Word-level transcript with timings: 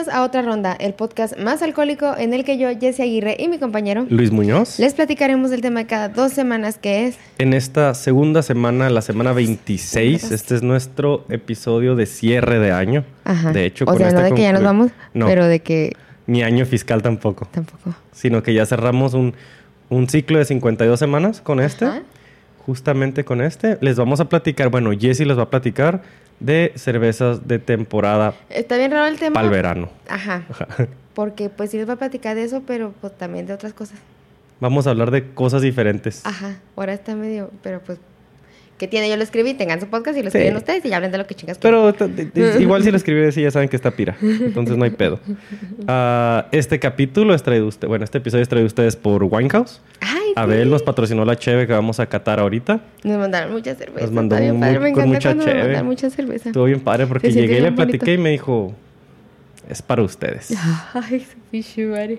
Bienvenidos 0.00 0.22
a 0.22 0.24
otra 0.24 0.40
ronda, 0.40 0.72
el 0.72 0.94
podcast 0.94 1.36
más 1.38 1.60
alcohólico 1.60 2.16
en 2.16 2.32
el 2.32 2.42
que 2.42 2.56
yo, 2.56 2.68
Jesse 2.70 3.00
Aguirre 3.00 3.36
y 3.38 3.48
mi 3.48 3.58
compañero 3.58 4.06
Luis 4.08 4.30
Muñoz. 4.30 4.78
les 4.78 4.94
platicaremos 4.94 5.50
del 5.50 5.60
tema 5.60 5.80
de 5.80 5.86
cada 5.86 6.08
dos 6.08 6.32
semanas 6.32 6.78
que 6.78 7.06
es 7.06 7.18
En 7.36 7.52
esta 7.52 7.92
segunda 7.92 8.40
semana, 8.40 8.88
la 8.88 9.02
semana 9.02 9.34
26, 9.34 10.30
este 10.30 10.54
es 10.54 10.62
nuestro 10.62 11.26
episodio 11.28 11.96
de 11.96 12.06
cierre 12.06 12.58
de 12.58 12.72
año. 12.72 13.04
Ajá. 13.24 13.52
De 13.52 13.66
hecho, 13.66 13.84
o 13.86 13.94
sea, 13.94 14.08
este 14.08 14.20
no 14.20 14.24
de 14.24 14.34
que 14.34 14.40
ya 14.42 14.54
nos 14.54 14.62
vamos, 14.62 14.90
No, 15.12 15.26
pero 15.26 15.44
de 15.46 15.60
que 15.60 15.92
ni 16.26 16.42
año 16.42 16.64
fiscal 16.64 17.02
tampoco. 17.02 17.46
tampoco. 17.50 17.94
Sino 18.12 18.42
que 18.42 18.54
ya 18.54 18.64
cerramos 18.64 19.12
un, 19.12 19.34
un 19.90 20.08
ciclo 20.08 20.38
de 20.38 20.46
52 20.46 20.98
semanas 20.98 21.42
con 21.42 21.60
este. 21.60 21.84
Ajá. 21.84 22.02
Justamente 22.64 23.24
con 23.24 23.42
este. 23.42 23.76
Les 23.82 23.96
vamos 23.96 24.20
a 24.20 24.30
platicar, 24.30 24.70
bueno, 24.70 24.92
Jesse 24.98 25.26
les 25.26 25.36
va 25.36 25.42
a 25.42 25.50
platicar 25.50 26.00
de 26.40 26.72
cervezas 26.76 27.46
de 27.46 27.58
temporada 27.58 28.34
Está 28.48 28.76
bien 28.76 28.90
raro 28.90 29.06
el 29.06 29.18
tema. 29.18 29.34
para 29.34 29.46
el 29.46 29.52
verano. 29.52 29.88
Ajá. 30.08 30.42
Porque 31.14 31.48
pues 31.50 31.70
sí 31.70 31.76
les 31.76 31.86
voy 31.86 31.94
a 31.94 31.98
platicar 31.98 32.34
de 32.34 32.44
eso, 32.44 32.62
pero 32.66 32.92
pues 33.00 33.16
también 33.16 33.46
de 33.46 33.52
otras 33.52 33.72
cosas. 33.72 33.98
Vamos 34.60 34.86
a 34.86 34.90
hablar 34.90 35.10
de 35.10 35.32
cosas 35.32 35.62
diferentes. 35.62 36.24
Ajá. 36.24 36.56
Ahora 36.76 36.92
está 36.92 37.14
medio, 37.14 37.50
pero 37.62 37.80
pues 37.80 37.98
¿qué 38.80 38.88
tiene? 38.88 39.08
Yo 39.10 39.16
lo 39.16 39.22
escribí, 39.22 39.54
tengan 39.54 39.78
su 39.78 39.86
podcast 39.88 40.16
y 40.18 40.22
lo 40.22 40.30
Sí. 40.30 40.38
escriben 40.38 40.56
ustedes 40.56 40.84
y 40.84 40.88
ya 40.88 40.96
hablen 40.96 41.12
de 41.12 41.18
lo 41.18 41.26
que 41.26 41.34
chingas. 41.36 41.58
Pero 41.58 41.94
igual 42.58 42.82
si 42.82 42.90
lo 42.90 42.96
escribí 42.96 43.22
así 43.26 43.42
ya 43.42 43.50
saben 43.52 43.68
que 43.68 43.76
está 43.76 43.90
pira. 43.92 44.16
Entonces 44.22 44.76
no 44.76 44.84
hay 44.84 44.90
pedo. 44.90 45.20
Ah, 45.86 46.46
este 46.52 46.78
capítulo 46.78 47.34
es 47.34 47.42
traído 47.42 47.66
usted, 47.66 47.88
bueno, 47.88 48.04
este 48.04 48.18
episodio 48.18 48.42
es 48.42 48.48
traído 48.48 48.66
ustedes 48.66 48.96
por 48.96 49.22
Winehouse. 49.24 49.80
Ay, 50.00 50.32
Abel 50.36 50.64
sí. 50.64 50.70
nos 50.70 50.82
patrocinó 50.82 51.24
la 51.24 51.36
cheve 51.36 51.66
que 51.66 51.72
vamos 51.72 52.00
a 52.00 52.06
catar 52.06 52.38
ahorita. 52.40 52.80
Nos 53.04 53.18
mandaron 53.18 53.52
mucha 53.52 53.74
cerveza. 53.74 54.00
Nos 54.06 54.12
mandó 54.12 54.36
muy- 54.36 54.58
padre. 54.60 54.78
Me 54.80 54.92
con 54.92 55.02
encanta 55.04 55.34
mucha 55.34 55.44
cheve. 55.44 55.62
mandan 55.64 55.86
mucha 55.86 56.10
cerveza. 56.10 56.48
Estuvo 56.50 56.64
bien 56.64 56.80
padre 56.80 57.06
porque 57.06 57.30
llegué 57.30 57.58
y 57.58 57.60
le 57.60 57.70
bonito. 57.70 57.76
platiqué 57.82 58.14
y 58.14 58.18
me 58.18 58.30
dijo, 58.30 58.72
es 59.68 59.82
para 59.82 60.02
ustedes. 60.02 60.52
Ay. 60.94 61.26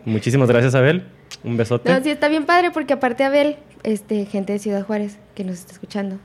Muchísimas 0.06 0.50
gracias, 0.50 0.76
Abel. 0.76 1.04
Un 1.44 1.58
besote. 1.58 1.92
No, 1.92 2.04
sí, 2.04 2.10
está 2.12 2.28
bien 2.28 2.46
padre 2.46 2.72
porque 2.72 2.94
aparte 2.94 3.24
Abel, 3.24 3.56
este, 3.84 4.26
gente 4.26 4.54
de 4.54 4.60
Ciudad 4.60 4.84
Juárez 4.86 5.18
que 5.34 5.44
nos 5.44 5.56
está 5.56 5.74
escuchando, 5.74 6.18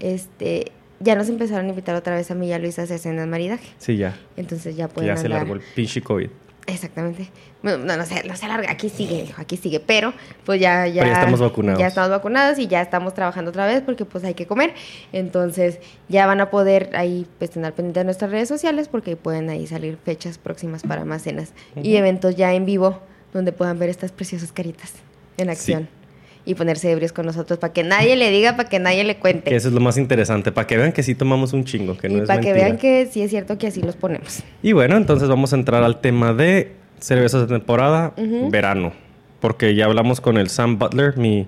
este, 0.00 0.72
ya 0.98 1.14
nos 1.14 1.28
empezaron 1.28 1.66
a 1.66 1.68
invitar 1.70 1.94
otra 1.96 2.14
vez 2.14 2.30
a 2.30 2.34
mí 2.34 2.48
y 2.48 2.52
a 2.52 2.58
Luis 2.58 2.78
a 2.78 2.82
hacer 2.82 2.98
cenas 2.98 3.26
maridaje. 3.26 3.68
Sí, 3.78 3.96
ya. 3.96 4.16
Entonces 4.36 4.76
ya 4.76 4.88
Que 4.88 4.94
pueden 4.94 5.14
ya 5.14 5.20
se 5.20 5.28
largó 5.28 5.54
el 5.54 5.60
pinche 5.60 6.02
COVID. 6.02 6.28
Exactamente. 6.66 7.28
No, 7.62 7.78
no, 7.78 7.96
no 7.96 8.04
se, 8.04 8.22
no 8.24 8.36
se 8.36 8.46
alarga, 8.46 8.70
aquí 8.70 8.88
sigue, 8.88 9.32
aquí 9.36 9.56
sigue, 9.56 9.80
pero 9.80 10.12
pues 10.44 10.60
ya, 10.60 10.86
ya, 10.86 11.02
Pero 11.02 11.14
ya 11.14 11.20
estamos 11.20 11.40
vacunados. 11.40 11.80
Ya 11.80 11.86
estamos 11.86 12.10
vacunados 12.10 12.58
y 12.58 12.66
ya 12.68 12.80
estamos 12.80 13.14
trabajando 13.14 13.50
otra 13.50 13.66
vez 13.66 13.82
porque 13.82 14.04
pues 14.04 14.24
hay 14.24 14.34
que 14.34 14.46
comer. 14.46 14.74
Entonces 15.12 15.78
ya 16.08 16.26
van 16.26 16.40
a 16.40 16.50
poder 16.50 16.90
ahí 16.94 17.26
pues 17.38 17.50
tener 17.50 17.72
pendiente 17.72 18.00
de 18.00 18.04
nuestras 18.04 18.30
redes 18.30 18.48
sociales 18.48 18.88
porque 18.88 19.16
pueden 19.16 19.50
ahí 19.50 19.66
salir 19.66 19.98
fechas 20.04 20.38
próximas 20.38 20.82
para 20.82 21.04
más 21.04 21.22
cenas 21.22 21.52
y 21.82 21.96
eventos 21.96 22.36
ya 22.36 22.52
en 22.54 22.66
vivo 22.66 23.00
donde 23.32 23.52
puedan 23.52 23.78
ver 23.78 23.88
estas 23.88 24.12
preciosas 24.12 24.52
caritas 24.52 24.92
en 25.38 25.50
acción 25.50 25.99
y 26.44 26.54
ponerse 26.54 26.90
ebrios 26.90 27.12
con 27.12 27.26
nosotros 27.26 27.58
para 27.58 27.72
que 27.72 27.82
nadie 27.82 28.16
le 28.16 28.30
diga, 28.30 28.56
para 28.56 28.68
que 28.68 28.78
nadie 28.78 29.04
le 29.04 29.16
cuente. 29.16 29.50
Que 29.50 29.56
eso 29.56 29.68
es 29.68 29.74
lo 29.74 29.80
más 29.80 29.96
interesante, 29.98 30.52
para 30.52 30.66
que 30.66 30.76
vean 30.76 30.92
que 30.92 31.02
sí 31.02 31.14
tomamos 31.14 31.52
un 31.52 31.64
chingo, 31.64 31.96
que 31.96 32.08
no 32.08 32.18
y 32.18 32.20
es 32.22 32.26
para 32.26 32.40
que 32.40 32.52
vean 32.52 32.78
que 32.78 33.06
sí 33.06 33.22
es 33.22 33.30
cierto 33.30 33.58
que 33.58 33.66
así 33.66 33.82
los 33.82 33.96
ponemos. 33.96 34.42
Y 34.62 34.72
bueno, 34.72 34.96
entonces 34.96 35.28
vamos 35.28 35.52
a 35.52 35.56
entrar 35.56 35.82
al 35.82 36.00
tema 36.00 36.32
de 36.32 36.72
cervezas 36.98 37.42
de 37.42 37.58
temporada, 37.58 38.14
verano. 38.50 38.92
Porque 39.40 39.74
ya 39.74 39.86
hablamos 39.86 40.20
con 40.20 40.36
el 40.36 40.48
Sam 40.48 40.78
Butler, 40.78 41.16
mi 41.16 41.46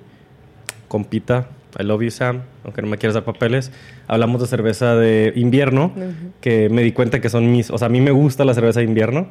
compita. 0.89 1.49
I 1.79 1.85
love 1.85 2.03
you, 2.03 2.11
Sam, 2.11 2.43
aunque 2.65 2.83
no 2.83 2.89
me 2.89 2.99
quieras 2.99 3.15
dar 3.15 3.25
papeles. 3.25 3.71
Hablamos 4.07 4.41
de 4.41 4.47
cerveza 4.47 4.95
de 4.95 5.33
invierno, 5.37 5.93
que 6.41 6.69
me 6.69 6.83
di 6.83 6.93
cuenta 6.93 7.21
que 7.21 7.29
son 7.31 7.51
mis... 7.51 7.71
O 7.71 7.79
sea, 7.79 7.87
a 7.87 7.89
mí 7.89 8.01
me 8.01 8.11
gusta 8.11 8.45
la 8.45 8.55
cerveza 8.55 8.81
de 8.81 8.87
invierno 8.87 9.29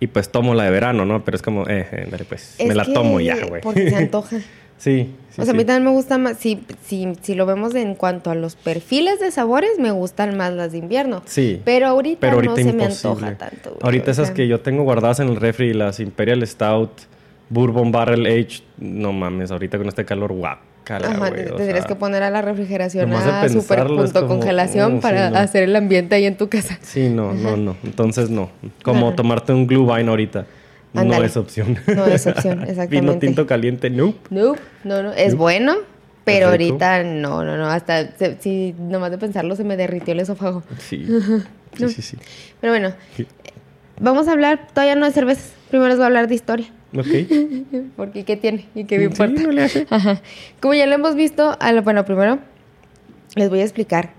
y 0.00 0.08
pues 0.08 0.30
tomo 0.30 0.54
la 0.54 0.64
de 0.64 0.70
verano, 0.70 1.04
¿no? 1.04 1.24
Pero 1.24 1.36
es 1.36 1.42
como, 1.42 1.62
eh, 1.68 1.86
eh, 1.92 2.08
dale, 2.10 2.24
pues, 2.24 2.56
Es 2.58 2.66
me 2.66 2.74
la 2.74 2.84
tomo 2.84 3.20
ya, 3.20 3.44
güey. 3.46 3.62
Porque 3.62 3.88
se 3.88 3.96
antoja. 3.96 4.36
sí, 4.82 5.14
sí, 5.30 5.40
o 5.40 5.44
sea, 5.44 5.54
a 5.54 5.56
mí 5.56 5.64
también 5.64 5.84
me 5.84 5.90
gusta 5.90 6.18
más, 6.18 6.38
si, 6.38 6.64
si, 6.84 7.12
si 7.22 7.34
lo 7.34 7.46
vemos 7.46 7.74
en 7.74 7.94
cuanto 7.94 8.30
a 8.30 8.34
los 8.34 8.56
perfiles 8.56 9.20
de 9.20 9.30
sabores, 9.30 9.78
me 9.78 9.90
gustan 9.92 10.36
más 10.36 10.52
las 10.52 10.72
de 10.72 10.78
invierno. 10.78 11.22
Sí. 11.26 11.60
Pero 11.64 11.86
ahorita, 11.86 12.20
Pero 12.20 12.34
ahorita 12.34 12.54
no 12.54 12.56
se 12.56 12.72
me 12.72 12.84
antoja 12.84 13.34
tanto. 13.36 13.70
güey, 13.70 13.80
Ahorita 13.82 14.10
esas 14.10 14.28
sea, 14.28 14.34
que 14.34 14.48
yo 14.48 14.60
tengo 14.60 14.82
guardadas 14.82 15.20
en 15.20 15.28
el 15.28 15.36
refri, 15.36 15.72
las 15.72 16.00
Imperial 16.00 16.46
Stout, 16.46 16.90
Bourbon 17.48 17.92
Barrel 17.92 18.26
Age, 18.26 18.62
no 18.78 19.12
mames, 19.12 19.50
ahorita 19.50 19.78
con 19.78 19.86
este 19.86 20.04
calor, 20.04 20.32
guacala, 20.32 21.08
Ajá, 21.08 21.30
te 21.30 21.44
tendrías 21.44 21.78
sea, 21.80 21.86
que 21.86 21.94
poner 21.94 22.22
a 22.22 22.30
la 22.30 22.42
refrigeración 22.42 23.12
a 23.12 23.48
super 23.48 23.86
punto 23.86 24.12
como, 24.26 24.40
congelación 24.40 24.96
oh, 24.96 25.00
para 25.00 25.28
sí, 25.28 25.34
no. 25.34 25.38
hacer 25.38 25.62
el 25.64 25.76
ambiente 25.76 26.14
ahí 26.14 26.24
en 26.24 26.36
tu 26.36 26.48
casa. 26.48 26.78
Sí, 26.82 27.08
no, 27.08 27.32
no, 27.34 27.56
no. 27.56 27.76
Entonces 27.84 28.30
no. 28.30 28.50
Como 28.82 29.08
Ajá. 29.08 29.16
tomarte 29.16 29.52
un 29.52 29.66
Glühwein 29.66 30.08
ahorita. 30.08 30.46
No 30.94 31.22
es 31.22 31.36
opción. 31.36 31.78
No 31.86 32.06
es 32.06 32.26
opción, 32.26 32.58
Vino 32.60 32.70
exactamente. 32.70 33.26
tinto 33.26 33.46
caliente, 33.46 33.90
nope. 33.90 34.18
No, 34.30 34.54
no, 34.84 35.02
no. 35.02 35.12
Es 35.12 35.28
Nope. 35.32 35.36
bueno, 35.36 35.76
pero 36.24 36.48
ahorita 36.48 37.02
no, 37.02 37.44
no, 37.44 37.56
no. 37.56 37.66
Hasta 37.68 38.10
si 38.40 38.74
nomás 38.78 39.10
de 39.10 39.18
pensarlo 39.18 39.56
se 39.56 39.64
me 39.64 39.76
derritió 39.76 40.12
el 40.12 40.20
esófago. 40.20 40.62
Sí. 40.78 41.06
Sí, 41.74 41.88
sí, 41.88 42.02
sí. 42.02 42.18
Pero 42.60 42.74
bueno, 42.74 42.92
Sí. 43.16 43.26
vamos 43.98 44.28
a 44.28 44.32
hablar 44.32 44.68
todavía 44.74 44.94
no 44.94 45.06
de 45.06 45.12
cervezas. 45.12 45.54
Primero 45.70 45.88
les 45.88 45.96
voy 45.96 46.02
a 46.02 46.06
hablar 46.08 46.28
de 46.28 46.34
historia. 46.34 46.66
Ok. 46.94 47.06
Porque 47.96 48.24
¿qué 48.24 48.36
tiene? 48.36 48.66
¿Y 48.74 48.84
qué 48.84 48.98
me 48.98 49.04
Sí, 49.04 49.10
importa? 49.10 49.40
no 49.42 49.50
le 49.52 49.62
hace. 49.62 49.86
Ajá. 49.88 50.20
Como 50.60 50.74
ya 50.74 50.84
lo 50.84 50.94
hemos 50.94 51.14
visto, 51.14 51.56
a 51.58 51.72
lo- 51.72 51.82
bueno, 51.82 52.04
primero 52.04 52.40
les 53.36 53.48
voy 53.48 53.60
a 53.60 53.62
explicar 53.62 54.10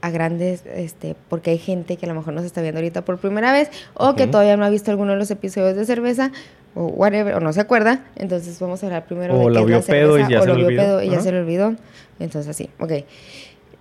a 0.00 0.10
grandes, 0.10 0.64
este, 0.66 1.16
porque 1.28 1.50
hay 1.50 1.58
gente 1.58 1.96
que 1.96 2.06
a 2.06 2.08
lo 2.08 2.14
mejor 2.14 2.34
nos 2.34 2.44
está 2.44 2.62
viendo 2.62 2.78
ahorita 2.78 3.04
por 3.04 3.18
primera 3.18 3.52
vez 3.52 3.70
o 3.94 4.14
que 4.14 4.26
todavía 4.26 4.56
no 4.56 4.64
ha 4.64 4.70
visto 4.70 4.90
alguno 4.90 5.12
de 5.12 5.18
los 5.18 5.30
episodios 5.30 5.76
de 5.76 5.84
cerveza 5.84 6.30
o 6.74 6.86
whatever, 6.86 7.34
o 7.34 7.40
no 7.40 7.52
se 7.52 7.60
acuerda. 7.60 8.04
Entonces 8.16 8.58
vamos 8.60 8.82
a 8.82 8.86
hablar 8.86 9.06
primero 9.06 9.34
O 9.34 9.48
de 9.48 9.54
la 9.54 9.60
qué 9.60 9.66
vio 9.66 9.76
es 9.78 9.88
la 9.88 9.92
pedo 9.92 10.18
y 10.18 10.22
cerveza, 10.22 10.30
ya 10.30 10.38
o 10.38 10.42
se 10.42 10.48
lo 10.48 10.54
vio 10.54 10.66
olvidó. 10.66 10.82
pedo 10.82 11.02
y 11.02 11.10
ya 11.10 11.20
se 11.20 11.32
le 11.32 11.40
olvidó. 11.40 11.74
Entonces 12.20 12.48
así, 12.48 12.70
ok. 12.78 12.92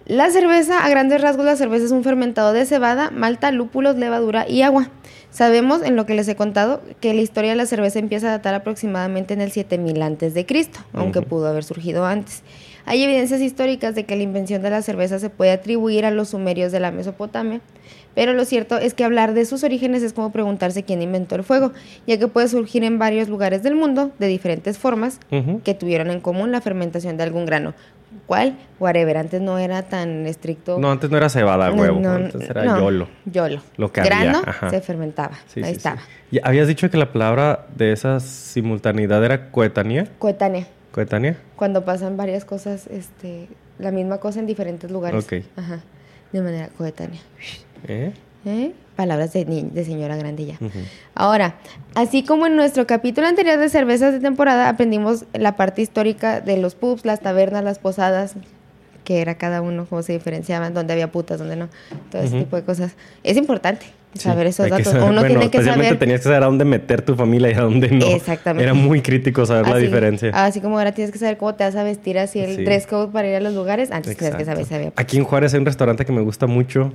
La 0.06 0.32
cerveza, 0.32 0.86
a 0.86 0.90
grandes 0.90 1.20
rasgos, 1.22 1.46
la 1.46 1.58
cerveza 1.58 1.86
es 1.86 1.92
un 1.92 2.04
fermentado 2.04 2.54
de 2.54 2.66
cebada, 2.66 3.12
malta, 3.12 3.52
lúpulos, 3.52 3.98
levadura 3.98 4.48
y 4.48 4.62
agua. 4.62 4.90
Sabemos, 5.32 5.84
en 5.84 5.98
lo 5.98 6.06
que 6.06 6.16
les 6.16 6.28
he 6.30 6.36
contado, 6.38 6.82
que 7.02 7.14
la 7.14 7.20
historia 7.22 7.50
de 7.52 7.58
la 7.58 7.66
cerveza 7.66 8.00
empieza 8.00 8.28
a 8.28 8.32
datar 8.32 8.56
aproximadamente 8.56 9.34
en 9.34 9.42
el 9.42 9.52
7000 9.52 10.02
antes 10.02 10.34
de 10.34 10.46
Cristo, 10.46 10.80
aunque 10.94 11.22
pudo 11.22 11.48
haber 11.48 11.66
surgido 11.66 12.06
antes. 12.06 12.42
Hay 12.90 13.04
evidencias 13.04 13.42
históricas 13.42 13.96
de 13.96 14.06
que 14.06 14.16
la 14.16 14.24
invención 14.24 14.62
de 14.62 14.70
la 14.70 14.82
cerveza 14.82 15.20
se 15.20 15.30
puede 15.30 15.52
atribuir 15.52 16.06
a 16.06 16.12
los 16.12 16.30
sumerios 16.30 16.72
de 16.72 16.80
la 16.80 16.90
Mesopotamia, 16.90 17.60
pero 18.16 18.32
lo 18.34 18.46
cierto 18.46 18.78
es 18.78 18.94
que 18.94 19.04
hablar 19.04 19.34
de 19.34 19.44
sus 19.46 19.64
orígenes 19.64 20.02
es 20.04 20.14
como 20.14 20.32
preguntarse 20.32 20.84
quién 20.84 21.02
inventó 21.02 21.36
el 21.36 21.44
fuego, 21.44 21.74
ya 22.08 22.18
que 22.18 22.28
puede 22.30 22.48
surgir 22.48 22.84
en 22.86 22.98
varios 22.98 23.28
lugares 23.28 23.62
del 23.62 23.76
mundo 23.76 24.12
de 24.20 24.28
diferentes 24.28 24.78
formas 24.78 25.20
que 25.66 25.74
tuvieron 25.74 26.10
en 26.12 26.22
común 26.22 26.52
la 26.54 26.62
fermentación 26.62 27.18
de 27.18 27.24
algún 27.24 27.46
grano. 27.46 27.74
¿Cuál? 28.26 28.58
Whatever, 28.80 29.18
antes 29.18 29.42
no 29.42 29.58
era 29.60 29.84
tan 29.84 30.26
estricto. 30.26 30.80
No, 30.80 30.90
antes 30.90 31.10
no 31.12 31.18
era 31.18 31.28
cebada, 31.30 31.70
No, 31.70 31.82
huevo. 31.82 32.00
no, 32.00 32.12
antes 32.14 32.50
era 32.50 32.64
no, 32.64 32.80
yolo. 32.80 33.10
Yolo. 33.26 33.62
Lo 33.76 33.92
que 33.92 34.00
había, 34.00 34.12
Grano 34.24 34.42
ajá. 34.46 34.70
se 34.70 34.80
fermentaba. 34.82 35.38
Sí, 35.48 35.60
Ahí 35.62 35.72
sí, 35.72 35.78
estaba. 35.78 35.98
sí. 35.98 36.38
Y 36.38 36.40
habías 36.42 36.68
dicho 36.70 36.90
que 36.90 36.98
la 36.98 37.12
palabra 37.12 37.68
de 37.76 37.92
esa 37.92 38.22
simultaneidad 38.22 39.24
era 39.26 39.52
coetanía. 39.52 40.08
Coetánea. 40.20 40.68
¿Coetánea? 40.98 41.38
Cuando 41.56 41.86
pasan 41.86 42.18
varias 42.18 42.44
cosas, 42.44 42.88
este, 42.88 43.50
la 43.78 43.92
misma 43.92 44.18
cosa 44.18 44.40
en 44.40 44.48
diferentes 44.48 44.90
lugares. 44.90 45.24
Ok. 45.26 45.44
Ajá. 45.56 45.82
De 46.32 46.42
manera 46.42 46.70
coetánea. 46.76 47.22
¿Eh? 47.88 48.14
¿Eh? 48.46 48.72
Palabras 48.96 49.32
de, 49.32 49.46
ni- 49.46 49.62
de 49.62 49.86
señora 49.86 50.16
grandilla. 50.16 50.56
Ujú. 50.60 50.80
Ahora, 51.14 51.54
así 51.94 52.24
como 52.24 52.48
en 52.48 52.56
nuestro 52.56 52.88
capítulo 52.88 53.28
anterior 53.28 53.60
de 53.60 53.70
cervezas 53.70 54.12
de 54.12 54.20
temporada, 54.20 54.70
aprendimos 54.70 55.26
la 55.34 55.56
parte 55.56 55.84
histórica 55.84 56.42
de 56.42 56.58
los 56.58 56.74
pubs, 56.74 57.06
las 57.06 57.20
tabernas, 57.20 57.64
las 57.64 57.78
posadas, 57.78 58.34
que 59.04 59.22
era 59.22 59.36
cada 59.36 59.62
uno, 59.62 59.86
cómo 59.88 60.02
se 60.02 60.14
diferenciaban, 60.14 60.74
dónde 60.74 60.94
había 60.94 61.12
putas, 61.12 61.38
dónde 61.38 61.58
no, 61.58 61.70
todo 62.12 62.24
ese 62.24 62.40
tipo 62.40 62.56
de 62.56 62.64
cosas. 62.64 62.94
Es 63.24 63.38
importante 63.38 63.86
saber 64.14 64.48
Sí, 64.48 64.50
esos 64.62 64.70
datos. 64.70 64.86
saber- 64.88 65.04
Uno 65.04 65.12
bueno, 65.20 65.28
tiene 65.28 65.40
que 65.52 65.58
especialmente 65.58 65.86
saber. 65.90 66.00
tenías 66.00 66.20
que 66.22 66.24
saber 66.24 66.44
a 66.44 66.46
dónde 66.48 66.66
meter 66.66 67.02
tu 67.02 67.16
familia 67.16 67.52
y 67.52 67.54
a 67.54 67.62
dónde 67.62 67.90
no. 67.92 68.06
Exactamente. 68.08 68.64
Era 68.64 68.74
muy 68.74 69.02
crítico 69.02 69.46
saber 69.46 69.68
la 69.68 69.78
diferencia. 69.78 70.32
Así 70.34 70.60
como 70.62 70.78
ahora 70.78 70.92
tienes 70.94 71.12
que 71.12 71.20
saber 71.20 71.38
cómo 71.38 71.54
te 71.56 71.64
vas 71.64 71.76
a 71.76 71.84
vestir, 71.84 72.18
así 72.18 72.40
el 72.40 72.56
Sí. 72.56 72.64
dress 72.64 72.88
code 72.88 73.12
para 73.12 73.28
ir 73.28 73.36
a 73.36 73.40
los 73.40 73.54
lugares, 73.54 73.92
antes 73.92 74.18
tenías 74.18 74.36
que 74.36 74.42
Exacto. 74.44 74.66
saber, 74.66 74.84
sabía. 74.86 74.94
Aquí 74.96 75.18
en 75.18 75.24
Juárez 75.24 75.54
hay 75.54 75.60
un 75.60 75.66
restaurante 75.66 76.06
que 76.06 76.12
me 76.12 76.22
gusta 76.22 76.48
mucho 76.48 76.92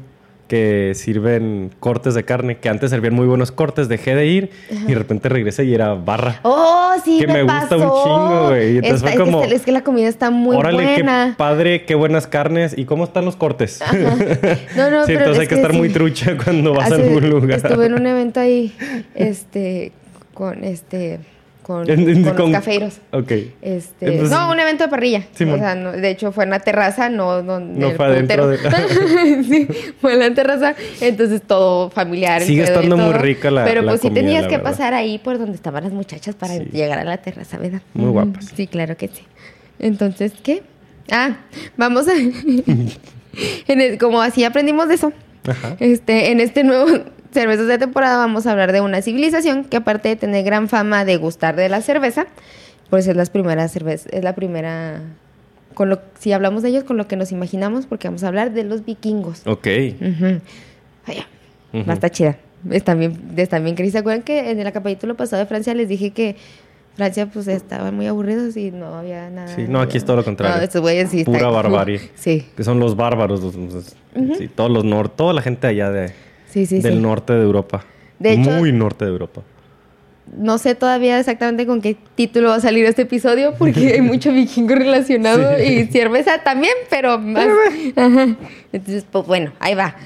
que 0.53 0.93
sirven 0.95 1.71
cortes 1.81 2.13
de 2.13 2.25
carne, 2.27 2.59
que 2.59 2.69
antes 2.69 2.91
servían 2.91 3.15
muy 3.15 3.27
buenos 3.27 3.51
cortes, 3.51 3.89
dejé 3.89 4.15
de 4.15 4.27
ir 4.27 4.51
y 4.71 4.85
de 4.93 4.95
repente 4.97 5.31
regresé 5.31 5.65
y 5.65 5.73
era 5.75 5.95
barra. 5.95 6.41
Oh, 6.43 6.93
sí, 7.03 7.21
Que 7.21 7.27
me 7.27 7.43
gusta 7.43 7.75
un 7.79 7.85
chingo, 7.85 8.49
güey. 8.51 8.77
Entonces 8.77 8.97
Está- 8.97 9.01
fue 9.01 9.11
es 9.13 9.17
que 9.17 9.25
como, 9.25 9.45
es 9.45 9.63
que 9.63 9.73
la 9.73 9.83
comida 9.83 10.09
está 10.09 10.31
muy 10.31 10.55
Órale, 10.55 10.83
buena. 10.99 11.29
qué 11.31 11.35
padre, 11.39 11.87
qué 11.87 11.95
buenas 11.95 12.27
carnes. 12.27 12.75
¿Y 12.77 12.85
cómo 12.85 13.05
están 13.05 13.25
los 13.25 13.35
cortes? 13.37 13.81
No, 14.77 14.91
no, 14.91 15.07
sí, 15.07 15.13
pero 15.15 15.21
entonces 15.21 15.33
es 15.33 15.39
hay 15.39 15.47
que 15.47 15.55
estar 15.55 15.71
sí. 15.73 15.79
muy 15.79 15.89
trucha 15.89 16.37
cuando 16.37 16.75
vas 16.75 16.93
a 16.93 16.97
algún 16.97 17.31
lugar. 17.31 17.57
Estuve 17.57 17.87
en 17.87 17.95
un 17.95 18.07
evento 18.07 18.39
ahí, 18.41 18.75
este, 19.15 19.93
con 20.35 20.65
este, 20.65 21.19
con, 21.63 21.87
con 21.87 22.25
con- 22.25 22.37
los 22.37 22.51
cafeiros. 22.53 22.99
Ok. 23.13 23.31
Este, 23.63 24.07
Entonces- 24.13 24.31
no, 24.31 24.51
un 24.51 24.59
evento 24.61 24.85
de 24.85 24.91
parrilla. 24.91 25.23
Simón. 25.33 25.55
O 25.55 25.59
sea, 25.59 25.75
no- 25.75 25.93
de 25.93 26.11
hecho 26.11 26.33
fue 26.33 26.45
en 26.45 26.51
la 26.51 26.61
terraza, 26.61 27.09
no, 27.09 27.43
no, 27.43 27.91
fue 27.93 28.05
adentro 28.07 28.51
putero. 28.51 28.89
sí, 29.49 29.69
fue 30.01 30.15
en 30.15 30.19
la 30.21 30.35
terraza, 30.35 30.75
entonces 31.01 31.43
todo 31.43 31.91
familiar. 31.91 32.43
Sigue 32.43 32.65
estando 32.65 32.97
muy 32.97 33.13
rica 33.15 33.51
la- 33.51 33.65
Pero 33.65 33.83
la 33.83 33.93
pues 33.93 34.01
sí 34.03 34.11
tenías 34.11 34.45
que 34.47 34.57
verdad. 34.57 34.71
pasar 34.71 34.95
ahí 34.95 35.19
por 35.19 35.39
donde 35.39 35.55
estaban 35.55 35.85
las 35.85 35.93
muchachas 35.93 36.35
para 36.35 36.57
Sí. 36.57 36.65
llegar 36.73 36.99
a 36.99 37.05
la 37.05 37.17
terraza, 37.19 37.59
¿verdad? 37.59 37.83
Muy 37.95 38.11
guapas. 38.11 38.51
Sí, 38.57 38.67
claro 38.67 38.97
que 38.97 39.09
sí. 39.09 39.23
Entonces, 39.79 40.33
¿qué? 40.43 40.63
Ah, 41.11 41.37
vamos 41.77 42.07
a... 42.09 42.13
en 43.69 43.81
el- 43.81 43.99
como 43.99 44.21
así 44.23 44.45
aprendimos 44.45 44.89
de 44.89 44.95
eso, 44.95 45.13
Ajá. 45.47 45.77
este, 45.81 46.31
en 46.31 46.41
este 46.41 46.65
nuevo 46.65 46.87
cervezas 47.33 47.67
de 47.67 47.79
temporada 47.79 48.17
vamos 48.19 48.47
a 48.47 48.53
hablar 48.53 48.73
de 48.73 48.81
una 48.81 49.01
civilización 49.03 49.65
que 49.65 49.77
aparte 49.79 50.09
de 50.11 50.17
tener 50.17 50.45
gran 50.45 50.69
fama 50.69 51.05
de 51.05 51.17
gustar 51.17 51.57
de 51.57 51.69
la 51.69 51.81
cerveza, 51.81 52.27
pues 52.91 53.07
es 53.07 53.17
la 53.17 53.25
primera 53.27 53.67
cerveza, 53.69 54.09
es 54.13 54.23
la 54.23 54.35
primera 54.35 55.01
con 55.75 55.89
lo 55.89 56.01
si 56.19 56.33
hablamos 56.33 56.63
de 56.63 56.69
ellos 56.69 56.85
con 56.85 56.99
lo 56.99 57.09
que 57.09 57.17
nos 57.17 57.33
imaginamos 57.33 57.87
porque 57.87 58.07
vamos 58.09 58.23
a 58.25 58.29
hablar 58.29 58.53
de 58.53 58.65
los 58.65 58.85
vikingos. 58.85 59.47
Ok. 59.47 59.67
Ujú. 60.01 60.41
Ay, 61.07 61.17
ya. 61.17 61.27
Ujú. 61.79 61.87
Va 61.89 61.93
a 61.93 61.95
estar 61.95 62.11
chida. 62.11 62.37
Están 62.71 62.99
bien, 63.01 63.19
están 63.37 63.65
bien. 63.65 63.91
¿Se 63.91 63.99
acuerdan 63.99 64.23
que 64.23 64.51
en 64.51 64.61
el 64.61 64.71
capítulo 64.73 65.17
pasado 65.17 65.41
de 65.41 65.47
Francia 65.47 65.75
les 65.75 65.89
dije 65.89 66.11
que 66.11 66.37
Francia 66.95 67.27
pues 67.27 67.49
estaban 67.49 67.95
muy 67.97 68.07
aburridos 68.07 68.55
y 68.59 68.71
no 68.71 68.95
había 68.95 69.31
nada? 69.31 69.49
Sí, 69.49 69.65
no, 69.67 69.81
aquí 69.81 69.97
es 69.97 70.05
todo 70.05 70.17
lo 70.19 70.25
contrario. 70.25 70.59
No, 70.59 70.63
estos 70.63 70.83
güeyes 70.83 71.09
sí 71.11 71.25
Pura 71.25 71.39
están- 71.39 71.55
barbarie. 71.55 72.01
Sí, 72.15 72.47
Que 72.55 72.63
son 72.63 72.79
los 72.79 72.95
bárbaros. 72.95 73.41
los- 73.43 73.55
los- 73.57 73.97
sí, 74.37 74.49
todos 74.55 74.71
los 74.71 74.85
nor 74.85 75.09
toda 75.09 75.33
la 75.33 75.41
gente 75.41 75.67
allá 75.67 75.91
de, 75.91 76.13
sí, 76.53 76.67
sí. 76.67 76.81
del 76.81 76.95
sí. 76.95 77.01
norte 77.01 77.33
de 77.33 77.43
Europa. 77.43 77.85
De 78.19 78.33
hecho- 78.35 78.51
Muy 78.51 78.73
norte 78.73 79.05
de 79.05 79.11
Europa. 79.11 79.43
No 80.37 80.57
sé 80.59 80.75
todavía 80.77 81.19
exactamente 81.19 81.67
con 81.67 81.83
qué 81.83 81.97
título 82.15 82.51
va 82.51 82.55
a 82.55 82.61
salir 82.61 82.87
este 82.87 83.03
episodio 83.03 83.55
porque 83.59 83.95
hay 83.95 84.01
mucho 84.01 84.33
vikingo 84.33 84.75
relacionado 84.75 85.61
y 85.63 85.87
cerveza 85.87 86.39
también, 86.45 86.73
pero 86.89 87.19
más. 87.19 87.49
Entonces, 88.73 89.05
pues 89.11 89.27
bueno, 89.27 89.53
ahí 89.59 89.75
va. 89.75 89.97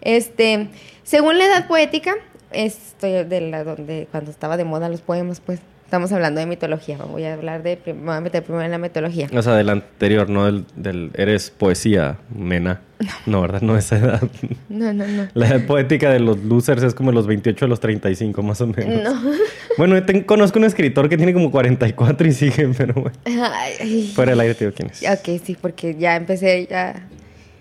Este, 0.00 0.68
según 1.04 1.38
la 1.38 1.46
edad 1.46 1.68
poética, 1.68 2.14
estoy 2.50 3.24
de 3.24 3.40
la 3.42 3.64
donde 3.64 4.08
cuando 4.10 4.30
estaba 4.30 4.56
de 4.56 4.64
moda 4.64 4.88
los 4.88 5.02
poemas, 5.02 5.40
pues 5.40 5.60
estamos 5.90 6.12
hablando 6.12 6.38
de 6.38 6.46
mitología. 6.46 6.98
Voy 6.98 7.24
a 7.24 7.34
hablar 7.34 7.64
de, 7.64 7.76
me 7.84 7.94
voy 7.94 8.14
a 8.14 8.20
meter 8.20 8.44
primero 8.44 8.64
en 8.64 8.70
la 8.70 8.78
mitología. 8.78 9.28
O 9.34 9.42
sea, 9.42 9.56
del 9.56 9.70
anterior, 9.70 10.30
no 10.30 10.46
del, 10.46 10.64
del 10.76 11.10
eres 11.14 11.50
poesía, 11.50 12.18
mena. 12.32 12.80
No, 13.26 13.40
¿verdad? 13.40 13.60
No 13.60 13.76
esa 13.76 13.98
edad. 13.98 14.22
No, 14.68 14.92
no, 14.92 15.04
no. 15.08 15.26
La 15.34 15.48
edad 15.48 15.66
poética 15.66 16.12
de 16.12 16.20
los 16.20 16.44
losers 16.44 16.84
es 16.84 16.94
como 16.94 17.10
los 17.10 17.26
28 17.26 17.64
a 17.64 17.68
los 17.68 17.80
35, 17.80 18.40
más 18.40 18.60
o 18.60 18.68
menos. 18.68 19.02
No. 19.02 19.32
Bueno, 19.78 19.96
conozco 20.26 20.58
un 20.58 20.66
escritor 20.66 21.08
que 21.08 21.16
tiene 21.16 21.32
como 21.32 21.50
44 21.50 22.28
y 22.28 22.32
sigue, 22.32 22.68
pero 22.76 22.94
bueno. 22.94 23.16
Ay. 23.24 24.12
Fuera 24.14 24.30
del 24.30 24.40
aire 24.40 24.54
te 24.54 24.66
digo 24.66 24.76
quién 24.76 24.90
es. 24.90 25.02
Ok, 25.02 25.42
sí, 25.42 25.56
porque 25.60 25.96
ya 25.96 26.14
empecé 26.14 26.68
ya. 26.70 27.08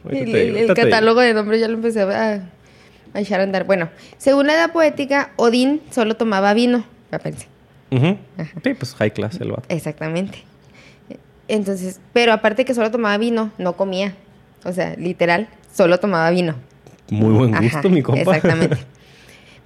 El, 0.08 0.54
digo, 0.54 0.74
catálogo 0.76 1.22
de 1.22 1.34
nombres 1.34 1.62
ya 1.62 1.68
lo 1.68 1.76
empecé 1.76 2.02
a, 2.02 2.44
a 3.14 3.20
echar 3.20 3.40
a 3.40 3.44
andar. 3.44 3.64
Bueno, 3.64 3.90
según 4.18 4.48
la 4.48 4.54
edad 4.54 4.72
poética, 4.72 5.31
Odín 5.38 5.81
solo 5.90 6.16
tomaba 6.16 6.54
vino. 6.54 6.84
Ya 7.12 7.18
Ujú. 7.92 8.18
Sí, 8.64 8.74
pues 8.74 8.96
high 8.96 9.12
class 9.12 9.40
el 9.42 9.52
vato. 9.52 9.64
Exactamente. 9.70 10.44
Entonces, 11.48 12.00
pero 12.14 12.32
aparte 12.32 12.64
que 12.66 12.74
solo 12.74 12.92
tomaba 12.92 13.18
vino, 13.18 13.52
no 13.58 13.76
comía. 13.76 14.14
O 14.64 14.72
sea, 14.72 14.96
literal, 14.98 15.50
solo 15.74 16.00
tomaba 16.00 16.30
vino. 16.30 16.56
Muy 17.10 17.34
buen 17.34 17.52
gusto, 17.52 17.80
Ajá, 17.80 17.90
mi 17.90 18.02
compa. 18.04 18.22
Exactamente. 18.22 18.78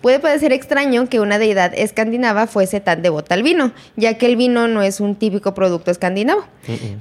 Puede 0.02 0.20
parecer 0.20 0.52
extraño 0.52 1.08
que 1.08 1.22
una 1.22 1.40
deidad 1.40 1.72
escandinava 1.74 2.46
fuese 2.46 2.82
tan 2.82 3.02
devota 3.02 3.36
al 3.36 3.42
vino, 3.44 3.72
ya 3.96 4.18
que 4.18 4.26
el 4.26 4.36
vino 4.36 4.68
no 4.68 4.82
es 4.82 5.00
un 5.00 5.16
típico 5.16 5.54
producto 5.54 5.92
escandinavo. 5.92 6.44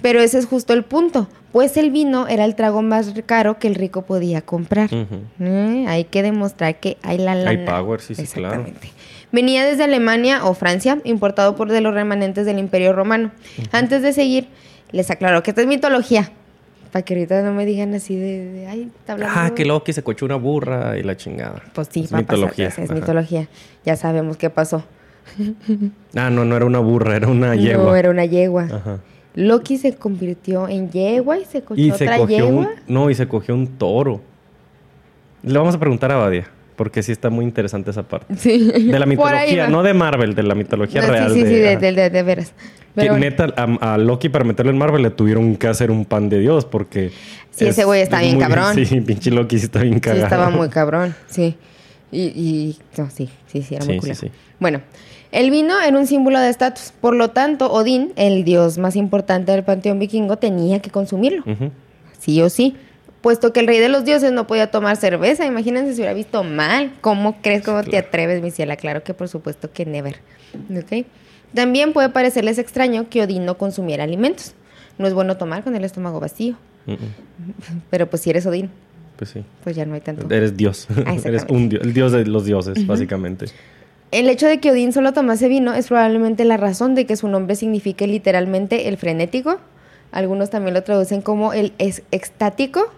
Pero 0.03 0.21
ese 0.21 0.39
es 0.39 0.47
justo 0.47 0.73
el 0.73 0.85
punto, 0.85 1.29
pues 1.51 1.77
el 1.77 1.91
vino 1.91 2.29
era 2.29 2.45
el 2.45 2.55
trago 2.55 2.81
más 2.81 3.13
caro 3.27 3.59
que 3.59 3.67
el 3.67 3.75
rico 3.75 4.03
podía 4.03 4.43
comprar. 4.43 4.89
Eh, 4.93 5.85
Hay 5.89 6.05
que 6.05 6.23
demostrar 6.23 6.79
que 6.79 6.97
hay 7.03 7.19
la 7.19 7.35
lana. 7.35 7.51
Hay 7.51 7.67
power, 7.67 8.01
sí, 8.01 8.15
sí, 8.15 8.25
claro. 8.29 8.67
Venía 9.33 9.65
desde 9.65 9.85
Alemania 9.85 10.45
o 10.45 10.55
Francia, 10.55 10.99
importado 11.05 11.57
por 11.57 11.71
de 11.71 11.81
los 11.81 11.95
remanentes 11.95 12.45
del 12.47 12.59
Imperio 12.59 12.93
Romano. 12.93 13.31
Antes 13.73 14.03
de 14.03 14.13
seguir, 14.13 14.49
les 14.93 15.11
aclaro 15.11 15.43
que 15.43 15.51
esta 15.51 15.63
es 15.63 15.67
mitología. 15.67 16.31
Para 16.93 17.03
que 17.07 17.15
ahorita 17.15 17.43
no 17.43 17.55
me 17.55 17.65
digan 17.65 17.95
así 17.95 18.15
de, 18.17 18.45
de, 18.53 18.67
ay, 18.67 18.91
está 18.99 19.15
hablando. 19.15 19.35
Ah, 19.35 19.53
que 19.55 19.65
Loki 19.65 19.95
se 19.95 20.03
cochó 20.03 20.27
una 20.27 20.37
burra 20.37 20.99
y 20.99 21.03
la 21.03 21.17
chingada. 21.17 21.63
Pues 21.73 21.89
sí, 21.91 22.01
es 22.05 22.13
va 22.13 22.19
a 22.19 22.23
pasar, 22.23 22.37
mitología. 22.37 22.67
pues, 22.69 22.79
es 22.81 22.91
Ajá. 22.91 22.95
mitología. 23.01 23.49
Ya 23.87 23.97
sabemos 23.97 24.37
qué 24.37 24.51
pasó. 24.51 24.85
Ah, 26.15 26.29
no, 26.29 26.45
no 26.45 26.55
era 26.57 26.67
una 26.67 26.81
burra, 26.81 27.17
era 27.17 27.29
una 27.29 27.55
yegua. 27.57 27.85
No, 27.85 27.97
era 27.97 28.11
una 28.11 28.27
yegua. 28.27 28.65
Ajá. 28.65 28.99
Loki 29.35 29.79
se 29.79 29.95
convirtió 29.95 30.69
en 30.69 30.91
yegua 30.91 31.39
y 31.39 31.47
se 31.47 31.63
cochó 31.63 31.81
Y 31.81 31.91
se 31.93 32.05
otra 32.05 32.19
cogió 32.19 32.37
yegua. 32.45 32.51
un, 32.67 32.69
no, 32.87 33.09
y 33.09 33.15
se 33.15 33.27
cogió 33.27 33.55
un 33.55 33.67
toro. 33.79 34.21
Le 35.43 35.59
vamos 35.59 35.75
a 35.75 35.79
preguntar 35.81 36.13
a 36.13 36.17
Badia, 36.17 36.49
porque 36.77 37.03
sí 37.03 37.13
está 37.13 37.31
muy 37.31 37.45
interesante 37.45 37.91
esa 37.91 38.03
parte. 38.03 38.35
Sí. 38.37 38.71
De 38.73 38.99
la 38.99 39.07
mitología, 39.07 39.69
no 39.69 39.83
de 39.83 39.95
Marvel, 39.95 40.35
de 40.35 40.43
la 40.43 40.55
mitología 40.55 41.03
No, 41.03 41.09
real. 41.13 41.33
Sí, 41.33 41.41
sí, 41.43 41.47
sí, 41.47 41.55
de, 41.55 41.69
ajá. 41.71 41.79
de- 41.81 41.93
de- 41.93 42.11
de 42.11 42.23
veras. 42.23 42.53
Que 42.95 43.09
bueno. 43.09 43.19
neta, 43.19 43.55
a, 43.57 43.95
a 43.95 43.99
Loki 43.99 44.29
para 44.29 44.45
meterlo 44.45 44.71
en 44.71 44.79
Marvel 44.79 45.03
le 45.03 45.11
tuvieron 45.11 45.57
que 45.57 45.67
hacer 45.67 45.91
un 45.91 46.05
pan 46.05 46.29
de 46.29 46.39
Dios 46.41 46.65
porque... 46.67 47.11
Sí, 47.51 47.67
ese 47.67 47.85
güey 47.85 48.03
está 48.03 48.21
bien 48.21 48.39
cabrón. 48.41 48.75
Sí, 48.75 49.01
pinche 49.01 49.31
Loki 49.31 49.59
sí 49.59 49.65
está 49.67 49.81
bien 49.83 49.95
Sí, 49.95 50.01
cagado. 50.01 50.25
estaba 50.25 50.51
muy 50.51 50.69
cabrón, 50.69 51.15
sí. 51.27 51.57
Y, 52.11 52.21
y 52.25 52.79
no, 52.99 53.09
sí, 53.11 53.31
sí, 53.47 53.63
sí, 53.63 53.75
era 53.75 53.85
muy 53.87 54.01
Sí, 54.01 54.09
sí, 54.15 54.27
sí. 54.27 54.31
Bueno, 54.61 54.83
el 55.33 55.51
vino 55.51 55.81
era 55.81 55.97
un 55.99 56.07
símbolo 56.07 56.39
de 56.41 56.51
estatus. 56.51 56.93
Por 57.01 57.15
lo 57.15 57.31
tanto, 57.31 57.73
Odín, 57.73 58.13
el 58.17 58.45
dios 58.45 58.77
más 58.77 58.97
importante 58.97 59.53
del 59.53 59.65
panteón 59.65 59.99
vikingo, 59.99 60.37
tenía 60.37 60.81
que 60.81 60.91
consumirlo. 60.91 61.43
Sí 62.19 62.43
o 62.43 62.51
sí. 62.51 62.77
Puesto 63.23 63.53
que 63.53 63.61
el 63.61 63.67
rey 63.69 63.79
de 63.79 63.89
los 63.89 64.05
dioses 64.05 64.33
no 64.33 64.47
podía 64.47 64.71
tomar 64.71 64.97
cerveza. 64.97 65.47
Imagínense 65.47 65.93
si 65.95 66.01
hubiera 66.01 66.13
visto 66.13 66.43
mal. 66.45 66.93
¿Cómo 67.01 67.41
crees? 67.41 67.65
¿Cómo 67.65 67.83
te 67.85 67.97
atreves, 67.97 68.43
mi 68.43 68.51
ciela? 68.51 68.77
Claro 68.77 69.05
que 69.05 69.15
por 69.15 69.29
supuesto 69.29 69.71
que 69.73 69.87
never. 69.87 70.17
¿Ok? 70.77 71.07
También 71.55 71.93
puede 71.93 72.09
parecerles 72.09 72.59
extraño 72.59 73.09
que 73.09 73.23
Odín 73.23 73.45
no 73.45 73.57
consumiera 73.59 74.05
alimentos. 74.05 74.55
No 74.99 75.07
es 75.07 75.15
bueno 75.15 75.37
tomar 75.37 75.63
con 75.63 75.77
el 75.77 75.85
estómago 75.85 76.19
vacío. 76.21 76.57
Pero 77.91 78.09
pues 78.11 78.23
si 78.23 78.31
eres 78.31 78.45
Odín, 78.47 78.71
Pues 79.17 79.31
sí. 79.31 79.45
pues 79.63 79.77
ya 79.77 79.87
no 79.87 79.95
hay 79.95 80.01
tanto. 80.01 80.27
Eres 80.35 80.57
Dios. 80.57 80.89
Ah, 81.07 81.15
Eres 81.25 81.47
un 81.49 81.69
dios, 81.69 81.83
el 81.83 81.93
dios 81.95 82.13
de 82.13 82.27
los 82.27 82.45
dioses, 82.45 82.87
básicamente. 82.87 83.47
El 84.11 84.29
hecho 84.29 84.47
de 84.47 84.59
que 84.61 84.71
Odín 84.73 84.93
solo 84.93 85.13
tomase 85.13 85.49
vino 85.49 85.73
es 85.75 85.87
probablemente 85.89 86.45
la 86.45 86.57
razón 86.57 86.95
de 86.95 87.07
que 87.07 87.17
su 87.17 87.29
nombre 87.29 87.55
signifique 87.57 88.07
literalmente 88.07 88.89
el 88.89 88.97
frenético. 88.97 89.59
Algunos 90.11 90.51
también 90.51 90.75
lo 90.75 90.83
traducen 90.83 91.23
como 91.23 91.53
el 91.53 91.73
extático. 91.79 92.93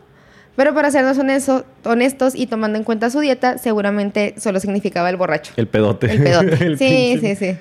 Pero 0.57 0.73
para 0.75 0.91
sernos 0.91 1.19
honesto- 1.19 1.65
honestos 1.85 2.35
y 2.35 2.47
tomando 2.47 2.79
en 2.79 2.85
cuenta 2.85 3.11
su 3.11 3.21
dieta, 3.21 3.59
seguramente 3.59 4.35
solo 4.39 4.61
significaba 4.61 5.11
el 5.11 5.17
borracho. 5.17 5.53
El 5.57 5.67
pedote. 5.67 6.11
El 6.13 6.23
pedote. 6.23 6.53
El 6.65 6.79
sí, 6.79 7.19
sí, 7.21 7.35
sí. 7.37 7.57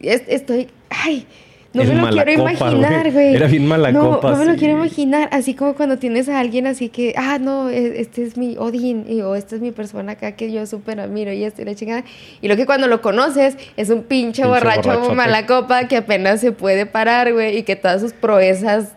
Es- 0.00 0.22
estoy. 0.28 0.68
Ay. 0.90 1.26
No 1.72 1.82
El 1.82 1.88
me 1.88 1.94
lo 2.02 2.08
quiero 2.24 2.32
imaginar, 2.40 3.10
güey. 3.10 3.34
Era 3.34 3.48
bien 3.48 3.64
no, 3.64 3.70
malacopa, 3.70 4.30
No 4.30 4.36
me 4.36 4.44
lo 4.44 4.54
quiero 4.54 4.74
imaginar. 4.74 5.28
Así 5.32 5.54
como 5.54 5.74
cuando 5.74 5.98
tienes 5.98 6.28
a 6.28 6.38
alguien 6.38 6.68
así 6.68 6.88
que, 6.88 7.14
ah, 7.16 7.38
no, 7.40 7.68
e- 7.68 8.00
este 8.00 8.22
es 8.22 8.36
mi 8.36 8.56
Odín, 8.56 9.06
y- 9.08 9.22
o 9.22 9.34
esta 9.34 9.56
es 9.56 9.60
mi 9.60 9.72
persona 9.72 10.12
acá 10.12 10.32
que 10.36 10.52
yo 10.52 10.66
súper 10.66 11.00
admiro, 11.00 11.32
y 11.32 11.42
esto 11.42 11.62
y 11.62 11.64
la 11.64 11.74
chingada. 11.74 12.04
Y 12.40 12.46
lo 12.46 12.54
que 12.54 12.64
cuando 12.64 12.86
lo 12.86 13.00
conoces 13.02 13.56
es 13.76 13.90
un 13.90 14.04
pinche, 14.04 14.42
Pinche 14.42 14.46
borracho 14.46 14.82
borrachote. 14.88 15.14
malacopa 15.16 15.88
que 15.88 15.96
apenas 15.96 16.40
se 16.40 16.52
puede 16.52 16.86
parar, 16.86 17.32
güey, 17.32 17.58
y 17.58 17.62
que 17.64 17.74
todas 17.74 18.00
sus 18.00 18.12
proezas. 18.12 18.92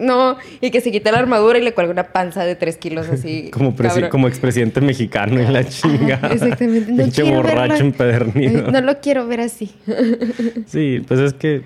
No, 0.00 0.38
y 0.60 0.70
que 0.70 0.80
se 0.80 0.90
quita 0.90 1.12
la 1.12 1.18
armadura 1.18 1.58
y 1.58 1.62
le 1.62 1.74
cuelga 1.74 1.92
una 1.92 2.08
panza 2.08 2.44
de 2.44 2.56
tres 2.56 2.78
kilos 2.78 3.08
así. 3.12 3.50
Como, 3.50 3.74
como 4.10 4.28
expresidente 4.28 4.80
mexicano 4.80 5.40
y 5.40 5.46
la 5.46 5.64
chingada. 5.64 6.26
Ajá, 6.26 6.34
exactamente. 6.34 6.90
No 7.00 7.04
Pinche 7.04 7.22
borracho 7.22 7.82
empedernido. 7.82 8.70
No 8.70 8.80
lo 8.80 9.00
quiero 9.00 9.26
ver 9.26 9.40
así. 9.40 9.70
Sí, 10.66 11.02
pues 11.06 11.20
es 11.20 11.34
que 11.34 11.62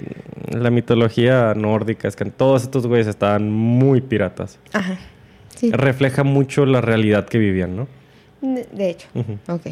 la 0.51 0.71
mitología 0.71 1.55
nórdica 1.55 2.09
es 2.09 2.17
que 2.17 2.25
todos 2.27 2.63
estos 2.63 2.87
güeyes 2.87 3.07
estaban 3.07 3.51
muy 3.51 4.01
piratas. 4.01 4.59
Ajá. 4.73 4.99
Sí. 5.57 5.71
Refleja 5.71 6.25
mucho 6.25 6.67
la 6.67 6.81
realidad 6.81 7.27
que 7.27 7.39
vivían, 7.39 7.77
¿no? 7.77 7.89
De 8.41 8.91
hecho. 8.91 9.09
Ok. 9.49 9.69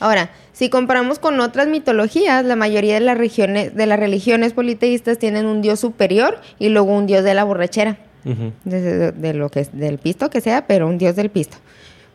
Ahora, 0.00 0.30
si 0.56 0.70
comparamos 0.70 1.18
con 1.18 1.38
otras 1.40 1.68
mitologías, 1.68 2.42
la 2.46 2.56
mayoría 2.56 2.94
de 2.94 3.00
las 3.00 3.18
regiones, 3.18 3.74
de 3.74 3.84
las 3.84 4.00
religiones 4.00 4.54
politeístas 4.54 5.18
tienen 5.18 5.44
un 5.44 5.60
dios 5.60 5.80
superior 5.80 6.38
y 6.58 6.70
luego 6.70 6.96
un 6.96 7.06
dios 7.06 7.24
de 7.24 7.34
la 7.34 7.44
borrachera. 7.44 7.98
De, 8.24 8.80
de- 8.80 9.12
de 9.12 9.34
lo 9.34 9.50
que 9.50 9.60
es 9.60 9.78
del 9.78 9.98
pisto 9.98 10.30
que 10.30 10.40
sea, 10.40 10.66
pero 10.66 10.88
un 10.88 10.96
dios 10.98 11.14
del 11.14 11.28
pisto. 11.30 11.58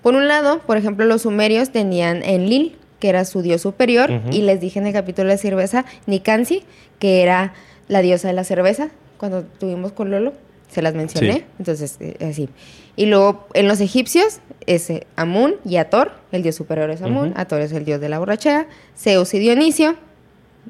Por 0.02 0.16
un 0.16 0.28
lado, 0.28 0.58
por 0.66 0.76
ejemplo, 0.78 1.06
los 1.06 1.22
sumerios 1.22 1.70
tenían 1.70 2.24
Enlil, 2.24 2.76
que 3.00 3.10
era 3.10 3.24
su 3.26 3.42
dios 3.44 3.62
superior, 3.62 4.10
y 4.32 4.42
les 4.42 4.60
dije 4.60 4.80
en 4.80 4.88
el 4.88 4.94
capítulo 4.94 5.30
de 5.30 5.38
cerveza, 5.38 5.86
Nikansi, 6.08 6.64
que 7.00 7.22
era 7.22 7.54
la 7.88 8.02
diosa 8.02 8.28
de 8.28 8.34
la 8.34 8.44
cerveza, 8.44 8.90
cuando 9.20 9.44
tuvimos 9.44 9.92
con 9.94 10.10
Lolo, 10.12 10.34
se 10.70 10.82
las 10.82 10.96
mencioné, 10.96 11.34
Sí. 11.34 11.44
entonces 11.60 11.98
eh, 12.02 12.16
así. 12.30 12.50
Y 12.96 13.06
luego 13.06 13.48
en 13.54 13.68
los 13.68 13.80
egipcios 13.82 14.40
es 14.68 14.92
Amun 15.16 15.56
y 15.66 15.78
Ator, 15.78 16.12
el 16.32 16.44
dios 16.44 16.56
superior 16.56 16.90
es 16.92 17.02
Amun. 17.02 17.34
Ator 17.36 17.62
es 17.62 17.72
el 17.72 17.86
dios 17.86 18.00
de 18.02 18.10
la 18.10 18.20
borrachera, 18.20 18.68
Zeus 18.98 19.34
y 19.34 19.40
Dionisio, 19.40 19.96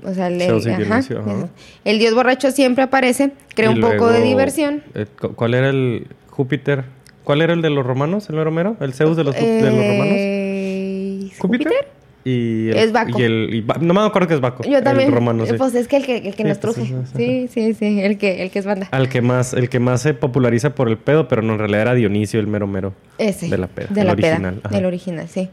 O 0.05 0.13
sea, 0.13 0.27
el, 0.27 0.39
Zeus 0.41 0.65
y 0.65 0.69
ajá, 0.69 0.77
Dionisio, 0.83 1.19
ajá. 1.19 1.49
el 1.83 1.99
dios 1.99 2.13
borracho 2.13 2.51
siempre 2.51 2.83
aparece, 2.83 3.31
crea 3.55 3.71
Y 3.71 3.73
un 3.75 3.81
poco 3.81 4.07
de 4.09 4.21
diversión. 4.21 4.83
eh, 4.95 5.05
cu- 5.19 5.33
¿Cuál 5.35 5.53
era 5.55 5.69
el 5.69 6.07
Júpiter? 6.29 6.85
¿Cuál 7.23 7.41
era 7.41 7.53
el 7.53 7.61
de 7.61 7.69
los 7.69 7.85
romanos, 7.85 8.29
el 8.29 8.35
mero 8.35 8.51
mero? 8.51 8.77
¿El 8.79 8.93
Zeus 8.93 9.17
de 9.17 9.23
los, 9.23 9.35
de 9.35 9.61
los 9.61 9.87
romanos? 9.87 10.15
Eh, 10.17 11.29
¿Júpiter? 11.39 11.87
Y 12.23 12.69
el, 12.69 12.77
Es 12.77 12.91
Baco. 12.91 13.19
Y 13.19 13.23
el, 13.23 13.49
y 13.51 13.61
Ba- 13.61 13.77
no 13.81 13.93
me 13.93 14.01
acuerdo 14.01 14.27
que 14.27 14.33
es 14.35 14.39
Baco. 14.41 14.63
Yo 14.63 14.81
también. 14.83 15.09
El 15.09 15.15
romano, 15.15 15.45
sí. 15.45 15.53
Pues 15.57 15.73
es 15.75 15.87
que 15.87 15.97
el 15.97 16.05
que, 16.05 16.17
el 16.17 16.35
que 16.35 16.43
Sí, 16.43 16.43
nos 16.43 16.57
pues, 16.59 16.75
truje. 16.75 16.87
eso, 16.89 17.01
eso, 17.01 17.17
Sí, 17.17 17.47
sí, 17.51 17.73
sí. 17.73 17.99
El 18.01 18.17
que, 18.17 18.43
el 18.43 18.51
que 18.51 18.59
es 18.59 18.65
banda. 18.65 18.87
Al 18.91 19.09
que 19.09 19.21
más, 19.21 19.53
el 19.53 19.69
que 19.69 19.79
más 19.79 20.01
se 20.01 20.13
populariza 20.13 20.75
por 20.75 20.87
el 20.89 20.97
pedo, 20.97 21.27
pero 21.27 21.41
no, 21.41 21.53
en 21.53 21.59
realidad 21.59 21.81
era 21.81 21.93
Dionisio, 21.95 22.39
el 22.39 22.47
mero 22.47 22.67
mero. 22.67 22.93
Ese. 23.17 23.47
De 23.49 23.57
la 23.57 23.67
peda, 23.67 23.87
De 23.89 24.01
el 24.01 24.07
la 24.07 24.15
peda, 24.15 24.27
original, 24.33 24.61
ajá. 24.63 24.75
Del 24.75 24.85
original, 24.85 25.27
sí. 25.27 25.49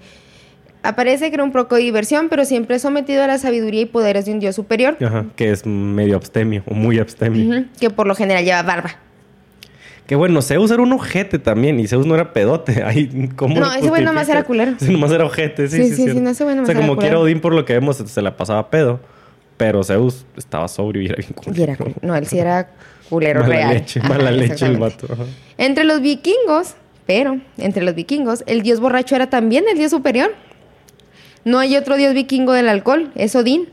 Aparece, 0.82 1.30
crea 1.32 1.44
un 1.44 1.50
poco 1.52 1.74
de 1.74 1.82
diversión, 1.82 2.28
pero 2.28 2.44
siempre 2.44 2.78
sometido 2.78 3.22
a 3.22 3.26
la 3.26 3.38
sabiduría 3.38 3.80
y 3.82 3.86
poderes 3.86 4.26
de 4.26 4.32
un 4.32 4.38
dios 4.40 4.54
superior. 4.54 4.96
Ajá, 5.02 5.26
que 5.36 5.50
es 5.50 5.66
medio 5.66 6.16
abstemio, 6.16 6.62
o 6.66 6.74
muy 6.74 6.98
abstemio. 7.00 7.48
Ujú, 7.60 7.66
que 7.80 7.90
por 7.90 8.06
lo 8.06 8.14
general 8.14 8.44
lleva 8.44 8.62
barba. 8.62 8.96
Que 10.08 10.16
bueno, 10.16 10.40
Zeus 10.42 10.70
era 10.70 10.82
un 10.82 10.90
ojete 10.92 11.38
también, 11.38 11.78
y 11.78 11.86
Zeus 11.86 12.06
no 12.06 12.14
era 12.14 12.32
pedote. 12.32 12.82
¿cómo 13.36 13.60
No, 13.60 13.72
ese 13.72 13.88
güey 13.90 14.02
nomás 14.02 14.28
era 14.28 14.42
culero. 14.42 14.72
Ese 14.72 14.90
nomás 14.90 15.12
era 15.12 15.24
ojete, 15.26 15.68
sí, 15.68 15.76
Sí, 15.84 15.90
sí. 15.90 16.04
sí, 16.06 16.10
sí, 16.12 16.20
no, 16.20 16.30
ese 16.30 16.44
güey 16.44 16.54
O 16.54 16.56
nomás 16.56 16.66
sea, 16.68 16.78
era 16.78 16.86
como 16.88 16.98
quiera. 16.98 17.18
Odín, 17.20 17.40
por 17.40 17.52
lo 17.54 17.64
que 17.66 17.74
vemos, 17.74 17.96
se 17.98 18.22
la 18.22 18.36
pasaba 18.36 18.70
pedo. 18.70 19.00
Pero 19.58 19.84
Zeus 19.84 20.24
estaba 20.36 20.66
sobrio 20.66 21.02
y 21.02 21.06
era 21.06 21.16
bien 21.16 21.32
culero. 21.34 21.54
Y 21.58 21.62
era 21.62 21.76
no, 22.00 22.16
él 22.16 22.26
sí 22.26 22.38
era 22.38 22.70
culero 23.10 23.40
mala 23.42 23.54
real. 23.54 23.74
leche, 23.74 24.00
Ajá, 24.00 24.08
mala 24.08 24.30
leche 24.30 24.64
el 24.66 24.78
vato. 24.78 25.06
ajá. 25.12 25.24
Entre 25.58 25.84
los 25.84 26.00
vikingos, 26.00 26.74
pero 27.06 27.38
entre 27.58 27.84
los 27.84 27.94
vikingos, 27.94 28.44
el 28.46 28.62
dios 28.62 28.80
borracho 28.80 29.14
era 29.14 29.28
también 29.28 29.64
el 29.70 29.76
dios 29.76 29.90
superior. 29.90 30.32
No 31.44 31.58
hay 31.58 31.76
otro 31.76 31.96
dios 31.96 32.14
vikingo 32.14 32.52
del 32.52 32.68
alcohol, 32.68 33.10
es 33.14 33.34
Odín. 33.36 33.68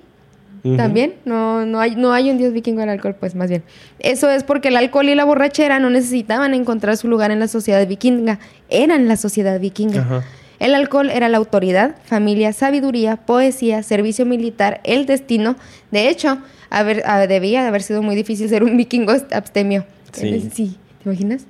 También, 0.77 1.13
no, 1.25 1.65
no, 1.65 1.79
hay, 1.79 1.95
no 1.95 2.11
hay 2.11 2.31
un 2.31 2.37
dios 2.37 2.51
vikingo 2.51 2.79
del 2.79 2.89
alcohol, 2.89 3.15
pues 3.19 3.35
más 3.35 3.49
bien. 3.49 3.63
Eso 3.99 4.29
es 4.29 4.43
porque 4.43 4.69
el 4.69 4.77
alcohol 4.77 5.07
y 5.07 5.15
la 5.15 5.23
borrachera 5.23 5.79
no 5.79 5.89
necesitaban 5.91 6.53
encontrar 6.55 6.97
su 6.97 7.07
lugar 7.07 7.29
en 7.29 7.39
la 7.39 7.47
sociedad 7.47 7.85
vikinga, 7.87 8.39
eran 8.69 9.07
la 9.07 9.15
sociedad 9.15 9.59
vikinga. 9.59 10.01
Ajá. 10.01 10.23
El 10.59 10.73
alcohol 10.73 11.09
era 11.09 11.29
la 11.29 11.37
autoridad, 11.37 11.95
familia, 12.05 12.53
sabiduría, 12.53 13.17
poesía, 13.17 13.83
servicio 13.83 14.25
militar, 14.25 14.81
el 14.83 15.05
destino. 15.05 15.55
De 15.91 16.09
hecho, 16.09 16.37
haber, 16.69 17.03
ah, 17.05 17.25
debía 17.27 17.61
de 17.61 17.67
haber 17.67 17.83
sido 17.83 18.01
muy 18.01 18.15
difícil 18.15 18.49
ser 18.49 18.63
un 18.63 18.77
vikingo 18.77 19.13
abstemio. 19.31 19.85
Sí. 20.13 20.49
Sí, 20.53 20.77
¿te 21.03 21.09
imaginas? 21.09 21.45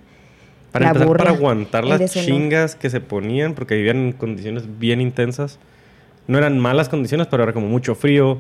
Para 0.72 0.86
La 0.86 0.90
empezar, 0.90 1.08
burla, 1.08 1.24
para 1.24 1.38
aguantar 1.38 1.86
las 1.86 2.12
chingas 2.12 2.76
que 2.76 2.90
se 2.90 3.00
ponían, 3.00 3.54
porque 3.54 3.76
vivían 3.76 3.98
en 3.98 4.12
condiciones 4.12 4.64
bien 4.80 5.00
intensas. 5.02 5.60
No 6.28 6.38
eran 6.38 6.60
malas 6.60 6.90
condiciones, 6.90 7.28
pero 7.28 7.44
era 7.44 7.54
como 7.54 7.68
mucho 7.68 7.94
frío, 7.96 8.40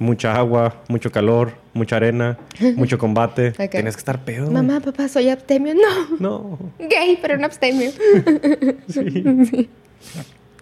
mucha 0.00 0.34
agua, 0.34 0.82
mucho 0.88 1.12
calor, 1.12 1.52
mucha 1.74 1.96
arena, 1.96 2.36
mucho 2.76 2.98
combate. 2.98 3.50
Ok. 3.50 3.70
Tienes 3.70 3.94
que 3.94 4.00
estar 4.00 4.24
pedo. 4.24 4.46
güey. 4.50 4.54
Mamá, 4.54 4.80
papá, 4.80 5.06
soy 5.08 5.28
abstemio. 5.28 5.74
No, 5.74 6.16
No. 6.18 6.58
gay, 6.80 7.16
pero 7.22 7.36
un 7.36 7.44
abstemio. 7.44 7.90
Sí. 8.88 9.68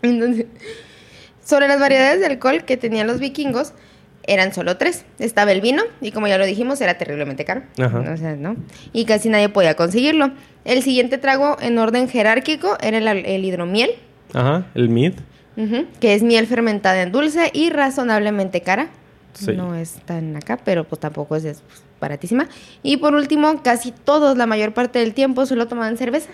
Entonces, 0.02 0.46
sobre 1.44 1.68
las 1.68 1.80
variedades 1.80 2.20
de 2.20 2.26
alcohol 2.26 2.64
que 2.64 2.76
tenían 2.76 3.06
los 3.06 3.20
vikingos, 3.20 3.72
eran 4.26 4.52
solo 4.52 4.76
tres. 4.76 5.04
Estaba 5.18 5.52
el 5.52 5.60
vino, 5.60 5.82
y 6.00 6.10
como 6.12 6.26
ya 6.28 6.36
lo 6.38 6.44
dijimos, 6.44 6.80
era 6.80 6.98
terriblemente 6.98 7.44
caro. 7.44 7.62
Ajá. 7.80 8.00
O 8.12 8.16
sea, 8.16 8.36
¿no? 8.36 8.56
Y 8.92 9.06
casi 9.06 9.28
nadie 9.28 9.48
podía 9.48 9.74
conseguirlo. 9.74 10.32
El 10.64 10.82
siguiente 10.82 11.16
trago 11.18 11.56
en 11.60 11.78
orden 11.78 12.08
jerárquico 12.08 12.76
era 12.82 12.98
el, 12.98 13.06
el 13.08 13.44
hidromiel, 13.44 13.90
Ajá, 14.34 14.66
el 14.74 14.88
mid. 14.90 15.14
ujú, 15.56 15.86
que 16.00 16.14
es 16.14 16.22
miel 16.22 16.46
fermentada 16.46 17.00
en 17.02 17.10
dulce 17.12 17.50
y 17.54 17.70
razonablemente 17.70 18.60
cara. 18.60 18.90
Sí. 19.38 19.52
No 19.52 19.74
es 19.74 19.92
tan 20.04 20.34
acá, 20.36 20.58
pero 20.64 20.84
pues 20.84 21.00
tampoco 21.00 21.36
es, 21.36 21.44
es, 21.44 21.60
pues, 21.62 21.82
baratísima. 22.00 22.48
Y 22.82 22.96
por 22.96 23.14
último, 23.14 23.62
casi 23.62 23.92
todos, 23.92 24.36
la 24.36 24.46
mayor 24.46 24.74
parte 24.74 24.98
del 24.98 25.14
tiempo, 25.14 25.46
solo 25.46 25.68
tomaban 25.68 25.96
cerveza. 25.96 26.30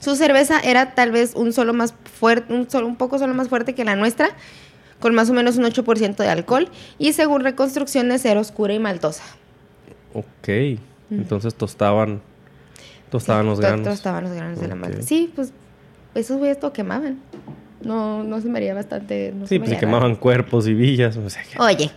Su 0.00 0.14
cerveza 0.14 0.60
era 0.60 0.94
tal 0.94 1.10
vez 1.10 1.34
un 1.34 1.52
solo 1.52 1.72
más 1.74 1.94
fuerte, 2.18 2.52
un, 2.52 2.68
solo, 2.70 2.86
un 2.86 2.96
poco 2.96 3.18
solo 3.18 3.34
más 3.34 3.48
fuerte 3.48 3.74
que 3.74 3.84
la 3.84 3.96
nuestra, 3.96 4.28
con 5.00 5.14
más 5.14 5.30
o 5.30 5.32
menos 5.32 5.56
un 5.56 5.64
8% 5.64 6.16
de 6.16 6.28
alcohol 6.28 6.68
y 6.98 7.12
según 7.14 7.42
reconstrucciones 7.42 8.24
era 8.24 8.40
oscura 8.40 8.74
y 8.74 8.78
maltosa. 8.78 9.24
Ok. 10.12 10.48
Entonces 11.10 11.54
tostaban. 11.54 12.20
Tostaban 13.10 13.46
los 13.46 13.58
To- 13.58 13.62
granos. 13.66 13.86
Tostaban 13.88 14.24
los 14.24 14.32
granos 14.34 14.60
de 14.60 14.68
la 14.68 14.74
Ok. 14.74 14.80
malta. 14.80 15.02
Sí, 15.02 15.32
pues 15.34 15.52
esos 16.14 16.36
güeyes 16.36 16.60
todo 16.60 16.72
quemaban. 16.74 17.18
No, 17.82 18.24
no 18.24 18.40
se 18.40 18.48
me 18.48 18.58
haría 18.58 18.74
bastante. 18.74 19.32
No 19.34 19.46
se 19.46 19.54
Sí, 19.54 19.58
me 19.58 19.66
pues 19.66 19.70
se 19.70 19.78
quemaban 19.78 20.16
cuerpos 20.16 20.66
y 20.66 20.74
villas. 20.74 21.16
O 21.16 21.28
sea, 21.30 21.42
que-. 21.42 21.58
Oye, 21.60 21.90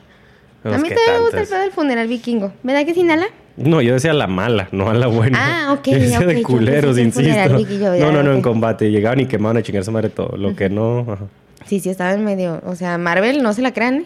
a 0.63 0.77
mí 0.77 0.89
¿qué 0.89 0.95
también 0.95 1.13
me 1.13 1.19
gusta 1.21 1.41
el 1.41 1.47
pedo 1.47 1.59
del 1.59 1.71
funeral 1.71 2.07
vikingo. 2.07 2.53
¿Verdad 2.63 2.85
que 2.85 2.93
sí, 2.93 3.03
Nala? 3.03 3.25
No, 3.57 3.81
yo 3.81 3.93
decía 3.93 4.13
la 4.13 4.27
mala, 4.27 4.69
no 4.71 4.89
a 4.89 4.93
la 4.93 5.07
buena. 5.07 5.37
Ah, 5.69 5.73
ok, 5.77 5.87
Yo 5.87 5.99
decía 5.99 6.19
ok, 6.19 6.25
de 6.25 6.43
culeros, 6.43 6.97
en 6.97 7.05
insisto. 7.07 7.29
funeral, 7.29 7.67
yo 7.67 7.95
ya, 7.95 8.05
no, 8.05 8.11
no, 8.11 8.23
no, 8.23 8.31
en 8.31 8.37
ok. 8.37 8.43
combate. 8.43 8.91
Llegaban 8.91 9.19
y 9.19 9.25
quemaban 9.25 9.57
a 9.57 9.61
chingar 9.63 9.83
su 9.83 9.91
madre 9.91 10.09
todo. 10.09 10.37
Lo 10.37 10.55
que 10.55 10.69
no. 10.69 10.99
ajá. 11.01 11.25
Sí, 11.65 11.79
sí, 11.79 11.89
estaba 11.89 12.13
en 12.13 12.23
medio. 12.23 12.61
O 12.65 12.75
sea, 12.75 12.97
Marvel, 12.97 13.43
no 13.43 13.53
se 13.53 13.61
la 13.61 13.73
crean. 13.73 13.95
¿eh? 13.99 14.05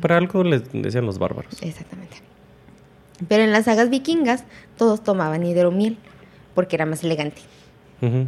Para 0.00 0.16
algo 0.16 0.44
les 0.44 0.62
decían 0.72 1.06
los 1.06 1.18
bárbaros. 1.18 1.62
Exactamente. 1.62 2.16
Pero 3.28 3.42
en 3.42 3.52
las 3.52 3.64
sagas 3.64 3.90
vikingas, 3.90 4.44
todos 4.76 5.02
tomaban 5.02 5.44
hidromiel, 5.44 5.96
porque 6.54 6.76
era 6.76 6.86
más 6.86 7.02
elegante. 7.04 7.42
Ujú. 8.02 8.16
Ujú. 8.16 8.26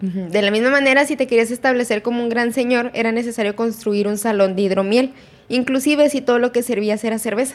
De 0.00 0.42
la 0.42 0.50
misma 0.50 0.70
manera, 0.70 1.06
si 1.06 1.16
te 1.16 1.26
querías 1.26 1.50
establecer 1.50 2.02
como 2.02 2.22
un 2.22 2.28
gran 2.28 2.52
señor, 2.52 2.90
era 2.94 3.10
necesario 3.12 3.56
construir 3.56 4.06
un 4.06 4.18
salón 4.18 4.54
de 4.54 4.62
hidromiel, 4.62 5.12
inclusive 5.48 6.10
si 6.10 6.20
todo 6.20 6.38
lo 6.38 6.52
que 6.52 6.62
servías 6.62 7.02
era 7.04 7.18
cerveza. 7.18 7.54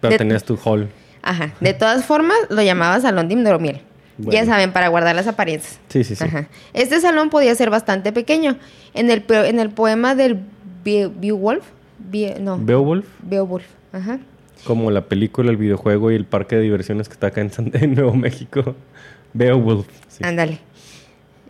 Pero 0.00 0.12
De- 0.12 0.18
tenías 0.18 0.44
tu 0.44 0.58
hall. 0.64 0.88
Ajá. 1.22 1.54
De 1.60 1.72
todas 1.74 2.04
formas, 2.04 2.36
lo 2.50 2.60
llamaba 2.62 3.00
salón 3.00 3.28
de 3.28 3.34
hidromiel. 3.34 3.80
Bueno. 4.18 4.32
Ya 4.32 4.44
saben, 4.44 4.72
para 4.72 4.88
guardar 4.88 5.14
las 5.14 5.28
apariencias. 5.28 5.78
Sí, 5.88 6.04
sí, 6.04 6.14
sí. 6.16 6.24
Ajá. 6.24 6.48
Este 6.74 7.00
salón 7.00 7.30
podía 7.30 7.54
ser 7.54 7.70
bastante 7.70 8.12
pequeño. 8.12 8.58
En 8.92 9.10
el, 9.10 9.24
en 9.28 9.58
el 9.60 9.70
poema 9.70 10.14
del 10.14 10.38
Be- 10.84 11.10
Beowulf, 11.14 11.64
Be- 11.98 12.36
no, 12.40 12.58
Beowulf, 12.58 13.06
Beowulf, 13.22 13.64
ajá. 13.92 14.18
como 14.64 14.90
la 14.90 15.02
película, 15.06 15.50
el 15.50 15.56
videojuego 15.56 16.10
y 16.10 16.16
el 16.16 16.24
parque 16.24 16.56
de 16.56 16.62
diversiones 16.62 17.08
que 17.08 17.14
está 17.14 17.28
acá 17.28 17.40
en, 17.40 17.50
San- 17.52 17.70
en 17.74 17.94
Nuevo 17.94 18.14
México. 18.14 18.74
Beowulf. 19.32 19.86
sí. 20.08 20.24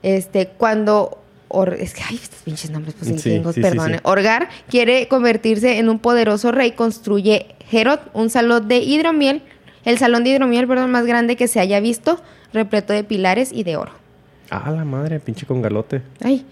Este, 0.03 0.49
cuando. 0.49 1.23
Or- 1.51 1.75
es 1.81 1.95
que, 1.95 2.03
ay, 2.07 2.17
estos 2.23 2.43
pinches 2.43 2.71
nombres, 2.71 2.95
pues 2.99 3.23
Sí, 3.23 3.41
sí, 3.55 3.63
sí. 3.63 3.79
Orgar 4.03 4.51
quiere 4.69 5.09
convertirse 5.09 5.79
en 5.79 5.89
un 5.89 5.99
poderoso 5.99 6.53
rey, 6.53 6.73
construye 6.73 7.47
Herod, 7.73 8.01
un 8.13 8.29
salón 8.29 8.69
de 8.69 8.79
hidromiel, 8.79 9.43
el 9.87 9.97
salón 9.97 10.25
de 10.25 10.31
hidromiel, 10.31 10.67
perdón, 10.69 10.91
más 10.91 11.07
grande 11.07 11.37
que 11.37 11.49
se 11.49 11.59
haya 11.59 11.81
visto, 11.81 12.21
repleto 12.53 12.93
de 12.93 13.03
pilares 13.03 13.51
y 13.53 13.65
de 13.65 13.77
oro. 13.77 13.93
Ah, 14.51 14.71
la 14.71 14.85
madre, 14.85 15.21
pinche 15.21 15.47
con 15.47 15.63
galote. 15.63 16.03
Ay. 16.23 16.45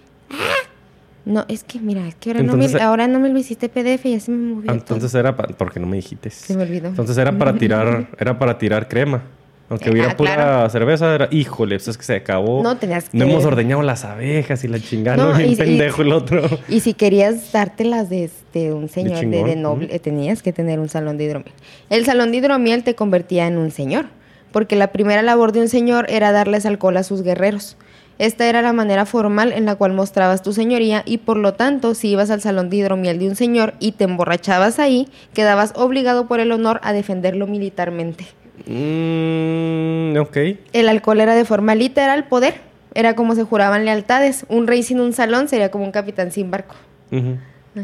No, 1.27 1.45
es 1.49 1.65
que 1.65 1.81
mira, 1.81 2.07
es 2.07 2.15
que 2.15 2.31
ahora, 2.31 2.43
no 2.45 2.57
me, 2.57 2.67
ahora 2.81 3.09
no 3.09 3.19
me 3.19 3.29
lo 3.29 3.39
hiciste 3.39 3.69
PDF 3.69 4.07
y 4.07 4.15
así 4.15 4.31
me 4.31 4.55
movió. 4.55 4.71
Entonces 4.73 5.13
era 5.15 5.35
para... 5.37 5.55
Porque 5.57 5.81
no 5.81 5.87
me 5.87 5.97
dijiste. 5.97 6.31
Se 6.31 6.57
me 6.57 6.63
olvidó. 6.63 6.89
Entonces 6.89 7.19
era 7.19 7.37
para 7.37 7.53
tirar, 7.59 8.09
era 8.19 8.39
para 8.39 8.57
tirar 8.59 8.87
crema. 8.89 9.23
Aunque 9.69 9.89
Ah, 9.89 9.93
hubiera 9.93 10.17
pura 10.17 10.35
claro. 10.37 10.71
cerveza, 10.71 11.13
era, 11.15 11.29
híjole, 11.33 11.77
pues 11.77 11.89
es 11.89 11.99
que 11.99 12.05
se 12.05 12.15
acabó. 12.15 12.63
No, 12.63 12.77
tenías 12.77 13.13
No 13.13 13.25
que- 13.25 13.31
hemos 13.33 13.45
ordeñado 13.45 13.83
las 13.83 14.05
abejas 14.05 14.63
y 14.63 14.69
la 14.69 14.79
chingada, 14.79 15.17
No, 15.17 15.33
no, 15.33 15.39
bien 15.39 15.51
y- 15.51 15.53
y- 15.55 15.57
pendejo 15.57 16.03
el 16.03 16.13
otro. 16.13 16.43
Y 16.69 16.81
si 16.81 16.95
querías 16.95 17.51
dártelas 17.53 18.09
de 18.09 18.25
este, 18.25 18.73
un 18.73 18.89
señor 18.89 19.27
de, 19.27 19.57
noble, 19.57 19.99
tenías 19.99 20.43
que 20.43 20.53
tener 20.53 20.79
un 20.79 20.89
salón 20.89 21.19
de 21.19 21.25
hidromiel. 21.25 21.53
El 21.91 22.05
salón 22.05 22.31
de 22.31 22.37
hidromiel 22.39 22.85
te 22.85 22.95
convertía 22.95 23.49
en 23.49 23.59
un 23.59 23.73
señor, 23.73 24.07
porque 24.53 24.77
la 24.77 24.89
primera 24.93 25.23
labor 25.23 25.51
de 25.51 25.61
un 25.63 25.69
señor 25.69 26.07
era 26.11 26.31
darles 26.31 26.65
alcohol 26.65 26.97
a 26.97 27.03
sus 27.03 27.23
guerreros. 27.23 27.77
Esta 28.19 28.49
era 28.49 28.63
la 28.63 28.73
manera 28.73 29.05
formal 29.05 29.53
en 29.53 29.67
la 29.67 29.75
cual 29.75 29.93
mostrabas 29.93 30.43
tu 30.43 30.53
señoría 30.55 31.03
y 31.05 31.19
por 31.19 31.37
lo 31.37 31.55
tanto, 31.55 31.95
si 31.95 32.09
ibas 32.11 32.31
al 32.31 32.41
salón 32.41 32.71
de 32.71 32.77
hidromiel 32.77 33.19
de 33.19 33.29
un 33.29 33.35
señor 33.37 33.75
y 33.81 33.93
te 33.93 34.05
emborrachabas 34.05 34.79
ahí, 34.79 35.09
quedabas 35.35 35.73
obligado 35.77 36.27
por 36.29 36.41
el 36.41 36.53
honor 36.53 36.81
a 36.83 36.93
defenderlo 36.95 37.47
militarmente. 37.47 38.25
Mm, 38.67 40.17
ok. 40.19 40.37
El 40.73 40.89
alcohol 40.89 41.21
era 41.21 41.35
de 41.35 41.45
forma 41.45 41.75
literal 41.75 42.27
poder, 42.29 42.55
era 42.95 43.15
como 43.15 43.35
se 43.35 43.45
juraban 43.45 43.85
lealtades. 43.85 44.47
Un 44.49 44.67
rey 44.67 44.83
sin 44.83 45.01
un 45.01 45.13
salón 45.13 45.49
sería 45.49 45.71
como 45.71 45.85
un 45.85 45.93
capitán 45.93 46.33
sin 46.33 46.51
barco. 46.51 46.75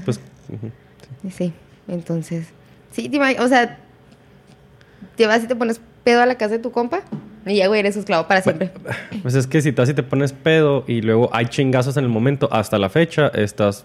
Pues. 0.04 0.20
Sí, 1.30 1.52
entonces. 1.88 2.46
Sí, 2.90 3.10
o 3.38 3.48
sea, 3.48 3.78
te 5.16 5.26
vas 5.26 5.44
y 5.44 5.46
te 5.46 5.56
pones 5.56 5.80
pedo 6.04 6.22
a 6.22 6.26
la 6.26 6.36
casa 6.36 6.54
de 6.54 6.58
tu 6.58 6.72
compa 6.72 7.02
y 7.46 7.56
ya, 7.56 7.66
güey, 7.68 7.80
eres 7.80 7.96
esclavo 7.96 8.26
para 8.28 8.42
siempre. 8.42 8.70
Pues 9.22 9.34
es 9.34 9.46
que 9.46 9.60
si 9.62 9.72
tú 9.72 9.82
así 9.82 9.94
te 9.94 10.02
pones 10.02 10.32
pedo 10.32 10.84
y 10.86 11.00
luego 11.00 11.30
hay 11.32 11.46
chingazos 11.46 11.96
en 11.96 12.04
el 12.04 12.10
momento, 12.10 12.48
hasta 12.52 12.78
la 12.78 12.88
fecha, 12.88 13.28
estás 13.28 13.84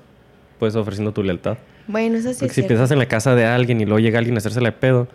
pues 0.59 0.75
ofreciendo 0.75 1.11
tu 1.11 1.23
lealtad. 1.23 1.57
Bueno, 1.87 2.17
eso 2.17 2.29
sí 2.33 2.39
Porque 2.39 2.45
es 2.47 2.51
si 2.51 2.55
cierto. 2.55 2.67
piensas 2.69 2.91
en 2.91 2.99
la 2.99 3.07
casa 3.07 3.35
de 3.35 3.45
alguien 3.45 3.79
y 3.79 3.85
luego 3.85 3.99
llega 3.99 4.17
alguien 4.19 4.35
a 4.35 4.39
hacérsela 4.39 4.69
de 4.69 4.77
pedo, 4.77 5.07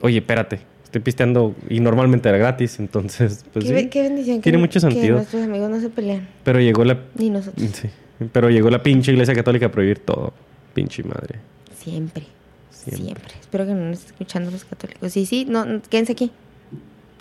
oye, 0.00 0.18
espérate, 0.18 0.60
estoy 0.92 1.00
pisteando 1.00 1.54
y 1.70 1.80
normalmente 1.80 2.28
era 2.28 2.36
gratis, 2.36 2.78
entonces, 2.78 3.46
pues 3.50 3.64
qué, 3.64 3.78
sí. 3.80 3.88
qué 3.88 4.02
bendición 4.02 4.36
que, 4.36 4.42
Tiene 4.42 4.58
mucho 4.58 4.74
que 4.74 4.80
sentido. 4.92 5.16
nuestros 5.16 5.42
amigos 5.42 5.70
no 5.70 5.80
se 5.80 5.88
pelean, 5.88 6.28
Pero 6.44 6.60
llegó 6.60 6.84
la 6.84 6.98
ni 7.14 7.30
nosotros. 7.30 7.66
sí, 7.72 7.88
pero 8.30 8.50
llegó 8.50 8.68
la 8.68 8.82
pinche 8.82 9.10
iglesia 9.12 9.34
católica 9.34 9.66
a 9.66 9.70
prohibir 9.70 10.00
todo. 10.00 10.34
Pinche 10.74 11.02
madre. 11.02 11.38
Siempre. 11.78 12.24
Siempre. 12.70 13.04
Siempre. 13.04 13.34
Espero 13.40 13.64
que 13.66 13.72
no 13.72 13.84
nos 13.86 13.98
estén 14.00 14.12
escuchando 14.12 14.50
los 14.50 14.64
católicos. 14.66 15.10
Sí, 15.12 15.24
sí, 15.24 15.46
no, 15.48 15.64
no, 15.64 15.80
quédense 15.88 16.12
aquí. 16.12 16.30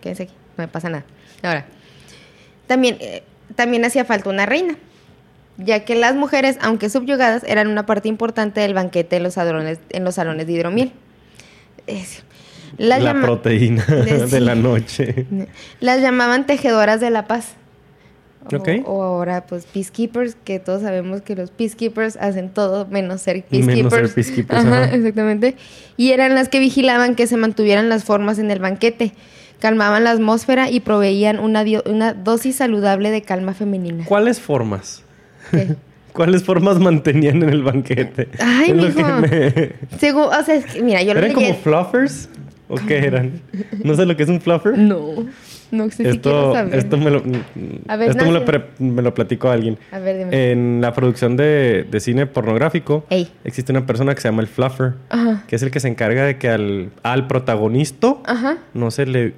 Quédense 0.01 0.23
aquí. 0.23 0.33
No 0.57 0.63
me 0.63 0.67
pasa 0.67 0.89
nada. 0.89 1.05
Ahora, 1.41 1.65
también, 2.67 2.97
eh, 2.99 3.23
también 3.55 3.85
hacía 3.85 4.03
falta 4.05 4.29
una 4.29 4.45
reina, 4.45 4.75
ya 5.57 5.85
que 5.85 5.95
las 5.95 6.15
mujeres, 6.15 6.57
aunque 6.61 6.89
subyugadas, 6.89 7.43
eran 7.45 7.67
una 7.67 7.85
parte 7.85 8.09
importante 8.09 8.59
del 8.61 8.73
banquete 8.73 9.15
en 9.17 9.23
los 9.23 9.35
salones, 9.35 9.79
en 9.91 10.03
los 10.03 10.15
salones 10.15 10.45
de 10.47 10.53
hidromiel. 10.53 10.91
Es- 11.87 12.23
las 12.87 13.01
la 13.03 13.13
proteína 13.21 13.85
de- 13.87 14.25
de 14.27 14.39
la 14.39 14.55
noche. 14.55 15.25
Las 15.79 16.01
llamaban 16.01 16.45
tejedoras 16.45 16.99
de 17.01 17.09
la 17.09 17.27
paz. 17.27 17.53
O, 18.51 18.55
Ok. 18.57 18.69
o 18.85 19.03
ahora, 19.03 19.45
pues, 19.45 19.65
peacekeepers, 19.65 20.35
que 20.43 20.59
todos 20.59 20.81
sabemos 20.81 21.21
que 21.21 21.35
los 21.35 21.51
peacekeepers 21.51 22.17
hacen 22.17 22.49
todo 22.49 22.87
menos 22.87 23.21
ser 23.21 23.45
Menos 23.51 23.67
peacekeepers. 23.67 23.93
ser 24.07 24.15
peacekeepers, 24.15 24.65
Ajá, 24.65 24.83
ajá. 24.85 24.95
exactamente. 24.95 25.55
Y 25.95 26.11
eran 26.11 26.33
las 26.33 26.49
que 26.49 26.59
vigilaban 26.59 27.13
que 27.15 27.27
se 27.27 27.37
mantuvieran 27.37 27.87
las 27.87 28.03
formas 28.03 28.39
en 28.39 28.49
el 28.49 28.57
banquete, 28.57 29.13
calmaban 29.59 30.03
la 30.05 30.11
atmósfera 30.11 30.71
y 30.71 30.79
proveían 30.79 31.39
una, 31.39 31.63
una 31.85 32.13
dosis 32.15 32.55
saludable 32.55 33.11
de 33.11 33.21
calma 33.21 33.53
femenina. 33.53 34.05
¿Cuáles 34.05 34.39
formas? 34.39 35.03
¿Qué? 35.51 35.75
¿Cuáles 36.11 36.43
formas 36.43 36.79
mantenían 36.79 37.43
en 37.43 37.49
el 37.49 37.61
banquete? 37.63 38.27
Ay, 38.39 38.73
lo 38.73 38.87
mijo. 38.89 39.07
me- 39.21 39.73
Según, 39.99 40.23
o 40.23 40.43
sea, 40.43 40.55
es 40.55 40.65
que, 40.65 40.81
mira, 40.81 41.01
yo 41.03 41.13
lo 41.13 41.19
¿Eran 41.19 41.31
leí- 41.31 41.35
como 41.35 41.53
fluffers? 41.55 42.27
¿O 42.71 42.75
qué 42.87 42.97
eran? 42.99 43.41
¿No 43.83 43.95
sé 43.95 44.05
lo 44.05 44.15
que 44.15 44.23
es 44.23 44.29
un 44.29 44.39
fluffer? 44.41 44.77
No, 44.77 45.25
no 45.71 45.89
sé 45.89 46.03
si 46.03 46.09
Esto, 46.09 46.53
saber. 46.53 46.75
esto, 46.75 46.97
me, 46.97 47.11
lo, 47.11 47.21
A 47.87 47.95
ver, 47.97 48.09
esto 48.11 48.25
me, 48.25 48.31
lo 48.31 48.45
pre- 48.45 48.65
me 48.79 49.01
lo 49.01 49.13
platicó 49.13 49.49
alguien. 49.49 49.77
A 49.91 49.99
ver, 49.99 50.17
dime. 50.17 50.51
En 50.51 50.79
la 50.81 50.93
producción 50.93 51.35
de, 51.37 51.85
de 51.89 51.99
cine 51.99 52.27
pornográfico 52.27 53.05
Ey. 53.09 53.29
existe 53.43 53.71
una 53.71 53.85
persona 53.85 54.15
que 54.15 54.21
se 54.21 54.27
llama 54.29 54.41
el 54.41 54.47
fluffer, 54.47 54.93
Ajá. 55.09 55.43
que 55.47 55.55
es 55.57 55.63
el 55.63 55.71
que 55.71 55.79
se 55.79 55.87
encarga 55.89 56.23
de 56.25 56.37
que 56.37 56.49
al, 56.49 56.91
al 57.03 57.27
protagonista 57.27 58.15
Ajá. 58.25 58.57
no 58.73 58.89
se 58.91 59.05
le 59.05 59.33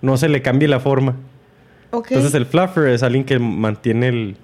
no 0.00 0.16
se 0.16 0.28
le 0.28 0.42
cambie 0.42 0.66
la 0.68 0.80
forma. 0.80 1.14
Ok. 1.90 2.08
Entonces 2.12 2.34
el 2.34 2.46
fluffer 2.46 2.88
es 2.88 3.02
alguien 3.02 3.24
que 3.24 3.38
mantiene 3.38 4.08
el 4.08 4.36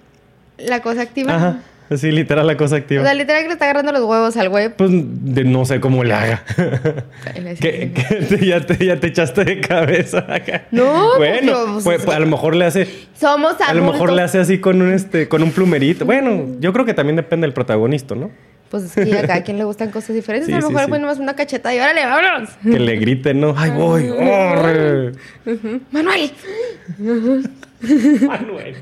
La 0.58 0.82
cosa 0.82 1.00
activa. 1.02 1.34
Ajá, 1.34 1.60
sí, 1.96 2.10
literal 2.12 2.46
la 2.46 2.56
cosa 2.56 2.74
O 2.74 2.78
activa. 2.78 3.02
sea, 3.02 3.14
literal 3.14 3.42
que 3.42 3.48
le 3.48 3.52
está 3.54 3.64
agarrando 3.66 3.92
los 3.92 4.02
huevos 4.02 4.36
al 4.36 4.48
güey. 4.48 4.68
Pues 4.68 4.90
de- 4.92 5.44
no 5.44 5.64
sé 5.64 5.80
cómo 5.80 6.04
le 6.04 6.12
haga. 6.14 6.44
que, 7.60 7.92
ya, 8.42 8.64
te, 8.66 8.84
ya 8.84 9.00
te 9.00 9.06
echaste 9.08 9.44
de 9.44 9.60
cabeza 9.60 10.26
acá. 10.28 10.66
No, 10.70 11.16
bueno, 11.16 11.52
pues, 11.74 11.84
pues, 11.84 12.04
pues, 12.04 12.16
a 12.16 12.20
lo 12.20 12.26
mejor 12.26 12.54
le 12.54 12.64
hace 12.66 12.86
Somos 13.18 13.52
adultos. 13.52 13.68
a 13.68 13.74
lo 13.74 13.92
mejor 13.92 14.12
le 14.12 14.22
hace 14.22 14.38
así 14.38 14.58
con 14.58 14.80
un 14.82 14.92
este 14.92 15.28
con 15.28 15.42
un 15.42 15.50
plumerito. 15.52 16.04
Bueno, 16.04 16.46
yo 16.60 16.72
creo 16.72 16.84
que 16.84 16.94
también 16.94 17.16
depende 17.16 17.46
del 17.46 17.54
protagonista, 17.54 18.14
¿no? 18.14 18.30
Pues 18.70 18.84
es 18.84 18.92
que 19.08 19.16
a 19.16 19.22
cada 19.26 19.42
quien 19.42 19.56
le 19.56 19.64
gustan 19.64 19.90
cosas 19.90 20.14
diferentes. 20.14 20.46
Sí, 20.48 20.52
a 20.52 20.56
lo 20.56 20.66
sí, 20.66 20.68
mejor 20.72 20.84
sí. 20.84 20.90
bueno 20.90 21.06
más 21.06 21.18
una 21.18 21.34
cacheta 21.34 21.74
y 21.74 21.78
órale, 21.78 22.04
vámonos. 22.04 22.50
Que 22.62 22.78
le 22.78 22.96
griten, 22.96 23.40
¿no? 23.40 23.54
¡Ay, 23.56 23.70
voy! 23.70 24.08
¡Orre! 24.10 25.12
Manuel. 25.90 26.30
Manuel. 28.26 28.76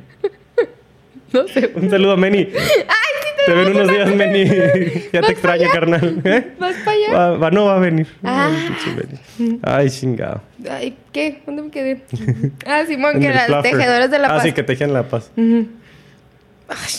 No 1.33 1.47
sé. 1.49 1.73
Un 1.75 1.90
saludo 1.90 2.12
a 2.12 2.16
Meni. 2.16 2.38
Ay, 2.38 2.49
sí 2.54 3.28
Te 3.47 3.52
ven 3.54 3.68
unos 3.76 3.88
días, 3.88 4.14
Meni. 4.14 4.45
ya 5.12 5.21
te 5.23 5.33
extraño, 5.33 5.68
carnal. 5.73 6.21
¿Eh? 6.25 6.52
¿Vas 6.59 6.75
para 6.85 6.90
allá? 6.97 7.12
Va, 7.12 7.30
va- 7.38 7.50
no 7.50 7.64
va 7.66 7.76
a 7.76 7.78
venir. 7.80 8.06
Ah. 8.25 8.50
Ay, 9.62 9.90
chingado. 9.90 10.40
Ay, 10.71 10.97
¿qué? 11.12 11.42
¿Dónde 11.47 11.62
me 11.62 11.71
quedé? 11.71 12.02
Ah, 12.66 12.85
Simón, 12.87 13.21
que 13.21 13.28
las 13.30 13.62
tejedoras 13.62 14.11
de 14.11 14.18
la 14.18 14.28
Ah, 14.28 14.35
paz. 14.37 14.42
sí, 14.45 14.52
que 14.52 14.62
tejían 14.62 14.92
la 14.92 15.02
paz. 15.09 15.30
Ujú. 15.37 15.66
Ay, 16.68 16.92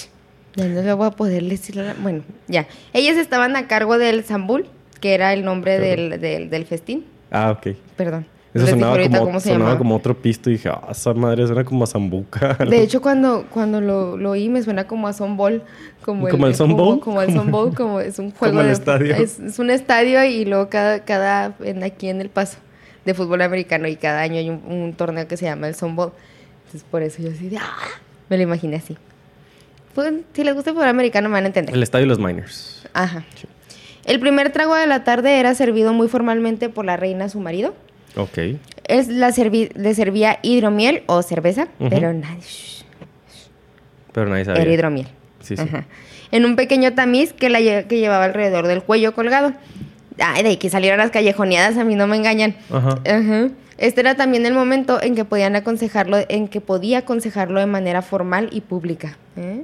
ya 0.56 0.66
no 0.66 0.82
le 0.82 0.94
voy 0.94 1.08
a 1.08 1.12
poder 1.12 1.44
decir. 1.44 1.76
la- 1.76 1.96
Bueno, 2.00 2.24
ya. 2.48 2.68
Ellas 2.94 3.18
estaban 3.18 3.56
a 3.56 3.68
cargo 3.68 3.98
del 3.98 4.24
Zambul, 4.24 4.68
que 5.02 5.14
era 5.14 5.34
el 5.34 5.44
nombre 5.46 5.80
del, 5.80 6.20
del, 6.22 6.50
del 6.50 6.66
festín. 6.66 7.06
Ah, 7.32 7.52
ok. 7.52 7.76
Perdón. 7.96 8.26
Eso 8.54 8.66
Les 8.66 8.70
sonaba, 8.72 8.98
como, 8.98 9.20
cómo 9.20 9.40
se 9.40 9.50
sonaba 9.50 9.78
como 9.78 9.96
otro 9.96 10.18
pisto 10.18 10.50
y 10.50 10.54
dije, 10.54 10.70
ah, 10.70 10.88
esa 10.90 11.14
madre 11.14 11.46
suena 11.46 11.64
como 11.64 11.84
a 11.84 11.88
zambuca. 11.88 12.54
De 12.70 12.82
hecho, 12.82 13.02
cuando, 13.02 13.46
cuando 13.50 13.82
lo, 13.82 14.18
lo 14.18 14.32
oí 14.32 14.50
me 14.50 14.64
suena 14.64 14.88
como 14.88 15.08
a 15.08 15.14
Sombol. 15.14 15.64
Como, 16.02 16.28
¿Como 16.30 16.48
el 16.48 16.56
Sombol? 16.56 17.00
Como, 17.00 17.22
el 17.22 17.34
Sombol, 17.34 17.74
como 17.76 18.00
es 18.00 18.20
un 18.20 18.32
juego 18.38 18.54
Como 18.54 18.62
el 18.62 18.68
de 18.68 18.74
estadio. 18.74 19.16
Es, 19.16 19.40
es 19.40 19.60
un 19.60 19.70
estadio 19.70 20.24
y 20.24 20.46
luego 20.46 20.70
cada, 20.70 21.04
cada 21.04 21.56
en, 21.60 21.84
aquí 21.84 22.10
en 22.10 22.22
El 22.22 22.30
Paso 22.30 22.58
de 23.06 23.14
fútbol 23.14 23.42
americano 23.42 23.88
y 23.88 23.96
cada 23.96 24.22
año 24.22 24.36
hay 24.36 24.50
un, 24.50 24.62
un 24.66 24.94
torneo 24.94 25.28
que 25.28 25.38
se 25.38 25.46
llama 25.46 25.68
el 25.68 25.76
Sombol. 25.76 26.14
Entonces 26.66 26.84
por 26.90 27.04
eso 27.04 27.22
yo 27.22 27.32
así 27.32 27.50
de, 27.50 27.58
¡ah! 27.58 27.78
me 28.30 28.38
lo 28.38 28.44
imaginé 28.44 28.78
así. 28.78 28.98
Pues, 29.94 30.14
si 30.34 30.44
les 30.44 30.54
gusta 30.54 30.70
el 30.70 30.76
fútbol 30.76 30.90
americano 30.90 31.28
me 31.28 31.34
van 31.34 31.46
a 31.46 31.48
entender. 31.48 31.74
El 31.74 31.82
estadio 31.82 32.04
de 32.04 32.10
los 32.10 32.20
Miners. 32.20 32.88
Ajá. 32.94 33.24
El 34.06 34.20
primer 34.20 34.52
trago 34.52 34.76
de 34.76 34.86
la 34.88 35.04
tarde 35.04 35.40
era 35.40 35.54
servido 35.56 35.92
muy 35.92 36.08
formalmente 36.08 36.70
por 36.70 36.86
la 36.86 36.98
reina 36.98 37.26
a 37.26 37.30
su 37.30 37.40
marido. 37.40 37.74
Ok. 38.18 38.38
Es 38.88 39.08
la 39.08 39.30
servi- 39.30 39.72
le 39.76 39.94
servía 39.96 40.40
hidromiel 40.42 41.04
o 41.08 41.22
cerveza, 41.22 41.68
pero 41.78 42.14
nadie. 42.14 42.42
shh, 42.42 42.84
Pero 44.12 44.30
nadie 44.30 44.46
sabía. 44.46 44.62
Era 44.64 44.72
hidromiel. 44.74 45.08
Sí, 45.42 45.56
sí. 45.56 45.64
Ajá. 45.64 45.86
En 46.32 46.46
un 46.46 46.56
pequeño 46.56 46.94
tamiz 46.94 47.32
que, 47.34 47.50
la 47.50 47.60
lle- 47.60 47.86
que 47.88 48.00
llevaba 48.00 48.26
alrededor 48.26 48.68
del 48.68 48.82
cuello 48.84 49.14
colgado. 49.14 49.54
Ay, 50.20 50.44
de 50.44 50.58
que 50.58 50.70
salieron 50.70 50.98
las 50.98 51.12
callejoneadas, 51.12 51.78
a 51.78 51.84
mí 51.84 51.96
no 51.96 52.08
me 52.08 52.18
engañan. 52.18 52.56
Ajá. 52.72 53.00
Ajá. 53.08 53.50
Este 53.78 54.02
era 54.02 54.16
también 54.16 54.46
el 54.48 54.54
momento 54.56 55.00
en 55.02 55.14
que 55.16 55.24
podían 55.24 55.56
aconsejarlo, 55.56 56.18
en 56.30 56.48
que 56.48 56.60
podía 56.62 57.00
aconsejarlo 57.00 57.60
de 57.60 57.68
manera 57.68 58.02
formal 58.02 58.50
y 58.52 58.62
pública. 58.62 59.18
¿Eh? 59.38 59.64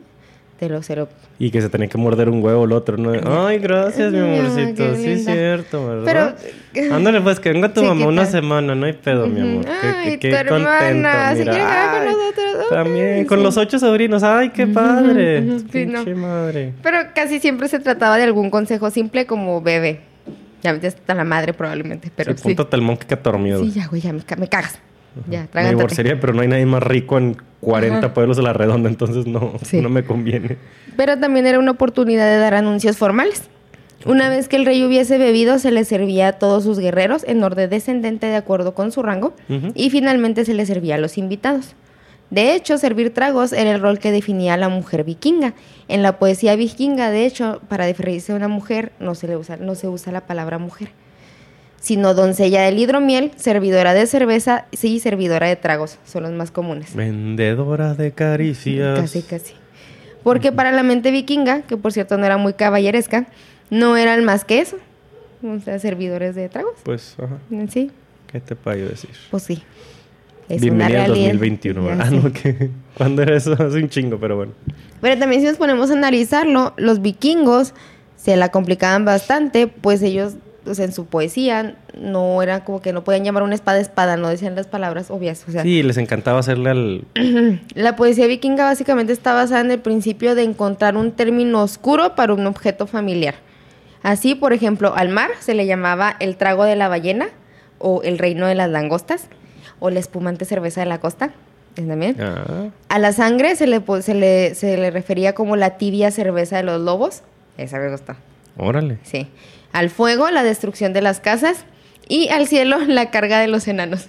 Te. 0.68 1.08
Y 1.40 1.52
que 1.52 1.62
se 1.62 1.70
tenía 1.70 1.88
que 1.88 1.98
morder 1.98 2.30
un 2.30 2.44
huevo 2.44 2.66
el 2.66 2.72
otro, 2.72 2.98
¿no? 2.98 3.12
Ay, 3.46 3.60
gracias, 3.60 4.12
mi 4.12 4.20
Ay, 4.20 4.40
amorcito. 4.40 4.84
qué 4.94 4.96
Sí, 5.18 5.24
cierto, 5.24 5.88
¿verdad? 5.88 6.36
Pero- 6.74 6.94
Ándale, 6.96 7.22
pues, 7.22 7.40
que 7.40 7.52
venga 7.52 7.72
tu 7.74 7.82
Sí, 7.82 7.88
mamá 7.88 8.02
¿qué 8.02 8.08
una 8.08 8.26
semana, 8.26 8.74
no 8.76 8.86
hay 8.86 8.94
pedo, 8.94 9.28
mi 9.28 9.42
amor. 9.42 9.66
Qué, 9.66 9.72
Ay, 9.72 10.06
qué- 10.06 10.12
tu 10.16 10.20
qué 10.22 10.32
contento, 10.50 10.70
hermana, 10.70 11.34
se 11.36 11.40
mira. 11.40 11.52
quiere 11.54 11.68
quedar 11.68 11.90
con 11.98 12.08
Ay, 12.08 12.16
nosotros. 12.16 12.70
También, 12.70 13.26
con 13.26 13.44
los 13.44 13.58
ocho 13.58 13.80
sobrinos. 13.80 14.24
Ay, 14.24 14.50
qué 14.50 14.66
padre. 14.68 15.44
sí, 15.72 15.86
no. 15.86 16.04
Madre. 16.16 16.74
Pero 16.82 16.98
casi 17.14 17.40
siempre 17.40 17.68
se 17.68 17.80
trataba 17.80 18.18
de 18.18 18.24
algún 18.24 18.50
consejo 18.50 18.90
simple 18.90 19.26
como 19.26 19.62
bebe. 19.62 20.00
Ya 20.64 20.72
ves 20.74 20.96
hasta 20.96 21.14
la 21.14 21.26
madre 21.26 21.54
probablemente, 21.54 22.10
pero 22.16 22.34
sí, 22.38 22.42
póntate 22.42 22.76
el 22.78 22.82
monkey 22.82 23.06
que 23.08 23.16
dormido. 23.18 23.60
Sí, 23.64 23.72
ya, 23.72 23.88
güey, 23.88 24.02
ya 24.02 24.14
me, 24.14 24.22
me 24.38 24.48
cagas. 24.48 24.80
Ya, 25.30 25.48
Me 25.54 25.70
divorciaría, 25.70 26.20
pero 26.20 26.34
no 26.34 26.42
hay 26.42 26.48
nadie 26.48 26.66
más 26.66 26.82
rico 26.84 27.18
en 27.18 27.38
40 27.62 27.98
Ajá. 28.00 28.14
pueblos 28.14 28.38
de 28.38 28.44
la 28.44 28.54
redonda, 28.54 28.90
entonces 28.90 29.26
no, 29.28 29.54
Sí. 29.64 29.80
no 29.82 29.90
me 29.90 30.04
conviene. 30.04 30.58
Pero 30.98 31.18
también 31.20 31.46
era 31.48 31.60
una 31.60 31.72
oportunidad 31.72 32.26
de 32.28 32.38
dar 32.38 32.54
anuncios 32.56 32.98
formales. 32.98 33.44
Una 34.06 34.28
vez 34.28 34.50
que 34.50 34.58
el 34.58 34.66
rey 34.66 34.84
hubiese 34.84 35.18
bebido, 35.18 35.60
se 35.60 35.72
le 35.72 35.86
servía 35.86 36.28
a 36.28 36.32
todos 36.34 36.64
sus 36.64 36.78
guerreros 36.78 37.24
en 37.26 37.42
orden 37.44 37.70
descendente 37.70 38.28
de 38.28 38.36
acuerdo 38.36 38.74
con 38.74 38.92
su 38.92 39.02
rango 39.02 39.34
y 39.76 39.90
finalmente 39.92 40.44
se 40.44 40.54
le 40.54 40.66
servía 40.66 40.96
a 40.96 40.98
los 40.98 41.18
invitados. 41.18 41.76
De 42.30 42.56
hecho, 42.56 42.78
servir 42.80 43.14
tragos 43.14 43.54
era 43.54 43.72
el 43.72 43.80
rol 43.80 44.00
que 44.00 44.12
definía 44.12 44.56
a 44.56 44.58
la 44.58 44.68
mujer 44.68 45.04
vikinga. 45.04 45.54
En 45.88 46.02
la 46.02 46.18
poesía 46.20 46.56
vikinga, 46.56 47.12
de 47.12 47.26
hecho, 47.28 47.62
para 47.70 47.86
referirse 47.86 48.34
a 48.34 48.36
una 48.36 48.48
mujer 48.48 48.92
no 49.00 49.14
se, 49.16 49.28
le 49.28 49.38
usa, 49.38 49.56
no 49.58 49.76
se 49.76 49.88
usa 49.88 50.12
la 50.12 50.22
palabra 50.26 50.58
mujer, 50.58 50.90
sino 51.84 52.14
doncella 52.14 52.62
del 52.62 52.80
hidromiel, 52.80 53.32
servidora 53.36 53.94
de 53.94 54.08
cerveza 54.08 54.68
sí, 54.72 55.02
servidora 55.02 55.48
de 55.48 55.58
tragos, 55.58 56.00
son 56.06 56.24
los 56.24 56.32
más 56.32 56.50
comunes. 56.50 56.96
Vendedora 56.96 57.94
de 57.94 58.14
caricias. 58.14 58.98
Casi, 59.02 59.22
casi. 59.22 59.54
Porque 60.24 60.54
para 60.54 60.72
la 60.72 60.82
mente 60.82 61.12
vikinga, 61.12 61.64
que 61.64 61.76
por 61.76 61.92
cierto 61.92 62.18
no 62.18 62.26
era 62.26 62.38
muy 62.38 62.54
caballeresca, 62.54 63.28
no 63.70 63.98
eran 63.98 64.24
más 64.24 64.46
que 64.46 64.62
eso. 64.62 64.78
O 65.44 65.60
sea, 65.60 65.78
servidores 65.78 66.36
de 66.36 66.48
tragos. 66.48 66.76
Pues, 66.84 67.18
ajá. 67.22 67.38
En 67.52 67.70
sí, 67.70 67.92
¿Qué 68.32 68.40
te 68.40 68.56
puedo 68.56 68.88
decir? 68.88 69.10
pues 69.30 69.44
sí. 69.44 69.62
Es 70.48 70.62
Bienvenida 70.62 71.00
una 71.00 71.04
al 71.04 71.12
realidad. 71.12 71.34
2021, 71.34 71.82
Ya 71.82 71.88
¿verdad? 71.90 72.08
Ah, 72.08 72.12
no, 72.12 72.32
que 72.32 72.70
¿Cuándo 72.96 73.22
era 73.24 73.36
eso? 73.36 73.52
Hace 73.54 73.78
un 73.84 73.90
chingo, 73.90 74.18
pero 74.22 74.38
bueno. 74.38 74.54
Pero 75.02 75.20
también 75.20 75.42
si 75.42 75.48
nos 75.50 75.58
ponemos 75.58 75.90
a 75.90 75.94
analizarlo, 75.94 76.74
los 76.78 77.02
vikingos 77.02 77.74
se 78.16 78.38
la 78.38 78.52
complicaban 78.52 79.04
bastante, 79.04 79.68
pues 79.68 80.02
ellos, 80.02 80.36
o 80.66 80.74
sea, 80.74 80.86
en 80.86 80.92
su 80.92 81.06
poesía, 81.06 81.76
no 81.98 82.42
era 82.42 82.64
como 82.64 82.82
que 82.82 82.94
no 82.94 83.04
podían 83.04 83.24
llamar 83.24 83.44
una 83.44 83.56
espada 83.56 83.80
espada, 83.80 84.18
no 84.18 84.30
decían 84.30 84.56
las 84.56 84.68
palabras 84.68 85.12
obvias. 85.12 85.44
O 85.48 85.52
sea, 85.52 85.64
Sí, 85.64 85.84
les 85.84 85.98
encantaba 85.98 86.40
hacerle 86.40 86.70
al... 86.70 87.04
La 87.76 87.96
poesía 87.96 88.28
vikinga 88.28 88.66
básicamente 88.66 89.14
está 89.14 89.34
basada 89.34 89.62
en 89.62 89.72
el 89.72 89.80
principio 89.80 90.36
de 90.36 90.44
encontrar 90.44 90.98
un 90.98 91.12
término 91.12 91.62
oscuro 91.62 92.16
para 92.16 92.34
un 92.34 92.46
objeto 92.48 92.88
familiar. 92.88 93.36
Así, 94.02 94.36
por 94.36 94.54
ejemplo, 94.54 94.94
al 94.96 95.10
mar 95.10 95.30
se 95.40 95.54
le 95.54 95.66
llamaba 95.66 96.16
el 96.20 96.36
trago 96.36 96.66
de 96.66 96.76
la 96.76 96.88
ballena 96.90 97.28
o 97.80 98.02
el 98.04 98.18
reino 98.18 98.48
de 98.48 98.56
las 98.56 98.70
langostas 98.70 99.28
o 99.80 99.90
la 99.90 100.00
espumante 100.00 100.46
cerveza 100.46 100.82
de 100.82 100.88
la 100.88 101.00
costa. 101.00 101.32
¿es 101.76 101.88
también? 101.88 102.16
Ah, 102.20 102.70
A 102.90 103.00
la 103.00 103.14
sangre 103.14 103.56
se 103.56 103.66
le, 103.68 103.82
se, 104.02 104.14
le, 104.14 104.56
se 104.56 104.78
le 104.78 104.92
refería 104.92 105.34
como 105.34 105.56
la 105.56 105.78
tibia 105.78 106.12
cerveza 106.12 106.58
de 106.58 106.64
los 106.64 106.82
lobos. 106.82 107.24
Esa 107.58 107.80
me 107.80 107.90
gusta. 107.90 108.16
órale. 108.58 109.00
Sí. 109.04 109.28
Al 109.74 109.90
fuego, 109.90 110.30
la 110.30 110.44
destrucción 110.44 110.94
de 110.94 111.02
las 111.02 111.20
casas. 111.20 111.66
Y 112.08 112.30
al 112.30 112.48
cielo, 112.48 112.80
la 112.80 113.12
carga 113.12 113.40
de 113.40 113.48
los 113.48 113.68
enanos. 113.68 114.08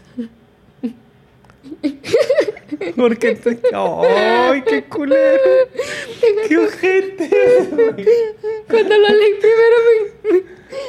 ¿Por 2.97 3.17
qué 3.19 3.35
te... 3.37 3.59
¡Ay, 3.73 4.63
qué 4.67 4.85
culero! 4.85 5.41
¡Qué 6.49 6.59
ojete! 6.59 7.31
Cuando 8.69 8.99
lo 8.99 9.09
leí 9.09 9.35
primero 9.41 9.77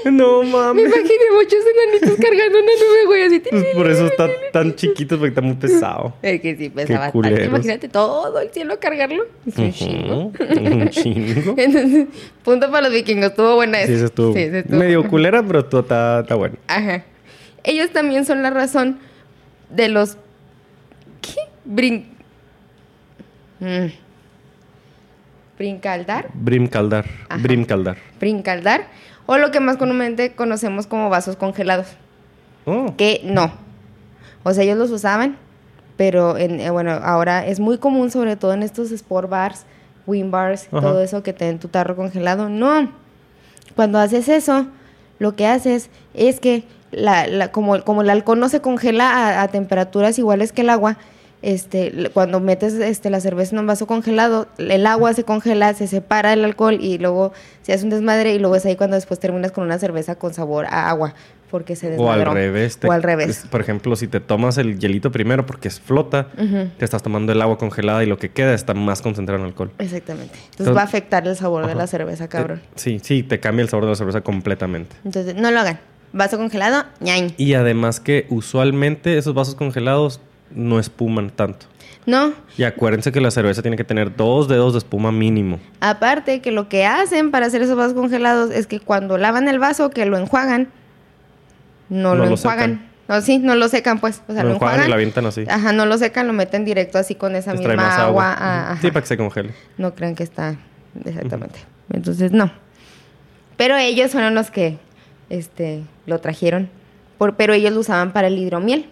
me, 0.06 0.12
No 0.12 0.44
Me 0.44 0.50
mames. 0.50 0.86
imaginé 0.86 1.26
muchos 1.36 1.60
enanitos 1.74 2.18
cargando 2.26 2.60
una 2.60 2.72
nube, 2.74 3.06
güey, 3.06 3.22
así. 3.24 3.40
Pues 3.40 3.66
por 3.76 3.90
eso 3.92 4.06
está 4.08 4.30
tan 4.52 4.76
chiquito, 4.76 5.18
porque 5.18 5.30
está 5.30 5.42
muy 5.42 5.56
pesado. 5.56 6.14
Es 6.22 6.42
que 6.42 6.56
sí, 6.56 6.70
pesaba 6.70 7.12
tanto. 7.12 7.44
Imagínate 7.44 7.88
todo 7.90 8.40
el 8.40 8.50
cielo 8.50 8.80
cargarlo. 8.80 9.26
Es 9.48 9.58
un 9.58 9.72
chingo. 9.72 10.32
Un 10.40 10.90
chingo. 10.90 11.54
Entonces, 11.58 12.08
punto 12.44 12.72
para 12.72 12.84
los 12.88 12.94
vikingos. 12.94 13.32
Estuvo 13.32 13.56
buena 13.56 13.80
esa. 13.80 13.88
Sí, 13.88 13.94
eso 13.94 14.06
estuvo 14.06 14.34
Sí, 14.34 14.40
esa 14.40 14.60
estuvo 14.60 14.78
medio 14.78 15.08
culera, 15.08 15.44
pero 15.46 15.60
está, 15.60 16.22
está 16.22 16.36
bueno. 16.36 16.56
Ajá. 16.68 17.04
Ellos 17.64 17.90
también 17.92 18.26
son 18.26 18.42
la 18.44 18.50
razón 18.50 19.00
de 19.70 19.90
los. 19.90 20.18
Brin. 21.66 22.08
Mm. 23.60 23.88
Brincaldar. 25.58 26.30
Brimcaldar. 26.34 27.06
Ajá. 27.30 27.42
Brimcaldar. 27.42 27.98
Brincaldar. 28.20 28.88
O 29.26 29.38
lo 29.38 29.52
que 29.52 29.60
más 29.60 29.78
comúnmente 29.78 30.34
conocemos 30.36 30.86
como 30.88 31.10
vasos 31.10 31.36
congelados. 31.36 31.88
Oh. 32.66 32.94
Que 32.98 33.22
no. 33.24 33.52
O 34.44 34.54
sea, 34.54 34.64
ellos 34.64 34.78
los 34.78 34.92
usaban, 34.92 35.38
pero 35.98 36.38
en, 36.38 36.60
eh, 36.60 36.70
bueno, 36.70 36.92
ahora 36.92 37.46
es 37.48 37.60
muy 37.60 37.78
común, 37.78 38.12
sobre 38.12 38.36
todo 38.36 38.54
en 38.54 38.64
estos 38.64 38.92
sport 38.92 39.30
bars, 39.30 39.66
win 40.06 40.30
bars, 40.30 40.68
Ajá. 40.72 40.82
todo 40.82 41.02
eso 41.02 41.24
que 41.24 41.34
te 41.34 41.46
den 41.46 41.58
tu 41.60 41.70
tarro 41.70 41.96
congelado. 41.96 42.50
No. 42.50 42.92
Cuando 43.76 43.98
haces 43.98 44.28
eso, 44.30 44.68
lo 45.20 45.36
que 45.36 45.48
haces 45.48 45.90
es 46.14 46.40
que 46.40 46.66
la, 46.92 47.28
la- 47.28 47.52
como, 47.52 47.82
como 47.84 48.02
el 48.02 48.10
alcohol 48.10 48.40
no 48.40 48.50
se 48.50 48.62
congela 48.62 49.10
a, 49.10 49.42
a 49.44 49.48
temperaturas 49.48 50.20
iguales 50.20 50.52
que 50.52 50.62
el 50.62 50.70
agua, 50.70 50.98
este, 51.46 52.10
cuando 52.14 52.40
metes 52.40 52.74
este, 52.74 53.10
la 53.10 53.20
cerveza 53.20 53.56
en 53.56 53.60
un 53.60 53.68
vaso 53.68 53.86
congelado, 53.88 54.48
el 54.58 54.86
agua 54.88 55.14
se 55.14 55.24
congela, 55.24 55.74
se 55.74 55.88
separa 55.88 56.34
el 56.34 56.44
alcohol 56.44 56.78
y 56.82 56.98
luego 56.98 57.34
se 57.62 57.74
hace 57.74 57.84
un 57.84 57.92
desmadre 57.92 58.34
y 58.34 58.40
luego 58.40 58.56
es 58.56 58.66
ahí 58.66 58.76
cuando 58.76 58.96
después 58.96 59.20
terminas 59.20 59.52
con 59.52 59.64
una 59.64 59.78
cerveza 59.80 60.16
con 60.16 60.34
sabor 60.34 60.66
a 60.66 60.90
agua 60.90 61.14
porque 61.52 61.76
se 61.76 61.86
O 61.98 62.12
al 62.12 62.18
desmadró. 62.20 62.34
revés. 62.34 62.78
te- 62.80 62.88
O 62.88 62.92
al 62.92 63.04
revés. 63.04 63.46
por 63.50 63.62
ejemplo, 63.62 63.96
si 63.96 64.08
te 64.08 64.20
tomas 64.20 64.58
el 64.58 64.80
hielito 64.80 65.12
primero 65.12 65.46
porque 65.46 65.68
es 65.68 65.80
flota, 65.80 66.28
te 66.78 66.84
estás 66.84 67.04
tomando 67.04 67.32
el 67.32 67.42
agua 67.42 67.58
congelada 67.58 68.04
y 68.04 68.08
lo 68.08 68.18
que 68.18 68.30
queda 68.32 68.54
está 68.54 68.74
más 68.74 69.02
concentrado 69.02 69.40
en 69.42 69.46
alcohol. 69.48 69.72
Exactamente. 69.78 70.34
Entonces 70.34 70.50
Entonces- 70.52 70.76
va 70.76 70.82
a 70.82 70.86
afectar 70.86 71.28
el 71.28 71.36
sabor 71.36 71.68
de 71.68 71.76
la 71.76 71.86
cerveza, 71.88 72.28
cabrón. 72.28 72.62
Eh, 72.64 72.70
sí, 72.76 73.00
sí, 73.02 73.22
te 73.24 73.40
cambia 73.40 73.62
el 73.64 73.70
sabor 73.70 73.86
de 73.86 73.92
la 73.92 73.96
cerveza 73.96 74.22
completamente. 74.22 74.96
Entonces, 75.06 75.36
no 75.36 75.52
lo 75.52 75.60
hagan. 75.60 75.80
Vaso 76.12 76.38
congelado, 76.38 76.84
ñañ. 77.02 77.34
Y 77.38 77.54
además 77.54 78.00
que 78.00 78.26
usualmente 78.30 79.18
esos 79.18 79.34
vasos 79.34 79.54
congelados 79.56 80.20
no 80.52 80.80
espuman 80.80 81.30
tanto. 81.30 81.66
No, 82.06 82.34
Y 82.56 82.64
acuérdense 82.64 83.12
que 83.12 83.20
la 83.20 83.32
cerveza 83.32 83.64
tiene 83.64 83.78
que 83.78 83.84
tener 83.84 84.16
dos 84.16 84.48
dedos 84.48 84.74
de 84.74 84.78
espuma 84.80 85.12
mínimo. 85.12 85.60
aparte 85.80 86.40
que 86.40 86.52
lo 86.52 86.70
que 86.70 86.86
hacen 86.86 87.32
para 87.32 87.48
hacer 87.48 87.64
esos 87.64 87.76
vasos 87.76 87.94
congelados 87.96 88.52
es 88.52 88.68
que 88.68 88.80
cuando 88.80 89.18
lavan 89.18 89.48
el 89.48 89.58
vaso, 89.58 89.90
que 89.90 90.06
lo 90.06 90.18
enjuagan, 90.20 90.70
no, 91.90 92.10
No 92.10 92.16
lo 92.16 92.26
lo 92.26 92.32
enjuagan. 92.32 92.90
No, 93.08 93.22
sí, 93.22 93.38
no 93.40 93.56
lo 93.56 93.68
secan, 93.70 94.00
pues. 94.00 94.22
O 94.28 94.34
sea, 94.34 94.44
lo 94.44 94.50
lo, 94.50 94.56
enjuagan 94.56 94.76
enjuagan. 94.82 94.88
y 94.88 94.90
lo 94.90 94.96
avientan 94.96 95.26
así. 95.28 95.46
Ajá, 95.48 95.72
no 95.74 95.86
lo 95.86 95.98
secan, 95.98 96.26
lo 96.28 96.34
meten 96.34 96.64
directo 96.66 96.98
así 96.98 97.14
con 97.16 97.36
esa 97.36 97.52
Les 97.54 97.62
trae 97.62 97.76
misma 97.76 97.90
más 97.90 98.00
agua. 98.00 98.34
agua. 98.34 98.72
ajá. 98.72 98.82
Sí, 98.82 98.88
para 98.90 99.02
que 99.02 99.08
se 99.08 99.18
congele. 99.18 99.54
No 99.78 99.94
crean 99.96 100.16
que 100.16 100.24
está 100.24 100.56
exactamente. 101.06 101.60
Entonces, 101.92 102.32
no. 102.32 102.52
Pero 103.58 103.78
ellos 103.78 104.12
fueron 104.12 104.34
los 104.36 104.50
que 104.52 104.78
este, 105.30 105.84
lo 106.08 106.20
trajeron. 106.20 106.70
Por, 107.20 107.36
pero 107.36 107.54
ellos 107.54 107.74
lo 107.74 107.80
usaban 107.82 108.12
para 108.12 108.28
el 108.28 108.38
hidromiel. 108.38 108.88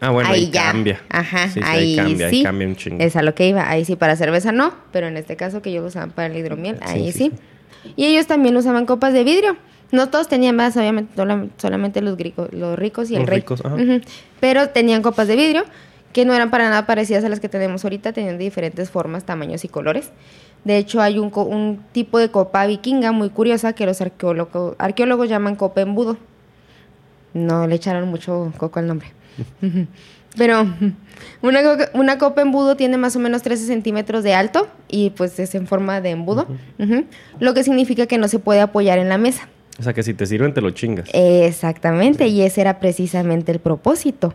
Ah, 0.00 0.10
bueno, 0.10 0.28
ahí, 0.30 0.44
ahí 0.44 0.50
ya. 0.50 0.62
cambia. 0.72 1.00
Ajá, 1.08 1.48
Sí, 1.48 1.54
sí, 1.54 1.60
ahí, 1.64 1.96
cambia, 1.96 2.28
sí. 2.30 2.36
ahí 2.36 2.42
cambia 2.42 2.68
un 2.68 2.76
chingo. 2.76 3.02
Es 3.02 3.16
a 3.16 3.22
lo 3.22 3.34
que 3.34 3.48
iba. 3.48 3.68
Ahí 3.70 3.84
sí, 3.84 3.96
para 3.96 4.14
cerveza 4.16 4.52
no, 4.52 4.74
pero 4.92 5.06
en 5.06 5.16
este 5.16 5.36
caso 5.36 5.62
que 5.62 5.70
ellos 5.70 5.82
lo 5.82 5.88
usaban 5.88 6.10
para 6.10 6.26
el 6.28 6.36
hidromiel, 6.36 6.78
ahí 6.82 7.12
Sí, 7.12 7.32
Y 7.96 8.04
ellos 8.06 8.26
también 8.26 8.56
usaban 8.56 8.84
copas 8.86 9.12
de 9.12 9.24
vidrio. 9.24 9.56
No 9.92 10.08
todos 10.08 10.28
tenían 10.28 10.56
más, 10.56 10.76
obviamente, 10.76 11.14
solam- 11.16 11.50
solamente 11.58 12.00
los, 12.02 12.18
los 12.52 12.78
ricos 12.78 13.10
y 13.10 13.14
el 13.14 13.20
Los 13.20 13.28
rey. 13.30 13.38
ricos, 13.38 13.64
ajá. 13.64 13.76
Pero 14.40 14.68
tenían 14.70 15.00
copas 15.00 15.28
de 15.28 15.36
vidrio 15.36 15.64
que 16.12 16.24
no 16.24 16.34
eran 16.34 16.50
para 16.50 16.68
nada 16.68 16.86
parecidas 16.86 17.24
a 17.24 17.28
las 17.28 17.40
que 17.40 17.48
tenemos 17.48 17.84
ahorita, 17.84 18.12
tenían 18.12 18.36
diferentes 18.38 18.90
formas, 18.90 19.24
tamaños 19.24 19.64
y 19.64 19.68
colores. 19.68 20.10
De 20.64 20.76
hecho, 20.78 21.00
hay 21.00 21.18
un, 21.20 21.30
un 21.34 21.80
tipo 21.92 22.18
de 22.18 22.30
copa 22.30 22.66
vikinga 22.66 23.12
muy 23.12 23.30
curiosa 23.30 23.72
que 23.74 23.86
los 23.86 24.00
arqueólogo- 24.00 24.74
arqueólogos 24.78 25.28
llaman 25.28 25.54
copa 25.56 25.80
embudo. 25.82 26.16
No 27.34 27.66
le 27.66 27.74
echaron 27.76 28.08
mucho 28.08 28.52
coco 28.56 28.78
al 28.80 28.86
nombre. 28.88 29.08
Pero 30.36 30.66
una, 31.42 31.60
una 31.94 32.18
copa 32.18 32.42
embudo 32.42 32.76
tiene 32.76 32.98
más 32.98 33.16
o 33.16 33.18
menos 33.18 33.42
13 33.42 33.66
centímetros 33.66 34.22
de 34.22 34.34
alto 34.34 34.68
y 34.88 35.10
pues 35.10 35.38
es 35.38 35.54
en 35.54 35.66
forma 35.66 36.00
de 36.00 36.10
embudo, 36.10 36.46
lo 37.40 37.54
que 37.54 37.64
significa 37.64 38.06
que 38.06 38.18
no 38.18 38.28
se 38.28 38.38
puede 38.38 38.60
apoyar 38.60 38.98
en 38.98 39.08
la 39.08 39.18
mesa. 39.18 39.48
O 39.78 39.82
sea 39.82 39.92
que 39.92 40.02
si 40.02 40.14
te 40.14 40.26
sirven, 40.26 40.54
te 40.54 40.60
lo 40.60 40.70
chingas. 40.70 41.08
Exactamente, 41.12 42.28
y 42.28 42.42
ese 42.42 42.62
era 42.62 42.80
precisamente 42.80 43.52
el 43.52 43.58
propósito. 43.58 44.32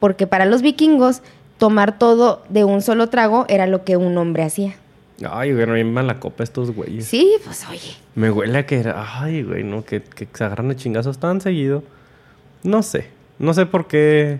Porque 0.00 0.26
para 0.26 0.44
los 0.44 0.62
vikingos, 0.62 1.22
tomar 1.58 1.98
todo 1.98 2.42
de 2.48 2.64
un 2.64 2.82
solo 2.82 3.08
trago 3.08 3.46
era 3.48 3.66
lo 3.66 3.84
que 3.84 3.96
un 3.96 4.16
hombre 4.18 4.42
hacía. 4.42 4.74
Ay, 5.30 5.52
güey, 5.52 5.66
no 5.66 5.74
hay 5.74 5.84
mala 5.84 6.18
copa 6.18 6.42
estos 6.42 6.72
güeyes. 6.72 7.06
Sí, 7.06 7.36
pues 7.44 7.64
oye. 7.70 7.94
Me 8.16 8.30
huele 8.30 8.58
a 8.58 8.66
que 8.66 8.76
era. 8.76 9.22
Ay, 9.22 9.44
güey, 9.44 9.62
no, 9.62 9.84
que, 9.84 10.02
que 10.02 10.26
se 10.32 10.44
agarran 10.44 10.68
de 10.68 10.76
chingazos 10.76 11.18
tan 11.18 11.40
seguido. 11.40 11.84
No 12.64 12.82
sé. 12.82 13.13
No 13.38 13.54
sé 13.54 13.66
por 13.66 13.86
qué. 13.86 14.38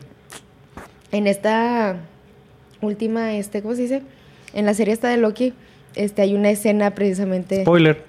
En 1.12 1.26
esta 1.26 1.96
última, 2.80 3.34
este, 3.34 3.62
¿cómo 3.62 3.74
se 3.74 3.82
dice? 3.82 4.02
En 4.52 4.66
la 4.66 4.74
serie 4.74 4.92
esta 4.94 5.08
de 5.08 5.16
Loki, 5.16 5.54
este, 5.94 6.22
hay 6.22 6.34
una 6.34 6.50
escena 6.50 6.90
precisamente. 6.92 7.62
Spoiler. 7.62 8.02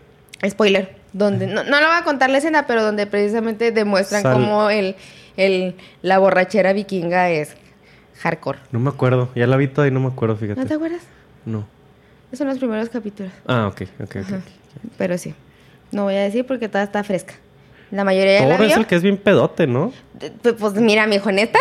spoiler, 0.48 0.96
donde, 1.14 1.48
no, 1.48 1.64
no 1.64 1.82
lo 1.82 1.88
voy 1.88 1.96
a 1.98 2.04
contar 2.04 2.30
la 2.30 2.38
escena, 2.40 2.68
pero 2.68 2.84
donde 2.84 3.08
precisamente 3.08 3.72
demuestran 3.72 4.22
Sal- 4.24 4.34
cómo 4.34 4.70
el, 4.70 4.96
el, 5.38 5.76
la 6.02 6.18
borrachera 6.20 6.74
vikinga 6.74 7.30
es 7.30 7.56
hardcore. 8.20 8.60
No 8.72 8.80
me 8.80 8.90
acuerdo. 8.90 9.30
Ya 9.36 9.48
la 9.48 9.58
vi 9.58 9.68
toda 9.68 9.88
y 9.88 9.92
no 9.92 10.00
me 10.00 10.08
acuerdo, 10.08 10.36
fíjate. 10.36 10.60
¿No 10.60 10.68
te 10.68 10.74
acuerdas? 10.74 11.02
No. 11.46 11.66
Son 12.34 12.48
los 12.48 12.58
primeros 12.58 12.90
capítulos. 12.90 13.32
Ah, 13.48 13.68
ok, 13.68 13.82
ok, 14.02 14.10
ok. 14.10 14.16
Ajá. 14.18 14.40
Pero 14.98 15.18
sí. 15.18 15.34
No 15.92 16.04
voy 16.04 16.16
a 16.16 16.22
decir 16.24 16.46
porque 16.46 16.68
toda 16.68 16.84
está 16.84 17.04
fresca. 17.04 17.36
La 17.96 18.04
mayoría 18.04 18.40
ya 18.40 18.46
la 18.48 18.56
Thor 18.58 18.66
es 18.66 18.72
vio. 18.74 18.78
el 18.82 18.88
que 18.88 18.96
es 18.96 19.04
bien 19.04 19.18
pedote, 19.18 19.68
¿no? 19.68 19.92
Pues, 20.60 20.74
mira, 20.76 21.08
mijo, 21.08 21.32
neta, 21.32 21.60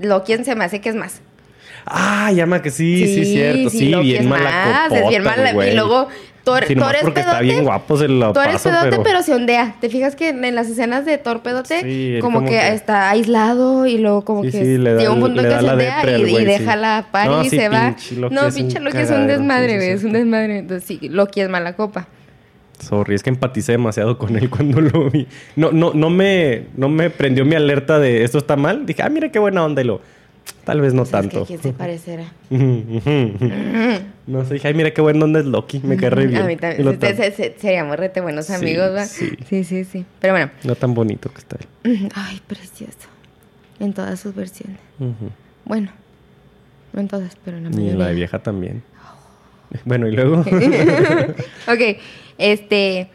lo 0.00 0.24
quien 0.24 0.44
se 0.44 0.54
me 0.54 0.64
hace 0.64 0.80
que 0.80 0.88
es 0.88 0.94
más. 0.94 1.20
Ah, 1.86 2.32
llama 2.32 2.62
que 2.62 2.70
sí, 2.70 3.06
sí, 3.06 3.24
cierto. 3.26 3.70
Sí, 3.70 3.94
bien 3.94 4.22
es 4.22 4.28
mala 4.28 4.50
más, 4.88 4.92
es 4.92 5.08
bien 5.08 5.22
mala. 5.22 5.52
güey. 5.52 5.72
Y 5.72 5.74
luego, 5.74 6.08
Thor, 6.44 6.64
Sí, 6.66 6.72
es 6.74 6.78
porque 7.02 7.20
está 7.20 7.32
pedote. 7.38 7.44
bien 7.44 7.64
guapo, 7.64 7.96
se 7.98 8.08
lo 8.08 8.32
Thor 8.32 8.46
es 8.46 8.52
paso, 8.54 8.70
pedote, 8.70 8.90
pero... 8.90 9.02
pero... 9.02 9.22
se 9.22 9.34
ondea. 9.34 9.76
¿Te 9.80 9.88
fijas 9.90 10.14
que 10.16 10.28
en 10.30 10.54
las 10.54 10.68
escenas 10.68 11.04
de 11.04 11.18
Thor 11.18 11.42
pedote, 11.42 11.80
Sí, 11.82 12.18
como, 12.20 12.38
como 12.38 12.48
que, 12.50 12.56
que- 12.58 12.68
está 12.74 13.10
aislado 13.10 13.86
y 13.86 13.98
luego 13.98 14.24
como 14.24 14.44
Sí, 14.44 14.50
que 14.50 14.58
sí, 14.64 14.78
llega 14.78 15.10
un 15.10 15.20
punto 15.20 15.42
le 15.42 15.48
que 15.48 15.58
se 15.60 15.70
ondea 15.70 16.18
y, 16.18 16.44
deja 16.44 16.72
sí. 16.74 16.78
la 16.78 17.06
par 17.10 17.26
No, 17.28 17.42
y 17.42 17.48
sí, 17.50 17.58
se 17.58 17.68
va. 17.68 17.94
pinche 17.96 18.16
no, 18.30 18.46
es 18.46 18.54
pinche 18.54 18.80
Loki 18.80 18.98
es 18.98 19.10
un 19.10 19.26
desmadre, 19.26 19.68
sí, 19.68 19.72
sí, 19.72 19.76
güey. 19.78 19.90
es 19.90 20.04
un 20.04 20.12
desmadre. 20.12 20.58
Entonces 20.58 20.86
sí, 20.86 21.08
Loki 21.08 21.40
es 21.42 21.48
mala 21.50 21.74
copa. 21.76 22.08
Sorry, 22.84 23.14
es 23.14 23.22
que 23.22 23.30
empaticé 23.30 23.72
demasiado 23.72 24.18
con 24.18 24.36
él 24.36 24.48
cuando 24.56 24.80
lo 24.80 25.10
vi. 25.10 25.26
No, 25.56 25.72
no, 25.72 25.92
no 25.94 26.10
me, 26.10 26.64
no 26.76 26.88
me 26.88 27.10
prendió 27.10 27.44
mi 27.44 27.54
alerta 27.54 27.98
de 27.98 28.24
esto 28.24 28.38
está 28.38 28.56
mal. 28.56 28.86
Dije, 28.86 29.02
ah, 29.02 29.08
mira 29.08 29.30
qué 29.30 29.38
buena 29.38 29.64
onda 29.64 29.82
y 29.82 29.84
lo. 29.84 30.00
Tal 30.64 30.80
vez 30.80 30.92
no 30.94 31.02
O 31.02 31.04
sea, 31.06 31.20
es 31.20 31.26
que 31.26 31.32
tanto. 31.32 31.46
¿Quién 31.46 31.60
se 31.62 31.72
parecerá? 31.72 32.24
no 34.26 34.44
sé, 34.44 34.54
dije, 34.54 34.68
ay, 34.68 34.74
mira 34.74 34.92
qué 34.92 35.00
buena 35.00 35.24
onda 35.24 35.40
es 35.40 35.46
Loki. 35.46 35.80
Me 35.82 35.96
cae 35.96 36.10
re 36.10 36.26
bien. 36.26 36.42
A 36.42 36.46
mí 36.46 36.54
Y 36.54 36.56
también. 36.56 37.32
seríamos 37.58 37.96
rete 37.96 38.20
buenos 38.20 38.48
amigos, 38.50 38.94
¿va? 38.94 39.04
sí. 39.06 39.30
sí, 39.48 39.64
sí, 39.64 39.84
sí. 39.84 40.04
Pero 40.20 40.34
bueno. 40.34 40.50
No 40.64 40.74
tan 40.74 40.94
bonito 40.94 41.30
que 41.30 41.38
está 41.38 41.56
él. 41.84 42.08
Ay, 42.14 42.40
precioso. 42.46 43.08
En 43.80 43.92
todas 43.92 44.20
sus 44.20 44.34
versiones. 44.34 44.78
Bueno, 45.64 45.90
no 46.92 47.00
en 47.00 47.08
todas, 47.08 47.36
pero 47.44 47.56
en 47.58 47.64
la 47.64 47.70
Y 47.70 47.74
mayoría. 47.74 47.96
la 47.96 48.06
de 48.08 48.14
vieja 48.14 48.38
también. 48.38 48.82
Bueno, 49.84 50.06
y 50.06 50.12
luego. 50.12 50.40
ok, 50.42 51.96
este. 52.38 53.08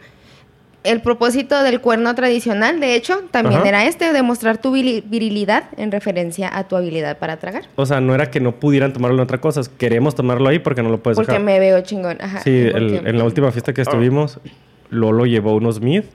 El 0.82 1.02
propósito 1.02 1.62
del 1.62 1.82
cuerno 1.82 2.16
tradicional, 2.16 2.80
de 2.80 2.96
hecho, 2.96 3.24
también 3.32 3.60
Ajá. 3.60 3.68
era 3.68 3.86
este, 3.86 4.14
demostrar 4.14 4.60
tu 4.60 4.72
virilidad 4.72 5.66
en 5.76 5.92
referencia 5.92 6.50
a 6.58 6.70
tu 6.70 6.78
habilidad 6.78 7.18
para 7.18 7.36
tragar. 7.38 7.64
o 7.76 7.86
sea, 7.86 8.00
no 8.00 8.16
era 8.16 8.32
que 8.32 8.40
no 8.40 8.56
pudieran 8.56 8.94
tomarlo 8.94 9.18
en 9.18 9.24
otra 9.24 9.40
cosa. 9.42 9.60
Queremos 9.78 10.16
tomarlo 10.16 10.48
ahí 10.48 10.60
porque 10.60 10.82
no 10.82 10.88
lo 10.90 11.04
puedes 11.04 11.18
porque 11.18 11.34
dejar. 11.34 11.44
me 11.46 11.60
veo 11.60 11.82
chingón. 11.82 12.18
Ajá. 12.22 12.40
Sí, 12.40 12.52
el- 12.52 12.72
porque- 12.72 13.10
en 13.10 13.18
la 13.18 13.26
última 13.26 13.52
fiesta 13.52 13.74
que 13.74 13.82
estuvimos, 13.82 14.40
Lolo 14.90 15.26
llevó 15.26 15.54
unos 15.54 15.76
Smith 15.76 16.06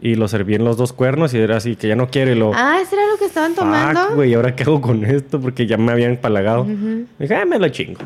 y 0.00 0.14
lo 0.14 0.28
serví 0.28 0.54
en 0.54 0.64
los 0.64 0.76
dos 0.76 0.92
cuernos 0.92 1.34
y 1.34 1.38
era 1.38 1.56
así 1.56 1.74
que 1.74 1.88
ya 1.88 1.96
no 1.96 2.08
quiere 2.08 2.36
lo. 2.36 2.52
Ah, 2.54 2.78
¿eso 2.80 2.94
era 2.94 3.06
lo 3.08 3.18
que 3.18 3.24
estaban 3.24 3.56
tomando? 3.56 4.00
Fuck, 4.00 4.14
güey, 4.14 4.32
¿ahora 4.34 4.54
qué 4.54 4.62
hago 4.62 4.80
con 4.80 5.04
esto? 5.04 5.40
Porque 5.40 5.66
ya 5.66 5.76
me 5.76 5.90
habían 5.90 6.12
empalagado. 6.12 6.62
Ujú. 6.62 7.06
Dije, 7.18 7.34
ah, 7.34 7.44
me 7.46 7.58
lo 7.58 7.68
chingo. 7.68 8.00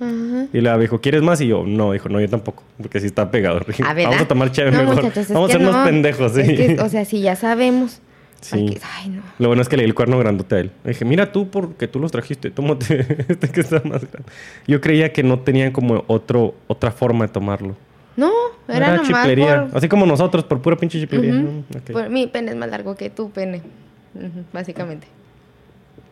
Ajá. 0.00 0.46
Y 0.52 0.60
la 0.60 0.78
dijo, 0.78 1.00
¿quieres 1.00 1.22
más? 1.22 1.40
Y 1.40 1.48
yo, 1.48 1.64
no, 1.66 1.92
dijo, 1.92 2.08
no, 2.08 2.20
yo 2.20 2.28
tampoco, 2.28 2.62
porque 2.80 3.00
sí 3.00 3.06
está 3.06 3.30
pegado. 3.30 3.58
A 3.84 3.94
Vamos 3.94 4.16
ah. 4.20 4.22
a 4.22 4.28
tomar 4.28 4.52
chévere 4.52 4.76
No, 4.76 4.82
mejor. 4.84 5.02
muchachos, 5.04 5.28
Vamos 5.30 5.50
a 5.50 5.52
ser 5.52 5.60
unos 5.62 5.74
no. 5.76 5.84
pendejos, 5.84 6.32
sí. 6.32 6.40
Es 6.42 6.48
que, 6.76 6.80
o 6.80 6.88
sea, 6.88 7.04
si 7.04 7.20
ya 7.20 7.34
sabemos. 7.36 8.00
Sí. 8.40 8.66
Que- 8.74 8.80
Ay, 8.96 9.08
no. 9.08 9.22
Lo 9.40 9.48
bueno 9.48 9.62
es 9.62 9.68
que 9.68 9.76
le 9.76 9.82
di 9.82 9.88
el 9.88 9.94
cuerno 9.96 10.16
grandote 10.18 10.54
a 10.54 10.58
él. 10.60 10.70
Le 10.84 10.90
dije, 10.92 11.04
mira 11.04 11.32
tú, 11.32 11.48
porque 11.50 11.88
tú 11.88 11.98
los 11.98 12.12
trajiste, 12.12 12.50
tómate 12.52 13.00
este 13.28 13.48
que 13.48 13.60
está 13.60 13.76
más 13.84 14.02
grande. 14.08 14.30
Yo 14.68 14.80
creía 14.80 15.12
que 15.12 15.24
no 15.24 15.40
tenían 15.40 15.72
como 15.72 16.04
otro, 16.06 16.54
otra 16.68 16.92
forma 16.92 17.26
de 17.26 17.32
tomarlo. 17.32 17.74
No, 18.16 18.30
Era, 18.68 18.92
nomás 18.96 19.06
chiplería. 19.08 19.66
por- 19.66 19.78
Así 19.78 19.88
como 19.88 20.06
nosotros, 20.06 20.44
por 20.44 20.60
pura 20.62 20.76
pinche 20.76 21.00
chiplería. 21.00 21.34
Ok. 21.76 21.90
Por- 21.92 22.08
mi 22.10 22.28
pene 22.28 22.52
es 22.52 22.56
más 22.56 22.70
largo 22.70 22.94
que 22.94 23.10
tu 23.10 23.30
pene. 23.30 23.62
Básicamente. 24.52 25.06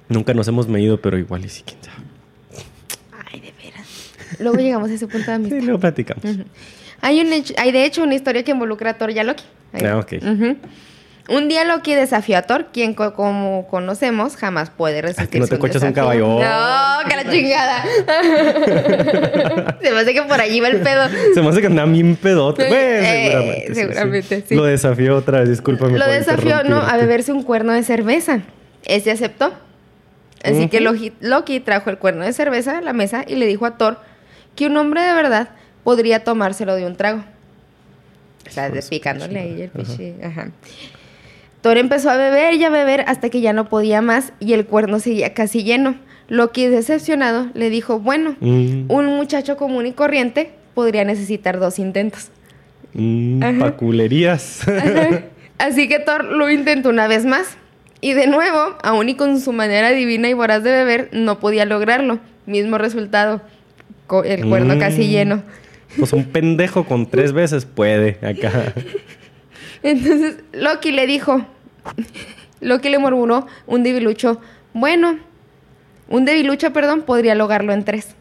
Nunca 0.09 0.35
nos 0.35 0.47
hemos 0.49 0.69
medido, 0.69 1.01
pero 1.01 1.19
igual 1.19 1.45
y 1.45 1.49
sí, 1.49 1.63
quién 1.65 1.79
sabe. 1.83 1.99
Luego 4.39 4.57
llegamos 4.59 4.91
a 4.91 4.95
ese 4.95 5.07
punto 5.07 5.19
de 5.19 5.25
Sí, 5.25 5.33
amistad. 5.33 5.61
luego 5.63 5.79
platicamos. 5.81 6.25
Ujú. 6.25 6.45
Hay, 7.03 7.21
un 7.21 7.31
hay 7.59 7.73
de 7.73 7.85
hecho 7.85 8.03
una 8.03 8.15
historia 8.15 8.43
que 8.43 8.51
involucra 8.53 8.91
a 8.91 8.95
Thor 8.99 9.11
y 9.11 9.19
a 9.19 9.25
Loki. 9.25 9.45
Ahí. 9.73 9.85
Ah, 9.87 9.99
ok. 9.99 10.13
Un 11.29 11.49
día 11.49 11.65
Loki 11.65 11.93
desafió 11.95 12.39
a 12.39 12.43
Thor, 12.43 12.67
quien 12.73 12.95
co- 12.95 13.13
como 13.15 13.67
conocemos 13.69 14.37
jamás 14.37 14.71
puede 14.71 15.03
resistir. 15.03 15.29
que 15.29 15.41
no 15.41 15.49
te 15.49 15.59
coches 15.59 15.83
un 15.83 15.93
caballo. 15.93 16.27
No, 16.39 17.09
que 17.09 17.17
la 17.17 17.29
chingada. 17.31 17.83
Se 19.83 19.91
me 19.93 20.01
hace 20.01 20.15
que 20.15 20.23
por 20.23 20.41
allí 20.41 20.61
va 20.61 20.69
el 20.69 20.81
pedo. 20.81 21.03
Se 21.35 21.43
me 21.43 21.49
hace 21.49 21.61
que 21.61 21.67
andaba 21.67 21.91
bien 21.91 22.17
pedote. 22.17 22.69
Bueno, 22.69 23.07
Eh, 23.07 23.71
seguramente. 23.75 24.37
sí, 24.41 24.45
sí. 24.51 24.55
Lo 24.55 24.65
desafió 24.65 25.17
otra 25.17 25.41
vez, 25.41 25.49
discúlpame. 25.49 25.99
Lo 25.99 26.07
desafió, 26.07 26.63
¿no? 26.65 26.77
A 26.81 26.97
beberse 26.97 27.33
un 27.33 27.43
cuerno 27.43 27.73
de 27.73 27.83
cerveza. 27.83 28.41
Ese 28.85 29.11
aceptó. 29.11 29.53
Así 30.45 30.69
que 30.69 30.81
Loki 30.81 31.61
trajo 31.61 31.91
el 31.91 31.99
cuerno 31.99 32.25
de 32.25 32.33
cerveza 32.33 32.79
a 32.79 32.81
la 32.81 32.93
mesa 32.93 33.25
y 33.27 33.35
le 33.35 33.47
dijo 33.47 33.67
a 33.67 33.77
Thor 33.79 33.99
que 34.57 34.67
un 34.67 34.77
hombre 34.77 35.03
de 35.03 35.13
verdad 35.15 35.51
podría 35.85 36.25
tomárselo 36.25 36.75
de 36.75 36.87
un 36.87 36.97
trago. 36.97 37.23
O 38.49 38.51
sea, 38.51 38.71
su 38.83 38.89
picándole 38.89 39.39
ahí 39.39 39.63
el 39.63 39.71
pinche. 39.71 40.15
Ajá. 40.25 40.51
Thor 41.63 41.79
empezó 41.79 42.11
a 42.11 42.17
beber 42.17 42.55
y 42.55 42.65
a 42.65 42.71
beber 42.71 43.05
hasta 43.09 43.29
que 43.29 43.41
ya 43.41 43.53
no 43.53 43.69
podía 43.69 44.01
más 44.03 44.33
y 44.41 44.53
el 44.53 44.67
cuerno 44.67 44.99
seguía 45.01 45.35
casi 45.35 45.65
lleno. 45.65 45.97
Loki, 46.29 46.67
decepcionado, 46.67 47.49
le 47.55 47.71
dijo, 47.71 48.01
bueno, 48.01 48.37
Mm, 48.41 48.91
un 48.91 49.07
muchacho 49.07 49.57
común 49.57 49.87
y 49.87 49.93
corriente 49.93 50.51
podría 50.75 51.05
necesitar 51.05 51.59
dos 51.61 51.79
intentos. 51.79 52.31
mm, 52.95 53.43
Ajá. 53.43 53.59
pa' 53.59 53.77
culerías. 53.77 54.67
Ajá. 54.69 55.23
Así 55.59 55.89
que 55.89 55.99
Thor 56.01 56.25
lo 56.25 56.51
intentó 56.51 56.89
una 56.91 57.07
vez 57.09 57.25
más. 57.25 57.57
Y 58.01 58.13
de 58.13 58.27
nuevo, 58.27 58.77
aún 58.83 59.09
y 59.09 59.15
con 59.15 59.41
su 59.41 59.53
manera 59.53 59.91
divina 59.91 60.29
y 60.29 60.35
voraz 60.35 60.63
de 60.63 60.71
beber, 60.71 61.09
no 61.13 61.39
podía 61.41 61.65
lograrlo. 61.65 62.19
Mismo 62.45 62.77
resultado. 62.79 63.41
El 64.25 64.49
cuerno 64.49 64.77
Mm. 64.77 64.79
casi 64.79 65.09
lleno. 65.09 65.43
Pues 65.99 66.13
un 66.13 66.25
pendejo 66.25 66.85
con 66.85 67.07
tres 67.11 67.33
veces 67.33 67.65
puede 67.65 68.19
acá. 68.27 68.73
Entonces 69.83 70.37
Loki 70.53 70.93
le 70.93 71.07
dijo, 71.07 71.45
Loki 72.61 72.89
le 72.89 72.99
murmuró 72.99 73.47
un 73.67 73.83
debilucho, 73.83 74.41
bueno, 74.73 75.19
un 76.09 76.25
debilucho, 76.25 76.73
perdón, 76.73 77.03
podría 77.03 77.35
lograrlo 77.35 77.73
en 77.73 77.85
tres. 77.85 78.15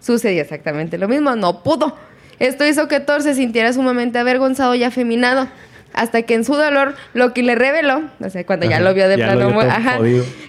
Sucedió 0.00 0.42
exactamente 0.42 0.98
lo 0.98 1.08
mismo, 1.08 1.34
no 1.36 1.62
pudo. 1.62 1.96
Esto 2.38 2.66
hizo 2.66 2.86
que 2.86 3.00
Thor 3.00 3.22
se 3.22 3.34
sintiera 3.34 3.72
sumamente 3.72 4.18
avergonzado 4.18 4.74
y 4.74 4.84
afeminado. 4.84 5.48
Hasta 5.96 6.22
que 6.22 6.34
en 6.34 6.44
su 6.44 6.54
dolor, 6.54 6.94
Loki 7.14 7.42
le 7.42 7.54
reveló, 7.56 8.02
o 8.20 8.30
sea, 8.30 8.44
cuando 8.46 8.68
ya 8.68 8.80
lo 8.80 8.94
vio 8.94 9.08
de 9.08 9.16
plano, 9.16 9.48
vio 9.48 9.60
ajá, 9.62 9.98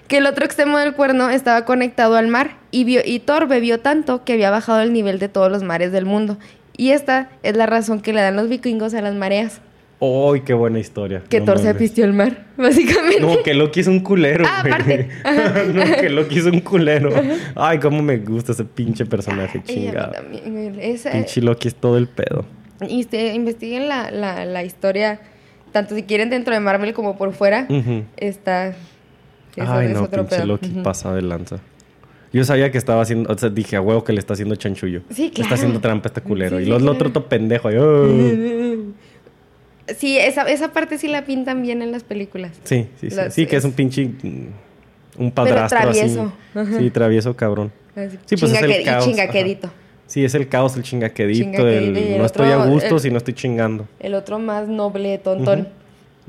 que 0.06 0.18
el 0.18 0.26
otro 0.26 0.44
extremo 0.44 0.78
del 0.78 0.92
cuerno 0.92 1.30
estaba 1.30 1.64
conectado 1.64 2.16
al 2.16 2.28
mar 2.28 2.58
y, 2.70 2.84
vio, 2.84 3.00
y 3.04 3.18
Thor 3.18 3.48
bebió 3.48 3.80
tanto 3.80 4.24
que 4.24 4.34
había 4.34 4.50
bajado 4.50 4.82
el 4.82 4.92
nivel 4.92 5.18
de 5.18 5.28
todos 5.28 5.50
los 5.50 5.62
mares 5.62 5.90
del 5.90 6.04
mundo. 6.04 6.36
Y 6.76 6.90
esta 6.90 7.30
es 7.42 7.56
la 7.56 7.66
razón 7.66 8.00
que 8.00 8.12
le 8.12 8.20
dan 8.20 8.36
los 8.36 8.48
vikingos 8.48 8.94
a 8.94 9.00
las 9.00 9.14
mareas. 9.14 9.60
¡Ay, 10.00 10.42
qué 10.42 10.54
buena 10.54 10.78
historia! 10.78 11.22
Que 11.28 11.40
No 11.40 11.46
Thor 11.46 11.58
se 11.58 11.74
pistió 11.74 12.04
el 12.04 12.12
mar, 12.12 12.44
básicamente. 12.56 13.20
No, 13.20 13.42
que 13.42 13.52
Loki 13.54 13.80
es 13.80 13.88
un 13.88 13.98
culero. 14.00 14.44
Ah, 14.46 14.60
güey. 14.62 14.72
aparte. 14.74 15.08
no, 15.74 15.96
que 16.00 16.08
Loki 16.10 16.38
es 16.38 16.44
un 16.44 16.60
culero. 16.60 17.10
Ay, 17.56 17.78
cómo 17.80 18.00
me 18.02 18.18
gusta 18.18 18.52
ese 18.52 18.64
pinche 18.64 19.06
personaje 19.06 19.60
chingado. 19.64 20.12
Esa- 20.80 21.10
Pinche 21.10 21.40
Loki 21.40 21.66
es 21.68 21.74
todo 21.74 21.98
el 21.98 22.06
pedo. 22.06 22.44
y 22.88 23.00
este, 23.00 23.34
investiguen 23.34 23.88
la, 23.88 24.12
la, 24.12 24.44
la 24.44 24.62
historia, 24.62 25.18
tanto 25.72 25.94
si 25.94 26.02
quieren 26.04 26.30
dentro 26.30 26.54
de 26.54 26.60
Marvel 26.60 26.92
como 26.94 27.16
por 27.16 27.32
fuera. 27.32 27.66
Está. 28.16 28.68
eso 28.68 28.76
Ay, 29.72 29.86
es 29.88 29.92
no, 29.94 30.02
otro 30.02 30.26
pinche. 30.26 30.44
Loki 30.46 30.70
Ujú. 30.70 30.82
pasa 30.82 31.12
de 31.14 31.22
lanza. 31.22 31.58
Yo 32.32 32.44
sabía 32.44 32.70
que 32.70 32.76
estaba 32.78 33.00
haciendo, 33.02 33.32
o 33.32 33.38
sea, 33.38 33.48
dije 33.48 33.76
a 33.76 33.80
huevo 33.80 34.04
que 34.04 34.12
le 34.12 34.18
está 34.20 34.34
haciendo 34.34 34.54
chanchullo. 34.56 35.00
Sí, 35.10 35.24
Le 35.24 35.30
claro. 35.30 35.42
Está 35.44 35.54
haciendo 35.54 35.80
trampa 35.80 36.08
este 36.08 36.20
culero. 36.20 36.58
Sí, 36.58 36.64
y 36.64 36.66
lo, 36.66 36.76
otro 36.92 37.10
todo 37.10 37.26
pendejo. 37.28 37.68
"Oh". 37.68 38.06
Sí, 39.96 40.18
esa, 40.18 40.42
esa 40.42 40.72
parte 40.74 40.98
sí 40.98 41.08
la 41.08 41.24
pintan 41.24 41.62
bien 41.62 41.80
en 41.80 41.92
las 41.92 42.04
películas. 42.04 42.52
Sí, 42.64 42.88
sí, 43.00 43.08
sí. 43.08 43.16
Las- 43.16 43.32
sí, 43.34 43.46
que 43.46 43.56
es 43.56 43.64
un 43.64 43.72
pinche. 43.72 44.04
mm, 44.06 44.46
Un 45.16 45.32
padrastro 45.32 45.80
travieso. 45.80 46.32
así. 46.54 46.74
Sí, 46.78 46.90
travieso 46.90 47.34
cabrón. 47.34 47.72
Sí, 48.26 48.36
pues 48.36 48.52
es 48.52 48.62
el 48.62 48.70
chingaque- 48.70 48.80
y 48.82 48.84
caos, 48.84 49.04
chingaquedito. 49.06 49.70
Sí, 50.08 50.24
es 50.24 50.34
el 50.34 50.48
caos, 50.48 50.76
el 50.76 50.82
chingaquedito. 50.82 51.44
Chingaquedito, 51.44 52.00
y 52.00 52.12
el 52.14 52.18
no 52.18 52.24
estoy 52.26 52.50
a 52.50 52.56
gusto 52.64 52.96
el- 52.96 53.00
si 53.00 53.10
no 53.10 53.18
estoy 53.18 53.34
chingando. 53.34 53.86
El 54.00 54.14
otro 54.14 54.40
más 54.40 54.66
noble, 54.66 55.18
tontón. 55.18 55.68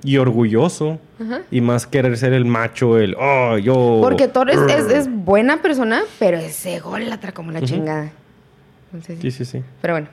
Y 0.04 0.18
orgulloso. 0.18 1.00
Ajá. 1.20 1.42
Y 1.50 1.60
más 1.62 1.88
querer 1.88 2.16
ser 2.18 2.34
el 2.34 2.46
macho, 2.46 2.98
el. 3.00 3.16
Oh, 3.20 3.58
yo. 3.58 4.00
Porque 4.02 4.28
Thor 4.28 4.50
es, 4.52 4.60
es, 4.60 4.86
es 4.92 5.10
buena 5.12 5.62
persona, 5.62 6.02
pero 6.20 6.38
es 6.38 6.64
ególatra 6.66 7.32
como 7.34 7.52
la 7.52 7.62
chingada. 7.62 8.12
Entonces, 8.94 9.20
Sí, 9.22 9.32
sí, 9.32 9.44
sí. 9.46 9.64
Pero 9.82 9.96
bueno. 9.96 10.08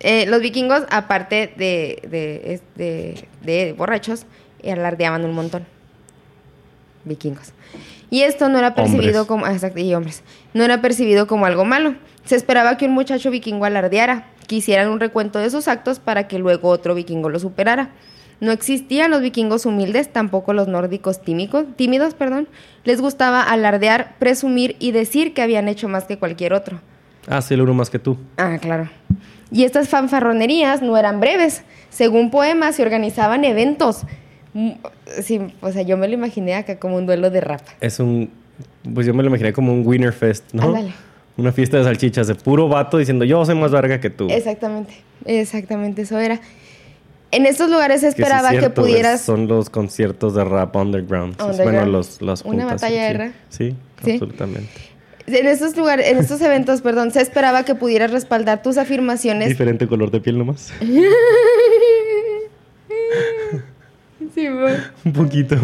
Eh, 0.00 0.26
los 0.26 0.40
vikingos, 0.40 0.82
aparte 0.90 1.52
de, 1.56 2.02
de, 2.08 2.52
es- 2.54 2.62
de- 2.76 3.26
de 3.42 3.72
borrachos, 3.72 4.26
alardeaban 4.64 5.24
un 5.24 5.32
montón. 5.34 5.64
Vikingos. 7.04 7.52
Y 8.10 8.22
esto 8.22 8.48
no 8.48 8.58
era 8.58 8.74
percibido 8.74 9.22
Hombres. 9.22 9.26
como. 9.26 9.46
ah, 9.46 9.52
exacto, 9.52 9.80
y 9.80 9.94
hombres. 9.94 10.22
No 10.54 10.64
era 10.64 10.80
percibido 10.80 11.26
como 11.26 11.46
algo 11.46 11.64
malo. 11.64 11.94
Se 12.28 12.36
esperaba 12.36 12.76
que 12.76 12.84
un 12.84 12.92
muchacho 12.92 13.30
vikingo 13.30 13.64
alardeara, 13.64 14.26
que 14.46 14.56
hicieran 14.56 14.90
un 14.90 15.00
recuento 15.00 15.38
de 15.38 15.48
sus 15.48 15.66
actos 15.66 15.98
para 15.98 16.28
que 16.28 16.38
luego 16.38 16.68
otro 16.68 16.94
vikingo 16.94 17.30
lo 17.30 17.38
superara. 17.38 17.88
No 18.40 18.52
existían 18.52 19.10
los 19.10 19.22
vikingos 19.22 19.64
humildes, 19.64 20.12
tampoco 20.12 20.52
los 20.52 20.68
nórdicos 20.68 21.22
tímicos, 21.22 21.64
tímidos, 21.76 22.12
perdón. 22.12 22.46
Les 22.84 23.00
gustaba 23.00 23.40
alardear, 23.42 24.14
presumir 24.18 24.76
y 24.78 24.92
decir 24.92 25.32
que 25.32 25.40
habían 25.40 25.68
hecho 25.68 25.88
más 25.88 26.04
que 26.04 26.18
cualquier 26.18 26.52
otro. 26.52 26.82
Ah, 27.28 27.40
sí, 27.40 27.54
el 27.54 27.62
uno 27.62 27.72
más 27.72 27.88
que 27.88 27.98
tú. 27.98 28.18
Ah, 28.36 28.58
claro. 28.60 28.90
Y 29.50 29.64
estas 29.64 29.88
fanfarronerías 29.88 30.82
no 30.82 30.98
eran 30.98 31.20
breves. 31.20 31.62
Según 31.88 32.30
poemas 32.30 32.76
se 32.76 32.82
organizaban 32.82 33.42
eventos. 33.46 34.02
Mm, 34.52 34.72
Sí, 35.22 35.40
o 35.62 35.72
sea, 35.72 35.80
yo 35.80 35.96
me 35.96 36.08
lo 36.08 36.12
imaginé 36.12 36.56
acá 36.56 36.78
como 36.78 36.96
un 36.96 37.06
duelo 37.06 37.30
de 37.30 37.40
rap. 37.40 37.62
Es 37.80 38.00
un. 38.00 38.30
Pues 38.92 39.06
yo 39.06 39.14
me 39.14 39.22
lo 39.22 39.30
imaginé 39.30 39.54
como 39.54 39.72
un 39.72 39.82
Winner 39.86 40.12
Fest, 40.12 40.52
¿no? 40.52 40.64
Ándale. 40.64 40.92
Una 41.38 41.52
fiesta 41.52 41.78
de 41.78 41.84
salchichas 41.84 42.26
de 42.26 42.34
puro 42.34 42.68
vato 42.68 42.98
diciendo 42.98 43.24
yo 43.24 43.44
soy 43.44 43.54
más 43.54 43.70
verga 43.70 44.00
que 44.00 44.10
tú. 44.10 44.26
Exactamente, 44.28 44.92
exactamente, 45.24 46.02
eso 46.02 46.18
era. 46.18 46.40
En 47.30 47.46
estos 47.46 47.70
lugares 47.70 48.00
se 48.00 48.08
Que 48.08 48.12
sí 48.16 48.22
es 48.22 48.28
esperaba 48.28 48.50
que 48.58 48.70
pudieras... 48.70 49.20
Son 49.20 49.46
los 49.48 49.70
conciertos 49.70 50.34
de 50.34 50.44
rap 50.44 50.74
underground. 50.74 51.40
Underground. 51.40 51.62
Bueno, 51.62 51.86
los, 51.86 52.20
las 52.22 52.42
Una 52.42 52.62
juntas, 52.64 52.82
batalla 52.82 53.04
de 53.04 53.12
rap. 53.12 53.32
Sí, 53.50 53.76
Sí. 54.04 54.12
absolutamente. 54.12 54.70
En 55.26 55.46
estos 55.46 55.76
lugares, 55.76 56.08
en 56.08 56.16
estos 56.18 56.40
eventos, 56.40 56.80
perdón, 56.80 57.10
se 57.12 57.20
esperaba 57.20 57.64
que 57.64 57.74
pudieras 57.74 58.10
respaldar 58.10 58.62
tus 58.62 58.78
afirmaciones. 58.78 59.48
Diferente 59.48 59.86
color 59.86 60.10
de 60.10 60.20
piel 60.20 60.38
nomás. 60.38 60.72
Sí. 64.38 64.46
Un 65.04 65.12
poquito. 65.12 65.56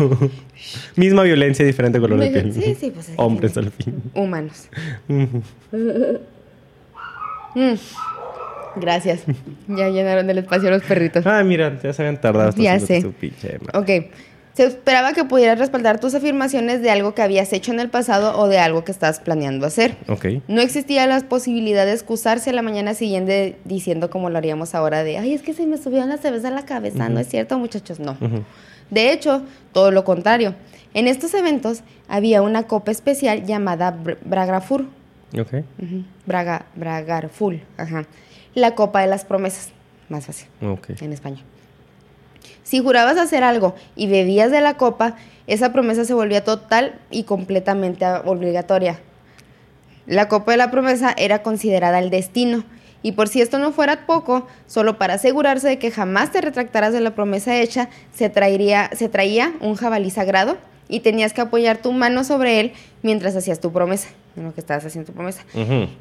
Misma 0.96 1.22
violencia, 1.22 1.64
diferente 1.64 2.00
color 2.00 2.18
de 2.18 2.30
piel. 2.30 2.52
Sí, 2.52 2.74
sí, 2.78 2.90
pues, 2.90 3.08
es 3.10 3.14
Hombres 3.16 3.56
al 3.56 3.70
fin. 3.70 4.02
Humanos. 4.14 4.68
Mm. 5.06 5.38
Gracias. 8.76 9.22
Ya 9.68 9.88
llenaron 9.88 10.28
el 10.28 10.38
espacio 10.38 10.70
los 10.70 10.82
perritos. 10.82 11.24
Ah, 11.24 11.44
mira, 11.44 11.78
ya 11.80 11.92
se 11.92 12.02
habían 12.02 12.20
tardado. 12.20 12.52
Ya 12.56 12.80
sé. 12.80 13.02
tu 13.02 13.12
pinche. 13.12 13.58
Ok. 13.72 13.90
Se 14.54 14.64
esperaba 14.64 15.12
que 15.14 15.24
pudieras 15.24 15.58
respaldar 15.58 15.98
tus 15.98 16.14
afirmaciones 16.14 16.80
de 16.80 16.88
algo 16.90 17.12
que 17.14 17.22
habías 17.22 17.52
hecho 17.52 17.72
en 17.72 17.80
el 17.80 17.90
pasado 17.90 18.38
o 18.38 18.46
de 18.46 18.58
algo 18.58 18.84
que 18.84 18.92
estás 18.92 19.18
planeando 19.18 19.66
hacer. 19.66 19.96
Ok. 20.08 20.26
No 20.46 20.60
existía 20.60 21.06
la 21.08 21.20
posibilidad 21.22 21.84
de 21.84 21.92
excusarse 21.92 22.50
a 22.50 22.52
la 22.52 22.62
mañana 22.62 22.94
siguiente 22.94 23.56
diciendo 23.64 24.10
como 24.10 24.30
lo 24.30 24.38
haríamos 24.38 24.76
ahora 24.76 25.02
de, 25.02 25.18
ay, 25.18 25.34
es 25.34 25.42
que 25.42 25.54
se 25.54 25.66
me 25.66 25.76
subió 25.76 26.06
la 26.06 26.18
cerveza 26.18 26.48
a 26.48 26.50
la 26.52 26.64
cabeza. 26.64 27.08
No 27.08 27.18
es 27.18 27.28
cierto, 27.28 27.58
muchachos, 27.58 27.98
no. 27.98 28.16
De 28.90 29.12
hecho, 29.12 29.42
todo 29.72 29.90
lo 29.90 30.04
contrario. 30.04 30.54
En 30.94 31.08
estos 31.08 31.34
eventos 31.34 31.82
había 32.06 32.40
una 32.40 32.62
copa 32.64 32.92
especial 32.92 33.44
llamada 33.46 33.92
Br- 33.96 34.18
Bragrafur. 34.24 34.82
Ok. 35.36 35.52
Ujú. 35.82 36.04
Braga, 36.26 36.66
Bragarful. 36.76 37.60
Ajá. 37.76 38.04
La 38.54 38.76
copa 38.76 39.00
de 39.00 39.08
las 39.08 39.24
promesas. 39.24 39.70
Más 40.08 40.26
fácil 40.26 40.46
Ok. 40.62 40.90
en 41.00 41.12
español. 41.12 41.42
Si 42.64 42.80
jurabas 42.80 43.18
hacer 43.18 43.44
algo 43.44 43.74
y 43.94 44.08
bebías 44.08 44.50
de 44.50 44.60
la 44.60 44.76
copa, 44.76 45.16
esa 45.46 45.72
promesa 45.72 46.04
se 46.04 46.14
volvía 46.14 46.42
total 46.42 46.98
y 47.10 47.24
completamente 47.24 48.06
obligatoria. 48.24 48.98
La 50.06 50.28
copa 50.28 50.52
de 50.52 50.58
la 50.58 50.70
promesa 50.70 51.14
era 51.16 51.42
considerada 51.42 51.98
el 51.98 52.10
destino. 52.10 52.64
Y 53.02 53.12
por 53.12 53.28
si 53.28 53.42
esto 53.42 53.58
no 53.58 53.70
fuera 53.70 54.06
poco, 54.06 54.46
solo 54.66 54.96
para 54.96 55.14
asegurarse 55.14 55.68
de 55.68 55.78
que 55.78 55.90
jamás 55.90 56.32
te 56.32 56.40
retractaras 56.40 56.94
de 56.94 57.02
la 57.02 57.14
promesa 57.14 57.60
hecha, 57.60 57.90
se, 58.14 58.30
traería, 58.30 58.90
se 58.94 59.10
traía 59.10 59.52
un 59.60 59.76
jabalí 59.76 60.10
sagrado 60.10 60.56
y 60.88 61.00
tenías 61.00 61.34
que 61.34 61.42
apoyar 61.42 61.78
tu 61.78 61.92
mano 61.92 62.24
sobre 62.24 62.60
él 62.60 62.72
mientras 63.02 63.36
hacías 63.36 63.60
tu 63.60 63.72
promesa, 63.72 64.08
en 64.36 64.44
lo 64.44 64.54
que 64.54 64.60
estabas 64.60 64.86
haciendo 64.86 65.06
tu 65.10 65.14
promesa. 65.14 65.44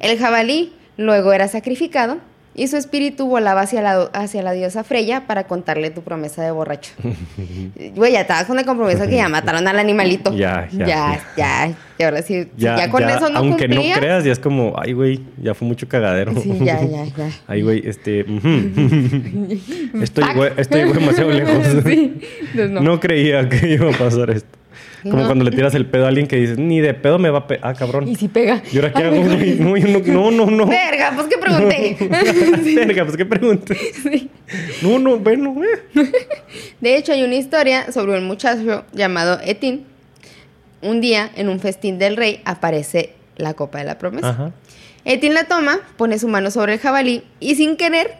El 0.00 0.18
jabalí 0.18 0.72
luego 0.96 1.34
era 1.34 1.46
sacrificado 1.46 2.18
y 2.54 2.68
su 2.68 2.76
espíritu 2.76 3.26
volaba 3.26 3.62
hacia 3.62 3.82
la, 3.82 4.02
hacia 4.12 4.42
la 4.42 4.52
diosa 4.52 4.84
Freya 4.84 5.26
para 5.26 5.44
contarle 5.44 5.90
tu 5.90 6.02
promesa 6.02 6.42
de 6.42 6.50
borracho. 6.52 6.92
Güey, 7.96 8.12
ya 8.12 8.20
estabas 8.22 8.44
con 8.44 8.58
el 8.58 8.64
compromiso 8.64 9.06
que 9.06 9.16
ya 9.16 9.28
mataron 9.30 9.66
al 9.66 9.78
animalito. 9.78 10.32
Ya, 10.34 10.68
ya, 10.72 10.86
Ya, 10.86 11.24
ya. 11.36 11.74
Y 11.98 12.02
ahora 12.02 12.22
sí, 12.22 12.48
Ya, 12.56 12.76
ya, 12.76 12.90
con 12.90 13.02
ya, 13.02 13.16
eso 13.16 13.28
no 13.28 13.38
aunque 13.38 13.66
cumplías, 13.66 13.96
no 13.96 14.00
creas, 14.00 14.24
ya 14.24 14.32
es 14.32 14.38
como, 14.38 14.74
ay, 14.76 14.92
güey, 14.92 15.20
ya 15.40 15.54
fue 15.54 15.66
mucho 15.68 15.88
cagadero. 15.88 16.34
Sí, 16.40 16.52
ya, 16.60 16.82
ya, 16.82 17.04
ya. 17.16 17.30
Ay, 17.46 17.62
güey, 17.62 17.82
este. 17.86 18.20
estoy, 20.02 20.24
güey, 20.34 20.52
estoy 20.56 20.82
güey, 20.82 20.92
demasiado 20.94 21.30
lejos. 21.30 21.66
Sí, 21.84 22.20
no. 22.54 22.80
no. 22.80 23.00
creía 23.00 23.48
que 23.48 23.68
iba 23.68 23.90
a 23.90 23.96
pasar 23.96 24.30
esto. 24.30 24.63
Como 25.04 25.18
No. 25.18 25.26
cuando 25.26 25.44
le 25.44 25.50
tiras 25.52 25.74
el 25.74 25.86
pedo 25.86 26.06
a 26.06 26.08
alguien 26.08 26.26
que 26.26 26.36
dices, 26.36 26.58
ni 26.58 26.80
de 26.80 26.94
pedo 26.94 27.18
me 27.18 27.28
va 27.30 27.40
a 27.40 27.46
pe 27.46 27.60
Ah, 27.62 27.74
cabrón. 27.74 28.08
Y 28.08 28.16
si 28.16 28.26
pega. 28.28 28.62
¿Y 28.72 28.76
ahora 28.76 28.92
qué 28.92 29.02
hago? 29.04 29.14
No, 29.64 29.76
yo 29.76 29.88
no, 29.88 30.30
no, 30.30 30.46
no. 30.46 30.50
no. 30.50 30.66
Verga, 30.66 31.12
pues 31.14 31.26
que 31.28 31.38
pregunté. 31.38 31.96
Verga, 32.74 33.04
pues 33.04 33.16
qué 33.16 33.26
pregunté. 33.26 33.76
Sí. 34.02 34.30
No, 34.82 34.98
no, 34.98 35.18
bueno, 35.18 35.54
eh. 35.62 35.80
De 36.80 36.96
hecho, 36.96 37.12
hay 37.12 37.22
una 37.22 37.34
historia 37.36 37.92
sobre 37.92 38.18
un 38.18 38.26
muchacho 38.26 38.84
llamado 38.92 39.38
Etín. 39.44 39.84
Un 40.82 41.00
día, 41.00 41.30
en 41.36 41.48
un 41.48 41.60
festín 41.60 41.98
del 41.98 42.16
rey, 42.16 42.40
aparece 42.44 43.14
la 43.36 43.54
copa 43.54 43.78
de 43.78 43.84
la 43.84 43.98
promesa. 43.98 44.30
Ajá. 44.30 44.52
Etín 45.04 45.34
la 45.34 45.44
toma, 45.44 45.80
pone 45.96 46.18
su 46.18 46.28
mano 46.28 46.50
sobre 46.50 46.74
el 46.74 46.78
jabalí 46.78 47.22
y 47.40 47.54
sin 47.56 47.76
querer, 47.76 48.14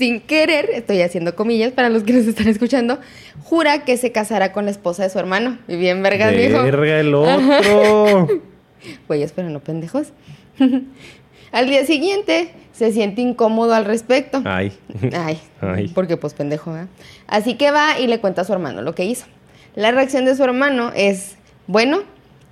sin 0.00 0.20
querer, 0.22 0.70
estoy 0.72 1.02
haciendo 1.02 1.36
comillas 1.36 1.72
para 1.72 1.90
los 1.90 2.04
que 2.04 2.14
nos 2.14 2.26
están 2.26 2.48
escuchando, 2.48 2.98
jura 3.44 3.84
que 3.84 3.98
se 3.98 4.12
casará 4.12 4.50
con 4.50 4.64
la 4.64 4.70
esposa 4.70 5.02
de 5.02 5.10
su 5.10 5.18
hermano. 5.18 5.58
Y 5.68 5.76
bien 5.76 6.02
vergas, 6.02 6.32
dijo. 6.32 6.62
Verga 6.62 6.98
el 6.98 7.14
otro. 7.14 8.26
Güeyes, 9.08 9.32
pero 9.32 9.50
no 9.50 9.60
pendejos. 9.60 10.14
al 11.52 11.66
día 11.68 11.84
siguiente, 11.84 12.50
se 12.72 12.92
siente 12.92 13.20
incómodo 13.20 13.74
al 13.74 13.84
respecto. 13.84 14.40
Ay. 14.46 14.72
Ay, 15.12 15.38
Ay. 15.60 15.88
porque 15.94 16.16
pues 16.16 16.32
pendejo, 16.32 16.72
¿verdad? 16.72 16.88
Así 17.26 17.56
que 17.56 17.70
va 17.70 17.98
y 17.98 18.06
le 18.06 18.20
cuenta 18.20 18.40
a 18.40 18.44
su 18.46 18.54
hermano 18.54 18.80
lo 18.80 18.94
que 18.94 19.04
hizo. 19.04 19.26
La 19.74 19.90
reacción 19.90 20.24
de 20.24 20.34
su 20.34 20.42
hermano 20.42 20.92
es, 20.96 21.36
bueno, 21.66 22.04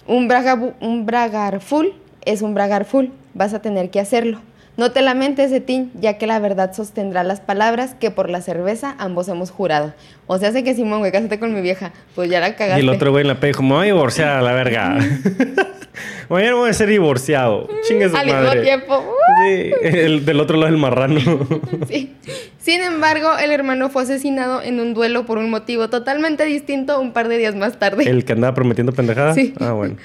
un, 0.07 0.29
braga, 0.29 0.75
un 0.81 1.07
bragar 1.07 1.61
full 1.61 1.87
es 2.29 2.43
un 2.43 2.53
bragar 2.53 2.85
full, 2.85 3.07
vas 3.33 3.55
a 3.55 3.63
tener 3.63 3.89
que 3.89 4.01
hacerlo. 4.01 4.41
No 4.79 4.93
te 4.93 5.03
lamentes, 5.03 5.51
Etín, 5.51 5.91
ya 6.01 6.19
que 6.19 6.29
la 6.29 6.39
verdad 6.39 6.73
sostendrá 6.73 7.25
las 7.25 7.41
palabras 7.41 7.97
que 7.99 8.13
por 8.13 8.31
la 8.31 8.41
cerveza 8.41 8.95
ambos 8.99 9.27
hemos 9.27 9.51
jurado. 9.51 9.93
O 10.29 10.39
sea, 10.39 10.51
hace 10.51 10.63
que 10.63 10.73
Simón, 10.77 11.01
güey, 11.01 11.11
cásate 11.11 11.41
con 11.41 11.53
mi 11.53 11.61
vieja. 11.61 11.93
Pues 12.15 12.31
ya 12.31 12.39
la 12.39 12.51
Y 12.51 12.53
cagaste. 12.55 12.81
el 12.83 12.89
otro 12.89 13.11
güey 13.11 13.23
en 13.23 13.29
la 13.29 13.41
pega, 13.41 13.57
como, 13.57 13.71
me 13.71 13.75
voy 13.75 13.89
a 13.89 13.93
divorciar 13.93 14.29
a 14.29 14.41
la 14.41 14.53
verga. 14.53 14.99
Mañana 16.29 16.55
voy 16.55 16.71
a 16.71 16.73
ser 16.73 16.89
divorciado. 16.89 17.69
Chingue 17.89 18.09
su 18.09 18.17
Al 18.17 18.27
mismo 18.27 18.63
tiempo. 18.63 19.17
Sí, 19.43 19.73
el 19.83 20.25
del 20.25 20.39
otro 20.39 20.57
lado 20.57 20.71
del 20.71 20.81
marrano. 20.81 21.19
Sí. 21.89 22.15
Sin 22.59 22.81
embargo, 22.81 23.31
el 23.37 23.51
hermano 23.51 23.89
fue 23.89 24.03
asesinado 24.05 24.63
en 24.63 24.79
un 24.79 24.95
duelo 24.95 25.27
por 25.27 25.39
un 25.39 25.51
motivo 25.51 25.89
totalmente 25.89 26.45
distinto 26.45 27.01
un 27.01 27.13
par 27.13 27.27
de 27.29 27.39
días 27.39 27.57
más 27.57 27.81
tarde. 27.81 28.09
El 28.09 28.25
que 28.25 28.35
andaba 28.35 28.55
prometiendo 28.55 28.93
pendejadas. 28.93 29.35
Sí. 29.35 29.55
Ah, 29.59 29.73
bueno. 29.73 29.97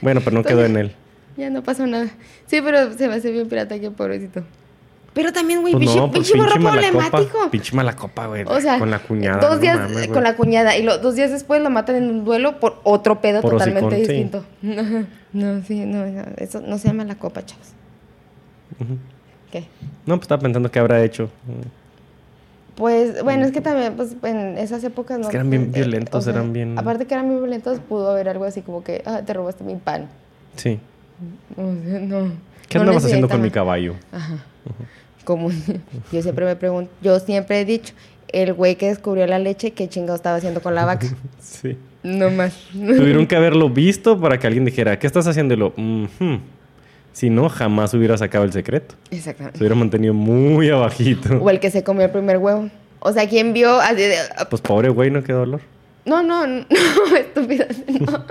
Bueno, 0.00 0.22
pero 0.24 0.34
no 0.34 0.44
quedó 0.44 0.64
en 0.64 0.76
él. 0.78 0.92
Ya 1.38 1.48
no 1.50 1.62
pasó 1.62 1.86
nada. 1.86 2.08
Sí, 2.46 2.60
pero 2.62 2.92
se 2.92 3.08
me 3.08 3.14
hace 3.14 3.30
bien 3.30 3.48
pirata, 3.48 3.78
que 3.78 3.90
pobrecito. 3.90 4.42
Pero 5.14 5.32
también, 5.32 5.62
güey, 5.62 5.72
Pues 5.72 5.84
pinche, 5.86 5.98
no, 6.00 6.10
pues 6.10 6.30
pinche 6.30 6.36
morro 6.42 6.60
mala 6.60 6.80
problemático. 6.82 7.32
copa. 7.38 7.50
Pinche 7.50 7.74
mala 7.76 7.96
copa, 7.96 8.26
güey. 8.26 8.44
O 8.46 8.60
sea, 8.60 8.78
con 8.78 8.90
la 8.90 8.98
cuñada. 8.98 9.40
Dos 9.40 9.56
no 9.56 9.60
días 9.62 9.78
mames, 9.78 10.08
con 10.08 10.22
la 10.22 10.36
cuñada 10.36 10.76
y 10.76 10.82
lo- 10.82 10.98
dos 10.98 11.14
días 11.14 11.30
después 11.30 11.62
lo 11.62 11.70
matan 11.70 11.96
en 11.96 12.10
un 12.10 12.24
duelo 12.24 12.60
por 12.60 12.80
otro 12.84 13.20
pedo 13.20 13.40
Por 13.40 13.52
totalmente 13.52 13.94
sí. 13.96 14.00
distinto. 14.02 14.44
No, 15.30 15.62
sí, 15.62 15.84
no, 15.84 16.04
eso 16.38 16.62
no 16.62 16.78
se 16.78 16.88
llama 16.88 17.04
la 17.04 17.16
copa, 17.16 17.44
chavos. 17.44 17.66
¿Qué? 19.52 19.64
No, 20.06 20.14
pues 20.16 20.22
estaba 20.22 20.40
pensando 20.40 20.70
qué 20.70 20.78
habrá 20.78 21.02
hecho. 21.04 21.28
Pues, 22.76 23.22
bueno, 23.24 23.44
es 23.44 23.52
que 23.52 23.60
también, 23.60 23.94
pues, 23.94 24.14
en 24.22 24.56
esas 24.56 24.82
épocas, 24.84 25.18
¿no? 25.18 25.28
que 25.28 25.36
eran 25.36 25.50
bien 25.50 25.64
Eh, 25.64 25.80
violentos, 25.80 26.26
eran 26.28 26.52
bien- 26.52 26.78
Aparte 26.78 27.06
que 27.06 27.14
eran 27.14 27.28
bien 27.28 27.40
violentos, 27.40 27.78
pudo 27.80 28.10
haber 28.10 28.28
algo 28.28 28.44
así 28.44 28.62
como 28.62 28.82
que, 28.84 29.02
ah, 29.04 29.20
te 29.26 29.34
robaste 29.34 29.64
mi 29.64 29.74
pan. 29.76 30.06
Sí. 30.56 30.78
O 31.56 31.74
sea, 31.84 31.98
no. 32.00 32.32
¿Qué 32.68 32.78
no 32.78 32.82
andabas 32.82 33.04
haciendo 33.04 33.28
con 33.28 33.40
mi 33.40 33.50
caballo? 33.50 33.94
Ajá. 34.12 34.44
Como 35.24 35.50
yo 36.12 36.22
siempre 36.22 36.44
me 36.44 36.56
pregunto, 36.56 36.90
yo 37.02 37.18
siempre 37.20 37.60
he 37.60 37.64
dicho, 37.64 37.94
el 38.28 38.52
güey 38.54 38.76
que 38.76 38.88
descubrió 38.88 39.26
la 39.26 39.38
leche, 39.38 39.72
¿qué 39.72 39.88
chingado 39.88 40.14
estaba 40.16 40.36
haciendo 40.36 40.60
con 40.62 40.74
la 40.74 40.84
vaca? 40.84 41.06
Sí. 41.40 41.76
no 42.02 42.30
más. 42.30 42.54
Tuvieron 42.72 43.26
que 43.26 43.36
haberlo 43.36 43.68
visto 43.70 44.20
para 44.20 44.38
que 44.38 44.46
alguien 44.46 44.64
dijera, 44.64 44.98
¿qué 44.98 45.06
estás 45.06 45.26
haciendo? 45.26 45.54
Y 45.54 45.56
lo. 45.56 45.72
Si 47.12 47.30
no, 47.30 47.48
jamás 47.48 47.92
hubiera 47.94 48.16
sacado 48.16 48.44
el 48.44 48.52
secreto. 48.52 48.94
Se 49.10 49.16
Exactamente. 49.16 49.58
hubiera 49.58 49.74
mantenido 49.74 50.14
muy 50.14 50.68
abajito. 50.68 51.36
O 51.42 51.50
el 51.50 51.58
que 51.58 51.70
se 51.70 51.82
comió 51.82 52.04
el 52.04 52.10
primer 52.12 52.38
huevo. 52.38 52.68
O 53.00 53.12
sea, 53.12 53.28
¿quién 53.28 53.52
vio? 53.52 53.80
así 53.80 53.96
de- 54.02 54.16
Pues 54.50 54.62
pobre 54.62 54.88
güey, 54.90 55.10
no 55.10 55.22
qué 55.24 55.32
dolor. 55.32 55.60
No, 56.08 56.22
no, 56.22 56.46
no, 56.46 56.56
estúpido. 57.16 57.66
No. 58.00 58.24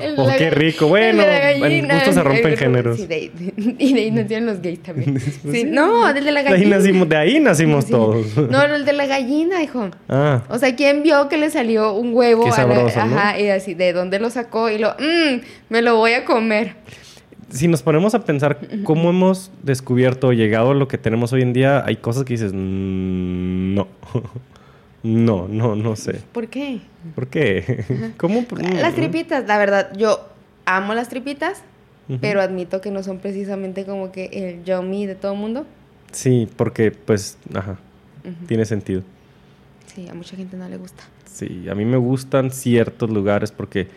El 0.00 0.14
Oh, 0.18 0.26
la 0.26 0.36
qué 0.36 0.50
rico. 0.50 0.86
Bueno, 0.86 1.22
gallina. 1.24 1.94
gusto 1.96 2.12
se 2.12 2.22
rompen 2.22 2.52
El- 2.52 2.56
géneros. 2.58 2.96
Sí, 2.98 3.06
de, 3.06 3.14
ahí- 3.14 3.32
y 3.78 3.92
de 3.94 4.00
ahí 4.00 4.10
nacieron 4.10 4.46
los 4.46 4.60
gays 4.62 4.82
también. 4.82 5.18
Sí, 5.20 5.32
sí. 5.50 5.64
no, 5.64 6.12
del 6.14 6.24
de 6.24 6.32
la 6.32 6.42
De 6.42 6.48
ahí 6.48 6.54
gallina. 6.54 6.76
nacimos, 6.78 7.08
de 7.08 7.16
ahí 7.16 7.40
nacimos 7.40 7.86
todos. 7.86 8.36
No, 8.36 8.62
el 8.62 8.84
de 8.84 8.92
la 8.92 9.06
gallina, 9.06 9.62
hijo. 9.62 9.90
Ah, 10.08 10.42
O 10.48 10.58
sea, 10.58 10.74
¿quién 10.76 11.02
vio 11.02 11.28
que 11.28 11.36
le 11.36 11.50
salió 11.50 11.92
un 11.94 12.14
huevo? 12.14 12.44
Qué 12.44 12.48
a 12.50 12.52
la- 12.52 12.56
sabroso, 12.56 13.06
¿no? 13.06 13.16
Ajá, 13.18 13.40
y 13.40 13.48
así, 13.48 13.74
¿de 13.74 13.92
dónde 13.92 14.18
lo 14.20 14.30
sacó? 14.30 14.70
Y 14.70 14.78
lo, 14.78 14.90
mmm, 14.98 15.40
me 15.68 15.82
lo 15.82 15.96
voy 15.96 16.12
a 16.12 16.24
comer. 16.24 16.76
si 17.50 17.68
nos 17.68 17.82
ponemos 17.82 18.14
a 18.14 18.24
pensar 18.24 18.58
cómo 18.84 19.10
hemos 19.10 19.50
descubierto 19.62 20.28
o 20.28 20.32
llegado 20.32 20.70
a 20.72 20.74
lo 20.74 20.88
que 20.88 20.98
tenemos 20.98 21.32
hoy 21.32 21.42
en 21.42 21.52
día, 21.52 21.84
hay 21.86 21.96
cosas 21.96 22.24
que 22.24 22.34
dices, 22.34 22.52
"Mm, 22.52 23.74
no. 23.74 23.88
No, 25.04 25.46
no, 25.48 25.76
no 25.76 25.94
sé. 25.96 26.22
¿Por 26.32 26.48
qué? 26.48 26.80
¿Por 27.14 27.28
qué? 27.28 27.84
¿Cómo? 28.16 28.44
Las 28.80 28.94
tripitas, 28.94 29.46
la 29.46 29.58
verdad, 29.58 29.92
yo 29.96 30.26
amo 30.64 30.94
las 30.94 31.08
tripitas, 31.10 31.62
pero 32.20 32.40
admito 32.40 32.80
que 32.80 32.90
no 32.90 33.02
son 33.02 33.18
precisamente 33.18 33.84
como 33.84 34.10
que 34.10 34.26
el 34.32 34.64
yummy 34.64 35.06
de 35.06 35.14
todo 35.14 35.34
mundo. 35.34 35.66
Sí, 36.10 36.48
porque 36.56 36.90
pues, 36.90 37.38
ajá, 37.54 37.76
tiene 38.48 38.64
sentido. 38.64 39.02
Sí, 39.94 40.08
a 40.08 40.14
mucha 40.14 40.36
gente 40.36 40.56
no 40.56 40.68
le 40.68 40.78
gusta. 40.78 41.04
Sí, 41.30 41.68
a 41.70 41.74
mí 41.74 41.84
me 41.84 41.98
gustan 41.98 42.50
ciertos 42.50 43.10
lugares 43.10 43.52
porque 43.52 43.88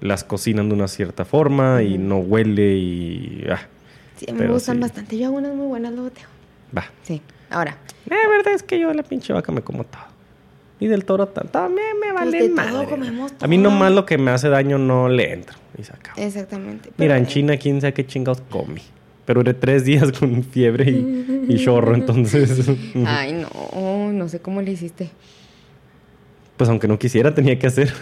las 0.00 0.24
cocinan 0.24 0.68
de 0.68 0.74
una 0.74 0.88
cierta 0.88 1.24
forma 1.24 1.82
y 1.82 1.98
no 1.98 2.18
huele 2.18 2.74
y... 2.76 3.44
Ah, 3.48 3.60
Sí, 4.16 4.26
a 4.28 4.32
mí 4.32 4.38
Pero 4.38 4.48
me 4.48 4.54
gustan 4.54 4.76
sí. 4.76 4.80
bastante. 4.82 5.16
Yo 5.16 5.26
hago 5.28 5.36
unas 5.36 5.54
muy 5.54 5.68
buenas, 5.68 5.92
luego 5.92 6.10
te 6.10 6.20
va. 6.76 6.84
Sí, 7.04 7.22
ahora. 7.50 7.76
La 8.06 8.16
verdad 8.28 8.52
es 8.52 8.64
que 8.64 8.80
yo 8.80 8.92
la 8.92 9.04
pinche 9.04 9.32
vaca 9.32 9.52
me 9.52 9.60
como 9.62 9.84
todo. 9.84 10.02
Y 10.80 10.86
del 10.86 11.04
toro 11.04 11.26
tan- 11.26 11.48
también 11.48 11.98
me 12.00 12.12
Pues 12.12 12.14
vale 12.14 12.42
de 12.42 12.48
madre. 12.50 12.70
todo 12.70 12.84
comemos 12.88 13.32
A 13.40 13.46
mí 13.48 13.58
nomás 13.58 13.90
lo 13.92 14.06
que 14.06 14.16
me 14.18 14.30
hace 14.30 14.48
daño 14.48 14.78
no 14.78 15.08
le 15.08 15.32
entro. 15.32 15.56
Y 15.76 15.82
se 15.82 15.92
acabó. 15.92 16.20
Exactamente. 16.20 16.90
Mira, 16.96 17.16
en 17.18 17.26
China 17.26 17.56
quién 17.56 17.80
sabe 17.80 17.94
qué 17.94 18.06
chingados 18.06 18.40
comí. 18.48 18.80
Pero 19.24 19.42
de 19.42 19.54
tres 19.54 19.84
días 19.84 20.10
con 20.18 20.42
fiebre 20.44 20.90
y, 20.90 21.46
y 21.48 21.56
chorro, 21.64 21.94
entonces... 21.94 22.68
Ay, 23.06 23.32
no, 23.32 24.12
no 24.12 24.28
sé 24.28 24.40
cómo 24.40 24.62
le 24.62 24.70
hiciste. 24.72 25.10
Pues 26.56 26.70
aunque 26.70 26.88
no 26.88 26.98
quisiera, 26.98 27.34
tenía 27.34 27.58
que 27.58 27.66
hacer. 27.66 27.92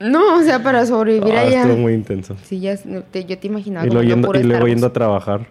No, 0.00 0.36
o 0.38 0.42
sea, 0.42 0.62
para 0.62 0.84
sobrevivir 0.86 1.34
Ah, 1.34 1.40
allá. 1.40 1.62
estuvo 1.62 1.76
muy 1.76 1.92
intenso. 1.94 2.36
Sí, 2.44 2.60
ya 2.60 2.76
te- 2.76 3.24
yo 3.24 3.38
te 3.38 3.46
imaginaba 3.46 3.86
Y 3.86 3.90
luego 3.90 4.02
comiendo 4.02 4.32
yendo, 4.32 4.40
y 4.40 4.48
luego 4.50 4.68
yendo 4.68 4.86
a 4.86 4.92
trabajar. 4.92 5.46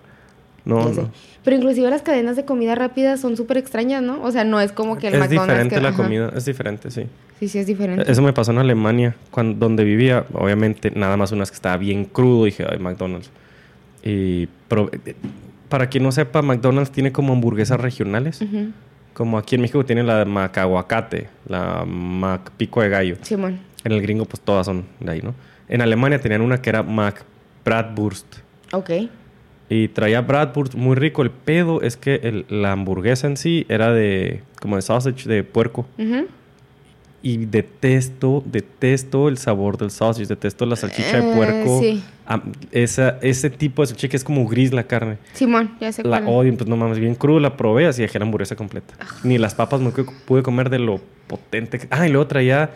No, 0.65 0.89
no. 0.89 1.11
Pero 1.47 1.55
inclusive 1.55 1.89
las 1.89 2.01
cadenas 2.01 2.35
de 2.35 2.43
comida 2.43 2.75
rápida 2.75 3.15
son 3.15 3.37
súper 3.37 3.55
extrañas, 3.55 4.03
¿no? 4.03 4.21
O 4.21 4.31
sea, 4.33 4.43
no 4.43 4.59
es 4.59 4.73
como 4.73 4.97
que 4.97 5.07
el 5.07 5.13
Es 5.13 5.19
McDonald's. 5.21 5.47
diferente 5.47 5.75
que- 5.75 5.81
la 5.81 5.89
ajá. 5.89 6.03
comida, 6.03 6.33
es 6.35 6.43
diferente, 6.43 6.91
sí. 6.91 7.03
Sí, 7.39 7.47
sí, 7.47 7.59
es 7.59 7.67
diferente. 7.67 8.11
Eso 8.11 8.21
me 8.21 8.33
pasó 8.33 8.51
en 8.51 8.57
Alemania, 8.57 9.15
cuando, 9.31 9.57
donde 9.57 9.85
vivía, 9.85 10.25
obviamente, 10.33 10.91
nada 10.93 11.15
más 11.15 11.31
unas 11.31 11.49
que 11.49 11.55
estaba 11.55 11.77
bien 11.77 12.03
crudo, 12.03 12.43
dije, 12.43 12.65
ay, 12.69 12.79
McDonald's. 12.79 13.29
Y 14.03 14.47
pro- 14.67 14.91
eh, 15.05 15.15
para 15.69 15.87
quien 15.87 16.03
no 16.03 16.11
sepa, 16.11 16.41
McDonald's 16.41 16.91
tiene 16.91 17.13
como 17.13 17.31
hamburguesas 17.31 17.79
regionales, 17.79 18.43
como 19.13 19.37
aquí 19.37 19.55
en 19.55 19.61
México 19.61 19.85
tiene 19.85 20.03
la 20.03 20.25
Macaguacate, 20.25 21.29
la 21.47 21.85
Mac 21.85 22.51
Pico 22.57 22.81
de 22.81 22.89
Gallo. 22.89 23.15
Simón. 23.21 23.59
En 23.85 23.93
el 23.93 24.01
gringo, 24.01 24.25
pues 24.25 24.41
todas 24.41 24.65
son 24.65 24.83
de 24.99 25.11
ahí, 25.13 25.21
¿no? 25.21 25.33
En 25.69 25.81
Alemania 25.81 26.19
tenían 26.19 26.41
una 26.41 26.61
que 26.61 26.71
era 26.71 26.83
Mac 26.83 27.23
Bratwurst. 27.63 28.25
Ok. 28.73 28.89
Y 29.69 29.89
traía 29.89 30.21
Bratwurst 30.21 30.75
muy 30.75 30.95
rico. 30.95 31.21
El 31.23 31.31
pedo 31.31 31.81
es 31.81 31.97
que 31.97 32.15
el- 32.23 32.45
la 32.49 32.71
hamburguesa 32.71 33.27
en 33.27 33.35
sí 33.37 33.65
era 33.69 33.91
de, 33.91 34.41
como 34.61 34.75
de 34.77 34.81
sausage 34.81 35.27
de 35.27 35.43
puerco. 35.43 35.85
Y 37.23 37.45
detesto, 37.47 38.43
detesto 38.45 39.27
el 39.27 39.37
sabor 39.37 39.77
del 39.77 39.89
sausage, 39.91 40.27
detesto 40.27 40.65
la 40.65 40.75
salchicha 40.75 41.19
de 41.19 41.31
Eh, 41.31 41.35
puerco. 41.35 41.79
sí. 41.81 42.01
Am- 42.27 42.51
esa, 42.71 43.17
ese 43.21 43.49
tipo 43.49 43.81
de 43.81 43.87
salchicha 43.87 44.07
que 44.09 44.17
es 44.17 44.23
como 44.23 44.47
gris 44.47 44.71
la 44.71 44.83
carne. 44.83 45.17
Simón, 45.33 45.75
ya 45.81 45.91
sé 45.91 46.03
La 46.03 46.19
odio, 46.19 46.55
pues 46.55 46.69
no 46.69 46.77
mames, 46.77 46.99
bien 46.99 47.15
crudo, 47.15 47.39
la 47.39 47.57
probé, 47.57 47.87
así 47.87 48.03
dejé 48.03 48.19
la 48.19 48.25
hamburguesa 48.25 48.55
completa. 48.55 48.93
Ni 49.23 49.37
las 49.39 49.55
papas 49.55 49.81
me 49.81 49.89
pu- 49.91 50.09
pude 50.25 50.43
comer 50.43 50.69
de 50.69 50.79
lo 50.79 51.01
potente. 51.27 51.79
que- 51.79 51.87
Ah, 51.89 52.07
y 52.07 52.11
luego 52.11 52.27
traía 52.27 52.69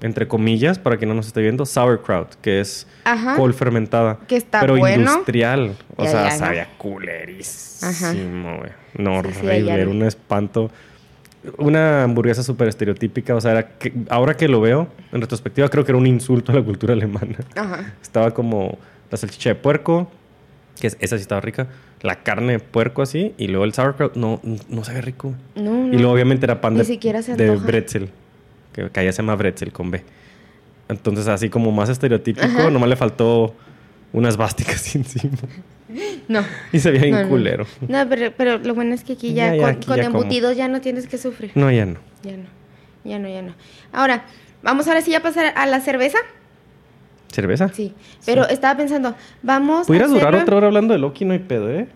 entre 0.00 0.28
comillas, 0.28 0.78
para 0.78 0.96
quien 0.96 1.08
no 1.08 1.14
nos 1.14 1.26
esté 1.26 1.40
viendo, 1.42 1.66
sauerkraut, 1.66 2.34
que 2.40 2.60
es 2.60 2.86
Ajá. 3.04 3.36
col 3.36 3.52
fermentada. 3.54 4.18
Que 4.28 4.36
está 4.36 4.60
pero 4.60 4.76
bueno. 4.76 5.10
industrial. 5.10 5.74
O 5.96 6.04
Ya, 6.04 6.10
sea, 6.10 6.24
ya, 6.28 6.32
no. 6.32 6.38
sabía 6.38 6.68
culerísimo, 6.78 8.58
güey. 8.58 8.70
No, 8.96 9.22
Sí, 9.22 9.28
horrible, 9.40 9.72
era 9.74 9.88
un 9.90 10.02
espanto. 10.02 10.70
Una 11.56 12.02
hamburguesa 12.04 12.42
súper 12.42 12.68
estereotípica, 12.68 13.34
o 13.34 13.40
sea, 13.40 13.52
era 13.52 13.68
que, 13.78 13.92
ahora 14.10 14.36
que 14.36 14.48
lo 14.48 14.60
veo, 14.60 14.88
en 15.12 15.20
retrospectiva, 15.20 15.68
creo 15.68 15.84
que 15.84 15.92
era 15.92 15.98
un 15.98 16.06
insulto 16.06 16.52
a 16.52 16.54
la 16.56 16.62
cultura 16.62 16.94
alemana. 16.94 17.36
Ajá. 17.56 17.94
Estaba 18.02 18.32
como 18.32 18.76
la 19.10 19.16
salchicha 19.16 19.50
de 19.50 19.54
puerco, 19.54 20.10
que 20.80 20.88
es- 20.88 20.96
esa 21.00 21.16
sí 21.16 21.22
estaba 21.22 21.40
rica, 21.40 21.68
la 22.02 22.22
carne 22.22 22.52
de 22.54 22.58
puerco 22.58 23.02
así, 23.02 23.34
y 23.38 23.46
luego 23.48 23.64
el 23.64 23.72
sauerkraut, 23.72 24.16
no, 24.16 24.40
no 24.68 24.84
sabe 24.84 25.00
rico. 25.00 25.32
No, 25.54 25.86
no. 25.86 25.92
Y 25.94 25.96
luego 25.98 26.12
obviamente 26.12 26.44
era 26.44 26.60
pan 26.60 26.74
Ni 26.74 26.80
de, 26.80 26.84
siquiera 26.84 27.22
se 27.22 27.34
de 27.36 27.48
antoja. 27.50 27.66
bretzel, 27.66 28.10
que, 28.84 28.90
que 28.90 29.00
allá 29.00 29.12
se 29.12 29.22
llama 29.22 29.36
bretzel 29.36 29.72
con 29.72 29.90
B. 29.90 30.02
Entonces 30.88 31.28
así 31.28 31.48
como 31.50 31.70
más 31.72 31.88
estereotípico, 31.88 32.46
Ajá. 32.46 32.70
nomás 32.70 32.88
le 32.88 32.96
faltó 32.96 33.54
unas 34.12 34.36
básticas 34.36 34.94
encima. 34.96 35.36
No. 36.28 36.42
Y 36.72 36.78
se 36.80 36.90
veía 36.90 37.04
bien 37.04 37.22
No, 37.22 37.28
culero. 37.28 37.66
No, 37.88 38.06
pero, 38.08 38.32
pero 38.36 38.58
lo 38.58 38.74
bueno 38.74 38.94
es 38.94 39.04
que 39.04 39.14
aquí 39.14 39.32
ya, 39.34 39.48
Ya, 39.48 39.56
ya, 39.56 39.62
con, 39.62 39.70
aquí 39.70 39.86
con 39.86 39.96
ya 39.96 40.04
como. 40.06 40.18
embutidos 40.18 40.56
ya 40.56 40.68
no 40.68 40.80
tienes 40.80 41.06
que 41.08 41.18
sufrir. 41.18 41.52
No, 41.54 41.70
ya 41.70 41.86
no. 41.86 41.98
Ya 42.22 42.36
no. 42.36 42.44
Ya 43.04 43.18
no, 43.18 43.28
ya 43.28 43.42
no. 43.42 43.54
Ahora, 43.92 44.24
vamos 44.62 44.86
ahora 44.88 45.00
sí 45.00 45.14
a 45.14 45.22
pasar 45.22 45.52
a 45.56 45.66
la 45.66 45.80
cerveza. 45.80 46.18
¿Cerveza? 47.32 47.68
Sí. 47.68 47.94
Pero 48.26 48.48
estaba 48.48 48.76
pensando, 48.76 49.14
vamos 49.42 49.86
¿Pudieras 49.86 50.08
a 50.10 50.12
durar 50.14 50.28
hacerlo- 50.28 50.42
otra 50.42 50.56
hora 50.56 50.66
hablando 50.68 50.92
de 50.94 50.98
Loki? 51.00 51.24
No 51.24 51.32
hay 51.34 51.38
pedo, 51.38 51.70
¿eh? 51.70 51.88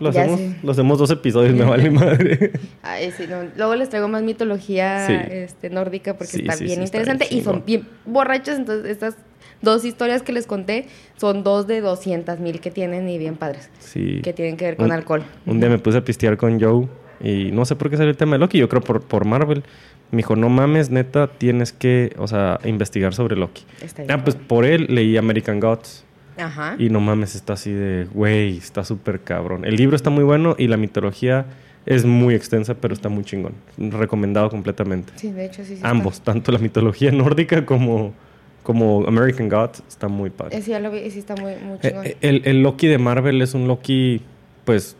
Lo 0.00 0.10
hacemos, 0.10 0.38
sé. 0.40 0.56
lo 0.62 0.70
hacemos 0.72 0.98
dos 0.98 1.10
episodios, 1.10 1.54
me 1.54 1.64
vale 1.64 1.90
madre. 1.90 2.52
Ay, 2.82 3.10
sí, 3.12 3.24
no. 3.28 3.36
Luego 3.56 3.74
les 3.76 3.88
traigo 3.88 4.08
más 4.08 4.22
mitología 4.22 5.06
Sí. 5.06 5.14
este, 5.30 5.70
nórdica 5.70 6.14
porque 6.14 6.32
Sí, 6.32 6.40
está 6.40 6.52
sí, 6.54 6.64
bien 6.64 6.78
sí, 6.78 6.84
está 6.84 6.98
interesante 6.98 7.26
bien 7.30 7.40
y 7.40 7.44
son 7.44 7.62
bien 7.66 7.88
borrachas. 8.04 8.58
Entonces, 8.58 8.90
estas 8.90 9.16
dos 9.62 9.84
historias 9.84 10.22
que 10.22 10.32
les 10.32 10.46
conté 10.46 10.86
son 11.16 11.42
dos 11.42 11.66
de 11.66 11.80
200 11.80 12.40
mil 12.40 12.60
que 12.60 12.70
tienen 12.70 13.08
y 13.08 13.16
bien 13.18 13.36
padres. 13.36 13.70
Sí. 13.78 14.20
Que 14.22 14.32
tienen 14.32 14.56
que 14.56 14.66
ver 14.66 14.76
con 14.76 14.86
Un- 14.86 14.92
alcohol. 14.92 15.24
Un 15.46 15.60
día 15.60 15.68
me 15.70 15.78
puse 15.78 15.98
a 15.98 16.02
pistear 16.02 16.36
con 16.36 16.60
Joe 16.60 16.88
y 17.20 17.50
no 17.52 17.64
sé 17.64 17.74
por 17.76 17.88
qué 17.90 17.96
salió 17.96 18.10
el 18.10 18.16
tema 18.16 18.32
de 18.32 18.38
Loki. 18.40 18.58
Yo 18.58 18.68
creo 18.68 18.82
por, 18.82 19.02
por 19.06 19.24
Marvel. 19.26 19.64
Me 20.12 20.18
dijo, 20.18 20.36
no 20.36 20.48
mames, 20.48 20.90
neta, 20.90 21.26
tienes 21.26 21.72
que, 21.72 22.10
o 22.18 22.28
sea, 22.28 22.60
investigar 22.64 23.12
sobre 23.12 23.34
Loki. 23.34 23.64
Está 23.82 24.02
bien 24.04 24.12
Ah, 24.12 24.22
pues 24.22 24.36
por 24.36 24.64
él 24.64 24.86
leí 24.88 25.16
American 25.16 25.58
Gods. 25.58 26.04
Ajá. 26.38 26.76
Y 26.78 26.88
no 26.90 27.00
mames, 27.00 27.34
está 27.34 27.54
así 27.54 27.72
de, 27.72 28.06
güey, 28.12 28.58
está 28.58 28.84
súper 28.84 29.20
cabrón. 29.20 29.64
El 29.64 29.76
libro 29.76 29.96
está 29.96 30.10
muy 30.10 30.24
bueno 30.24 30.54
y 30.58 30.68
la 30.68 30.76
mitología 30.76 31.46
es 31.86 32.04
muy 32.04 32.34
extensa, 32.34 32.74
pero 32.74 32.94
está 32.94 33.08
muy 33.08 33.24
chingón. 33.24 33.52
Recomendado 33.78 34.50
completamente. 34.50 35.12
Sí, 35.16 35.30
de 35.30 35.46
hecho, 35.46 35.62
sí. 35.62 35.68
sí 35.68 35.74
está. 35.74 35.88
Ambos, 35.88 36.20
tanto 36.20 36.52
la 36.52 36.58
mitología 36.58 37.10
nórdica 37.12 37.64
como, 37.64 38.12
como 38.62 39.04
American 39.06 39.48
Gods, 39.48 39.82
está 39.88 40.08
muy 40.08 40.30
padre. 40.30 40.58
Eh, 40.58 40.62
sí, 40.62 40.72
ya 40.72 40.80
lo 40.80 40.90
vi 40.90 40.98
y 40.98 41.10
sí 41.10 41.20
está 41.20 41.34
muy, 41.36 41.54
muy 41.56 41.76
Eh, 41.82 41.88
chingón. 41.88 42.06
el, 42.20 42.42
el 42.44 42.62
Loki 42.62 42.86
de 42.88 42.98
Marvel 42.98 43.40
es 43.40 43.54
un 43.54 43.68
Loki, 43.68 44.20
pues, 44.64 44.96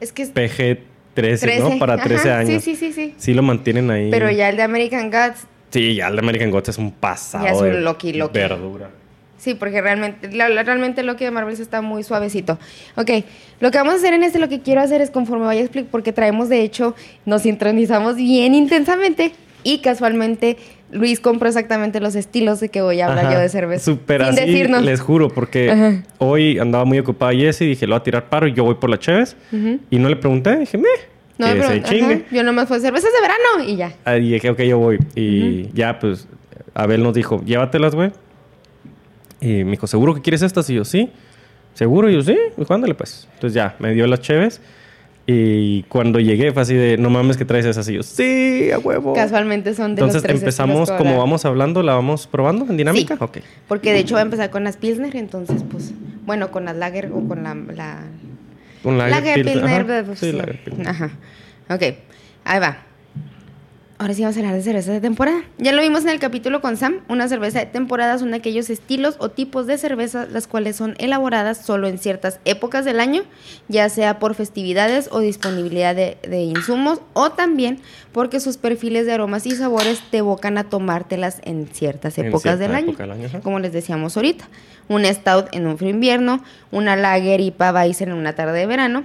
es 0.00 0.12
que 0.12 0.22
es 0.22 0.32
PG-13, 0.32 1.58
¿no? 1.60 1.78
Para 1.78 1.96
13 2.02 2.30
Ajá, 2.30 2.38
años. 2.40 2.62
Sí, 2.62 2.76
sí, 2.76 2.92
sí, 2.92 2.92
sí. 2.92 3.14
Sí 3.16 3.34
lo 3.34 3.42
mantienen 3.42 3.90
ahí. 3.90 4.10
Pero 4.10 4.30
ya 4.30 4.48
el 4.48 4.56
de 4.56 4.62
American 4.62 5.10
Gods, 5.10 5.46
Sí, 5.70 5.96
ya 5.96 6.08
el 6.08 6.14
de 6.14 6.20
American 6.20 6.50
Gods 6.50 6.70
es 6.70 6.78
un 6.78 6.92
pasado 6.92 7.44
Ya 7.44 7.50
es 7.50 7.60
un 7.60 7.84
Loki, 7.84 8.14
Loki. 8.14 8.38
verdura. 8.38 8.88
Sí, 9.38 9.54
porque 9.54 9.80
realmente, 9.80 10.30
la- 10.32 10.48
la- 10.50 10.62
realmente 10.62 11.02
lo 11.02 11.16
que 11.16 11.24
de 11.24 11.30
Marvel 11.30 11.54
está 11.58 11.80
muy 11.80 12.02
suavecito. 12.02 12.58
Ok, 12.96 13.10
lo 13.60 13.70
que 13.70 13.78
vamos 13.78 13.94
a 13.94 13.96
hacer 13.96 14.12
en 14.12 14.22
este, 14.22 14.38
lo 14.38 14.48
que 14.48 14.60
quiero 14.60 14.80
hacer 14.82 15.00
es 15.00 15.10
conforme 15.10 15.46
vaya 15.46 15.60
a 15.60 15.64
explicar, 15.64 15.90
porque 15.90 16.12
traemos, 16.12 16.48
de 16.48 16.62
hecho, 16.62 16.94
nos 17.24 17.42
sintonizamos 17.42 18.16
bien 18.16 18.54
intensamente 18.54 19.32
y 19.64 19.78
casualmente 19.80 20.56
Luis 20.90 21.20
compró 21.20 21.48
exactamente 21.48 22.00
los 22.00 22.14
estilos 22.14 22.60
de 22.60 22.70
que 22.70 22.80
voy 22.80 23.00
a 23.00 23.06
hablar 23.08 23.26
Ajá, 23.26 23.34
yo 23.34 23.40
de 23.40 23.48
cerveza. 23.50 23.84
Súper 23.84 24.22
sin 24.24 24.30
así, 24.30 24.40
decirnos. 24.46 24.82
les 24.84 25.00
juro, 25.00 25.28
porque 25.28 25.70
Ajá. 25.70 26.02
hoy 26.18 26.58
andaba 26.58 26.84
muy 26.86 26.98
ocupada 26.98 27.32
Jessy 27.32 27.64
y 27.64 27.68
dije, 27.68 27.86
lo 27.86 27.94
voy 27.94 28.00
a 28.00 28.02
tirar 28.04 28.28
paro 28.30 28.46
y 28.46 28.54
yo 28.54 28.64
voy 28.64 28.76
por 28.76 28.88
la 28.88 28.98
Cheves. 28.98 29.36
Y 29.90 29.98
no 29.98 30.08
le 30.08 30.16
pregunté, 30.16 30.56
dije, 30.56 30.78
me, 30.78 30.88
No, 31.36 31.52
que 31.52 31.62
se 31.62 31.82
chingue. 31.82 32.24
yo 32.30 32.42
nomás 32.42 32.68
fue 32.68 32.80
cervezas 32.80 33.10
de 33.12 33.20
verano 33.20 33.70
y 33.70 33.76
ya. 33.76 33.92
Ah, 34.06 34.16
Y 34.16 34.30
dije, 34.32 34.48
ok, 34.48 34.60
yo 34.62 34.78
voy. 34.78 34.98
Y 35.14 35.68
ya, 35.74 35.98
pues, 35.98 36.26
Abel 36.74 37.02
nos 37.02 37.12
dijo, 37.12 37.42
llévatelas, 37.44 37.94
güey. 37.94 38.10
Y 39.40 39.64
me 39.64 39.72
dijo, 39.72 39.86
¿seguro 39.86 40.14
que 40.14 40.20
quieres 40.22 40.42
estas? 40.42 40.68
Y 40.70 40.74
yo, 40.74 40.84
sí. 40.84 41.10
¿Seguro? 41.74 42.10
Y 42.10 42.14
yo, 42.14 42.22
sí. 42.22 42.36
Pues, 42.56 42.70
ándale, 42.70 42.94
pues. 42.94 43.28
Entonces 43.34 43.54
ya, 43.54 43.76
me 43.78 43.92
dio 43.92 44.06
las 44.06 44.20
cheves. 44.20 44.60
Y 45.30 45.82
cuando 45.84 46.18
llegué 46.20 46.52
fue 46.52 46.62
así 46.62 46.74
de, 46.74 46.96
no 46.96 47.10
mames 47.10 47.36
que 47.36 47.44
traes 47.44 47.66
esas. 47.66 47.86
Y 47.90 47.94
yo, 47.94 48.02
sí, 48.02 48.70
a 48.72 48.78
huevo. 48.78 49.12
Casualmente 49.12 49.74
son 49.74 49.94
de 49.94 50.00
Entonces 50.00 50.22
los 50.22 50.22
tres 50.22 50.40
empezamos 50.40 50.90
como 50.90 51.18
vamos 51.18 51.44
hablando, 51.44 51.82
la 51.82 51.94
vamos 51.94 52.26
probando 52.26 52.64
en 52.68 52.78
dinámica. 52.78 53.16
Sí. 53.16 53.22
Ok. 53.22 53.38
Porque 53.68 53.92
de 53.92 53.98
hecho 53.98 54.14
va 54.14 54.20
a 54.20 54.24
empezar 54.24 54.48
con 54.48 54.64
las 54.64 54.78
Pilsner, 54.78 55.14
entonces, 55.16 55.62
pues, 55.70 55.92
bueno, 56.24 56.50
con 56.50 56.64
las 56.64 56.76
Lager 56.76 57.10
o 57.12 57.28
con 57.28 57.42
la, 57.42 57.54
la 57.54 58.04
Un 58.84 58.96
lager, 58.96 59.16
Lager, 59.16 59.34
Pilsner. 59.44 59.54
Pilsner, 59.62 59.92
Ajá. 59.92 60.04
pues, 60.06 60.18
Sí, 60.18 60.30
sí. 60.30 60.36
lager, 60.36 60.64
Pilsner. 60.64 60.88
Ajá. 60.88 61.10
Ok, 61.68 61.82
ahí 62.44 62.58
va. 62.60 62.78
Ahora 64.00 64.14
sí 64.14 64.22
vamos 64.22 64.36
a 64.36 64.38
hablar 64.38 64.54
de 64.54 64.62
cerveza 64.62 64.92
de 64.92 65.00
temporada. 65.00 65.42
Ya 65.58 65.72
lo 65.72 65.82
vimos 65.82 66.04
en 66.04 66.10
el 66.10 66.20
capítulo 66.20 66.60
con 66.60 66.76
Sam. 66.76 67.00
Una 67.08 67.26
cerveza 67.26 67.58
de 67.58 67.66
temporada 67.66 68.16
son 68.16 68.32
aquellos 68.32 68.70
estilos 68.70 69.16
o 69.18 69.30
tipos 69.30 69.66
de 69.66 69.76
cerveza 69.76 70.24
las 70.30 70.46
cuales 70.46 70.76
son 70.76 70.94
elaboradas 70.98 71.66
solo 71.66 71.88
en 71.88 71.98
ciertas 71.98 72.38
épocas 72.44 72.84
del 72.84 73.00
año, 73.00 73.24
ya 73.66 73.88
sea 73.88 74.20
por 74.20 74.36
festividades 74.36 75.08
o 75.10 75.18
disponibilidad 75.18 75.96
de, 75.96 76.16
de 76.22 76.42
insumos, 76.42 77.00
o 77.12 77.30
también 77.30 77.80
porque 78.12 78.38
sus 78.38 78.56
perfiles 78.56 79.04
de 79.04 79.14
aromas 79.14 79.46
y 79.46 79.50
sabores 79.50 80.00
te 80.12 80.18
evocan 80.18 80.58
a 80.58 80.64
tomártelas 80.64 81.40
en 81.42 81.66
ciertas 81.66 82.18
En 82.18 82.26
épocas 82.26 82.56
cierta 82.56 82.62
del 82.62 82.76
año, 82.76 82.96
del 82.96 83.42
como 83.42 83.58
les 83.58 83.72
decíamos 83.72 84.16
ahorita. 84.16 84.48
Un 84.88 85.04
stout 85.06 85.48
en 85.50 85.66
un 85.66 85.76
frío 85.76 85.90
invierno, 85.90 86.40
una 86.70 86.94
lager 86.94 87.40
y 87.40 87.52
Weizen 87.58 88.10
en 88.10 88.14
una 88.14 88.36
tarde 88.36 88.60
de 88.60 88.66
verano, 88.66 89.02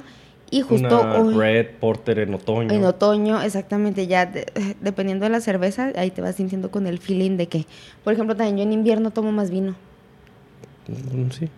y 0.58 0.62
justo 0.62 1.02
Una 1.02 1.16
hoy- 1.22 1.34
Red 1.36 1.68
Porter 1.80 2.20
en 2.20 2.34
otoño. 2.34 2.72
en 2.72 2.84
otoño, 2.86 3.42
exactamente, 3.42 4.08
ya 4.08 4.26
de- 4.28 4.46
dependiendo 4.82 5.26
de 5.26 5.30
la 5.32 5.42
cerveza, 5.42 5.92
ahí 5.96 6.12
te 6.12 6.22
vas 6.22 6.36
sintiendo 6.36 6.70
con 6.72 6.86
el 6.88 7.00
feeling 7.00 7.38
de 7.38 7.48
que, 7.48 7.66
por 8.04 8.14
ejemplo, 8.14 8.36
también 8.36 8.58
yo 8.58 8.64
en 8.64 8.74
invierno 8.74 9.12
tomo 9.12 9.32
más 9.32 9.50
vino. 9.50 9.76
Mm, 10.88 11.30
Sí. 11.32 11.50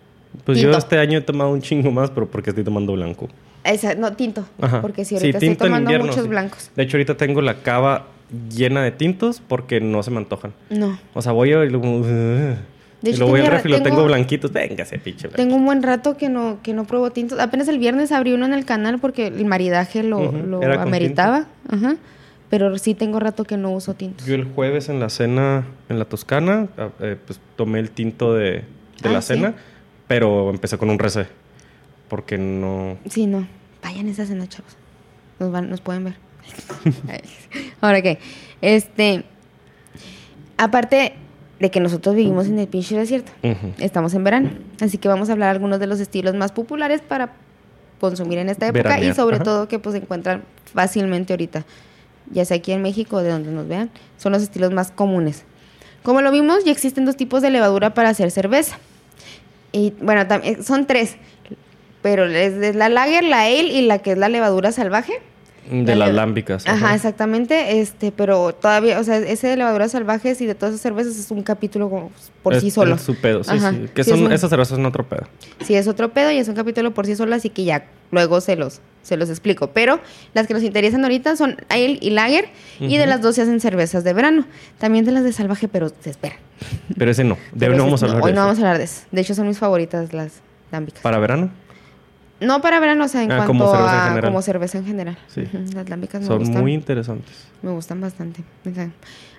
Pues 0.44 0.58
Tinto. 0.58 0.72
yo 0.74 0.78
este 0.78 0.98
año 1.00 1.18
he 1.18 1.22
tomado 1.22 1.52
un 1.52 1.62
chingo 1.62 1.92
más, 1.92 2.12
pero 2.12 2.28
porque 2.28 2.50
estoy 2.50 2.64
tomando 2.66 2.92
blanco. 2.94 3.30
Esa, 3.64 3.96
no, 3.96 4.14
tinto, 4.14 4.46
Ajá. 4.62 4.82
porque 4.82 5.06
si 5.06 5.10
Sí, 5.10 5.16
ahorita 5.16 5.38
estoy 5.40 5.56
tomando 5.56 5.90
invierno, 5.90 6.08
muchos 6.08 6.24
sí. 6.24 6.30
blancos. 6.30 6.72
De 6.76 6.84
hecho, 6.84 6.98
ahorita 6.98 7.16
tengo 7.18 7.42
la 7.42 7.62
cava 7.62 8.08
llena 8.54 8.84
de 8.84 8.92
tintos 8.92 9.42
porque 9.48 9.80
no 9.80 10.04
se 10.04 10.12
me 10.12 10.18
antojan. 10.18 10.54
No, 10.70 11.00
O 11.14 11.22
sea, 11.22 11.32
voy 11.32 11.54
a... 11.54 11.60
Y 13.04 13.16
luego 13.18 13.32
voy 13.32 13.42
al 13.42 13.48
refri 13.48 13.70
y 13.72 13.78
lo 13.78 13.84
tengo- 13.84 13.98
tengo 13.98 14.08
blanquitos. 14.08 14.52
Véngase, 14.52 14.98
pinche 15.00 15.28
tengo 15.30 15.56
un 15.56 15.66
buen 15.66 15.84
rato 15.84 16.18
que 16.18 16.30
no 16.30 16.60
que 16.64 16.74
no 16.74 16.86
pruebo 16.86 17.12
tintos. 17.12 17.40
Apenas 17.40 17.68
el 17.68 17.78
viernes 17.78 18.12
abrí 18.12 18.34
uno 18.34 18.46
en 18.46 18.54
el 18.54 18.66
canal 18.66 19.00
porque 19.00 19.28
el 19.28 19.46
maridaje 19.46 20.02
lo, 20.04 20.32
lo 20.32 20.64
ameritaba. 20.80 21.46
Ajá. 21.70 21.98
Pero 22.50 22.78
sí 22.78 22.94
tengo 22.94 23.20
rato 23.20 23.44
que 23.44 23.58
no 23.58 23.72
uso 23.72 23.96
tintos. 23.96 24.26
Yo 24.26 24.36
el 24.36 24.46
jueves 24.46 24.90
en 24.90 25.00
la 25.00 25.10
cena 25.10 25.66
en 25.90 26.00
la 26.00 26.06
Toscana, 26.06 26.68
ah, 26.78 26.90
eh, 27.00 27.18
pues 27.26 27.40
tomé 27.56 27.80
el 27.80 27.90
tinto 27.92 28.34
de, 28.34 28.52
de 28.52 28.64
Ah, 29.10 29.10
la 29.12 29.22
sí. 29.22 29.34
cena, 29.34 29.56
pero 30.08 30.50
empecé 30.52 30.78
con 30.78 30.90
un 30.90 31.00
recé. 31.00 31.26
Porque 32.08 32.38
no... 32.38 32.98
Sí, 33.10 33.26
no. 33.26 33.48
Vayan 33.84 34.08
a 34.08 34.12
esa 34.12 34.26
cena, 34.28 34.48
chavos. 34.48 34.78
Nos, 35.40 35.52
van, 35.52 35.70
nos 35.72 35.82
pueden 35.82 36.04
ver. 36.06 36.14
Ahora 37.82 38.02
qué. 38.04 38.20
Este. 38.62 39.24
Aparte 40.58 41.14
de 41.60 41.72
que 41.72 41.80
nosotros 41.80 42.16
vivimos 42.16 42.48
en 42.48 42.60
el 42.60 42.68
pinche 42.68 42.98
desierto, 42.98 43.32
estamos 43.80 44.14
en 44.14 44.24
verano. 44.24 44.50
Así 44.82 44.98
que 44.98 45.08
vamos 45.08 45.30
a 45.30 45.34
hablar 45.34 45.50
algunos 45.50 45.80
de 45.80 45.88
los 45.88 46.00
estilos 46.00 46.36
más 46.36 46.52
populares 46.52 47.02
para 47.02 47.34
consumir 48.00 48.40
en 48.40 48.50
esta 48.50 48.68
época 48.68 49.00
y 49.00 49.14
sobre 49.14 49.38
ajá. 49.38 49.46
todo 49.46 49.68
que 49.68 49.80
pues 49.80 49.96
se 49.96 50.02
encuentran 50.02 50.44
fácilmente 50.74 51.34
ahorita. 51.34 51.66
Ya 52.32 52.44
sea 52.44 52.58
aquí 52.58 52.72
en 52.72 52.82
México 52.82 53.18
o 53.18 53.22
de 53.22 53.30
donde 53.30 53.52
nos 53.52 53.68
vean, 53.68 53.90
son 54.18 54.32
los 54.32 54.42
estilos 54.42 54.72
más 54.72 54.92
comunes. 54.92 55.44
Como 56.04 56.22
lo 56.22 56.32
vimos, 56.32 56.64
ya 56.66 56.72
existen 56.72 57.06
dos 57.06 57.16
tipos 57.16 57.42
de 57.42 57.50
levadura 57.50 57.94
para 57.94 58.10
hacer 58.10 58.32
cerveza. 58.32 58.78
Y 59.72 59.94
bueno, 60.02 60.22
eh, 60.44 60.58
son 60.62 60.86
tres. 60.86 61.18
Pero 62.02 62.26
es 62.26 62.76
la 62.76 62.90
lager, 62.90 63.24
la 63.24 63.42
ale 63.42 63.64
y 63.64 63.82
la 63.82 64.00
que 64.00 64.12
es 64.12 64.18
la 64.18 64.30
levadura 64.30 64.72
salvaje. 64.72 65.14
De 65.72 65.96
La 65.96 66.06
las 66.08 66.16
lámbicas. 66.16 66.68
Ajá, 66.68 66.94
exactamente. 66.94 67.80
Este, 67.82 68.12
pero 68.12 68.54
todavía, 68.54 69.00
o 69.00 69.04
sea, 69.04 69.18
ese 69.18 69.48
de 69.48 69.58
levaduras 69.58 69.92
salvajes 69.92 70.40
y 70.42 70.46
de 70.46 70.54
todas 70.56 70.74
esas 70.76 70.82
cervezas 70.84 71.18
es 71.18 71.32
un 71.32 71.42
capítulo 71.44 71.90
como 71.90 72.12
por 72.44 72.54
Es- 72.54 72.62
sí 72.62 72.72
solo. 72.72 72.96
es 72.96 73.02
su 73.02 73.16
pedo, 73.16 73.44
sí, 73.44 73.52
Ajá, 73.52 73.72
sí. 73.72 73.86
Que 73.94 74.04
sí, 74.04 74.12
son, 74.12 74.20
es 74.20 74.26
un- 74.26 74.32
esas 74.34 74.50
cervezas 74.50 74.76
son 74.76 74.86
otro 74.86 75.04
pedo. 75.08 75.24
Sí, 75.66 75.76
es 75.76 75.88
otro 75.88 76.10
pedo 76.14 76.32
y 76.32 76.38
es 76.38 76.48
un 76.48 76.56
capítulo 76.56 76.94
por 76.94 77.06
sí 77.06 77.16
solo, 77.16 77.34
así 77.36 77.50
que 77.50 77.64
ya 77.64 77.86
luego 78.12 78.42
se 78.42 78.56
los, 78.56 78.82
se 79.02 79.18
los 79.18 79.30
explico. 79.30 79.72
Pero 79.72 80.00
las 80.34 80.46
que 80.48 80.54
nos 80.54 80.62
interesan 80.64 81.04
ahorita 81.04 81.36
son 81.36 81.58
ale 81.70 81.98
y 82.00 82.12
lager, 82.12 82.50
y 82.80 82.98
de 82.98 83.08
las 83.08 83.22
dos 83.22 83.36
se 83.36 83.42
hacen 83.42 83.60
cervezas 83.60 84.04
de 84.04 84.14
verano. 84.14 84.46
También 84.78 85.04
de 85.06 85.12
las 85.14 85.24
de 85.24 85.34
salvaje, 85.34 85.68
pero 85.68 85.90
se 86.00 86.10
espera. 86.12 86.36
Pero 86.98 87.10
ese 87.12 87.24
no. 87.24 87.38
De 87.54 87.70
hoy 87.70 87.76
no 87.76 87.84
vamos 87.86 88.04
a 88.04 88.06
hablar 88.06 88.22
Hoy 88.24 88.32
de 88.32 88.36
no 88.36 88.42
eso. 88.42 88.48
vamos 88.48 88.58
a 88.60 88.62
hablar 88.62 88.78
de 88.78 88.84
eso. 88.84 89.02
De 89.12 89.22
hecho, 89.22 89.34
son 89.36 89.48
mis 89.48 89.58
favoritas 89.58 90.14
las 90.14 90.34
lámbicas. 90.72 91.02
¿Para 91.02 91.18
verano? 91.20 91.50
No 92.42 92.62
para 92.62 92.80
verano, 92.82 93.06
o 93.06 93.08
sea, 93.08 93.24
en 93.24 93.32
Ah, 93.32 93.38
cuanto 93.46 93.48
como 93.54 93.72
cerveza 93.72 94.14
a 94.16 94.22
como 94.22 94.42
cerveza 94.42 94.78
en 94.78 94.86
general. 94.86 95.18
Sí. 95.28 95.44
Las 95.74 95.90
lámbicas 95.90 96.22
me 96.22 96.28
Son 96.28 96.40
gustan. 96.40 96.62
muy 96.62 96.74
interesantes. 96.74 97.34
Me 97.62 97.72
gustan 97.72 98.02
bastante. 98.02 98.44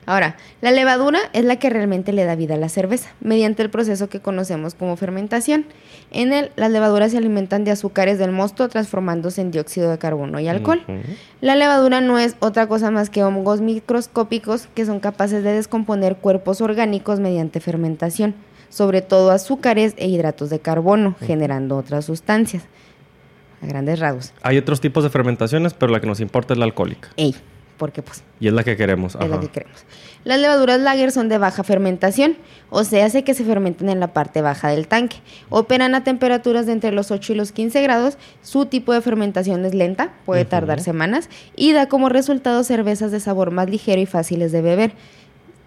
Ahora, 0.06 0.36
la 0.60 0.70
levadura 0.70 1.18
es 1.32 1.44
la 1.44 1.56
que 1.56 1.68
realmente 1.68 2.12
le 2.12 2.24
da 2.24 2.36
vida 2.36 2.54
a 2.54 2.58
la 2.58 2.68
cerveza, 2.68 3.10
mediante 3.20 3.62
el 3.62 3.70
proceso 3.70 4.08
que 4.08 4.20
conocemos 4.20 4.74
como 4.74 4.96
fermentación. 4.96 5.66
En 6.12 6.32
él, 6.32 6.52
las 6.56 6.70
levaduras 6.70 7.10
se 7.10 7.18
alimentan 7.18 7.64
de 7.64 7.72
azúcares 7.72 8.16
del 8.18 8.30
mosto, 8.30 8.68
transformándose 8.68 9.40
en 9.40 9.50
dióxido 9.50 9.90
de 9.90 9.98
carbono 9.98 10.38
y 10.38 10.46
alcohol. 10.48 10.80
La 11.40 11.56
levadura 11.56 12.00
no 12.00 12.18
es 12.20 12.36
otra 12.38 12.68
cosa 12.68 12.90
más 12.92 13.10
que 13.10 13.24
hongos 13.24 13.60
microscópicos 13.60 14.68
que 14.74 14.86
son 14.86 15.00
capaces 15.00 15.42
de 15.42 15.52
descomponer 15.52 16.16
cuerpos 16.16 16.60
orgánicos 16.60 17.18
mediante 17.18 17.58
fermentación, 17.60 18.34
sobre 18.68 19.02
todo 19.02 19.32
azúcares 19.32 19.94
e 19.96 20.06
hidratos 20.08 20.50
de 20.50 20.60
carbono, 20.60 21.16
generando 21.20 21.76
otras 21.76 22.04
sustancias. 22.04 22.62
A 23.62 23.66
grandes 23.66 23.98
rasgos. 23.98 24.32
Hay 24.42 24.58
otros 24.58 24.80
tipos 24.80 25.02
de 25.04 25.10
fermentaciones, 25.10 25.74
pero 25.74 25.92
la 25.92 26.00
que 26.00 26.06
nos 26.06 26.20
importa 26.20 26.54
es 26.54 26.58
la 26.58 26.64
alcohólica. 26.64 27.08
Ey, 27.16 27.34
porque 27.78 28.02
pues 28.02 28.22
Y 28.40 28.48
es 28.48 28.52
la 28.52 28.64
que 28.64 28.76
queremos. 28.76 29.16
es 29.20 29.28
la 29.28 29.40
que 29.40 29.48
queremos. 29.48 29.84
Las 30.24 30.40
levaduras 30.40 30.80
lager 30.80 31.12
son 31.12 31.28
de 31.28 31.38
baja 31.38 31.62
fermentación, 31.62 32.36
o 32.68 32.82
se 32.84 33.02
hace 33.02 33.22
que 33.22 33.32
se 33.34 33.44
fermenten 33.44 33.88
en 33.88 34.00
la 34.00 34.08
parte 34.08 34.42
baja 34.42 34.68
del 34.68 34.88
tanque. 34.88 35.18
Operan 35.50 35.94
a 35.94 36.02
temperaturas 36.02 36.66
de 36.66 36.72
entre 36.72 36.90
los 36.92 37.10
8 37.10 37.32
y 37.32 37.36
los 37.36 37.52
15 37.52 37.80
grados. 37.82 38.18
Su 38.42 38.66
tipo 38.66 38.92
de 38.92 39.00
fermentación 39.02 39.64
es 39.64 39.74
lenta, 39.74 40.14
puede 40.24 40.44
tardar 40.44 40.80
semanas, 40.80 41.28
y 41.54 41.72
da 41.72 41.88
como 41.88 42.08
resultado 42.08 42.64
cervezas 42.64 43.12
de 43.12 43.20
sabor 43.20 43.52
más 43.52 43.70
ligero 43.70 44.00
y 44.00 44.06
fáciles 44.06 44.50
de 44.52 44.62
beber. 44.62 44.92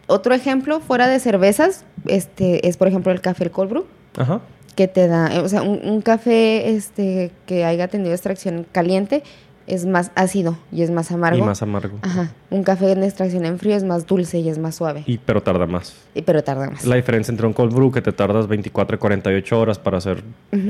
Otro 0.08 0.34
ejemplo, 0.34 0.80
fuera 0.80 1.08
de 1.08 1.20
cervezas, 1.20 1.86
este, 2.06 2.68
es 2.68 2.76
por 2.78 2.88
ejemplo 2.88 3.12
el 3.12 3.22
café 3.22 3.46
el 3.46 3.52
cold 3.52 3.70
brew, 3.70 3.86
Ajá. 4.18 4.42
Que 4.80 4.88
te 4.88 5.10
da, 5.10 5.36
eh, 5.36 5.40
o 5.40 5.50
sea, 5.50 5.62
un, 5.62 5.82
un 5.84 6.00
café 6.02 6.70
este, 6.70 7.32
que 7.46 7.66
haya 7.66 7.90
tenido 7.90 8.14
extracción 8.14 8.66
caliente 8.72 9.24
es 9.68 9.86
más 9.86 10.10
ácido 10.16 10.58
y 10.72 10.84
es 10.84 10.90
más 10.90 11.12
amargo. 11.12 11.38
Y 11.38 11.42
más 11.42 11.62
amargo. 11.62 11.98
Ajá. 12.02 12.32
Un 12.50 12.64
café 12.64 12.94
en 12.94 13.04
extracción 13.04 13.44
en 13.46 13.60
frío 13.60 13.76
es 13.76 13.84
más 13.84 14.08
dulce 14.08 14.40
y 14.40 14.48
es 14.48 14.58
más 14.58 14.76
suave. 14.76 15.04
Y, 15.06 15.18
pero 15.18 15.44
tarda 15.44 15.66
más. 15.66 15.94
Y- 16.16 16.22
pero 16.22 16.46
tarda 16.46 16.70
más. 16.70 16.86
La 16.86 16.96
diferencia 16.96 17.30
entre 17.30 17.46
un 17.46 17.52
cold 17.52 17.74
brew 17.74 17.92
que 17.92 18.02
te 18.02 18.14
tardas 18.14 18.48
24 18.48 18.96
y 18.96 19.00
48 19.00 19.60
horas 19.60 19.78
para 19.80 19.98
hacer 19.98 20.24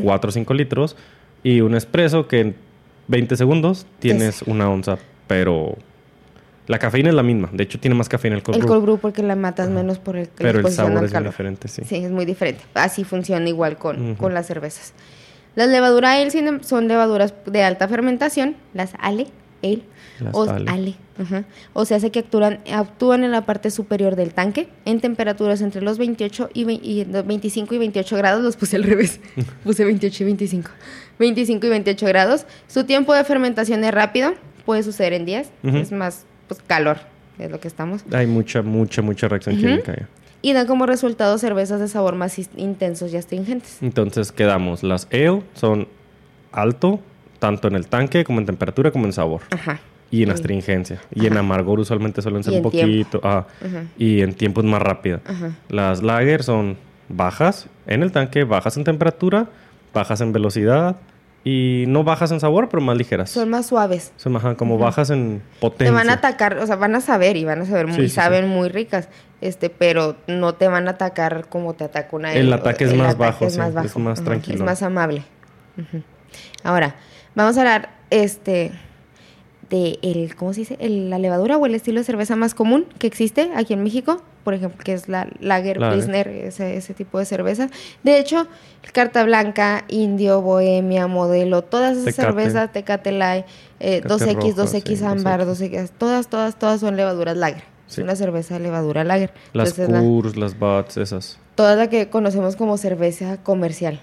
4 0.04 0.28
o 0.28 0.32
5 0.32 0.54
litros 0.56 0.96
y 1.44 1.62
un 1.62 1.76
espresso 1.76 2.28
que 2.28 2.40
en 2.40 2.56
20 3.10 3.38
segundos 3.38 3.86
tienes 4.00 4.42
una 4.42 4.72
onza, 4.72 4.98
pero 5.28 5.78
la 6.70 6.80
cafeína 6.80 7.10
es 7.10 7.16
la 7.16 7.24
misma. 7.24 7.50
De 7.52 7.64
hecho, 7.64 7.80
tiene 7.80 7.96
más 7.96 8.08
cafeína 8.08 8.36
el 8.38 8.44
cold 8.44 8.56
el 8.58 8.62
brew, 8.62 8.70
cold 8.74 8.84
brew 8.84 8.98
porque 9.00 9.24
la 9.24 9.36
matas 9.36 9.70
menos 9.70 9.98
por 10.00 10.16
el 10.16 10.30
pero 10.36 10.60
el 10.60 10.72
sabor 10.72 11.04
es 11.04 11.12
calor. 11.12 11.30
diferente, 11.32 11.68
sí. 11.68 11.82
Sí, 11.86 11.96
es 11.98 12.12
muy 12.12 12.26
diferente. 12.26 12.62
Así 12.76 13.04
funciona 13.04 13.50
igual 13.50 13.78
con, 13.78 14.16
con 14.16 14.34
las 14.34 14.46
cervezas. 14.48 14.94
Las 15.56 15.68
levaduras 15.70 16.12
ale 16.16 16.60
son 16.64 16.88
levaduras 16.88 17.34
de 17.48 17.64
alta 17.64 17.88
fermentación, 17.88 18.56
las 18.76 18.94
ale, 19.00 19.26
ale, 19.64 19.82
Las 20.20 20.36
o 20.36 20.44
ale. 20.50 20.70
ale, 20.72 20.94
ajá. 21.20 21.44
o 21.74 21.86
se 21.86 21.96
hace 21.96 22.12
que 22.12 22.20
actúan, 22.20 22.60
actúan 22.72 23.24
en 23.24 23.32
la 23.32 23.46
parte 23.48 23.72
superior 23.72 24.16
del 24.16 24.34
tanque 24.36 24.70
en 24.86 25.02
temperaturas 25.02 25.62
entre 25.62 25.82
los 25.82 25.98
28 25.98 26.52
y, 26.54 26.64
ve- 26.66 26.74
y 26.82 27.06
no, 27.10 27.24
25 27.24 27.74
y 27.76 27.78
28 27.80 28.16
grados, 28.16 28.44
los 28.44 28.56
puse 28.58 28.76
al 28.76 28.84
revés, 28.84 29.20
puse 29.64 29.84
28 29.84 30.24
y 30.24 30.26
25, 30.28 30.70
25 31.18 31.66
y 31.66 31.70
28 31.70 32.06
grados. 32.06 32.46
Su 32.68 32.84
tiempo 32.84 33.14
de 33.16 33.24
fermentación 33.24 33.84
es 33.84 33.92
rápido, 33.92 34.36
puede 34.66 34.84
suceder 34.84 35.14
en 35.14 35.26
días, 35.26 35.50
Ujú. 35.64 35.78
es 35.78 35.92
más 35.92 36.26
pues 36.50 36.62
calor, 36.68 36.98
es 37.38 37.50
lo 37.50 37.62
que 37.62 37.70
estamos. 37.70 38.04
Hay 38.12 38.28
mucha, 38.28 38.62
mucha, 38.62 39.02
mucha 39.02 39.30
reacción 39.30 39.56
química 39.56 39.96
ya. 39.96 40.08
Y 40.42 40.52
dan 40.54 40.68
como 40.68 40.86
resultado 40.86 41.38
cervezas 41.38 41.80
de 41.80 41.88
sabor 41.88 42.16
más 42.16 42.38
intensos 42.58 43.14
y 43.14 43.18
astringentes. 43.18 43.78
Entonces 43.82 44.32
quedamos. 44.34 44.84
Las 44.84 45.08
ale 45.12 45.42
son 45.54 45.88
alto, 46.52 47.00
tanto 47.40 47.68
en 47.70 47.76
el 47.76 47.88
tanque 47.88 48.24
como 48.26 48.40
en 48.40 48.46
temperatura 48.46 48.92
como 48.92 49.06
en 49.06 49.14
sabor. 49.14 49.42
Ajá. 49.52 49.80
Y 50.12 50.24
en 50.24 50.32
astringencia. 50.32 51.00
Y 51.14 51.28
en 51.28 51.38
amargor 51.38 51.80
usualmente 51.80 52.22
suelen 52.22 52.44
ser 52.44 52.56
un 52.56 52.64
poquito. 52.64 53.22
ah, 53.24 53.46
Ajá. 53.64 53.84
y 53.98 54.22
en 54.22 54.34
tiempo 54.34 54.62
es 54.62 54.66
más 54.68 54.82
rápida. 54.82 55.22
Ajá. 55.26 55.52
Las 55.70 56.02
lager 56.02 56.42
son 56.44 56.78
bajas 57.10 57.68
en 57.86 58.02
el 58.02 58.12
tanque, 58.12 58.44
bajas 58.44 58.76
en 58.78 58.84
temperatura, 58.86 59.48
bajas 59.94 60.22
en 60.22 60.32
velocidad 60.34 60.96
y 61.44 61.86
no 61.88 62.04
bajas 62.04 62.32
en 62.32 62.40
sabor, 62.40 62.68
pero 62.70 62.82
más 62.82 62.98
ligeras. 62.98 63.30
Son 63.30 63.50
más 63.50 63.68
suaves. 63.68 64.12
Son 64.18 64.36
ajá, 64.36 64.56
como 64.56 64.78
bajas 64.78 65.10
en 65.10 65.40
Te 65.40 65.60
potencia. 65.62 65.92
van 65.94 66.10
a 66.10 66.14
atacar, 66.14 66.58
o 66.58 66.68
sea, 66.68 66.76
van 66.76 66.96
a 66.96 67.02
saber 67.02 67.38
y 67.38 67.46
van 67.46 67.62
a 67.62 67.66
saber 67.66 67.88
muy, 67.88 67.96
Sí, 67.96 68.02
sí, 68.04 68.10
saben 68.10 68.48
muy 68.48 68.68
ricas, 68.70 69.08
este, 69.42 69.70
pero 69.70 70.18
no 70.28 70.56
te 70.56 70.68
van 70.68 70.88
a 70.88 70.92
atacar 70.92 71.48
como 71.48 71.74
te 71.74 71.86
ataca 71.86 72.16
una 72.16 72.34
El 72.34 72.52
ale. 72.52 72.62
ataque 72.62 72.84
es 72.86 72.92
El 72.92 72.98
más 72.98 73.08
ataque 73.16 73.20
bajo, 73.32 73.46
es 73.46 73.58
más 73.58 73.70
es 73.70 73.74
bajo. 73.74 74.00
más 74.00 74.20
Ajá, 74.20 74.26
tranquilo. 74.26 74.58
Es 74.58 74.62
más 74.64 74.82
amable. 74.84 75.24
Ahora, 76.64 76.96
vamos 77.36 77.58
a 77.58 77.62
hablar, 77.62 77.90
este, 78.10 78.72
de 79.70 80.00
el, 80.02 80.36
¿cómo 80.36 80.54
se 80.54 80.62
dice? 80.62 80.78
El- 80.80 81.10
la 81.10 81.20
levadura 81.20 81.58
o 81.58 81.66
el 81.66 81.76
estilo 81.76 82.00
de 82.00 82.04
cerveza 82.04 82.36
más 82.36 82.54
común 82.56 82.86
que 82.98 83.08
existe 83.08 83.52
aquí 83.56 83.74
en 83.74 83.84
México, 83.84 84.22
por 84.44 84.54
ejemplo, 84.56 84.80
que 84.84 84.94
es 84.94 85.08
la 85.08 85.28
Lager, 85.40 85.78
Lager. 85.80 85.96
Pilsner, 86.00 86.28
ese, 86.28 86.76
ese 86.78 86.94
tipo 86.94 87.20
de 87.20 87.26
cerveza. 87.26 87.70
De 88.04 88.18
hecho, 88.20 88.48
Carta 88.94 89.24
Blanca, 89.24 89.86
Indio, 89.88 90.42
Bohemia, 90.42 91.08
Modelo, 91.08 91.62
todas 91.64 91.98
esas 91.98 92.16
Tecate. 92.16 92.22
cervezas, 92.34 92.72
Tecate 92.72 93.12
Light, 93.12 93.46
eh, 93.80 94.02
Tecate 94.02 94.26
2X, 94.26 94.56
rojo, 94.56 94.62
2X 94.64 94.96
sí, 94.98 95.04
ámbar, 95.06 95.46
2X. 95.46 95.70
2X, 95.72 95.92
todas, 95.98 96.28
todas, 96.30 96.58
todas 96.58 96.80
son 96.80 96.96
levaduras 96.98 97.38
Lager. 97.38 97.64
Sí. 97.88 98.02
Es 98.02 98.04
una 98.06 98.16
cerveza 98.16 98.56
de 98.56 98.62
levadura 98.62 99.04
Lager. 99.04 99.32
Las 99.54 99.78
Entonces, 99.78 99.90
la- 100.36 100.42
las 100.42 100.58
Buds, 100.60 100.98
esas. 100.98 101.38
toda 101.56 101.76
la 101.76 101.90
que 101.90 102.10
conocemos 102.10 102.56
como 102.56 102.78
cerveza 102.78 103.38
comercial. 103.44 104.00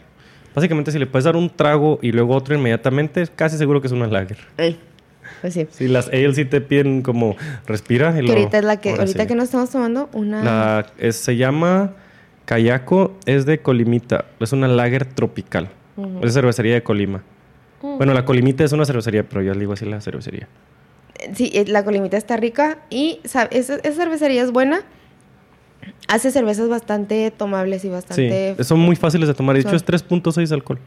Básicamente, 0.54 0.90
si 0.92 0.98
le 0.98 1.06
puedes 1.06 1.24
dar 1.24 1.36
un 1.36 1.50
trago 1.50 1.98
y 2.02 2.12
luego 2.12 2.34
otro 2.34 2.54
inmediatamente, 2.54 3.26
casi 3.34 3.58
seguro 3.58 3.80
que 3.80 3.88
es 3.88 3.92
una 3.92 4.06
lager. 4.06 4.38
Ey, 4.56 4.78
Pues 5.46 5.54
sí. 5.54 5.68
Si 5.70 5.86
las 5.86 6.08
ale 6.08 6.34
sí 6.34 6.44
te 6.44 6.60
piden 6.60 7.02
como 7.02 7.36
respira 7.68 8.10
y 8.20 8.24
Que 8.24 8.32
ahorita 8.32 8.58
es 8.58 8.64
la 8.64 8.80
que, 8.80 8.90
ahorita 8.90 9.22
sí. 9.22 9.28
que 9.28 9.34
nos 9.36 9.44
estamos 9.44 9.70
tomando 9.70 10.08
una... 10.12 10.42
La, 10.42 10.86
es- 10.98 11.14
se 11.14 11.36
llama 11.36 11.92
Kayako, 12.46 13.14
es 13.26 13.46
de 13.46 13.60
Colimita. 13.60 14.24
Es 14.40 14.52
una 14.52 14.66
lager 14.66 15.04
tropical. 15.06 15.68
Ujú. 15.96 16.18
Es 16.26 16.34
cervecería 16.34 16.74
de 16.74 16.82
Colima. 16.82 17.22
Bueno, 17.80 18.12
la 18.12 18.24
Colimita 18.24 18.64
es 18.64 18.72
una 18.72 18.84
cervecería, 18.84 19.22
pero 19.28 19.40
yo 19.42 19.52
le 19.54 19.60
digo 19.60 19.74
así 19.74 19.84
la 19.84 20.00
cervecería. 20.00 20.48
Sí, 21.34 21.52
eh, 21.54 21.64
la 21.68 21.84
colimita 21.84 22.16
está 22.16 22.36
rica 22.36 22.78
y 22.90 23.20
sa- 23.24 23.44
esa, 23.52 23.76
esa 23.76 23.92
cervecería 23.92 24.42
es 24.42 24.50
buena. 24.50 24.80
Hace 26.08 26.32
cervezas 26.32 26.68
bastante 26.68 27.30
tomables 27.30 27.84
y 27.84 27.88
bastante... 27.88 28.54
Sí, 28.58 28.64
son 28.64 28.80
muy 28.80 28.96
fáciles 28.96 29.28
de 29.28 29.34
tomar. 29.34 29.54
De 29.54 29.60
hecho, 29.62 29.76
es 29.76 29.86
3.6 29.86 30.48
de 30.48 30.54
alcohol. 30.56 30.78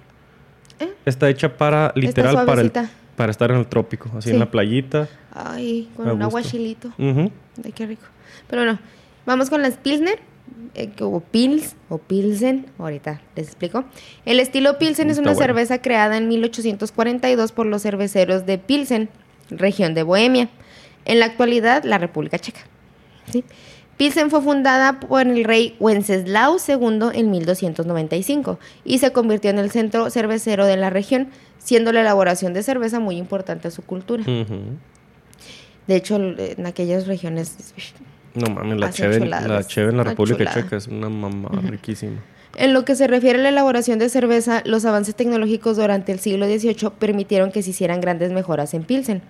¿Eh? 0.82 0.90
Está 1.06 1.30
hecha 1.30 1.56
para, 1.58 1.94
literal, 1.96 2.46
para, 2.46 2.62
el. 2.62 2.72
Para 3.20 3.32
estar 3.32 3.52
en 3.52 3.58
el 3.58 3.68
trópico. 3.68 4.10
Así 4.18 4.30
Sí. 4.30 4.34
en 4.34 4.40
la 4.40 4.50
playita. 4.50 5.10
Ay, 5.34 5.90
con 5.98 6.10
un 6.10 6.22
aguachilito. 6.22 6.94
Ay, 6.98 7.74
qué 7.76 7.86
rico. 7.86 8.06
Pero 8.48 8.62
bueno, 8.64 8.80
vamos 9.26 9.50
con 9.50 9.62
las 9.62 9.76
Pilsner. 9.76 10.20
eh, 10.76 10.90
o 11.02 11.20
Pils 11.20 11.76
o 11.90 11.98
Pilsen, 11.98 12.68
ahorita 12.78 13.20
les 13.36 13.48
explico. 13.48 13.84
El 14.26 14.40
estilo 14.40 14.78
Pilsen 14.78 15.10
es 15.10 15.18
una 15.18 15.32
bueno. 15.34 15.40
cerveza 15.48 15.82
creada 15.82 16.16
en 16.18 16.28
1842 16.30 17.52
por 17.52 17.66
los 17.66 17.82
cerveceros 17.82 18.46
de 18.46 18.58
Pilsen, 18.58 19.10
región 19.50 19.94
de 19.94 20.04
Bohemia. 20.04 20.48
En 21.06 21.20
la 21.20 21.26
actualidad, 21.26 21.84
la 21.84 21.98
República 21.98 22.40
Checa. 22.40 22.62
¿sí? 23.32 23.44
Pilsen 24.00 24.30
fue 24.30 24.42
fundada 24.42 25.02
por 25.02 25.28
el 25.28 25.44
rey 25.44 25.76
Wenceslao 25.82 26.56
II 26.66 27.10
en 27.14 27.32
1295 27.32 28.58
y 28.86 29.00
se 29.00 29.12
convirtió 29.12 29.50
en 29.50 29.60
el 29.60 29.72
centro 29.72 30.10
cervecero 30.10 30.66
de 30.66 30.78
la 30.78 30.90
región, 30.90 31.28
siendo 31.58 31.92
la 31.92 32.00
elaboración 32.00 32.54
de 32.54 32.64
cerveza 32.64 33.02
muy 33.02 33.18
importante 33.18 33.68
a 33.68 33.72
su 33.72 33.82
cultura. 33.82 34.24
De 35.86 35.96
hecho, 35.98 36.16
en 36.16 36.66
aquellas 36.66 37.08
regiones 37.08 37.58
No 38.36 38.50
mames, 38.50 38.78
la 38.78 38.90
cheve, 38.90 39.20
la 39.20 39.64
cheve 39.66 39.90
en 39.90 39.98
la 39.98 40.06
República 40.06 40.38
chulada. 40.38 40.62
Checa 40.62 40.78
es 40.78 40.88
una 40.88 41.10
mamá 41.10 41.50
riquísima. 41.70 42.22
En 42.58 42.74
lo 42.74 42.84
que 42.84 42.96
se 42.96 43.08
refiere 43.08 43.40
a 43.40 43.42
la 43.44 43.50
elaboración 43.50 44.00
de 44.00 44.10
cerveza, 44.10 44.62
los 44.66 44.84
avances 44.84 45.16
tecnológicos 45.16 45.78
durante 45.78 46.12
el 46.12 46.20
siglo 46.20 46.46
XVIII 46.48 46.90
permitieron 46.98 47.52
que 47.52 47.62
se 47.64 47.70
hicieran 47.70 48.02
grandes 48.02 48.32
mejoras 48.32 48.74
en 48.74 48.84
Pilsen, 48.84 49.22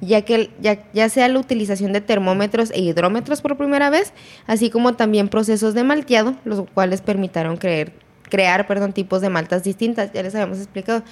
ya 0.00 0.22
que 0.22 0.50
ya, 0.60 0.82
ya 0.92 1.08
sea 1.08 1.28
la 1.28 1.38
utilización 1.38 1.92
de 1.92 2.00
termómetros 2.00 2.70
e 2.72 2.80
hidrómetros 2.80 3.40
por 3.42 3.56
primera 3.56 3.90
vez, 3.90 4.12
así 4.46 4.70
como 4.70 4.94
también 4.94 5.28
procesos 5.28 5.74
de 5.74 5.84
malteado, 5.84 6.34
los 6.44 6.64
cuales 6.74 7.02
permitieron 7.02 7.56
creer- 7.58 7.92
crear 8.30 8.66
perdón, 8.66 8.92
tipos 8.94 9.20
de 9.20 9.28
maltas 9.28 9.62
distintas, 9.62 10.10
ya 10.12 10.22
les 10.22 10.34
habíamos 10.34 10.58
explicado. 10.58 11.02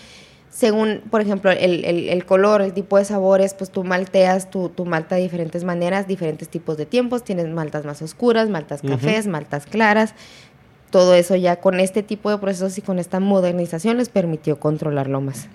Según, 0.53 1.03
por 1.11 1.21
ejemplo, 1.21 1.53
el, 1.53 1.85
el- 1.85 2.09
el 2.09 2.25
color, 2.25 2.61
el 2.61 2.73
tipo 2.73 2.99
de 2.99 3.05
sabores, 3.05 3.55
pues 3.55 3.71
tú 3.71 3.85
malteas 3.85 4.51
tu, 4.51 4.69
tu 4.69 4.85
malta 4.85 5.15
de 5.15 5.23
diferentes 5.23 5.63
maneras, 5.63 6.09
diferentes 6.09 6.49
tipos 6.49 6.77
de 6.77 6.87
tiempos. 6.87 7.23
Tienes 7.23 7.47
maltas 7.47 7.85
más 7.85 8.03
oscuras, 8.03 8.49
maltas 8.49 8.83
cafés, 8.83 9.29
maltas 9.29 9.67
claras. 9.67 10.15
Todo 10.91 11.15
eso 11.15 11.37
ya 11.37 11.57
con 11.57 11.79
este 11.81 12.03
tipo 12.03 12.31
de 12.31 12.39
procesos 12.39 12.77
y 12.79 12.83
con 12.83 12.99
esta 12.99 13.21
modernización 13.21 13.97
les 13.99 14.09
permitió 14.09 14.59
controlarlo 14.59 15.21
más. 15.21 15.49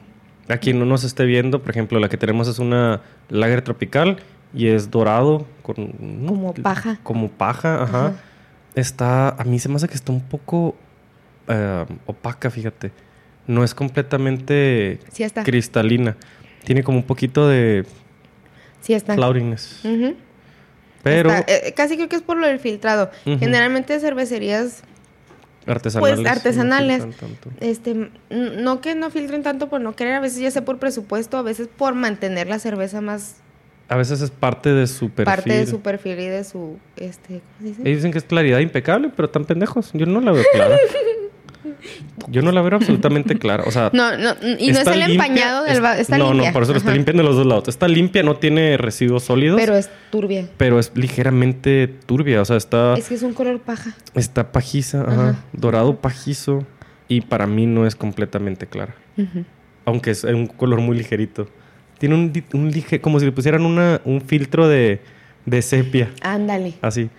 A 0.47 0.57
quien 0.57 0.79
no 0.79 0.85
nos 0.85 1.03
esté 1.03 1.25
viendo, 1.25 1.61
por 1.61 1.71
ejemplo, 1.71 1.99
la 1.99 2.07
que 2.09 2.17
tenemos 2.17 2.47
es 2.47 2.59
una 2.59 3.01
lager 3.29 3.61
tropical 3.61 4.17
y 4.53 4.67
es 4.67 4.91
dorado 4.91 5.45
con 5.63 5.75
¿no? 5.99 6.27
Como 6.29 6.53
paja. 6.53 6.99
Como 7.03 7.29
paja, 7.29 7.83
ajá. 7.83 8.05
Ajá. 8.07 8.13
Está, 8.75 9.29
a 9.29 9.43
mí 9.43 9.57
se 9.59 9.69
me 9.69 9.75
hace 9.75 9.87
que 9.87 9.95
está 9.95 10.11
un 10.11 10.21
poco 10.21 10.75
eh, 11.47 11.85
opaca, 12.05 12.49
fíjate. 12.49 12.91
no 13.47 13.63
es 13.63 13.73
completamente 13.75 14.99
Sí 15.11 15.23
está. 15.23 15.43
cristalina. 15.43 16.15
Tiene 16.63 16.83
como 16.83 16.97
un 16.99 17.03
poquito 17.03 17.47
de 17.47 17.85
Sí 18.81 18.93
está. 18.93 19.15
cloudiness. 19.15 19.81
Pero 21.03 21.29
Está, 21.31 21.51
eh, 21.53 21.73
casi 21.75 21.95
creo 21.97 22.09
que 22.09 22.15
es 22.15 22.21
por 22.21 22.37
lo 22.37 22.47
del 22.47 22.59
filtrado. 22.59 23.11
Generalmente 23.25 23.99
cervecerías, 23.99 24.83
artesanales. 25.67 26.19
pues, 26.19 26.31
artesanales. 26.31 27.05
no 27.05 27.13
este, 27.59 28.09
no 28.29 28.81
que 28.81 28.95
no 28.95 29.09
filtren 29.09 29.43
tanto 29.43 29.69
por 29.69 29.81
no 29.81 29.95
querer, 29.95 30.15
a 30.15 30.19
veces 30.19 30.39
ya 30.39 30.51
sea 30.51 30.65
por 30.65 30.79
presupuesto, 30.79 31.37
a 31.37 31.41
veces 31.41 31.67
por 31.67 31.95
mantener 31.95 32.47
la 32.47 32.59
cerveza 32.59 33.01
más 33.01 33.37
A 33.87 33.95
veces 33.97 34.21
es 34.21 34.31
parte 34.31 34.73
de 34.73 34.87
su 34.87 35.09
perfil. 35.09 35.25
parte 35.25 35.53
de 35.53 35.67
su 35.67 35.81
perfil 35.81 36.19
y 36.19 36.27
de 36.27 36.43
su, 36.43 36.77
este, 36.95 37.41
¿cómo 37.57 37.59
se 37.59 37.63
dice? 37.65 37.81
Ellos 37.81 37.97
dicen 37.97 38.11
que 38.11 38.17
es 38.17 38.23
claridad 38.23 38.59
impecable, 38.59 39.11
pero 39.15 39.29
tan 39.29 39.45
pendejos. 39.45 39.91
Yo 39.93 40.05
no 40.05 40.21
la 40.21 40.31
veo 40.31 40.43
clara. 40.53 40.77
Yo 42.29 42.41
no 42.41 42.51
la 42.51 42.61
veo 42.61 42.75
absolutamente 42.75 43.37
clara. 43.37 43.63
O 43.67 43.71
sea, 43.71 43.89
No, 43.93 44.17
no, 44.17 44.31
y 44.59 44.71
no 44.71 44.79
es 44.79 44.87
el 44.87 44.99
limpia, 44.99 45.05
empañado 45.07 45.63
del 45.65 45.83
es- 45.85 45.99
está 45.99 46.17
no, 46.17 46.31
limpia. 46.31 46.49
no, 46.49 46.53
por 46.53 46.63
eso 46.63 46.71
lo 46.71 46.77
está 46.77 46.89
Ajá. 46.89 46.95
limpiando 46.95 47.23
de 47.23 47.29
los 47.29 47.37
dos 47.37 47.45
lados. 47.45 47.67
Está 47.67 47.87
limpia, 47.87 48.23
no 48.23 48.37
tiene 48.37 48.77
residuos 48.77 49.23
sólidos, 49.23 49.57
Pero 49.59 49.73
pero, 49.73 49.79
es 49.79 49.89
turbia. 50.11 50.47
es 50.79 50.91
ligeramente 50.95 51.87
turbia. 52.05 52.41
O 52.41 52.45
sea, 52.45 52.57
está, 52.57 52.93
Es 52.95 53.07
que 53.09 53.15
es 53.15 53.23
un 53.23 53.33
color 53.33 53.59
paja. 53.59 53.95
está 54.13 54.51
pajiza, 54.51 55.01
ajá, 55.01 55.29
Ajá. 55.29 55.39
dorado 55.53 55.97
pajizo. 55.97 56.65
Y 57.07 57.21
para 57.21 57.45
mí 57.45 57.67
no 57.67 57.85
es 57.85 57.95
completamente 57.95 58.65
clara. 58.65 58.95
Ujú. 59.17 59.43
Aunque 59.85 60.11
es 60.11 60.23
un 60.23 60.47
color 60.47 60.81
muy 60.81 60.97
ligerito. 60.97 61.47
Tiene 61.99 62.15
un, 62.15 62.33
un 62.53 62.71
lige- 62.71 62.99
como 62.99 63.19
si 63.19 63.25
le 63.25 63.31
pusieran 63.31 63.63
una, 63.65 64.01
un 64.05 64.21
filtro 64.21 64.67
de, 64.67 65.01
de 65.45 65.61
sepia. 65.61 66.09
Ándale. 66.21 66.73
Así. 66.81 67.09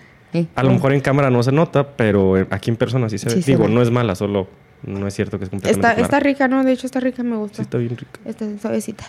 Sí. 0.42 0.48
A 0.54 0.62
lo 0.62 0.70
mejor 0.72 0.92
en 0.92 1.00
cámara 1.00 1.30
no 1.30 1.42
se 1.42 1.52
nota, 1.52 1.88
pero 1.96 2.34
aquí 2.50 2.70
en 2.70 2.76
persona 2.76 3.08
sí 3.08 3.18
se 3.18 3.26
ve. 3.28 3.42
Sí 3.42 3.52
Digo, 3.52 3.68
no 3.68 3.82
es 3.82 3.90
mala, 3.90 4.14
solo 4.14 4.48
no 4.82 5.06
es 5.06 5.14
cierto 5.14 5.38
que 5.38 5.44
es 5.44 5.50
completamente 5.50 5.88
Está, 5.88 6.00
está 6.02 6.20
rica, 6.20 6.48
¿no? 6.48 6.62
De 6.64 6.72
hecho, 6.72 6.86
está 6.86 7.00
rica, 7.00 7.22
me 7.22 7.36
gusta. 7.36 7.56
Sí, 7.56 7.62
está 7.62 7.78
bien 7.78 7.96
rica. 7.96 8.20
Está 8.24 8.46
suavecita. 8.60 9.04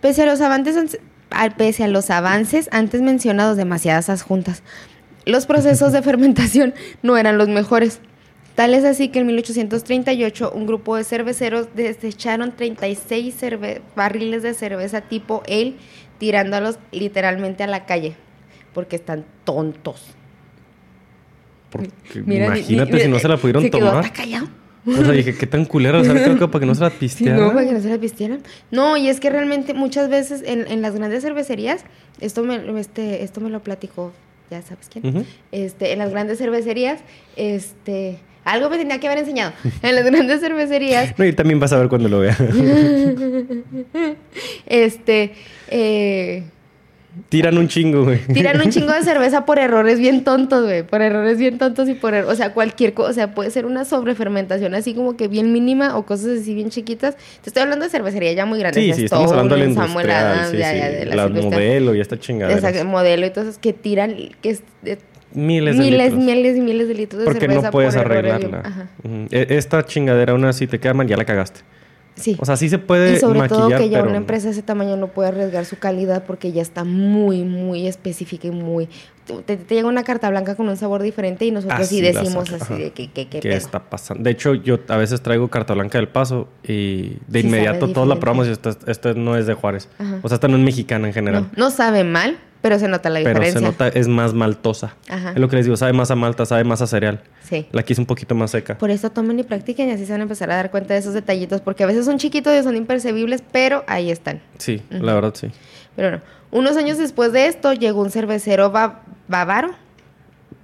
Pese 0.00 0.22
a 0.22 0.26
los 0.26 0.40
avances, 0.40 0.98
al- 1.30 1.54
pese 1.56 1.84
a 1.84 1.88
los 1.88 2.10
avances 2.10 2.68
antes 2.72 3.02
mencionados, 3.02 3.56
demasiadas 3.56 4.08
adjuntas, 4.08 4.62
los 5.26 5.46
procesos 5.46 5.92
de 5.92 6.00
fermentación 6.10 6.74
no 7.02 7.16
eran 7.16 7.36
los 7.38 7.48
mejores. 7.48 8.00
Tal 8.54 8.74
es 8.74 8.84
así 8.84 9.08
que 9.08 9.20
en 9.20 9.26
1838 9.26 10.52
un 10.54 10.66
grupo 10.66 10.96
de 10.96 11.04
cerveceros 11.04 11.68
desecharon 11.74 12.52
36 12.56 13.34
cerve- 13.40 13.80
barriles 13.96 14.42
de 14.42 14.54
cerveza 14.54 15.00
tipo 15.02 15.42
ale, 15.48 15.74
tirándolos 16.18 16.78
literalmente 16.92 17.62
a 17.62 17.66
la 17.66 17.86
calle, 17.86 18.16
porque 18.74 18.96
están 18.96 19.24
tontos. 19.44 20.14
Porque 21.70 21.90
Mira, 22.26 22.46
imagínate 22.46 23.00
si 23.00 23.08
no 23.08 23.18
se 23.18 23.28
la 23.28 23.36
pudieron 23.36 23.62
se 23.62 23.70
quedó 23.70 23.86
tomar. 23.88 24.04
hasta 24.04 24.12
callado. 24.22 24.48
O 24.86 24.92
sea, 25.04 25.12
dije, 25.12 25.36
qué 25.36 25.46
tan 25.46 25.66
culera 25.66 25.98
la 25.98 26.04
sabe 26.04 26.36
para 26.48 26.60
que 26.60 26.66
no 26.66 26.74
se 26.74 26.80
la 26.80 26.90
Sí, 26.90 26.96
pisteara. 27.00 27.36
no, 27.38 27.52
para 27.52 27.66
que 27.66 27.72
no 27.72 27.80
se 27.80 27.88
la 27.90 27.98
pistieran. 27.98 28.40
No, 28.70 28.96
y 28.96 29.08
es 29.08 29.20
que 29.20 29.28
realmente 29.30 29.74
muchas 29.74 30.08
veces 30.08 30.42
en, 30.44 30.66
en 30.70 30.80
las 30.82 30.94
grandes 30.94 31.22
cervecerías, 31.22 31.84
esto 32.20 32.42
me, 32.44 32.58
este, 32.80 33.22
esto 33.22 33.40
me 33.40 33.50
lo 33.50 33.62
platicó, 33.62 34.12
ya 34.50 34.62
sabes 34.62 34.88
quién. 34.90 35.26
Este, 35.52 35.92
en 35.92 35.98
las 35.98 36.10
grandes 36.10 36.38
cervecerías, 36.38 37.00
este, 37.36 38.18
algo 38.44 38.70
me 38.70 38.78
tenía 38.78 38.98
que 38.98 39.06
haber 39.06 39.18
enseñado. 39.18 39.52
En 39.82 39.94
las 39.94 40.04
grandes 40.04 40.40
cervecerías, 40.40 41.14
No, 41.18 41.26
y 41.26 41.32
también 41.34 41.60
vas 41.60 41.72
a 41.74 41.78
ver 41.78 41.88
cuando 41.88 42.08
lo 42.08 42.20
vea. 42.20 42.36
este, 44.66 45.32
eh, 45.68 46.44
Tiran 47.28 47.58
un 47.58 47.68
chingo, 47.68 48.04
güey. 48.04 48.18
tiran 48.32 48.60
un 48.60 48.70
chingo 48.70 48.92
de 48.92 49.02
cerveza 49.02 49.44
por 49.44 49.58
errores 49.58 49.98
bien 49.98 50.22
tontos, 50.24 50.64
güey, 50.64 50.82
por 50.84 51.02
errores 51.02 51.38
bien 51.38 51.58
tontos 51.58 51.88
y 51.88 51.94
por, 51.94 52.14
er- 52.14 52.24
o 52.26 52.34
sea, 52.36 52.52
cualquier 52.52 52.94
cosa, 52.94 53.10
o 53.10 53.12
sea, 53.12 53.34
puede 53.34 53.50
ser 53.50 53.66
una 53.66 53.84
sobrefermentación 53.84 54.74
así 54.74 54.94
como 54.94 55.16
que 55.16 55.26
bien 55.28 55.52
mínima 55.52 55.96
o 55.96 56.06
cosas 56.06 56.40
así 56.40 56.54
bien 56.54 56.70
chiquitas. 56.70 57.16
Te 57.42 57.50
estoy 57.50 57.62
hablando 57.62 57.84
de 57.84 57.90
cervecería 57.90 58.32
ya 58.32 58.46
muy 58.46 58.58
grande. 58.60 58.80
Sí, 58.80 58.92
sí, 58.94 59.04
estamos 59.06 59.30
hablando 59.32 59.56
de 59.56 59.66
la 59.68 59.74
Samuel 59.74 60.10
Adams, 60.10 60.50
sí, 60.50 60.56
ya, 60.58 60.72
sí. 60.72 60.78
ya, 60.78 60.88
de 60.88 61.04
la 61.06 61.26
industrias. 61.26 61.44
modelo 61.52 61.94
y 61.94 62.00
esta 62.00 62.18
chingadera. 62.18 62.58
Exacto, 62.58 62.84
modelo 62.84 63.26
y 63.26 63.30
todas 63.30 63.48
esas 63.48 63.58
que 63.58 63.72
tiran 63.72 64.16
que 64.40 64.50
es 64.50 64.62
de 64.82 64.98
Miles 65.32 65.76
de 65.76 65.84
miles, 65.84 66.12
litros. 66.12 66.24
miles 66.24 66.56
y 66.56 66.60
miles 66.60 66.88
de 66.88 66.94
litros 66.94 67.20
de 67.20 67.24
Porque 67.24 67.40
cerveza 67.40 67.62
no 67.62 67.70
puedes 67.70 67.94
por 67.94 68.04
arreglarla. 68.04 68.60
Ajá. 68.64 68.88
E- 69.30 69.46
Esta 69.50 69.84
chingadera, 69.84 70.32
aún 70.32 70.44
así 70.44 70.66
te 70.66 70.80
queda 70.80 70.92
mal, 70.92 71.06
ya 71.06 71.16
la 71.16 71.24
cagaste. 71.24 71.60
Sí. 72.20 72.36
O 72.38 72.44
sea, 72.44 72.56
sí 72.56 72.68
se 72.68 72.78
puede 72.78 73.14
y 73.14 73.18
sobre 73.18 73.40
maquillar, 73.40 73.68
todo 73.68 73.78
que 73.78 73.88
ya 73.88 73.98
pero 73.98 74.10
una 74.10 74.18
empresa 74.18 74.46
de 74.46 74.52
ese 74.52 74.62
tamaño 74.62 74.96
no 74.96 75.08
puede 75.08 75.30
arriesgar 75.30 75.64
su 75.64 75.78
calidad 75.78 76.24
porque 76.26 76.52
ya 76.52 76.62
está 76.62 76.84
muy, 76.84 77.44
muy 77.44 77.86
específica 77.86 78.48
y 78.48 78.50
muy... 78.50 78.88
Te, 79.46 79.56
te 79.56 79.74
llega 79.74 79.86
una 79.86 80.02
carta 80.02 80.28
blanca 80.28 80.56
con 80.56 80.68
un 80.68 80.76
sabor 80.76 81.02
diferente 81.02 81.44
y 81.44 81.52
nosotros 81.52 81.86
sí 81.86 82.00
Así 82.00 82.18
decimos 82.18 82.52
así 82.52 82.74
de 82.74 82.90
que, 82.90 83.12
que, 83.12 83.28
que 83.28 83.38
¿Qué 83.38 83.54
está 83.54 83.88
pasando? 83.88 84.24
De 84.24 84.30
hecho, 84.30 84.54
yo 84.54 84.80
a 84.88 84.96
veces 84.96 85.20
traigo 85.20 85.48
carta 85.48 85.74
blanca 85.74 85.98
del 85.98 86.08
paso 86.08 86.48
y 86.64 87.16
de 87.28 87.40
Sí 87.40 87.46
inmediato 87.46 87.92
todos 87.92 88.08
la 88.08 88.16
probamos 88.16 88.48
y 88.48 88.50
esta, 88.50 88.76
esta 88.86 89.14
no 89.14 89.36
es 89.36 89.46
de 89.46 89.54
Juárez. 89.54 89.88
Ajá. 89.98 90.18
O 90.22 90.28
sea, 90.28 90.34
esta 90.34 90.48
no 90.48 90.56
es 90.56 90.62
mexicana 90.64 91.06
en 91.06 91.14
general. 91.14 91.48
No, 91.54 91.66
no 91.66 91.70
sabe 91.70 92.02
mal, 92.02 92.38
pero 92.62 92.78
se 92.78 92.88
nota 92.88 93.08
la 93.10 93.20
pero 93.20 93.30
diferencia. 93.40 93.60
se 93.60 93.64
nota, 93.66 93.88
es 93.88 94.06
más 94.08 94.34
maltosa. 94.34 94.94
Ajá. 95.08 95.30
Es 95.32 95.38
lo 95.38 95.48
que 95.48 95.56
les 95.56 95.64
digo, 95.66 95.76
sabe 95.76 95.92
más 95.92 96.10
a 96.10 96.14
malta, 96.16 96.44
sabe 96.46 96.64
más 96.64 96.82
a 96.82 96.86
cereal. 96.86 97.20
Sí. 97.42 97.66
La 97.72 97.80
aquí 97.80 97.92
es 97.94 97.98
un 97.98 98.06
poquito 98.06 98.34
más 98.34 98.50
seca. 98.50 98.76
Por 98.78 98.90
eso 98.90 99.10
tomen 99.10 99.38
y 99.38 99.42
practiquen 99.42 99.88
y 99.88 99.92
así 99.92 100.04
se 100.06 100.12
van 100.12 100.20
a 100.20 100.24
empezar 100.24 100.50
a 100.50 100.56
dar 100.56 100.70
cuenta 100.70 100.94
de 100.94 101.00
esos 101.00 101.14
detallitos 101.14 101.60
porque 101.60 101.82
a 101.84 101.86
veces 101.86 102.04
son 102.04 102.18
chiquitos 102.18 102.54
y 102.54 102.62
son 102.62 102.76
imperceptibles, 102.76 103.42
pero 103.50 103.84
ahí 103.86 104.10
están. 104.10 104.40
Sí, 104.58 104.82
la 104.90 105.14
verdad 105.14 105.34
sí. 105.34 105.50
Pero 105.96 106.10
no. 106.12 106.20
Unos 106.52 106.76
años 106.76 106.98
después 106.98 107.32
de 107.32 107.46
esto 107.46 107.72
llegó 107.72 108.00
un 108.02 108.10
cervecero 108.10 108.70
ba- 108.70 109.02
bávaro. 109.28 109.70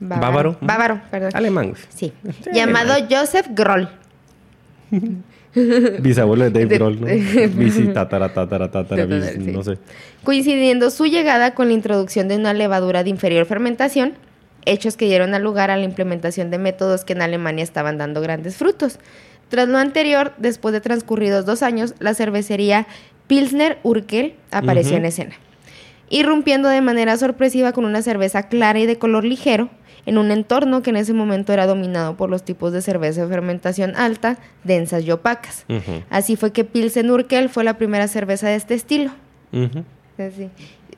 ¿Bávaro? 0.00 0.58
Bávaro, 0.60 1.00
perdón. 1.10 1.30
Alemán. 1.34 1.72
Sí. 1.88 2.12
Sí, 2.44 2.50
Llamado 2.52 2.92
Joseph 3.10 3.46
Groll. 3.50 3.88
Bisabuelo 6.00 6.44
de 6.44 6.50
Dave 6.50 6.76
Grohl, 6.78 7.00
¿no? 7.00 7.06
Tatara, 7.94 8.32
tatara, 8.32 8.70
tatara, 8.70 9.06
Sí. 9.32 9.38
no 9.52 9.62
sé. 9.62 9.78
Coincidiendo 10.22 10.90
su 10.90 11.06
llegada 11.06 11.54
con 11.54 11.68
la 11.68 11.74
introducción 11.74 12.28
de 12.28 12.36
una 12.36 12.52
levadura 12.52 13.02
de 13.04 13.10
inferior 13.10 13.46
fermentación, 13.46 14.14
hechos 14.64 14.96
que 14.96 15.06
dieron 15.06 15.34
al 15.34 15.42
lugar 15.42 15.70
a 15.70 15.76
la 15.76 15.84
implementación 15.84 16.50
de 16.50 16.58
métodos 16.58 17.04
que 17.04 17.12
en 17.14 17.22
Alemania 17.22 17.62
estaban 17.64 17.98
dando 17.98 18.20
grandes 18.20 18.56
frutos. 18.56 18.98
Tras 19.48 19.68
lo 19.68 19.78
anterior, 19.78 20.32
después 20.38 20.72
de 20.72 20.80
transcurridos 20.80 21.46
dos 21.46 21.62
años, 21.62 21.94
la 22.00 22.14
cervecería 22.14 22.86
Pilsner 23.28 23.78
Urquell 23.82 24.34
apareció 24.50 24.96
en 24.96 25.04
escena, 25.04 25.34
irrumpiendo 26.10 26.68
de 26.68 26.80
manera 26.80 27.16
sorpresiva 27.16 27.72
con 27.72 27.84
una 27.84 28.02
cerveza 28.02 28.48
clara 28.48 28.78
y 28.80 28.86
de 28.86 28.98
color 28.98 29.24
ligero, 29.24 29.70
en 30.06 30.18
un 30.18 30.30
entorno 30.30 30.82
que 30.82 30.90
en 30.90 30.96
ese 30.96 31.12
momento 31.12 31.52
era 31.52 31.66
dominado 31.66 32.16
por 32.16 32.30
los 32.30 32.44
tipos 32.44 32.72
de 32.72 32.80
cerveza 32.80 33.22
de 33.22 33.28
fermentación 33.28 33.94
alta, 33.96 34.38
densas 34.64 35.04
y 35.04 35.10
opacas. 35.10 35.66
Así 36.10 36.36
fue 36.36 36.52
que 36.52 36.64
Pilsen 36.64 37.10
Urquell 37.10 37.48
fue 37.48 37.64
la 37.64 37.76
primera 37.76 38.08
cerveza 38.08 38.48
de 38.48 38.54
este 38.54 38.74
estilo. 38.74 39.10
Sí. 39.52 40.48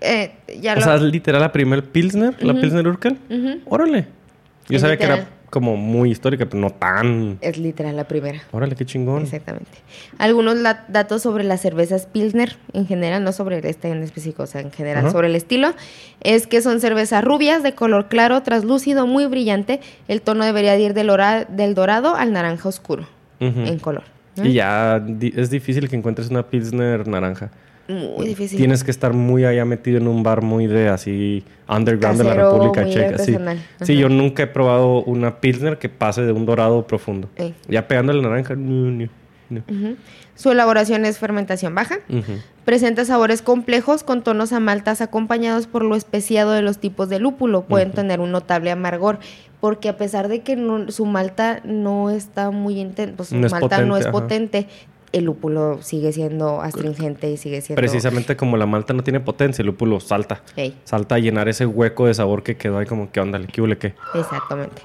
Eh, 0.00 0.32
ya 0.61 0.74
O 0.74 0.76
lo- 0.76 0.82
sea, 0.82 0.96
literal 0.98 1.40
la 1.40 1.50
primer 1.50 1.82
Pilsner, 1.84 2.36
la. 2.44 2.54
Pilsner 2.54 2.86
Urquell. 2.86 3.18
Ujú. 3.28 3.61
Órale. 3.66 4.06
Yo 4.68 4.76
Es 4.76 4.82
sabía 4.82 4.96
que 4.96 5.04
literal. 5.04 5.18
era 5.26 5.38
como 5.51 5.76
muy 5.76 6.11
histórica, 6.11 6.44
pero 6.46 6.61
no 6.61 6.70
tan. 6.70 7.38
Es 7.40 7.57
literal 7.59 7.96
la 7.96 8.05
primera. 8.05 8.40
Órale, 8.53 8.74
qué 8.76 8.84
chingón. 8.84 9.22
Exactamente. 9.22 9.70
Algunos 10.18 10.62
datos 10.88 11.22
sobre 11.22 11.44
las 11.44 11.61
cervezas 11.62 12.07
Pilsner 12.07 12.57
en 12.72 12.86
general, 12.86 13.24
no 13.24 13.32
sobre 13.32 13.66
este 13.68 13.88
en 13.88 14.03
específico, 14.03 14.42
o 14.42 14.46
sea, 14.46 14.61
en 14.61 14.70
general 14.72 15.11
sobre 15.11 15.28
el 15.28 15.34
estilo, 15.34 15.72
es 16.22 16.46
que 16.46 16.61
son 16.61 16.80
cervezas 16.80 17.24
rubias 17.24 17.62
de 17.62 17.74
color 17.74 18.09
claro, 18.09 18.42
translúcido, 18.42 19.07
muy 19.07 19.26
brillante. 19.26 19.80
El 20.07 20.20
tono 20.20 20.44
debería 20.44 20.72
de 20.72 20.80
ir 20.82 20.94
del, 20.94 21.11
ora- 21.11 21.44
del 21.44 21.74
dorado 21.74 22.14
al 22.14 22.32
naranja 22.32 22.68
oscuro 22.68 23.07
en 23.40 23.78
color. 23.78 24.03
¿no? 24.36 24.44
Y 24.44 24.53
ya 24.53 25.03
es 25.36 25.51
difícil 25.51 25.88
que 25.88 25.96
encuentres 25.96 26.28
una 26.30 26.42
Pilsner 26.44 27.09
naranja. 27.09 27.51
Muy 27.89 28.26
difícil. 28.26 28.59
Tienes 28.59 28.84
que 28.84 28.91
estar 28.91 29.14
muy 29.14 29.45
allá 29.45 29.64
metido 29.64 29.97
en 29.99 30.09
un 30.09 30.22
bar 30.22 30.43
muy 30.43 30.66
de 30.66 30.89
así 30.89 31.43
underground 31.68 32.18
de 32.18 32.24
la 32.24 32.34
República 32.34 32.86
Checa. 32.89 33.18
Sí. 33.84 33.97
yo 33.97 34.09
nunca 34.09 34.43
he 34.43 34.47
probado 34.47 35.03
una 35.05 35.41
Pilsner 35.41 35.78
que 35.78 35.89
pase 35.89 36.22
de 36.22 36.32
un 36.32 36.45
dorado 36.47 36.86
profundo. 36.86 37.28
Ya 37.68 37.89
pegando 37.89 38.12
el 38.12 38.20
naranja, 38.22 38.55
no, 38.57 38.91
no, 38.91 39.09
no. 39.51 39.62
Su 40.34 40.51
elaboración 40.53 41.05
es 41.07 41.18
fermentación 41.18 41.74
baja. 41.74 41.97
Presenta 42.64 43.05
sabores 43.07 43.41
complejos 43.41 44.05
con 44.05 44.22
tonos 44.22 44.53
a 44.53 44.61
maltas 44.61 45.01
acompañados 45.01 45.66
por 45.66 45.82
lo 45.82 45.97
especiado 45.97 46.53
de 46.53 46.61
los 46.62 46.78
tipos 46.78 47.09
de 47.09 47.18
lúpulo. 47.18 47.62
Pueden 47.62 47.93
tener 47.93 48.20
un 48.20 48.30
notable 48.32 48.70
amargor, 48.70 49.18
porque 49.61 49.89
a 49.89 49.97
pesar 49.97 50.28
de 50.28 50.41
que 50.43 50.55
no- 50.57 50.91
su 50.93 51.07
malta 51.07 51.61
no 51.64 52.11
está 52.11 52.51
muy 52.51 52.78
intensa, 52.78 53.14
pues 53.16 53.30
su 53.30 53.36
No 53.36 53.49
malta 53.49 53.80
no 53.80 53.97
es 53.97 54.05
ajá. 54.05 54.12
potente, 54.12 54.68
el 55.12 55.24
lúpulo 55.24 55.78
sigue 55.82 56.12
siendo 56.12 56.61
astringente 56.61 57.30
y 57.30 57.36
sigue 57.36 57.61
siendo... 57.61 57.80
Precisamente 57.80 58.36
como 58.36 58.56
la 58.56 58.66
malta 58.66 58.92
no 58.94 59.02
tiene 59.02 59.20
potencia, 59.20 59.62
el 59.62 59.66
lúpulo 59.66 60.00
salta. 60.00 60.42
Salta 60.84 61.14
a 61.14 61.18
llenar 61.18 61.48
ese 61.48 61.64
hueco 61.66 62.06
de 62.06 62.14
sabor 62.14 62.42
que 62.42 62.56
quedó 62.56 62.78
ahí 62.78 62.86
como 62.86 63.11
que 63.11 63.20
onda, 63.20 63.40
¿qué 63.46 63.61
huele 63.62 63.78
qué? 63.78 63.94
exactamente. 64.14 64.82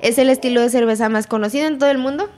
Es 0.00 0.18
el 0.18 0.28
estilo 0.28 0.60
de 0.60 0.68
cerveza 0.68 1.08
más 1.08 1.26
conocido 1.26 1.66
en 1.66 1.78
todo 1.78 1.90
el 1.90 1.96
mundo. 1.98 2.28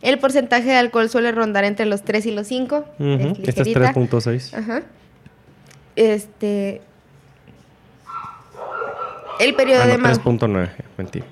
El 0.00 0.18
porcentaje 0.18 0.64
de 0.70 0.76
alcohol 0.76 1.08
suele 1.10 1.32
rondar 1.32 1.64
entre 1.64 1.84
los 1.86 2.02
3 2.02 2.24
y 2.26 2.30
los 2.30 2.46
5. 2.46 2.76
ujú. 2.98 3.12
Este 3.42 3.60
es 3.60 3.66
ligerita. 3.66 3.92
3.6. 3.92 4.54
Ajá. 4.58 4.82
Este. 5.96 6.80
El 9.38 9.54
periodo 9.54 9.82
Ah, 9.82 9.86
de 9.86 9.92
no, 9.98 10.02
ma- 10.04 10.12
3.9, 10.12 10.70
mentira. 10.98 11.26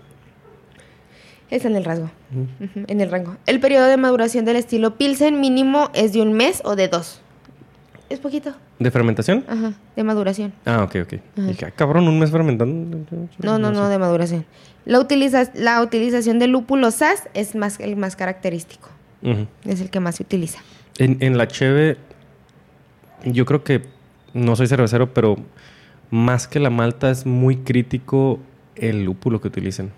Está 1.51 1.69
en 1.69 1.77
el 1.77 1.85
rasgo. 1.85 2.11
En 2.89 3.01
el 3.01 3.11
rango. 3.11 3.37
El 3.47 3.59
periodo 3.61 3.87
de 3.87 3.97
maduración 3.97 4.45
del 4.45 4.57
estilo 4.57 4.97
Pilsen 4.97 5.41
mínimo 5.41 5.91
es 5.95 6.13
de 6.13 6.21
un 6.21 6.33
mes 6.35 6.61
o 6.65 6.77
de 6.77 6.89
dos. 6.89 7.21
Es 8.11 8.19
poquito. 8.21 8.53
¿De 8.79 8.91
fermentación? 8.91 9.45
Ajá, 9.49 9.73
de 9.97 10.05
maduración. 10.05 10.53
Ah, 10.65 10.83
ok, 10.85 10.97
ok. 11.03 11.15
Dije, 11.37 11.67
"Ah, 11.67 11.71
cabrón, 11.71 12.07
un 12.09 12.19
mes 12.19 12.31
fermentando. 12.31 12.99
No, 13.43 13.59
no, 13.59 13.71
no, 13.73 13.89
de 13.89 13.99
maduración. 13.99 14.45
La, 14.85 14.99
utiliza- 15.01 15.51
la 15.55 15.83
utilización 15.83 16.39
del 16.39 16.53
lúpulo 16.53 16.91
SAS 16.91 17.29
es 17.35 17.55
más, 17.55 17.81
el 17.81 17.97
más 17.97 18.15
característico. 18.17 18.89
Es 19.65 19.81
el 19.81 19.91
que 19.91 20.01
más 20.01 20.15
se 20.17 20.23
utiliza. 20.23 20.61
En, 20.99 21.17
en 21.21 21.37
la 21.37 21.49
cheve, 21.49 21.97
yo 23.25 23.45
creo 23.47 23.65
que 23.65 23.83
no 24.33 24.55
soy 24.57 24.69
cervecero, 24.69 25.13
pero 25.13 25.37
más 26.11 26.47
que 26.49 26.61
la 26.61 26.71
malta 26.71 27.11
es 27.11 27.27
muy 27.27 27.57
crítico 27.59 28.39
el 28.77 29.05
lúpulo 29.05 29.41
que 29.41 29.49
utilicen. 29.49 29.91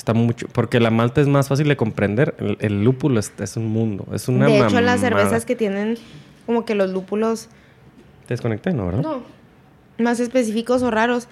Está 0.00 0.14
mucho, 0.14 0.46
porque 0.52 0.80
la 0.80 0.88
malta 0.90 1.20
es 1.20 1.28
más 1.28 1.48
fácil 1.48 1.68
de 1.68 1.76
comprender. 1.76 2.34
El, 2.38 2.56
el 2.60 2.82
lúpulo 2.84 3.20
es, 3.20 3.34
es 3.38 3.58
un 3.58 3.66
mundo, 3.66 4.06
es 4.14 4.28
una 4.28 4.46
de 4.46 4.52
hecho, 4.54 4.64
mamada. 4.64 4.80
las 4.80 5.00
cervezas 5.00 5.44
que 5.44 5.54
tienen 5.54 5.98
como 6.46 6.64
que 6.64 6.74
los 6.74 6.90
lúpulos 6.90 7.48
Te 8.26 8.32
desconecté, 8.32 8.72
¿no? 8.72 8.86
¿Verdad? 8.86 9.02
No. 9.02 9.22
Más 9.98 10.18
específicos 10.18 10.82
o 10.82 10.90
raros. 10.90 11.28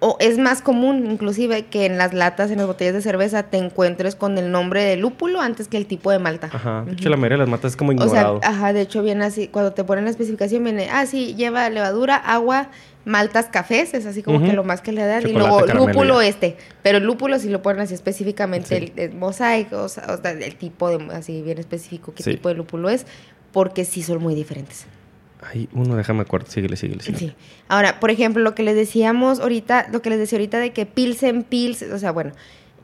O 0.00 0.16
es 0.20 0.38
más 0.38 0.62
común, 0.62 1.10
inclusive, 1.10 1.66
que 1.66 1.84
en 1.84 1.98
las 1.98 2.14
latas, 2.14 2.52
en 2.52 2.58
las 2.58 2.68
botellas 2.68 2.94
de 2.94 3.02
cerveza, 3.02 3.42
te 3.42 3.56
encuentres 3.56 4.14
con 4.14 4.38
el 4.38 4.52
nombre 4.52 4.84
de 4.84 4.96
lúpulo 4.96 5.40
antes 5.40 5.66
que 5.66 5.76
el 5.76 5.86
tipo 5.86 6.12
de 6.12 6.20
malta. 6.20 6.48
Ajá. 6.52 6.84
De 6.86 6.92
hecho, 6.92 7.08
la 7.08 7.16
mayoría 7.16 7.34
de 7.38 7.42
las 7.42 7.48
maltas 7.48 7.72
es 7.72 7.76
como 7.76 7.90
O 7.90 7.94
sea, 7.96 8.04
ignorado. 8.06 8.40
ajá, 8.44 8.72
de 8.72 8.82
hecho 8.82 9.02
viene 9.02 9.24
así, 9.24 9.48
cuando 9.48 9.72
te 9.72 9.82
ponen 9.82 10.04
la 10.04 10.10
especificación 10.10 10.62
viene, 10.62 10.88
ah, 10.92 11.04
sí, 11.04 11.34
lleva 11.34 11.68
levadura, 11.68 12.14
agua, 12.14 12.68
maltas, 13.04 13.46
cafés, 13.46 13.92
es 13.92 14.06
así 14.06 14.22
como 14.22 14.40
que 14.40 14.52
lo 14.52 14.62
más 14.62 14.82
que 14.82 14.92
le 14.92 15.04
dan. 15.04 15.26
y 15.28 15.32
luego 15.32 15.60
caramelo, 15.66 15.86
lúpulo 15.88 16.20
este, 16.20 16.56
pero 16.84 16.98
el 16.98 17.04
lúpulo 17.04 17.36
sí 17.40 17.48
lo 17.48 17.60
ponen 17.62 17.82
así 17.82 17.94
específicamente, 17.94 18.68
Sí. 18.78 18.92
el, 18.96 19.02
el 19.02 19.14
mosaico, 19.16 19.82
o 19.82 19.88
sea, 19.88 20.04
o 20.16 20.22
sea, 20.22 20.30
el 20.30 20.54
tipo 20.54 20.96
de, 20.96 21.12
así 21.12 21.42
bien 21.42 21.58
específico 21.58 22.12
qué 22.14 22.22
Sí. 22.22 22.30
tipo 22.32 22.48
de 22.50 22.54
lúpulo 22.54 22.88
es, 22.88 23.04
porque 23.50 23.84
sí 23.84 24.02
son 24.04 24.22
muy 24.22 24.36
diferentes. 24.36 24.86
Ay, 25.40 25.68
uno, 25.72 25.94
déjame 25.96 26.22
acuerdo. 26.22 26.50
Síguele, 26.50 26.76
síguele, 26.76 27.02
síguele. 27.02 27.26
Sí. 27.28 27.34
Ahora, 27.68 28.00
por 28.00 28.10
ejemplo, 28.10 28.42
lo 28.42 28.54
que 28.54 28.62
les 28.62 28.74
decíamos 28.74 29.40
ahorita, 29.40 29.88
lo 29.92 30.02
que 30.02 30.10
les 30.10 30.18
decía 30.18 30.36
ahorita 30.38 30.58
de 30.58 30.72
que 30.72 30.84
Pilsen, 30.86 31.44
Pilsen, 31.44 31.92
o 31.92 31.98
sea, 31.98 32.10
bueno, 32.10 32.32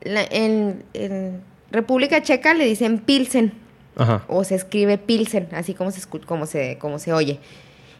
la- 0.03 0.23
en, 0.23 0.83
en 0.93 1.41
República 1.71 2.21
Checa 2.21 2.53
le 2.53 2.65
dicen 2.65 2.99
Pilsen 2.99 3.51
Ajá. 3.97 4.23
o 4.27 4.43
se 4.43 4.55
escribe 4.55 4.97
Pilsen, 4.97 5.47
así 5.51 5.73
como 5.73 5.91
se 5.91 6.01
como 6.25 6.45
se 6.45 6.77
como 6.79 6.99
se 6.99 7.11
oye. 7.11 7.39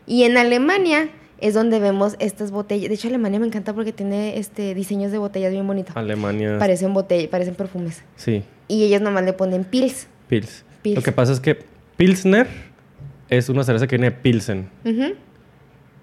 Y 0.07 0.23
en 0.23 0.37
Alemania 0.37 1.09
es 1.41 1.53
donde 1.53 1.79
vemos 1.79 2.15
estas 2.19 2.51
botellas. 2.51 2.87
De 2.87 2.95
hecho, 2.95 3.09
Alemania 3.09 3.39
me 3.39 3.47
encanta 3.47 3.73
porque 3.73 3.91
tiene 3.91 4.37
este 4.37 4.73
diseños 4.73 5.11
de 5.11 5.17
botellas 5.17 5.51
bien 5.51 5.67
bonitos. 5.67 5.97
Alemania. 5.97 6.57
Parecen 6.59 6.93
botella, 6.93 7.29
parecen 7.29 7.55
perfumes. 7.55 8.03
Sí. 8.15 8.43
Y 8.69 8.83
ellos 8.83 9.01
nomás 9.01 9.25
le 9.25 9.33
ponen 9.33 9.65
Pils. 9.65 10.07
Pils. 10.29 10.63
Pils. 10.81 10.95
Lo 10.95 11.01
que 11.01 11.11
pasa 11.11 11.33
es 11.33 11.39
que 11.41 11.59
Pilsner 11.97 12.47
es 13.29 13.49
una 13.49 13.63
cerveza 13.63 13.87
que 13.87 13.97
viene 13.97 14.11
de 14.11 14.17
Pilsen. 14.17 14.69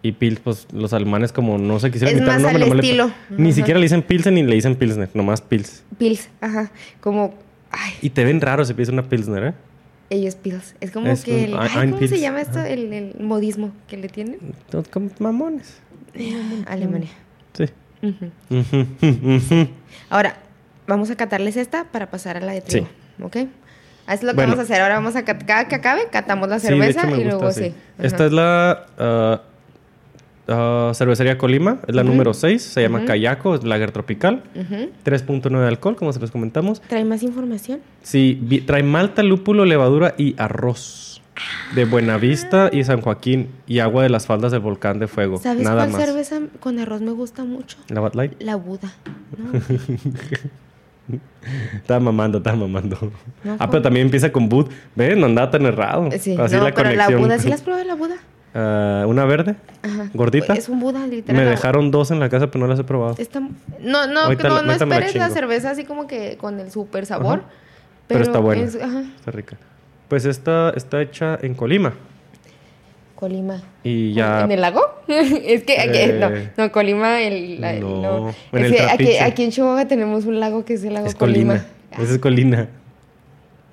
Y 0.04 0.12
Pils, 0.12 0.40
pues 0.40 0.66
los 0.72 0.92
alemanes 0.92 1.30
como 1.32 1.58
no 1.58 1.78
se 1.78 1.90
quisieron 1.92 2.16
Es 2.18 2.26
más 2.26 2.40
nombre, 2.42 2.64
al 2.64 2.68
nomás 2.70 2.76
le- 2.84 2.88
estilo. 2.90 3.12
Ni 3.30 3.52
siquiera 3.52 3.78
le 3.78 3.84
dicen 3.84 4.02
Pilsen 4.02 4.34
ni 4.34 4.42
le 4.42 4.54
dicen 4.56 4.74
Pilsner, 4.74 5.08
nomás 5.14 5.40
Pils. 5.40 5.84
Pils, 5.96 6.28
ajá. 6.40 6.72
Como, 7.00 7.34
ay, 7.70 7.92
Y 8.02 8.10
te 8.10 8.24
ven 8.24 8.40
raro 8.40 8.64
si 8.64 8.74
pides 8.74 8.88
una 8.88 9.08
Pilsner, 9.08 9.44
¿eh? 9.44 9.54
ellos 10.10 10.34
Pils. 10.34 10.74
Es 10.80 10.90
como 10.90 11.06
Es 11.06 11.22
que 11.24 11.32
un- 11.32 11.38
el, 11.44 11.56
ay, 11.56 11.86
¿cómo 11.90 11.98
Pils. 12.00 12.10
se 12.10 12.18
llama 12.20 12.40
esto? 12.40 12.58
El, 12.60 12.92
el 12.92 13.14
modismo 13.20 13.70
que 13.86 13.96
le 13.96 14.08
tienen. 14.08 14.38
Como 14.90 15.08
mamones. 15.20 15.78
Alemania. 16.66 17.08
Sí. 17.54 17.66
Ahora, 20.10 20.36
vamos 20.86 21.10
a 21.10 21.16
catarles 21.16 21.56
esta 21.56 21.84
para 21.84 22.10
pasar 22.10 22.36
a 22.36 22.40
la 22.40 22.52
de 22.52 22.60
trigo, 22.60 22.88
¿ok? 23.22 23.36
Eso 24.06 24.14
es 24.14 24.22
lo 24.24 24.30
que 24.30 24.34
Bueno. 24.36 24.52
vamos 24.52 24.58
a 24.58 24.62
hacer. 24.62 24.82
Ahora 24.82 24.94
vamos 24.96 25.16
a 25.16 25.24
cada 25.24 25.68
que 25.68 25.74
acabe, 25.76 26.02
catamos 26.10 26.48
la 26.48 26.58
Sí, 26.58 26.66
de 26.68 26.72
cerveza 26.74 27.00
hecho 27.00 27.08
me 27.08 27.12
y 27.12 27.24
gusta 27.24 27.30
luego 27.38 27.52
sí. 27.52 27.74
Esta 27.98 28.26
es 28.26 28.32
la 28.32 28.86
ah, 28.98 29.40
ah, 30.48 30.92
cervecería 30.94 31.38
Colima, 31.38 31.78
es 31.86 31.94
la 31.94 32.02
número 32.02 32.34
6, 32.34 32.62
se 32.62 32.82
llama. 32.82 33.04
Kayako, 33.04 33.54
es 33.54 33.64
lager 33.64 33.92
tropical, 33.92 34.42
Ujú. 34.54 34.90
3.9 35.04 35.60
de 35.60 35.68
alcohol, 35.68 35.96
como 35.96 36.12
se 36.12 36.20
los 36.20 36.30
comentamos. 36.30 36.80
¿Trae 36.82 37.04
más 37.04 37.22
información? 37.22 37.80
Sí, 38.02 38.62
trae 38.66 38.82
malta, 38.82 39.22
lúpulo, 39.22 39.64
levadura 39.64 40.14
y 40.18 40.34
arroz. 40.38 41.08
De 41.74 41.86
Buenavista 41.86 42.68
y 42.70 42.84
San 42.84 43.00
Joaquín 43.00 43.48
y 43.66 43.78
agua 43.78 44.02
de 44.02 44.10
las 44.10 44.26
faldas 44.26 44.52
del 44.52 44.60
volcán 44.60 44.98
de 44.98 45.08
fuego. 45.08 45.38
¿Sabes 45.38 45.62
Nada 45.64 45.86
cuál 45.86 45.90
más. 45.92 46.04
cerveza 46.04 46.40
con 46.60 46.78
arroz 46.78 47.00
me 47.00 47.12
gusta 47.12 47.42
mucho? 47.44 47.78
¿La 47.88 48.00
Bud 48.00 48.14
Light? 48.14 48.34
La 48.42 48.56
Buda. 48.56 48.92
¿no? 49.38 49.58
Estaba 51.76 52.00
mamando, 52.00 52.38
estaba 52.38 52.56
mamando. 52.56 52.96
No, 53.44 53.56
ah, 53.58 53.68
pero 53.70 53.82
también 53.82 54.06
empieza 54.06 54.30
con 54.30 54.48
Bud. 54.48 54.68
Ve, 54.94 55.16
no 55.16 55.26
andaba 55.26 55.50
tan 55.50 55.66
errado. 55.66 56.08
Sí, 56.12 56.36
Así 56.38 56.56
no, 56.56 56.64
la 56.64 56.72
pero 56.74 56.90
la 56.90 57.04
conexión. 57.06 57.20
Buda, 57.22 57.38
¿sí 57.38 57.48
las 57.48 57.62
probé 57.62 57.84
la 57.84 57.94
Buda? 57.94 58.16
Una 59.06 59.24
verde, 59.24 59.56
Ajá. 59.82 60.10
gordita. 60.14 60.52
Es 60.54 60.68
un 60.68 60.78
Buda, 60.80 61.06
literal. 61.06 61.36
Me 61.40 61.44
la- 61.44 61.50
dejaron 61.52 61.90
dos 61.90 62.10
en 62.10 62.20
la 62.20 62.28
casa, 62.28 62.48
pero 62.50 62.64
no 62.64 62.70
las 62.70 62.78
he 62.78 62.84
probado. 62.84 63.14
Está- 63.18 63.40
no, 63.40 64.06
no, 64.06 64.20
Ahorita 64.20 64.48
no, 64.48 64.54
la- 64.56 64.60
no 64.62 64.66
la 64.68 64.74
esperes 64.74 65.14
la 65.14 65.30
cerveza 65.30 65.70
así 65.70 65.84
como 65.84 66.06
que 66.06 66.36
con 66.36 66.60
el 66.60 66.70
super 66.70 67.06
sabor. 67.06 67.42
Pero 68.08 68.22
está 68.22 68.38
buena. 68.40 68.62
es- 68.62 68.74
Está 68.74 69.30
rica. 69.30 69.56
Pues 70.08 70.26
esta 70.26 70.70
está 70.76 71.00
hecha 71.00 71.38
en 71.40 71.54
Colima. 71.54 71.94
Colima. 73.22 73.62
Y 73.84 74.12
ya. 74.14 74.40
¿En 74.42 74.50
el 74.50 74.60
lago? 74.60 74.80
es 75.06 75.62
que 75.62 75.78
aquí, 75.78 75.96
Eh, 75.98 76.18
no, 76.18 76.28
no, 76.64 76.72
Colima, 76.72 77.22
el, 77.22 77.60
la- 77.60 77.74
no, 77.74 78.02
no. 78.02 78.28
Es 78.58 78.72
el 78.72 78.88
aquí, 79.22 79.44
en 79.44 79.52
Chihuahua 79.52 79.86
tenemos 79.86 80.24
un 80.24 80.40
lago 80.40 80.64
que 80.64 80.74
es 80.74 80.82
el 80.82 80.94
lago 80.94 81.06
Es 81.06 81.14
Colima. 81.14 81.58
Colina. 81.90 82.02
Esa 82.04 82.12
es 82.14 82.18
Colina. 82.18 82.68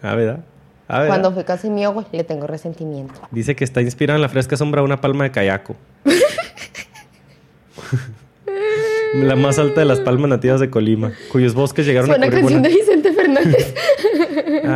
Ah, 0.04 0.14
¿verdad? 0.14 0.42
Ah, 0.88 1.00
¿verdad? 1.00 1.08
Cuando 1.08 1.32
fui 1.34 1.44
casi 1.46 1.68
mi 1.72 1.84
agua, 1.84 2.06
le 2.12 2.24
tengo 2.24 2.46
resentimiento. 2.46 3.16
Dice 3.32 3.56
que 3.56 3.64
está 3.64 3.82
inspirada 3.82 4.18
en 4.18 4.22
la 4.22 4.30
fresca 4.30 4.56
sombra 4.56 4.82
de 4.82 4.86
una 4.86 5.02
palma 5.02 5.24
de 5.24 5.32
Kayako. 5.32 5.76
la 9.16 9.36
más 9.36 9.58
alta 9.58 9.82
de 9.82 9.86
las 9.86 10.00
palmas 10.00 10.30
nativas 10.30 10.60
de 10.60 10.70
Colima, 10.70 11.12
cuyos 11.32 11.56
bosques 11.56 11.88
llegaron 11.88 12.08
Suena 12.12 12.28
a 12.28 12.30
cubrir 12.30 12.46
de 12.46 12.52
buena- 12.54 12.70
Fernández. 12.70 12.89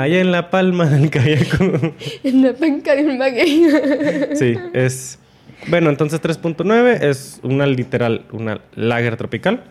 Allá 0.01 0.19
en 0.19 0.31
la 0.31 0.49
palma 0.49 0.85
del 0.85 1.09
Kayako. 1.09 1.63
en 2.23 2.41
la 2.41 2.53
penca 2.53 2.95
de 2.95 3.05
un 3.05 3.17
maguey. 3.17 3.65
sí, 4.35 4.55
es... 4.73 5.19
Bueno, 5.67 5.89
entonces 5.89 6.21
3.9 6.21 7.01
es 7.01 7.39
una 7.41 7.65
literal, 7.65 8.25
una 8.31 8.59
lager 8.75 9.15
tropical 9.15 9.63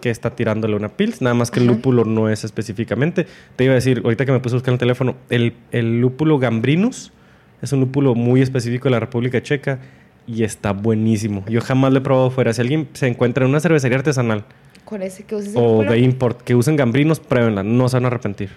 que 0.00 0.10
está 0.10 0.30
tirándole 0.30 0.76
una 0.76 0.88
pils, 0.88 1.20
nada 1.20 1.34
más 1.34 1.50
que 1.50 1.60
el 1.60 1.66
lúpulo 1.66 2.04
no 2.04 2.30
es 2.30 2.44
específicamente. 2.44 3.26
Te 3.56 3.64
iba 3.64 3.72
a 3.72 3.74
decir, 3.74 4.00
ahorita 4.04 4.24
que 4.24 4.32
me 4.32 4.40
puse 4.40 4.54
a 4.54 4.56
buscar 4.56 4.70
en 4.70 4.74
el 4.74 4.78
teléfono, 4.78 5.16
el, 5.28 5.54
el 5.72 6.00
lúpulo 6.00 6.38
gambrinus 6.38 7.12
es 7.62 7.72
un 7.72 7.80
lúpulo 7.80 8.14
muy 8.14 8.42
específico 8.42 8.84
de 8.84 8.92
la 8.92 9.00
República 9.00 9.42
Checa 9.42 9.78
y 10.26 10.42
está 10.42 10.72
buenísimo. 10.72 11.44
Yo 11.48 11.60
jamás 11.60 11.92
lo 11.92 11.98
he 11.98 12.02
probado 12.02 12.30
fuera. 12.30 12.52
Si 12.52 12.60
alguien 12.60 12.88
se 12.92 13.06
encuentra 13.06 13.44
en 13.44 13.50
una 13.50 13.60
cervecería 13.60 13.98
artesanal 13.98 14.44
Con 14.84 15.02
ese 15.02 15.24
que 15.24 15.34
uses 15.34 15.54
o 15.56 15.82
de 15.82 15.98
import 15.98 16.42
que 16.42 16.54
usen 16.54 16.76
gambrinos, 16.76 17.20
pruébenla, 17.20 17.62
no 17.62 17.88
se 17.88 17.96
van 17.96 18.04
a 18.04 18.08
arrepentir. 18.08 18.50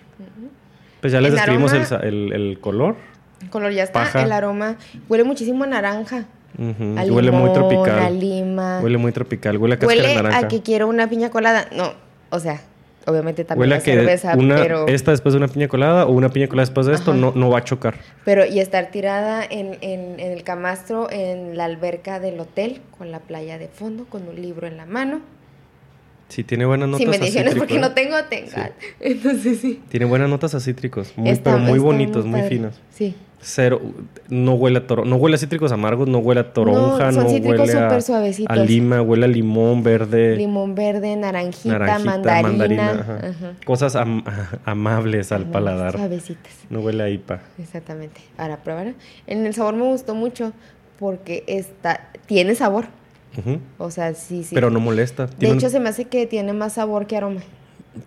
Pues 1.02 1.14
ya 1.14 1.22
les 1.22 1.32
describimos 1.34 1.74
el, 1.74 1.84
el- 2.04 2.34
el 2.34 2.60
color. 2.60 2.96
El 3.42 3.50
color 3.50 3.72
ya 3.72 3.84
está. 3.84 4.00
Paja. 4.02 4.24
El 4.24 4.32
aroma 4.32 4.76
huele 5.08 5.24
muchísimo 5.24 5.64
a 5.64 5.68
naranja. 5.68 6.26
Ujú, 6.58 6.98
A 6.98 7.04
Huele 7.04 7.12
muy 7.12 7.22
limón, 7.24 7.54
tropical. 7.54 8.00
A 8.00 8.10
lima. 8.10 8.80
Huele 8.82 8.98
muy 8.98 9.12
tropical. 9.12 9.58
Huele 9.58 9.76
a 9.76 9.80
cáscara 9.80 10.02
Huele 10.02 10.08
de 10.10 10.16
naranja. 10.16 10.38
a 10.40 10.48
que 10.48 10.62
quiero 10.62 10.88
una 10.88 11.08
piña 11.08 11.30
colada. 11.30 11.68
No, 11.74 11.94
o 12.32 12.40
sea, 12.40 12.60
obviamente 13.06 13.46
también 13.46 13.62
Huele 13.62 13.76
a 13.76 13.78
que 13.84 13.94
cerveza, 13.94 14.34
una, 14.36 14.56
pero, 14.58 14.88
esta 14.88 15.12
después 15.12 15.34
de 15.34 15.38
una 15.38 15.48
piña 15.48 15.68
colada 15.70 16.06
o 16.06 16.12
una 16.12 16.30
piña 16.30 16.48
colada 16.48 16.66
después 16.66 16.86
de 16.88 16.96
esto 16.96 17.14
no, 17.14 17.32
no 17.36 17.50
va 17.50 17.60
a 17.60 17.64
chocar. 17.64 17.96
pero 18.26 18.46
y 18.46 18.60
estar 18.60 18.88
tirada 18.92 19.44
en, 19.50 19.78
en- 19.82 20.20
en 20.20 20.32
el 20.34 20.44
camastro, 20.44 21.08
en 21.12 21.56
la 21.56 21.66
alberca 21.66 22.20
del 22.20 22.40
hotel, 22.40 22.82
con 22.98 23.12
la 23.12 23.20
playa 23.20 23.58
de 23.58 23.68
fondo, 23.70 24.06
con 24.06 24.28
un 24.28 24.36
libro 24.42 24.68
en 24.68 24.76
la 24.76 24.86
mano. 24.86 25.22
Sí, 26.30 26.44
tiene 26.44 26.66
buenas 26.66 26.88
notas 26.88 27.02
si 27.04 27.10
me 27.10 27.18
a 27.18 27.20
mencionas 27.20 27.54
cítrico, 27.54 27.66
porque 27.66 27.78
¿eh? 27.78 27.82
no 27.82 27.92
tengo, 27.94 28.16
tenga. 28.30 28.72
Entonces 29.00 29.60
sí. 29.60 29.82
Tiene 29.90 30.06
buenas 30.06 30.30
notas 30.30 30.54
a 30.56 30.60
cítricos. 30.60 31.12
Muy, 31.18 31.30
Está- 31.32 31.52
pero 31.56 31.58
muy 31.64 31.80
bonitos, 31.80 32.26
muy 32.26 32.44
finos. 32.44 32.80
Sí. 32.92 33.16
Cero. 33.42 33.82
No 34.28 34.54
huele 34.54 34.80
a 34.80 34.88
toro, 34.88 35.06
no 35.06 35.16
huele 35.16 35.36
a 35.36 35.40
cítricos 35.40 35.72
amargos, 35.72 36.08
no 36.10 36.20
huele 36.20 36.42
a 36.42 36.54
toronja, 36.54 37.12
No, 37.12 37.24
no, 37.24 37.30
huele 37.30 37.74
a, 37.74 37.98
a 38.48 38.56
lima, 38.58 39.02
huele 39.02 39.26
a 39.26 39.28
limón 39.30 39.82
verde, 39.82 40.36
Limón 40.36 40.76
verde, 40.76 41.16
naranjita, 41.16 41.80
naranjita, 41.80 42.42
mandarina. 42.42 42.92
ajá. 42.92 43.16
ajá. 43.30 43.54
Cosas 43.66 43.96
am- 43.96 44.24
amables 44.66 45.32
al 45.32 45.46
paladar. 45.46 45.94
Suavecitas. 45.94 46.54
No 46.70 46.82
huele 46.82 47.04
a 47.04 47.10
IPA. 47.10 47.42
Exactamente. 47.58 48.22
Ahora 48.38 48.58
pruébalo. 48.58 48.94
En 49.26 49.46
el 49.46 49.54
sabor 49.54 49.74
me 49.76 49.84
gustó 49.86 50.16
mucho 50.16 50.52
porque 51.00 51.44
está, 51.48 52.10
tiene 52.26 52.56
sabor. 52.56 52.88
O 53.78 53.92
sea, 53.92 54.14
sí, 54.14 54.44
sí. 54.44 54.54
Pero 54.56 54.70
no 54.70 54.80
molesta. 54.80 55.28
de 55.28 55.52
un- 55.52 55.58
hecho, 55.58 55.70
se 55.70 55.80
me 55.80 55.90
hace 55.90 56.06
que 56.06 56.26
tiene 56.28 56.54
más 56.54 56.74
sabor 56.74 57.08
que 57.08 57.16
aroma. 57.18 57.42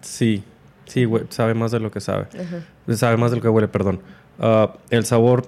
Sí, 0.01 0.43
sí, 0.87 1.07
sabe 1.31 1.55
más 1.55 1.71
de 1.71 1.81
lo 1.81 1.91
que 1.91 2.01
sabe. 2.01 2.27
Ajá. 2.35 2.95
Sabe 2.97 3.17
más 3.17 3.31
de 3.31 3.37
lo 3.39 3.43
que 3.43 3.49
huele, 3.49 3.69
perdón. 3.69 4.01
Ah, 4.39 4.75
el 4.91 5.05
sabor 5.05 5.47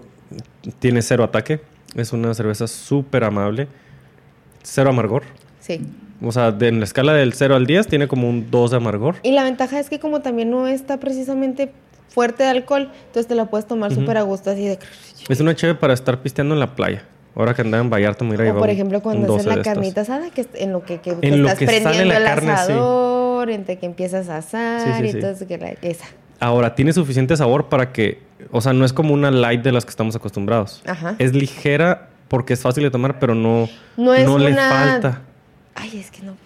tiene 0.79 1.03
cero 1.03 1.25
ataque. 1.25 1.61
Es 1.95 2.12
una 2.12 2.33
cerveza 2.35 2.66
súper 2.66 3.25
amable. 3.25 3.68
Cero 4.62 4.91
amargor. 4.91 5.22
Sí. 5.61 5.81
O 6.22 6.33
sea, 6.33 6.53
de- 6.53 6.68
en 6.68 6.79
la 6.79 6.85
escala 6.85 7.12
del 7.12 7.33
0 7.35 7.55
al 7.57 7.66
10 7.66 7.87
tiene 7.87 8.09
como 8.09 8.29
un 8.29 8.51
2 8.51 8.70
de 8.70 8.77
amargor. 8.79 9.16
Y 9.22 9.33
la 9.33 9.45
ventaja 9.45 9.79
es 9.81 9.91
que 9.91 9.99
como 9.99 10.20
también 10.20 10.51
no 10.51 10.66
está 10.66 10.99
precisamente 10.99 11.72
fuerte 12.09 12.45
de 12.45 12.51
alcohol, 12.51 12.91
entonces 13.07 13.27
te 13.27 13.35
la 13.35 13.47
puedes 13.47 13.66
tomar 13.66 13.93
súper 13.93 14.16
a 14.18 14.22
gusto 14.22 14.51
así 14.51 14.64
de... 14.66 14.79
Es 15.29 15.41
una 15.41 15.55
chévere 15.55 15.79
para 15.79 15.93
estar 15.93 16.22
pisteando 16.22 16.55
en 16.55 16.61
la 16.61 16.75
playa. 16.77 17.03
Ahora 17.37 17.53
que 17.55 17.62
andaba 17.62 17.82
en 17.82 17.91
Vallarta, 17.91 18.24
mira, 18.24 18.53
O 18.53 18.59
por 18.59 18.70
ejemplo 18.70 19.01
cuando 19.03 19.35
haces 19.35 19.47
la 19.47 19.61
carnita 19.62 20.03
asada, 20.03 20.30
que 20.30 20.47
en 20.55 20.72
lo 20.72 20.85
que, 20.85 20.99
que- 21.01 21.16
que 21.18 21.26
En 21.28 21.43
lo 21.43 21.49
estás 21.49 21.59
que 21.59 21.66
prendiendo 21.66 22.05
la 22.05 22.18
el 22.18 22.24
carne, 22.24 22.47
sí. 22.49 22.53
asador, 22.72 23.51
entre 23.51 23.78
que 23.78 23.87
empiezas 23.87 24.28
a 24.28 24.37
asar 24.39 24.80
Sí, 24.80 25.11
sí, 25.11 25.18
y 25.18 25.35
sí. 25.35 25.47
que 25.47 25.59
la- 25.59 25.70
esa. 25.82 26.05
Ahora, 26.41 26.74
tiene 26.74 26.93
suficiente 26.93 27.37
sabor 27.37 27.68
para 27.68 27.93
que... 27.93 28.20
O 28.51 28.61
sea, 28.61 28.72
no 28.72 28.85
es 28.85 28.93
como 28.93 29.14
una 29.14 29.30
light 29.30 29.62
de 29.62 29.72
las 29.72 29.85
que 29.85 29.91
estamos 29.91 30.14
acostumbrados. 30.14 30.82
Ajá. 30.87 31.16
Es 31.18 31.32
ligera 31.35 32.09
porque 32.28 32.53
es 32.53 32.61
fácil 32.61 32.82
de 32.85 32.91
tomar, 32.91 33.18
pero 33.18 33.35
no, 33.35 33.68
No 33.97 34.14
es 34.14 34.26
le 34.28 34.53
una- 34.53 34.68
falta. 34.70 35.22
Ay, 35.74 35.99
es 35.99 36.11
que 36.11 36.22
no. 36.22 36.37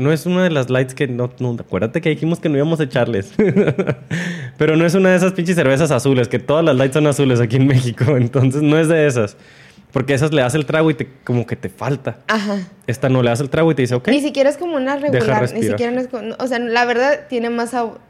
No 0.00 0.12
es 0.12 0.24
una 0.24 0.42
de 0.42 0.50
las 0.50 0.70
lights 0.70 0.94
que 0.94 1.06
no, 1.06 1.30
no... 1.40 1.56
Acuérdate 1.60 2.00
que 2.00 2.08
dijimos 2.08 2.40
que 2.40 2.48
no 2.48 2.56
íbamos 2.56 2.80
a 2.80 2.84
echarles. 2.84 3.34
pero 4.56 4.74
no 4.74 4.86
es 4.86 4.94
una 4.94 5.10
de 5.10 5.16
esas 5.16 5.34
pinches 5.34 5.56
cervezas 5.56 5.90
azules, 5.90 6.26
que 6.26 6.38
todas 6.38 6.64
las 6.64 6.74
lights 6.74 6.94
son 6.94 7.06
azules 7.06 7.38
aquí 7.38 7.56
en 7.56 7.66
México. 7.66 8.04
Entonces 8.16 8.62
no 8.62 8.78
es 8.78 8.88
de 8.88 9.06
esas. 9.06 9.36
Porque 9.92 10.14
esas 10.14 10.32
le 10.32 10.40
das 10.40 10.54
el 10.54 10.64
trago 10.64 10.90
y 10.90 10.94
te, 10.94 11.06
como 11.22 11.46
que 11.46 11.54
te 11.54 11.68
falta. 11.68 12.16
Ajá. 12.28 12.58
Esta 12.86 13.10
no 13.10 13.22
le 13.22 13.28
das 13.28 13.40
el 13.40 13.50
trago 13.50 13.70
y 13.72 13.74
te 13.74 13.82
dice, 13.82 13.94
ok. 13.94 14.08
Ni 14.08 14.22
siquiera 14.22 14.48
es 14.48 14.56
como 14.56 14.76
una 14.76 14.96
regular, 14.96 15.52
ni 15.52 15.64
siquiera 15.64 15.92
no 15.92 16.00
es 16.00 16.08
como- 16.08 16.34
o 16.38 16.46
sea, 16.46 16.58
la 16.60 16.86
verdad 16.86 17.26
tiene 17.28 17.50
más 17.50 17.70
sabor. 17.70 18.00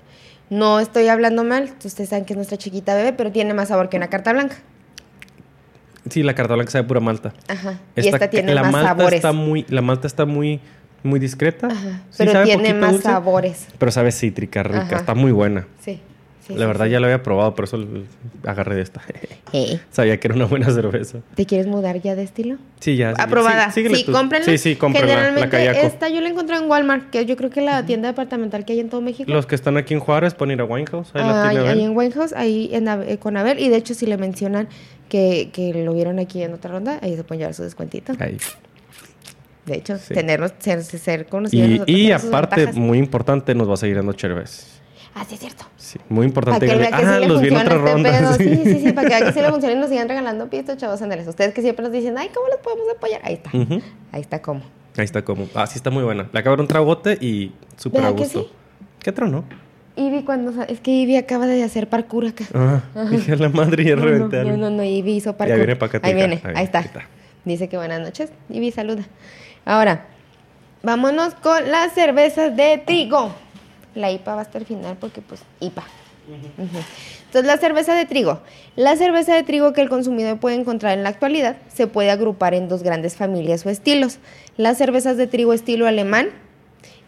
No 0.49 0.79
estoy 0.79 1.09
hablando 1.09 1.43
mal, 1.43 1.73
ustedes 1.85 2.11
saben 2.11 2.25
que 2.25 2.35
es 2.35 2.37
nuestra 2.37 2.57
chiquita 2.57 2.95
bebé, 2.95 3.13
pero 3.15 3.33
tiene 3.33 3.53
más 3.53 3.69
sabor 3.69 3.89
que 3.89 3.97
una 3.97 4.09
carta 4.09 4.33
blanca. 4.33 4.57
Sí, 6.09 6.23
la 6.23 6.35
carta 6.35 6.55
blanca 6.55 6.71
sabe 6.71 6.87
pura 6.87 7.01
malta. 7.01 7.33
Ajá. 7.49 7.79
y 7.97 8.09
esta 8.09 8.31
tiene 8.31 8.55
la 8.55 8.63
más 8.63 8.73
malta 8.73 8.89
sabores. 8.89 9.15
Está 9.15 9.33
muy, 9.33 9.67
la 9.69 9.83
malta 9.83 10.07
está 10.07 10.25
muy, 10.25 10.61
muy 11.03 11.21
discreta. 11.21 11.67
Ajá. 11.69 12.03
Sí 12.11 12.17
Pero 12.19 12.33
sabe 12.33 12.45
tiene 12.47 12.75
más 12.75 12.93
dulce, 12.93 13.09
sabores. 13.09 13.67
Pero 13.79 13.91
sabe 13.93 14.13
cítrica, 14.13 14.63
rica. 14.63 14.81
Ajá. 14.83 14.97
Está 14.97 15.15
muy 15.15 15.33
buena. 15.33 15.67
Sí. 15.81 16.01
sí, 16.47 16.55
la 16.55 16.61
sí, 16.61 16.67
verdad 16.67 16.87
ya 16.87 17.01
la 17.01 17.07
había 17.07 17.23
probado, 17.23 17.55
por 17.55 17.65
eso 17.65 17.79
agarré 18.45 18.75
de 18.77 18.83
esta. 18.83 19.01
Sabía 19.91 20.19
que 20.21 20.29
era 20.29 20.35
una 20.37 20.45
buena 20.47 20.71
cerveza. 20.73 21.19
¿Te 21.35 21.45
quieres 21.47 21.67
mudar 21.67 22.01
ya 22.01 22.15
de 22.15 22.23
estilo? 22.23 22.57
Sí, 22.81 22.97
ya. 22.97 23.11
Aprobada. 23.19 23.71
sí, 23.73 23.85
Sí, 23.95 24.05
cómprenla. 24.05 24.45
Sí, 24.47 24.59
sí, 24.59 24.77
cómprenla. 24.77 25.09
La 25.09 25.15
Generalmente 25.23 25.57
Kayako. 25.57 25.87
esta 25.87 26.09
yo 26.09 26.21
la 26.21 26.29
encontré 26.29 26.57
en 26.57 26.71
Walmart, 26.71 27.11
que 27.11 27.27
yo 27.27 27.37
creo 27.37 27.51
que 27.51 27.61
es 27.61 27.67
la 27.67 27.85
tienda 27.85 28.09
departamental 28.09 28.65
que 28.65 28.75
hay 28.75 28.81
en 28.81 28.89
todo 28.91 29.01
México. 29.01 29.31
Los 29.31 29.47
que 29.47 29.55
están 29.57 29.77
aquí 29.77 29.95
en 29.95 30.01
Juárez 30.01 30.35
pueden 30.35 30.55
ir 30.55 30.61
a 30.61 30.65
Winehouse. 30.65 31.11
Ahí 31.15 31.23
la 31.23 31.47
Ah, 31.47 31.51
tiene 31.51 31.69
ahí 31.69 31.83
en 31.83 31.97
Winehouse, 31.97 32.33
ahí 32.35 32.71
en, 32.73 32.87
eh, 32.89 33.19
con 33.19 33.37
Abel. 33.37 33.59
Y 33.59 33.69
de 33.69 33.77
hecho, 33.77 33.95
si 33.95 34.07
le 34.07 34.17
mencionan 34.19 34.69
que, 35.09 35.51
que 35.53 35.75
lo 35.85 35.93
vieron 35.95 36.19
aquí 36.21 36.43
en 36.43 36.53
otra 36.55 36.71
ronda, 36.71 36.99
ahí 37.03 37.17
se 37.17 37.25
pueden 37.25 37.41
llevar 37.41 37.55
su 37.55 37.65
descuentito. 37.65 38.13
Ahí. 38.21 38.37
De 39.71 39.77
hecho, 39.77 39.97
Sí. 39.99 40.15
tenerlos, 40.15 40.53
ser, 40.59 40.83
ser 40.83 41.27
conocidos. 41.27 41.69
Y, 41.69 41.73
nosotros 41.79 41.97
y 41.97 42.11
aparte, 42.13 42.73
muy 42.73 42.99
importante, 42.99 43.55
nos 43.55 43.69
va 43.69 43.75
a 43.75 43.77
seguir 43.77 43.97
dando 43.97 44.13
Chervez. 44.15 44.81
Ah, 45.15 45.25
sí, 45.29 45.35
es 45.35 45.41
cierto. 45.41 45.65
Sí, 45.77 45.99
muy 46.09 46.27
importante. 46.27 46.67
Para 46.67 46.79
que 46.81 46.89
que 46.89 46.95
ah, 46.95 47.19
sí 47.23 47.29
los 47.29 47.41
vi 47.41 47.49
en 47.49 47.57
otra 47.57 47.77
este 47.77 47.93
ronda. 47.93 48.11
pedo. 48.11 48.33
Sí, 48.39 48.61
sí, 48.65 48.81
sí, 48.87 48.93
para 48.93 49.09
que 49.09 49.15
vea 49.15 49.27
que 49.27 49.33
sí 49.33 49.41
le 49.41 49.51
funciona 49.51 49.75
y 49.75 49.79
nos 49.79 49.89
sigan 49.91 50.09
regalando 50.09 50.49
pistos, 50.51 50.77
chavos, 50.77 51.01
andales. 51.03 51.27
Ustedes 51.29 51.53
que 51.55 51.63
siempre 51.63 51.85
nos 51.85 51.93
dicen, 51.93 52.17
ay, 52.19 52.31
¿cómo 52.35 52.49
los 52.49 52.59
podemos 52.59 52.87
apoyar? 52.97 53.21
Ahí 53.25 53.35
está. 53.35 53.51
Ujú. 53.57 53.81
Ahí 54.13 54.21
está 54.21 54.43
cómo. 54.43 54.63
Ahí 54.97 55.05
está 55.05 55.23
como. 55.23 55.49
Ah, 55.55 55.67
sí 55.69 55.77
está 55.77 55.91
muy 55.91 56.03
buena. 56.03 56.29
Le 56.33 56.43
dar 56.43 56.61
un 56.61 56.67
tragote 56.67 57.17
y 57.21 57.53
súper 57.77 58.01
a 58.01 58.05
¿Verdad 58.11 58.17
que 58.17 58.23
gusto. 58.25 58.41
sí? 58.43 58.49
¿Qué 59.03 59.11
otro 59.11 59.29
no? 59.29 59.45
Ivy 59.97 60.23
cuando... 60.25 60.63
Es 60.65 60.81
que 60.81 60.91
Ivy 60.91 61.17
acaba 61.17 61.47
de 61.47 61.63
hacer 61.63 61.89
parkour 61.89 62.27
acá. 62.27 62.45
Ah, 62.55 62.81
dije 63.11 63.37
la 63.37 63.49
madre 63.51 63.83
y 63.83 63.87
ya 63.87 63.97
No, 63.97 64.05
reventé 64.05 64.37
no, 64.45 64.51
algo. 64.51 64.57
no, 64.57 64.71
no, 64.71 64.83
Ivy 64.85 65.13
hizo 65.17 65.37
parkour. 65.37 65.57
viene 65.57 65.77
pa' 65.77 65.87
acá, 65.87 66.01
Ahí 66.03 66.15
viene, 66.15 66.41
Ahí, 66.45 66.53
ahí, 66.57 66.65
está. 66.65 66.79
ahí 66.81 66.85
está. 66.87 67.03
Dice 67.45 67.69
que 67.69 67.77
buenas 67.77 68.01
noches. 68.01 68.31
Ivy, 68.49 68.71
saluda. 68.71 69.03
Ahora, 69.65 70.07
vámonos 70.83 71.35
con 71.35 71.71
las 71.71 71.93
cervezas 71.93 72.57
de 72.57 72.79
trigo. 72.79 73.33
La 73.95 74.11
IPA 74.11 74.35
va 74.37 74.41
hasta 74.43 74.59
el 74.59 74.67
final 74.67 74.97
porque, 74.99 75.21
pues, 75.23 75.43
IPA. 75.61 75.83
Entonces, 77.27 77.45
la 77.47 77.57
cerveza 77.59 77.95
de 77.95 78.07
trigo. 78.07 78.41
La 78.77 78.97
cerveza 78.97 79.35
de 79.35 79.43
trigo 79.43 79.73
que 79.73 79.81
el 79.81 79.89
consumidor 79.89 80.39
puede 80.39 80.57
encontrar 80.57 80.97
en 80.97 81.03
la 81.03 81.09
actualidad 81.09 81.57
se 81.73 81.87
puede 81.87 82.11
agrupar 82.11 82.55
en 82.55 82.69
dos 82.69 82.83
grandes 82.83 83.17
familias 83.17 83.67
o 83.67 83.71
estilos. 83.71 84.19
Las 84.57 84.79
cervezas 84.79 85.17
de 85.17 85.27
trigo 85.27 85.53
estilo 85.53 85.87
alemán 85.87 86.29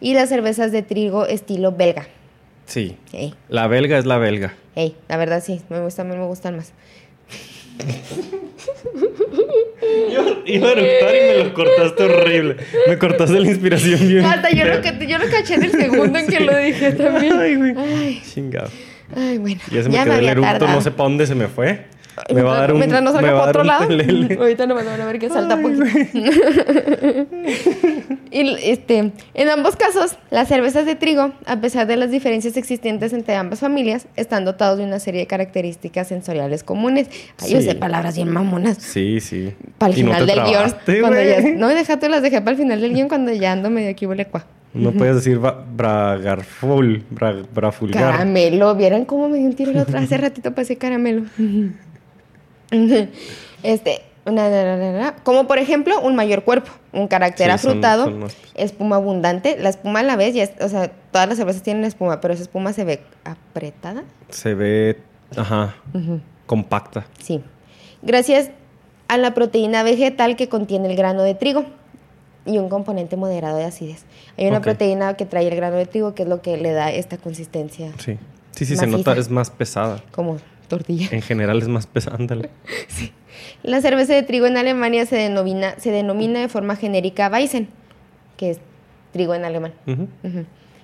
y 0.01 0.13
las 0.13 0.29
cervezas 0.29 0.71
de 0.71 0.81
trigo 0.81 1.25
estilo 1.25 1.71
belga. 1.71 2.07
Sí. 2.65 2.97
Ey, 3.13 3.33
La 3.49 3.67
belga 3.67 3.97
es 3.97 4.05
la 4.05 4.17
belga. 4.17 4.53
ey, 4.75 4.95
la 5.07 5.17
verdad 5.17 5.41
sí, 5.45 5.61
me 5.69 5.79
gusta, 5.81 6.03
me 6.03 6.17
gustan 6.25 6.57
más. 6.57 6.71
Yo 10.11 10.41
iba 10.45 10.67
a 10.67 10.71
eructar 10.71 11.15
y 11.15 11.37
me 11.37 11.43
lo 11.43 11.53
cortaste 11.53 12.03
horrible. 12.03 12.55
Me 12.87 12.97
cortaste 12.97 13.39
la 13.39 13.47
inspiración 13.47 14.07
bien. 14.07 14.25
Hasta 14.25 14.49
yo 14.51 14.65
lo, 14.65 14.81
que, 14.81 15.07
yo 15.07 15.17
lo 15.17 15.25
caché 15.29 15.55
en 15.55 15.63
el 15.63 15.71
segundo 15.71 16.19
en 16.19 16.27
que 16.27 16.39
lo 16.39 16.57
dije 16.57 16.91
también. 16.93 17.33
Ay, 17.39 17.55
güey. 17.55 17.73
Ay, 17.77 18.21
Chingado. 18.33 18.69
ay, 19.15 19.37
bueno. 19.37 19.61
Ya 19.71 19.83
se 19.83 19.89
me 19.89 19.95
ya 19.95 20.03
quedó 20.03 20.13
el 20.13 20.19
había 20.19 20.31
eructo, 20.31 20.51
tardado. 20.51 20.73
no 20.73 20.81
sé 20.81 20.91
para 20.91 21.03
dónde 21.09 21.27
se 21.27 21.35
me 21.35 21.47
fue. 21.47 21.85
Me 22.33 22.41
va 22.41 22.55
a 22.55 22.59
dar 22.61 22.71
un. 22.73 22.79
Mientras 22.79 23.01
no 23.03 23.11
me 23.11 23.19
salga 23.19 23.31
para 23.37 23.49
otro 23.49 23.63
lado. 23.63 23.87
telele. 23.87 24.35
Ahorita 24.39 24.65
no 24.67 24.75
van 24.75 24.87
a 24.87 25.05
ver 25.05 25.19
que 25.19 25.29
salta 25.29 25.55
Ay, 25.55 25.63
y 28.31 28.55
este, 28.63 29.11
en 29.33 29.49
ambos 29.49 29.75
casos, 29.75 30.17
las 30.31 30.47
cervezas 30.47 30.85
de 30.85 30.95
trigo, 30.95 31.31
a 31.45 31.59
pesar 31.61 31.87
de 31.87 31.97
las 31.97 32.11
diferencias 32.11 32.57
existentes 32.57 33.13
entre 33.13 33.35
ambas 33.35 33.59
familias, 33.59 34.07
están 34.15 34.45
dotados 34.45 34.77
de 34.79 34.85
una 34.85 34.99
serie 34.99 35.21
de 35.21 35.27
características 35.27 36.07
sensoriales 36.07 36.63
comunes. 36.63 37.07
Ay, 37.41 37.51
yo 37.51 37.59
Sí. 37.59 37.67
sé 37.67 37.75
palabras 37.75 38.15
bien 38.15 38.29
mamonas. 38.29 38.77
Sí, 38.79 39.19
sí. 39.19 39.53
Para 39.77 39.93
el 39.93 39.99
Y 39.99 40.03
final 40.03 40.25
del 40.25 40.39
guion. 40.43 40.73
cuando 41.01 41.21
ya-. 41.23 41.41
No, 41.55 41.67
déjate, 41.69 42.09
las 42.09 42.21
dejé 42.21 42.39
para 42.41 42.51
el 42.51 42.57
final 42.57 42.81
del 42.81 42.93
guion 42.93 43.07
cuando 43.07 43.31
ya 43.33 43.51
ando 43.51 43.69
medio 43.69 43.89
aquí 43.91 44.05
huele 44.05 44.25
cua. 44.25 44.45
No 44.73 44.91
puedes 44.91 45.15
decir 45.17 45.39
bragarful, 45.39 47.03
bra, 47.11 47.35
brafulgar. 47.53 48.11
Caramelo, 48.13 48.73
¿vieron 48.75 49.05
cómo 49.05 49.29
me 49.29 49.37
dio 49.37 49.45
un 49.45 49.53
tiro 49.53 49.71
la 49.71 49.83
otra? 49.83 49.99
Hace 49.99 50.17
ratito 50.17 50.53
pasé 50.55 50.77
caramelo. 50.77 51.23
este, 53.63 54.01
como 55.23 55.47
por 55.47 55.57
ejemplo, 55.57 55.99
un 56.01 56.15
mayor 56.15 56.43
cuerpo, 56.43 56.71
un 56.91 57.07
carácter 57.07 57.47
Sí, 57.47 57.51
afrutado, 57.51 58.05
son 58.05 58.19
más- 58.19 58.37
espuma 58.55 58.95
abundante. 58.97 59.57
La 59.59 59.69
espuma 59.69 59.99
a 59.99 60.03
la 60.03 60.15
vez, 60.15 60.33
ya 60.33 60.43
es- 60.43 60.53
o 60.61 60.69
sea, 60.69 60.91
todas 61.11 61.27
las 61.27 61.37
cervezas 61.37 61.61
tienen 61.63 61.83
espuma, 61.85 62.21
pero 62.21 62.33
esa 62.33 62.43
espuma 62.43 62.73
se 62.73 62.83
ve 62.85 63.01
apretada. 63.25 64.03
Se 64.29 64.53
ve, 64.53 64.99
ajá, 65.35 65.75
compacta. 66.45 67.05
Sí. 67.19 67.43
Gracias 68.01 68.49
a 69.07 69.17
la 69.17 69.33
proteína 69.33 69.83
vegetal 69.83 70.35
que 70.35 70.49
contiene 70.49 70.89
el 70.89 70.95
grano 70.95 71.23
de 71.23 71.35
trigo 71.35 71.65
y 72.45 72.57
un 72.57 72.67
componente 72.69 73.15
moderado 73.15 73.57
de 73.57 73.65
acidez. 73.65 74.05
Hay 74.37 74.47
una 74.47 74.61
proteína 74.61 75.15
que 75.15 75.25
trae 75.25 75.47
el 75.47 75.55
grano 75.55 75.75
de 75.77 75.85
trigo 75.85 76.13
que 76.15 76.23
es 76.23 76.29
lo 76.29 76.41
que 76.41 76.57
le 76.57 76.71
da 76.71 76.91
esta 76.91 77.17
consistencia 77.17 77.91
Sí. 77.99 78.17
Sí, 78.51 78.65
sí, 78.65 78.75
se 78.77 78.85
nota, 78.85 79.13
es 79.17 79.29
más 79.29 79.49
pesada. 79.49 80.01
como 80.11 80.37
tortilla. 80.77 81.07
En 81.11 81.21
general 81.21 81.61
es 81.61 81.67
más 81.67 81.87
pesada, 81.87 82.17
ándale. 82.17 82.49
La 83.63 83.81
cerveza 83.81 84.13
de 84.13 84.23
trigo 84.23 84.45
en 84.45 84.57
Alemania 84.57 85.05
se 85.05 85.15
denomina, 85.15 85.75
se 85.79 85.91
denomina 85.91 86.39
de 86.41 86.49
forma 86.49 86.75
genérica 86.75 87.29
Weizen, 87.29 87.67
que 88.37 88.51
es 88.51 88.59
trigo 89.11 89.33
en 89.35 89.45
alemán. 89.45 89.73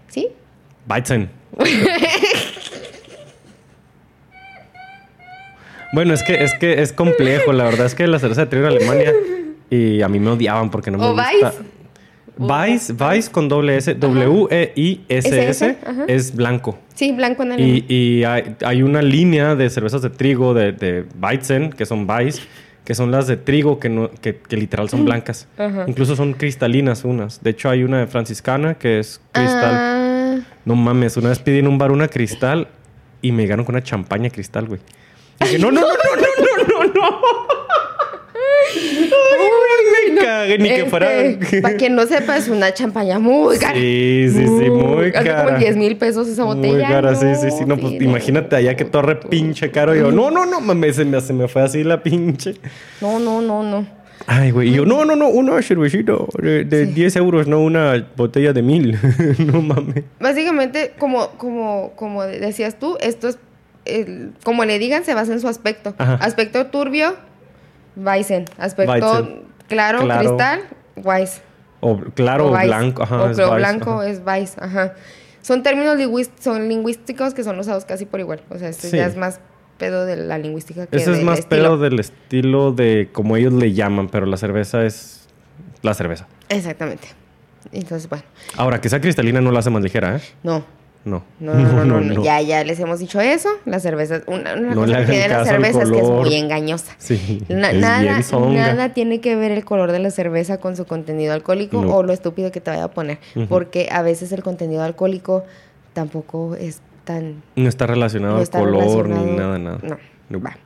¿Sí? 0.08 0.30
Weizen. 0.88 1.30
bueno, 5.94 6.14
es 6.14 6.24
que, 6.24 6.44
es 6.44 6.54
que 6.54 6.82
es 6.82 6.94
complejo, 6.94 7.52
la 7.52 7.66
verdad 7.66 7.86
es 7.86 7.96
que 7.96 8.08
la 8.08 8.20
cerveza 8.20 8.42
de 8.42 8.48
trigo 8.48 8.68
en 8.68 8.78
Alemania 8.78 9.14
y 9.70 10.02
a 10.02 10.08
mí 10.08 10.20
me 10.20 10.30
odiaban 10.32 10.72
porque 10.72 10.92
no 10.92 10.98
me 10.98 11.06
¿O 11.06 11.14
gusta. 11.14 11.30
Weiss, 11.32 11.54
Weiss 12.48 13.30
con 13.30 13.48
doble 13.50 13.76
S, 13.78 13.94
W-E-I-S-S, 13.96 15.78
es 16.08 16.36
blanco. 16.36 16.80
Sí, 16.96 17.12
blanco 17.12 17.44
en 17.44 17.52
alemán. 17.54 17.84
Y, 17.88 17.94
y 17.94 18.24
hay, 18.24 18.56
hay 18.66 18.82
una 18.84 19.02
línea 19.02 19.56
de 19.56 19.70
cervezas 19.70 20.02
de 20.02 20.10
trigo 20.10 20.54
de, 20.54 20.72
de 20.72 21.06
Weizen, 21.22 21.72
que 21.72 21.86
son 21.86 22.10
Weiss, 22.10 22.42
que 22.86 22.96
son 22.96 23.12
las 23.12 23.28
de 23.28 23.38
trigo 23.38 23.80
que, 23.80 23.90
no, 23.90 24.10
que, 24.22 24.38
que 24.38 24.58
literal 24.58 24.90
son 24.90 25.06
blancas. 25.06 25.48
Ajá. 25.58 25.86
Incluso 25.88 26.16
son 26.16 26.34
cristalinas 26.34 27.04
unas. 27.06 27.42
De 27.44 27.52
hecho, 27.52 27.70
hay 27.70 27.84
una 27.84 28.00
de 28.00 28.08
franciscana 28.08 28.76
que 28.76 29.00
es 29.00 29.22
cristal. 29.32 29.72
Ah, 29.74 30.40
No 30.66 30.76
mames, 30.76 31.18
una 31.18 31.30
vez 31.30 31.40
pedí 31.40 31.60
en 31.60 31.68
un 31.68 31.78
bar 31.78 31.92
una 31.92 32.08
cristal 32.08 32.68
y 33.22 33.32
me 33.32 33.44
llegaron 33.44 33.66
con 33.66 33.76
una 33.76 33.84
champaña 33.84 34.30
cristal, 34.30 34.66
güey. 34.66 34.80
Y 35.42 35.46
dije, 35.46 35.60
no, 35.60 35.72
no, 35.72 35.82
no, 35.82 35.88
no, 35.88 36.86
no, 36.86 36.94
no, 36.94 36.94
no. 36.94 37.22
Me 40.14 40.22
cagué, 40.26 40.58
ni 40.58 40.70
que 40.70 40.86
fuera. 40.86 41.10
Para 41.62 41.76
quien 41.76 41.96
no 41.96 42.06
sepa, 42.06 42.38
es 42.38 42.48
una 42.48 42.74
champaña 42.74 43.20
muy 43.20 43.58
cara. 43.58 43.76
Sí, 43.76 44.28
sí, 44.32 44.46
sí, 44.46 44.70
muy 44.70 45.12
cara. 45.12 45.46
como 45.46 45.58
10 45.58 45.78
mil 45.78 45.98
pesos 45.98 46.28
esa 46.28 46.44
botella. 46.44 46.74
Muy 46.74 46.82
cara, 46.84 47.16
sí, 47.16 47.28
sí, 47.42 47.52
sí. 47.52 47.64
No, 47.66 47.78
pues 47.78 47.94
sí, 47.94 48.04
imagínate 48.04 48.56
allá 48.56 48.76
que 48.76 48.86
torre 48.86 49.16
pinche 49.18 49.72
caro. 49.72 49.96
Y 49.96 50.00
yo, 50.00 50.12
no, 50.12 50.32
no, 50.32 50.46
no, 50.46 50.62
mames, 50.62 50.96
se 50.96 51.06
me, 51.06 51.20
se 51.22 51.34
me 51.34 51.48
fue 51.48 51.62
así 51.64 51.84
la 51.84 52.02
pinche. 52.02 52.56
No, 53.02 53.20
no, 53.20 53.42
no, 53.42 53.64
no. 53.64 53.86
Ay, 54.28 54.52
güey. 54.52 54.70
Y 54.70 54.74
yo, 54.74 54.86
no, 54.86 55.06
no, 55.06 55.16
no, 55.16 55.30
una 55.30 55.62
cervecita 55.62 56.14
de, 56.42 56.66
de 56.66 56.86
10 56.88 57.16
euros, 57.16 57.48
no 57.48 57.62
una 57.62 58.06
botella 58.18 58.52
de 58.54 58.62
mil. 58.62 58.98
no 59.40 59.62
mames. 59.62 60.04
Básicamente, 60.20 60.92
como, 61.00 61.30
como, 61.38 61.94
como 61.96 62.24
decías 62.24 62.78
tú, 62.80 62.98
esto 63.02 63.30
es, 63.30 63.38
el- 63.86 64.32
como 64.44 64.66
le 64.66 64.78
digan, 64.78 65.06
se 65.06 65.14
basa 65.14 65.32
en 65.34 65.40
su 65.40 65.48
aspecto. 65.48 65.96
Ajá. 65.98 66.16
Aspecto 66.16 66.66
turbio, 66.68 67.16
Weizen. 68.00 68.46
Aspecto 68.58 68.92
Weizen. 68.94 69.42
claro, 69.68 70.00
Claro. 70.02 70.20
cristal, 70.28 70.62
Weiss. 70.98 71.42
O 71.82 71.98
claro 72.14 72.48
o, 72.52 72.52
blanco. 72.52 73.04
Ajá, 73.04 73.24
o 73.24 73.30
es 73.30 73.38
Weiss, 73.38 73.56
blanco 73.56 73.92
ajá. 74.02 74.10
es 74.10 74.22
Weiss, 74.26 74.58
ajá. 74.60 74.94
Son 75.42 75.64
términos 75.64 75.98
son 76.40 76.68
lingüísticos 76.68 77.34
que 77.34 77.44
son 77.44 77.58
usados 77.60 77.86
casi 77.86 78.06
por 78.06 78.20
igual. 78.20 78.42
O 78.50 78.58
sea, 78.58 78.70
este 78.70 78.90
Sí. 78.90 78.98
ya 78.98 79.06
es 79.06 79.16
más 79.16 79.40
pedo 79.78 80.06
de 80.06 80.18
la 80.18 80.38
lingüística 80.38 80.88
que 80.88 80.98
Ese 80.98 81.12
es 81.12 81.18
del 81.18 81.26
más 81.26 81.40
estilo. 81.40 81.62
pedo 81.64 81.78
del 81.78 82.00
estilo 82.00 82.72
de 82.74 83.10
como 83.14 83.38
ellos 83.38 83.54
le 83.54 83.72
llaman, 83.74 84.10
pero 84.10 84.26
la 84.26 84.36
cerveza 84.36 84.84
es 84.84 85.28
la 85.82 85.94
cerveza. 85.94 86.28
Exactamente. 86.50 87.08
Entonces, 87.72 88.10
bueno, 88.10 88.24
Ahora, 88.58 88.82
que 88.82 88.90
sea 88.90 89.00
cristalina 89.00 89.40
no 89.42 89.52
la 89.52 89.60
hace 89.60 89.70
más 89.70 89.82
ligera, 89.84 90.18
¿eh? 90.18 90.22
no. 90.44 90.66
No. 91.06 91.24
No, 91.40 91.54
no, 91.54 91.86
no, 91.86 92.02
no, 92.02 92.24
Ya, 92.24 92.42
ya 92.42 92.64
les 92.64 92.80
hemos 92.80 93.00
dicho 93.00 93.20
eso. 93.20 93.50
La 93.66 93.80
cerveza, 93.80 94.22
una, 94.28 94.54
cosa 94.74 95.00
que 95.00 95.06
tiene 95.06 95.30
la 95.30 95.46
cerveza 95.46 95.84
es 95.84 95.92
que 95.92 96.00
es 96.00 96.10
muy 96.10 96.36
engañosa. 96.36 96.96
Nada, 97.50 98.02
nada 98.02 98.94
tiene 98.94 99.22
que 99.22 99.36
ver 99.36 99.52
el 99.52 99.66
color 99.66 99.92
de 99.92 100.00
la 100.00 100.12
cerveza 100.12 100.60
con 100.60 100.76
su 100.76 100.86
contenido 100.86 101.34
alcohólico 101.34 101.80
o 101.80 102.04
lo 102.04 102.14
estúpido 102.14 102.52
que 102.52 102.62
te 102.62 102.72
vaya 102.72 102.86
a 102.86 102.92
poner. 102.92 103.20
Porque 103.48 103.90
a 103.92 104.02
veces 104.02 104.32
el 104.32 104.44
contenido 104.44 104.84
alcohólico 104.84 105.44
tampoco 105.94 106.56
es 106.56 106.82
tan 107.04 107.42
No 107.56 107.68
está 107.68 107.88
relacionado 107.88 108.38
al 108.38 108.50
color 108.50 109.10
ni 109.10 109.36
nada, 109.36 109.58
nada. 109.58 109.80
No. 109.82 109.98
No. 110.30 110.42
Va. 110.42 110.58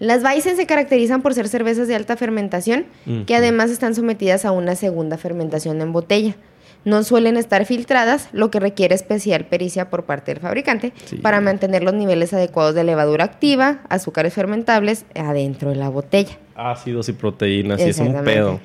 Las 0.00 0.22
Weizen 0.22 0.56
se 0.56 0.66
caracterizan 0.66 1.22
por 1.22 1.34
ser 1.34 1.48
cervezas 1.48 1.88
de 1.88 1.96
alta 1.96 2.16
fermentación, 2.16 2.86
que 3.26 3.34
además 3.34 3.70
están 3.70 3.94
sometidas 3.94 4.44
a 4.44 4.52
una 4.52 4.76
segunda 4.76 5.18
fermentación 5.18 5.80
en 5.80 5.92
botella. 5.92 6.36
No 6.88 7.02
suelen 7.02 7.36
estar 7.36 7.66
filtradas, 7.66 8.30
lo 8.32 8.50
que 8.50 8.60
requiere 8.60 8.94
especial 8.94 9.44
pericia 9.44 9.90
por 9.90 10.04
parte 10.04 10.32
del 10.32 10.40
fabricante 10.40 10.94
Sí. 11.04 11.16
para 11.16 11.42
mantener 11.42 11.82
los 11.82 11.92
niveles 11.92 12.32
adecuados 12.32 12.74
de 12.74 12.82
levadura 12.82 13.24
activa, 13.24 13.80
azúcares 13.90 14.32
fermentables 14.32 15.04
adentro 15.14 15.68
de 15.68 15.76
la 15.76 15.90
botella. 15.90 16.38
Ácidos 16.54 17.10
y 17.10 17.12
proteínas, 17.12 17.78
y 17.80 17.84
es 17.90 17.98
un 17.98 18.24
pedo. 18.24 18.58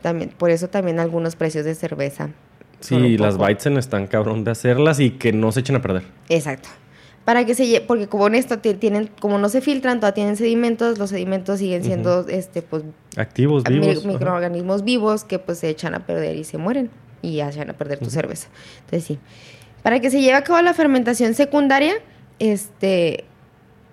También, 0.00 0.30
por 0.30 0.48
eso 0.48 0.68
también 0.68 0.98
algunos 0.98 1.36
precios 1.36 1.66
de 1.66 1.74
cerveza. 1.74 2.30
Sí, 2.80 3.18
las 3.18 3.36
Weizen 3.36 3.76
están 3.76 4.06
cabrón 4.06 4.44
de 4.44 4.52
hacerlas 4.52 4.98
y 4.98 5.10
que 5.10 5.34
no 5.34 5.52
se 5.52 5.60
echen 5.60 5.76
a 5.76 5.82
perder. 5.82 6.04
Exacto. 6.30 6.70
Para 7.26 7.44
que 7.44 7.54
se 7.54 7.64
lle- 7.66 7.84
porque 7.86 8.06
como 8.06 8.28
en 8.28 8.34
esto 8.36 8.60
ti- 8.60 8.72
tienen, 8.72 9.10
como 9.20 9.36
no 9.36 9.50
se 9.50 9.60
filtran, 9.60 9.98
todavía 10.00 10.14
tienen 10.14 10.36
sedimentos, 10.36 10.98
los 10.98 11.10
sedimentos 11.10 11.58
siguen 11.58 11.84
siendo 11.84 12.26
este 12.28 12.62
pues 12.62 12.84
Activos, 13.18 13.64
vivos. 13.64 13.98
ajá. 13.98 14.08
microorganismos 14.08 14.84
vivos 14.84 15.24
que 15.24 15.38
pues 15.38 15.58
se 15.58 15.68
echan 15.68 15.94
a 15.94 16.06
perder 16.06 16.36
y 16.36 16.44
se 16.44 16.56
mueren 16.56 16.88
y 17.22 17.36
ya 17.36 17.50
se 17.52 17.58
echan 17.58 17.70
a 17.70 17.72
perder 17.74 17.98
tu 17.98 18.10
cerveza. 18.10 18.48
Entonces 18.80 19.04
sí. 19.04 19.18
Para 19.82 20.00
que 20.00 20.10
se 20.10 20.20
lleve 20.20 20.34
a 20.34 20.42
cabo 20.44 20.60
la 20.62 20.74
fermentación 20.74 21.34
secundaria, 21.34 21.94
este 22.38 23.24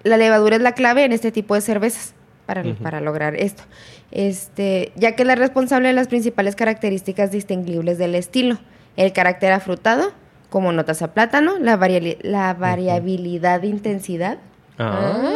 la 0.04 0.18
levadura 0.18 0.56
es 0.58 0.62
la 0.62 0.74
clave 0.74 1.04
en 1.04 1.12
este 1.14 1.32
tipo 1.32 1.56
de 1.56 1.62
cervezas 1.62 2.14
para, 2.46 2.64
para 2.84 3.02
lograr 3.02 3.36
esto. 3.36 3.64
Este, 4.12 4.92
ya 4.96 5.16
que 5.16 5.24
es 5.24 5.28
la 5.28 5.36
responsable 5.36 5.88
de 5.88 5.94
las 5.96 6.08
principales 6.08 6.56
características 6.56 7.32
distinguibles 7.32 7.98
del 7.98 8.14
estilo, 8.14 8.60
el 8.98 9.14
carácter 9.14 9.52
afrutado, 9.52 10.12
como 10.52 10.72
notas 10.72 11.02
a 11.02 11.14
plátano, 11.14 11.58
la, 11.60 11.76
variali- 11.78 12.18
la 12.22 12.54
variabilidad 12.54 13.62
de 13.62 13.68
intensidad, 13.68 14.38
Ah, 14.78 15.32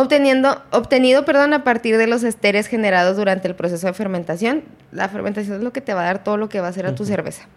Obteniendo, 0.00 0.62
obtenido 0.70 1.24
perdón, 1.24 1.52
a 1.54 1.64
partir 1.64 1.98
de 1.98 2.06
los 2.06 2.22
esteres 2.22 2.68
generados 2.68 3.16
durante 3.16 3.48
el 3.48 3.56
proceso 3.56 3.88
de 3.88 3.92
fermentación. 3.94 4.62
La 4.92 5.08
fermentación 5.08 5.56
es 5.56 5.62
lo 5.64 5.72
que 5.72 5.80
te 5.80 5.92
va 5.92 6.02
a 6.02 6.04
dar 6.04 6.22
todo 6.22 6.36
lo 6.36 6.48
que 6.48 6.60
va 6.60 6.68
a 6.68 6.70
hacer 6.70 6.86
a 6.86 6.94
tu 6.94 7.04
cerveza. 7.04 7.48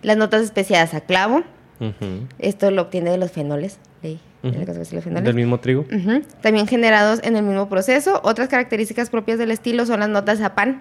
Las 0.00 0.16
notas 0.16 0.40
especiadas 0.42 0.94
a 0.94 1.02
clavo. 1.02 1.42
Esto 2.38 2.70
lo 2.70 2.80
obtiene 2.82 3.10
de 3.10 3.18
los 3.18 3.30
fenoles. 3.30 3.78
de 4.02 4.18
los 4.42 4.88
fenoles. 5.04 5.22
Del 5.24 5.34
mismo 5.34 5.60
trigo. 5.60 5.84
También 6.40 6.66
generados 6.66 7.20
en 7.24 7.36
el 7.36 7.42
mismo 7.42 7.68
proceso. 7.68 8.22
Otras 8.24 8.48
características 8.48 9.10
propias 9.10 9.38
del 9.38 9.50
estilo 9.50 9.84
son 9.84 10.00
las 10.00 10.08
notas 10.08 10.40
a 10.40 10.54
pan. 10.54 10.80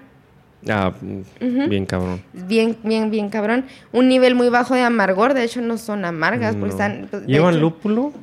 Ah, 0.70 0.94
mm, 1.02 1.68
bien 1.70 1.86
cabrón. 1.86 2.22
Bien, 2.32 2.78
bien, 2.84 3.12
bien 3.12 3.30
cabrón. 3.30 3.66
Un 3.92 4.08
nivel 4.08 4.36
muy 4.36 4.48
bajo 4.48 4.76
de 4.76 4.82
amargor. 4.84 5.34
De 5.34 5.44
hecho, 5.44 5.60
no 5.60 5.78
son 5.78 6.06
amargas. 6.06 6.56
Porque 6.56 6.74
No. 6.76 6.84
están, 6.84 7.08
pues, 7.12 7.26
¿Llevan 7.26 7.56
hecho, 7.56 7.62
lúpulo? 7.62 8.14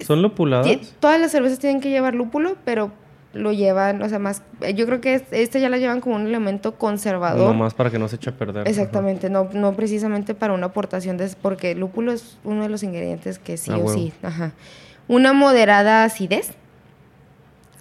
¿Son 0.00 0.22
lupuladas? 0.22 0.94
Todas 1.00 1.20
las 1.20 1.30
cervezas 1.30 1.58
tienen 1.58 1.80
que 1.80 1.90
llevar 1.90 2.14
lúpulo, 2.14 2.56
pero 2.64 2.90
lo 3.34 3.52
llevan, 3.52 4.00
o 4.02 4.08
sea, 4.08 4.18
más. 4.18 4.42
eh, 4.62 4.74
Yo 4.74 4.86
creo 4.86 5.00
que 5.00 5.14
es- 5.14 5.24
esta 5.32 5.58
ya 5.58 5.68
la 5.68 5.76
llevan 5.78 6.00
como 6.00 6.16
un 6.16 6.26
elemento 6.26 6.76
conservador. 6.76 7.46
Nomás 7.46 7.74
para 7.74 7.90
que 7.90 7.98
no 7.98 8.08
se 8.08 8.16
eche 8.16 8.30
a 8.30 8.32
perder. 8.36 8.66
Exactamente, 8.66 9.28
no, 9.30 9.48
no 9.52 9.74
precisamente 9.74 10.34
para 10.34 10.54
una 10.54 10.66
aportación 10.66 11.16
de. 11.18 11.28
Porque 11.42 11.72
el 11.72 11.80
lúpulo 11.80 12.12
es 12.12 12.38
uno 12.44 12.62
de 12.62 12.68
los 12.70 12.82
ingredientes 12.82 13.38
que 13.38 13.56
sí 13.56 13.70
Ah, 13.70 13.76
o 13.76 13.80
huevo. 13.80 13.92
sí. 13.94 14.12
Ajá. 14.22 14.52
Una 15.08 15.32
moderada 15.34 16.04
acidez, 16.04 16.52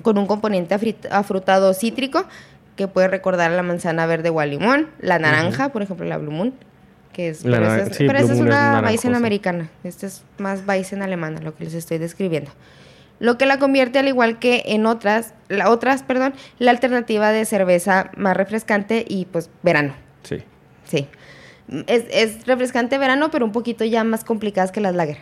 con 0.01 0.17
un 0.17 0.27
componente 0.27 0.75
afrutado 1.11 1.73
cítrico, 1.73 2.25
que 2.75 2.87
puede 2.87 3.07
recordar 3.07 3.51
a 3.51 3.55
la 3.55 3.63
manzana 3.63 4.05
verde 4.05 4.29
o 4.29 4.39
al 4.39 4.51
limón. 4.51 4.89
La 4.99 5.17
naranja, 5.17 5.69
por 5.69 5.81
ejemplo, 5.81 6.05
la 6.05 6.17
Blue 6.17 6.31
Moon. 6.31 6.53
Que 7.17 7.29
es, 7.29 7.43
La 7.43 7.57
pero 7.57 7.73
esa 7.75 7.87
es, 7.91 7.97
sí, 7.97 8.03
pero 8.07 8.19
esa 8.19 8.33
es 8.33 8.39
una. 8.39 8.79
Weizen 8.85 9.15
americana. 9.15 9.69
Esta 9.83 10.05
es 10.05 10.23
más 10.37 10.61
Weizen 10.65 11.01
alemana, 11.01 11.41
lo 11.41 11.53
que 11.55 11.65
les 11.65 11.73
estoy 11.73 11.97
describiendo. 11.97 12.51
Lo 13.19 13.37
que 13.39 13.45
la 13.47 13.57
convierte, 13.57 13.97
al 13.97 14.07
igual 14.07 14.37
que 14.39 14.61
en 14.67 14.85
otras, 14.85 15.33
la, 15.49 15.69
otras, 15.71 16.03
perdón, 16.03 16.33
la 16.59 16.69
alternativa 16.71 17.31
de 17.31 17.43
cerveza 17.45 18.11
más 18.15 18.37
refrescante 18.37 19.03
y 19.07 19.25
pues 19.25 19.49
verano. 19.63 19.95
Sí. 20.21 20.37
Sí. 20.85 21.07
Es, 21.87 22.05
es 22.11 22.45
refrescante 22.45 22.97
verano, 22.99 23.29
pero 23.31 23.43
un 23.45 23.51
poquito 23.51 23.83
ya 23.83 24.03
más 24.05 24.23
complicadas 24.23 24.71
que 24.71 24.79
las 24.79 24.93
lager. 24.95 25.17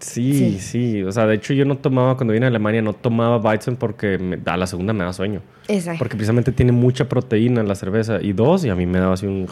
Sí, 0.00 0.34
Sí. 0.34 0.58
sí, 0.60 1.02
O 1.04 1.10
sea, 1.12 1.26
de 1.26 1.36
hecho 1.36 1.54
yo 1.54 1.64
no 1.64 1.78
tomaba, 1.78 2.16
cuando 2.16 2.34
vine 2.34 2.44
a 2.44 2.48
Alemania, 2.50 2.82
no 2.82 2.92
tomaba 2.92 3.38
Weizen 3.38 3.76
porque 3.76 4.18
me- 4.18 4.38
a 4.44 4.56
la 4.58 4.66
segunda 4.66 4.92
me 4.92 5.04
da 5.04 5.12
sueño. 5.14 5.40
Esa. 5.68 5.94
Porque 5.98 6.16
precisamente 6.16 6.52
tiene 6.52 6.72
mucha 6.72 7.08
proteína 7.08 7.62
en 7.62 7.68
la 7.68 7.74
cerveza. 7.74 8.18
Y 8.20 8.34
dos, 8.34 8.64
y 8.66 8.68
a 8.68 8.74
mí 8.74 8.84
me 8.84 8.98
daba 8.98 9.14
así 9.14 9.26
un... 9.26 9.48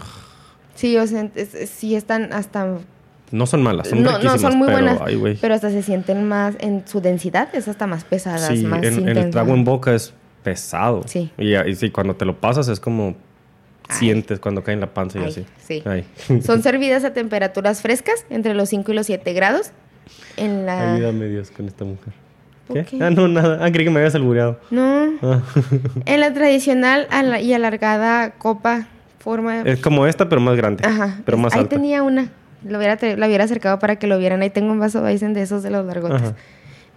Sí, 0.82 0.96
o 0.98 1.06
sea, 1.06 1.28
es- 1.36 1.54
es- 1.54 1.70
sí 1.70 1.94
están 1.94 2.32
hasta... 2.32 2.66
No 3.30 3.46
son 3.46 3.62
malas, 3.62 3.88
son 3.88 4.02
no, 4.02 4.18
no, 4.18 4.36
son 4.36 4.58
muy 4.58 4.66
pero, 4.66 4.78
buenas, 4.80 5.00
ay, 5.06 5.38
pero 5.40 5.54
hasta 5.54 5.70
se 5.70 5.82
sienten 5.82 6.26
más 6.28 6.54
en 6.58 6.82
su 6.86 7.00
densidad, 7.00 7.48
es 7.54 7.68
hasta 7.68 7.86
más 7.86 8.02
pesadas, 8.04 8.46
Sí, 8.48 8.64
más 8.66 8.82
en, 8.82 9.08
en 9.08 9.16
el 9.16 9.30
trago 9.30 9.54
en 9.54 9.64
boca 9.64 9.94
es 9.94 10.12
pesado. 10.42 11.02
Sí. 11.06 11.30
Y, 11.38 11.54
y 11.56 11.74
sí, 11.76 11.90
cuando 11.90 12.16
te 12.16 12.24
lo 12.24 12.38
pasas 12.40 12.66
es 12.68 12.80
como 12.80 13.14
sientes 13.90 14.40
cuando 14.40 14.62
cae 14.64 14.74
en 14.74 14.80
la 14.80 14.92
panza 14.92 15.18
y 15.18 15.22
Ay, 15.22 15.28
así. 15.28 15.46
sí. 15.64 15.82
Ay. 15.86 16.04
Son 16.42 16.62
servidas 16.68 17.04
a 17.04 17.12
temperaturas 17.14 17.80
frescas, 17.80 18.26
entre 18.28 18.54
los 18.54 18.68
5 18.70 18.90
y 18.90 18.94
los 18.96 19.06
7 19.06 19.32
grados. 19.34 19.70
En 20.36 20.66
la... 20.66 20.94
Ayúdame 20.94 21.26
Dios 21.28 21.50
con 21.52 21.68
esta 21.68 21.84
mujer. 21.84 22.12
¿Por 22.66 22.76
¿Qué? 22.84 22.98
qué? 22.98 23.04
Ah, 23.04 23.10
no, 23.10 23.28
nada. 23.28 23.64
Ah, 23.64 23.70
creí 23.72 23.84
que 23.84 23.90
me 23.90 23.98
habías 24.00 24.14
albureado. 24.14 24.58
No, 24.70 25.10
Ah. 25.22 25.40
en 26.06 26.20
la 26.20 26.32
tradicional 26.34 27.06
y 27.40 27.52
alargada 27.54 28.32
copa, 28.32 28.88
forma... 29.22 29.62
es 29.62 29.80
como 29.80 30.06
esta, 30.06 30.28
pero 30.28 30.40
más 30.40 30.56
grande. 30.56 30.84
Ajá. 30.86 31.20
Pero 31.24 31.38
más 31.38 31.52
Ahí 31.54 31.60
alta. 31.60 31.76
tenía 31.76 32.02
una. 32.02 32.30
Lo 32.66 32.78
hubiera, 32.78 32.96
la 33.16 33.26
hubiera 33.26 33.44
acercado 33.44 33.78
para 33.78 33.96
que 33.96 34.06
lo 34.06 34.18
vieran. 34.18 34.42
Ahí 34.42 34.50
tengo 34.50 34.70
un 34.72 34.78
vaso 34.78 35.02
Weizen 35.02 35.32
de 35.34 35.42
esos 35.42 35.62
de 35.62 35.70
los 35.70 35.84
largotes. 35.86 36.20
Ajá. 36.22 36.34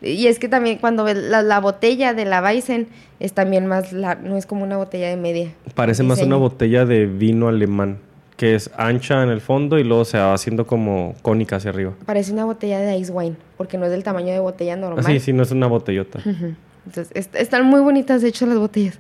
Y 0.02 0.28
es 0.28 0.38
que 0.40 0.48
también 0.50 0.78
cuando 0.78 1.06
la, 1.12 1.42
la 1.42 1.60
botella 1.60 2.14
de 2.14 2.26
la 2.26 2.42
Weizen 2.42 2.88
es 3.20 3.34
también 3.34 3.66
más 3.66 3.94
lar- 3.94 4.20
no 4.22 4.38
es 4.38 4.46
como 4.46 4.64
una 4.64 4.78
botella 4.78 5.08
de 5.08 5.16
media. 5.18 5.50
Parece 5.74 6.04
más 6.04 6.22
una 6.22 6.36
botella 6.36 6.86
de 6.86 7.06
vino 7.08 7.48
alemán, 7.48 7.98
que 8.38 8.54
es 8.54 8.70
ancha 8.78 9.24
en 9.24 9.30
el 9.30 9.42
fondo 9.42 9.80
y 9.80 9.84
luego 9.84 10.06
se 10.06 10.18
va 10.20 10.34
haciendo 10.34 10.68
como 10.68 11.16
cónica 11.24 11.56
hacia 11.56 11.72
arriba. 11.72 11.94
Parece 12.06 12.34
una 12.34 12.46
botella 12.46 12.80
de 12.80 12.98
ice 12.98 13.12
wine, 13.12 13.36
porque 13.58 13.78
no 13.78 13.86
es 13.86 13.92
del 13.92 14.04
tamaño 14.04 14.34
de 14.34 14.40
botella 14.40 14.76
normal. 14.76 15.04
Ah, 15.04 15.10
sí, 15.10 15.20
sí, 15.20 15.34
no 15.34 15.42
es 15.44 15.52
una 15.52 15.68
botellota. 15.68 16.20
Ujú. 16.20 16.54
Entonces, 16.86 17.10
est- 17.16 17.36
están 17.36 17.66
muy 17.66 17.80
bonitas, 17.80 18.22
de 18.22 18.28
hecho, 18.28 18.46
las 18.46 18.58
botellas. 18.60 19.00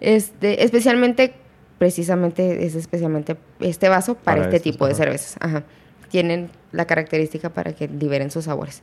Este, 0.00 0.64
especialmente, 0.64 1.34
precisamente, 1.78 2.64
es 2.66 2.74
especialmente 2.74 3.36
este 3.60 3.88
vaso 3.88 4.14
para, 4.14 4.36
Para 4.36 4.42
este 4.44 4.56
estos, 4.56 4.72
tipo 4.72 4.86
de 4.86 4.94
cervezas. 4.94 5.36
Ajá. 5.40 5.64
Tienen 6.10 6.50
la 6.72 6.86
característica 6.86 7.50
para 7.50 7.72
que 7.72 7.88
liberen 7.88 8.30
sus 8.30 8.44
sabores. 8.44 8.82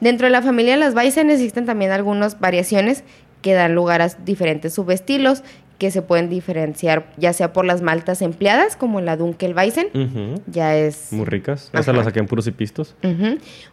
Dentro 0.00 0.26
de 0.26 0.30
la 0.30 0.42
familia 0.42 0.72
de 0.72 0.80
las 0.80 0.94
Weizen 0.94 1.30
existen 1.30 1.66
también 1.66 1.90
algunas 1.92 2.40
variaciones 2.40 3.04
que 3.42 3.52
dan 3.54 3.74
lugar 3.74 4.02
a 4.02 4.08
diferentes 4.08 4.74
subestilos 4.74 5.42
que 5.78 5.90
se 5.90 6.02
pueden 6.02 6.28
diferenciar 6.30 7.12
ya 7.16 7.32
sea 7.32 7.52
por 7.52 7.64
las 7.64 7.82
maltas 7.82 8.22
empleadas, 8.22 8.76
como 8.76 9.00
la 9.00 9.16
Dunkelweizen, 9.16 9.88
Ujú. 9.92 10.40
ya 10.46 10.76
es... 10.76 11.12
Muy 11.12 11.24
ricas. 11.26 11.68
Ajá. 11.72 11.80
Esa 11.80 11.92
la 11.92 12.04
saqué 12.04 12.20
en 12.20 12.26
puros 12.26 12.46
y 12.46 12.52
pistos. 12.52 12.94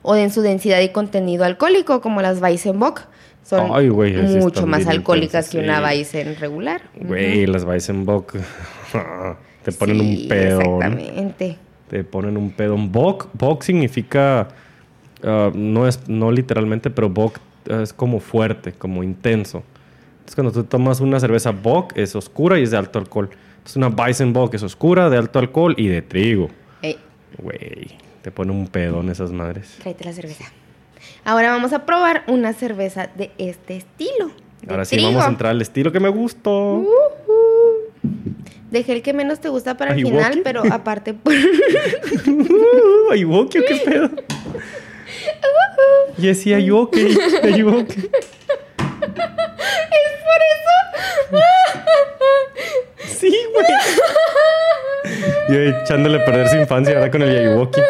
O 0.02 0.16
en 0.16 0.32
su 0.32 0.42
densidad 0.42 0.80
y 0.82 0.90
contenido 0.90 1.46
alcohólico, 1.46 2.02
como 2.02 2.22
las 2.22 2.42
Weizenbock. 2.42 3.04
Son 3.44 3.72
Ay, 3.74 3.90
mucho 3.90 4.66
más 4.68 4.88
alcohólicas 4.88 5.50
que 5.50 5.60
una. 5.60 5.82
Weizen 5.82 6.36
regular. 6.38 6.82
Güey, 6.96 7.46
las 7.48 7.64
Weizenbock 7.64 8.34
te 9.64 9.72
ponen 9.72 10.00
Sí, 10.00 10.22
un 10.24 10.28
pedón. 10.30 10.62
Exactamente. 10.62 11.58
Te 11.90 12.04
ponen 12.04 12.38
un 12.38 12.52
pedón. 12.52 12.92
Bock, 12.92 13.30
bock 13.34 13.64
significa, 13.64 14.50
ah, 15.24 15.52
no 15.54 15.88
es 15.88 16.08
no 16.08 16.32
literalmente, 16.32 16.90
pero 16.90 17.10
bock 17.10 17.40
ah, 17.70 17.82
es 17.82 17.94
como 17.94 18.20
fuerte, 18.20 18.72
como 18.74 19.04
intenso. 19.04 19.64
Entonces 20.14 20.36
cuando 20.36 20.52
tú 20.54 20.64
tomas 20.64 21.02
una 21.02 21.20
cerveza 21.20 21.52
bock 21.52 21.94
es 21.98 22.16
oscura 22.16 22.60
y 22.60 22.64
es 22.64 22.72
de 22.72 22.78
alto 22.78 23.00
alcohol. 23.00 23.30
Entonces 23.58 23.76
una 23.76 23.88
Weizenbock 23.90 24.54
es 24.54 24.64
oscura, 24.64 25.10
de 25.10 25.18
alto 25.18 25.40
alcohol 25.40 25.74
y 25.78 25.88
de 25.88 26.02
trigo. 26.02 26.50
Ey, 26.82 26.98
Güey, 27.38 27.88
te 28.22 28.32
pone 28.32 28.52
un 28.52 28.68
pedón 28.68 29.10
esas 29.10 29.32
madres. 29.32 29.78
tráete 29.82 30.06
la 30.06 30.14
cerveza. 30.14 30.46
Ahora 31.24 31.52
vamos 31.52 31.74
a 31.74 31.86
probar 31.86 32.24
una 32.28 32.54
cerveza 32.54 33.10
de 33.16 33.32
este 33.38 33.78
estilo. 33.78 34.32
de 34.62 34.72
Ahora 34.72 34.86
sí 34.86 34.98
vamos 35.02 35.24
a 35.24 35.28
entrar 35.28 35.52
al 35.52 35.62
estilo 35.62 35.92
que 35.92 36.00
me 36.00 36.10
gustó. 36.10 36.76
Uh. 36.76 36.88
Dejé 38.72 38.94
el 38.94 39.02
que 39.02 39.12
menos 39.14 39.42
te 39.42 39.50
gusta 39.50 39.76
para 39.76 39.94
el 39.94 40.02
final, 40.02 40.42
pero 40.46 40.64
aparte 40.72 41.14
por... 41.14 41.34
¿Ayuwoki 43.12 43.60
o 43.60 43.62
qué 43.68 43.82
pedo? 43.84 44.10
Yes, 46.18 46.40
sí, 46.42 46.54
Ayuwoki. 46.54 47.18
Ayuwoki. 47.44 48.10
Sí, 53.20 53.38
güey. 53.54 53.68
Yo 55.50 55.82
echándole 55.82 56.22
a 56.22 56.26
perder 56.26 56.48
su 56.48 56.56
infancia 56.56 56.96
ahora 56.96 57.12
con 57.12 57.22
el 57.24 57.38
Ayuwoki. 57.38 57.82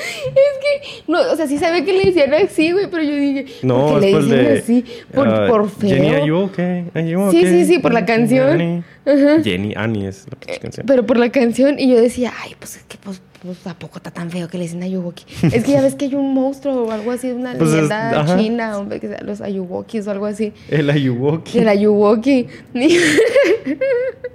Es 0.00 0.32
que, 0.60 1.02
no, 1.10 1.20
o 1.32 1.36
sea, 1.36 1.46
sí 1.46 1.58
sabía 1.58 1.84
que 1.84 1.92
le 1.92 2.04
decían 2.06 2.32
así, 2.34 2.72
güey, 2.72 2.88
pero 2.90 3.02
yo 3.02 3.14
dije, 3.16 3.46
No, 3.62 3.88
¿por 3.88 4.00
qué 4.00 4.08
es 4.10 4.12
le 4.14 4.20
dicen 4.36 4.44
de. 4.54 4.58
así? 4.58 4.84
Por, 5.14 5.48
por 5.48 5.70
feo. 5.70 5.90
Jenny 5.90 6.14
Ayuwoki. 6.14 6.62
Ayuwoki. 6.94 7.36
Sí, 7.40 7.46
sí, 7.46 7.64
sí, 7.66 7.78
por 7.78 7.92
la 7.92 8.04
canción. 8.04 8.58
Jenny, 9.04 9.42
Jenny 9.42 9.74
Annie 9.76 10.06
es 10.08 10.26
la 10.30 10.38
pinche 10.38 10.60
canción. 10.60 10.86
Pero 10.86 11.06
por 11.06 11.18
la 11.18 11.30
canción, 11.30 11.78
y 11.78 11.88
yo 11.90 12.00
decía, 12.00 12.32
ay, 12.42 12.54
pues 12.58 12.76
es 12.76 12.82
que, 12.84 12.96
pues, 13.02 13.20
pues 13.42 13.56
tampoco 13.58 13.96
está 13.96 14.10
tan 14.10 14.30
feo 14.30 14.48
que 14.48 14.58
le 14.58 14.64
dicen 14.64 14.82
Ayuwoki. 14.82 15.24
es 15.52 15.64
que 15.64 15.72
ya 15.72 15.80
ves 15.80 15.94
que 15.94 16.04
hay 16.06 16.14
un 16.14 16.34
monstruo 16.34 16.84
o 16.84 16.90
algo 16.92 17.10
así, 17.10 17.30
una 17.32 17.54
Pues 17.54 17.70
es- 17.70 17.76
leyenda 17.76 18.36
china, 18.36 18.78
hombre, 18.78 19.00
que 19.00 19.08
sea 19.08 19.20
los 19.22 19.40
Ayuwokis 19.40 20.06
o 20.06 20.10
algo 20.10 20.26
así. 20.26 20.52
El 20.70 20.90
Ayuwoki. 20.90 21.58
El 21.58 21.68
Ayuwoki. 21.68 22.46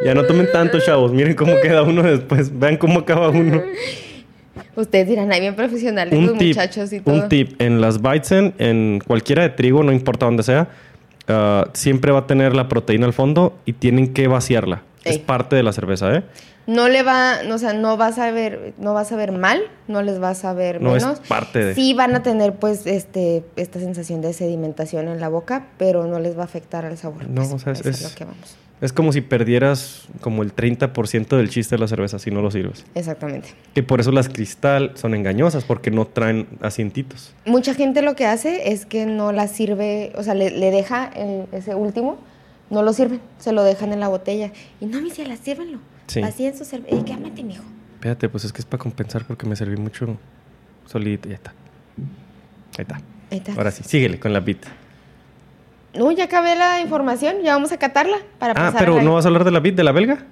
Ya 0.04 0.14
no 0.14 0.24
tomen 0.26 0.48
tanto, 0.52 0.80
chavos. 0.80 1.12
Miren 1.14 1.34
cómo 1.36 1.54
queda 1.62 1.84
uno 1.84 2.04
después. 2.04 2.58
Vean 2.58 2.78
cómo 2.78 3.00
acaba 3.00 3.30
uno. 3.30 3.62
Ustedes 4.76 5.08
dirán, 5.08 5.32
ay, 5.32 5.42
bien 5.42 5.56
profesionales 5.56 6.20
los 6.20 6.38
tip, 6.38 6.48
muchachos 6.56 6.92
y 6.94 7.00
todo. 7.00 7.16
un 7.16 7.30
tip. 7.30 7.62
En 7.62 7.82
las 7.82 8.02
Weizen, 8.02 8.54
en 8.58 9.02
cualquiera 9.06 9.44
de 9.44 9.50
trigo, 9.50 9.84
no 9.84 9.92
importa 9.92 10.26
dónde 10.26 10.44
sea, 10.44 10.68
ah, 11.28 11.68
siempre 11.74 12.12
va 12.12 12.20
a 12.20 12.28
tener 12.28 12.56
la 12.56 12.68
proteína 12.68 13.06
al 13.06 13.14
fondo 13.14 13.58
y 13.66 13.74
tienen 13.74 14.14
que 14.14 14.28
vaciarla. 14.28 14.84
Es 15.04 15.20
parte 15.20 15.56
de 15.56 15.64
la 15.64 15.72
cerveza, 15.72 16.14
¿eh? 16.16 16.24
No 16.68 16.90
le 16.90 17.04
va, 17.04 17.44
no, 17.44 17.56
o 17.56 17.58
sea, 17.60 17.74
no 17.74 17.96
vas 17.96 18.18
a 18.18 18.32
ver, 18.32 18.74
no 18.80 18.96
vas 18.96 19.12
a 19.12 19.16
ver 19.16 19.32
mal, 19.32 19.62
no 19.88 20.02
les 20.02 20.18
vas 20.18 20.46
a 20.46 20.54
ver 20.54 20.82
No, 20.82 20.96
es 20.96 21.04
menos. 21.04 21.20
parte 21.20 21.64
de- 21.64 21.76
Sí 21.76 21.94
van 21.94 22.16
a 22.16 22.24
tener, 22.24 22.56
pues, 22.56 22.88
este, 22.88 23.44
esta 23.56 23.80
sensación 23.80 24.22
de 24.22 24.34
sedimentación 24.34 25.08
en 25.08 25.20
la 25.20 25.30
boca, 25.30 25.68
pero 25.78 26.08
no 26.08 26.18
les 26.18 26.36
va 26.36 26.42
a 26.42 26.46
afectar 26.46 26.84
al 26.86 26.98
sabor. 26.98 27.30
No, 27.30 27.42
pues, 27.44 27.54
o 27.54 27.60
sea, 27.60 27.74
es- 27.74 27.82
eso 27.82 27.90
es- 27.92 28.02
lo 28.12 28.16
que 28.18 28.26
vamos. 28.26 28.56
Es 28.86 28.94
como 28.94 29.12
si 29.12 29.22
perdieras 29.22 30.08
como 30.22 30.44
el 30.44 30.54
30% 30.56 31.36
del 31.38 31.50
chiste 31.50 31.74
de 31.76 31.80
la 31.80 31.88
cerveza 31.88 32.20
si 32.20 32.30
no 32.30 32.42
lo 32.44 32.52
sirves. 32.52 32.86
Exactamente. 32.94 33.50
Que 33.74 33.82
por 33.82 34.00
eso 34.00 34.12
las 34.12 34.30
cristal 34.30 34.92
son 34.94 35.16
engañosas, 35.16 35.64
porque 35.64 35.90
no 35.90 36.06
traen 36.06 36.48
asientitos. 36.62 37.34
Mucha 37.46 37.74
gente 37.74 38.04
lo 38.04 38.16
que 38.16 38.26
hace 38.28 38.72
es 38.72 38.86
que 38.86 39.08
no 39.08 39.32
la 39.32 39.48
sirve, 39.48 40.12
o 40.16 40.22
sea, 40.22 40.36
le, 40.36 40.52
le 40.52 40.70
deja 40.70 41.06
el- 41.16 41.46
ese 41.52 41.74
último, 41.74 42.18
no 42.70 42.84
lo 42.84 42.94
sirven, 42.94 43.22
se 43.40 43.52
lo 43.54 43.64
dejan 43.64 43.92
en 43.92 44.00
la 44.02 44.08
botella. 44.08 44.52
Y 44.80 44.86
no, 44.86 45.02
mi 45.02 45.10
ciela, 45.10 45.36
sírvenlo. 45.36 45.80
Sí. 46.08 46.22
Así 46.22 46.46
en 46.46 46.56
su 46.56 46.64
cerveza. 46.66 47.04
¿Qué 47.04 47.14
amate, 47.14 47.44
mijo? 47.44 47.64
Espérate, 47.96 48.30
pues 48.30 48.46
es 48.46 48.54
que 48.54 48.60
es 48.60 48.66
para 48.66 48.84
compensar 48.84 49.26
porque 49.26 49.48
me 49.48 49.56
serví 49.56 49.78
mucho 49.78 50.16
solito. 50.86 51.28
Ya 51.28 51.36
está. 51.36 51.54
Ahí 52.78 52.82
está. 52.84 52.96
Ahí 53.32 53.38
está. 53.40 53.54
Ahora 53.54 53.72
sí, 53.72 53.84
síguele 53.84 54.20
con 54.20 54.32
la 54.32 54.42
beat. 54.42 54.60
No, 55.98 56.12
ya 56.12 56.26
acabé 56.26 56.56
la 56.56 56.82
información, 56.82 57.38
ya 57.44 57.54
vamos 57.54 57.72
a 57.72 57.78
catarla 57.78 58.18
para 58.40 58.52
Ah, 58.54 58.56
pasar 58.72 58.80
pero 58.80 58.94
a 58.94 58.98
la- 58.98 59.04
¿no 59.04 59.14
vas 59.14 59.26
a 59.26 59.28
hablar 59.30 59.44
de 59.44 59.52
la 59.52 59.60
beat 59.60 59.76
de 59.76 59.84
la 59.84 59.92
belga? 59.92 60.26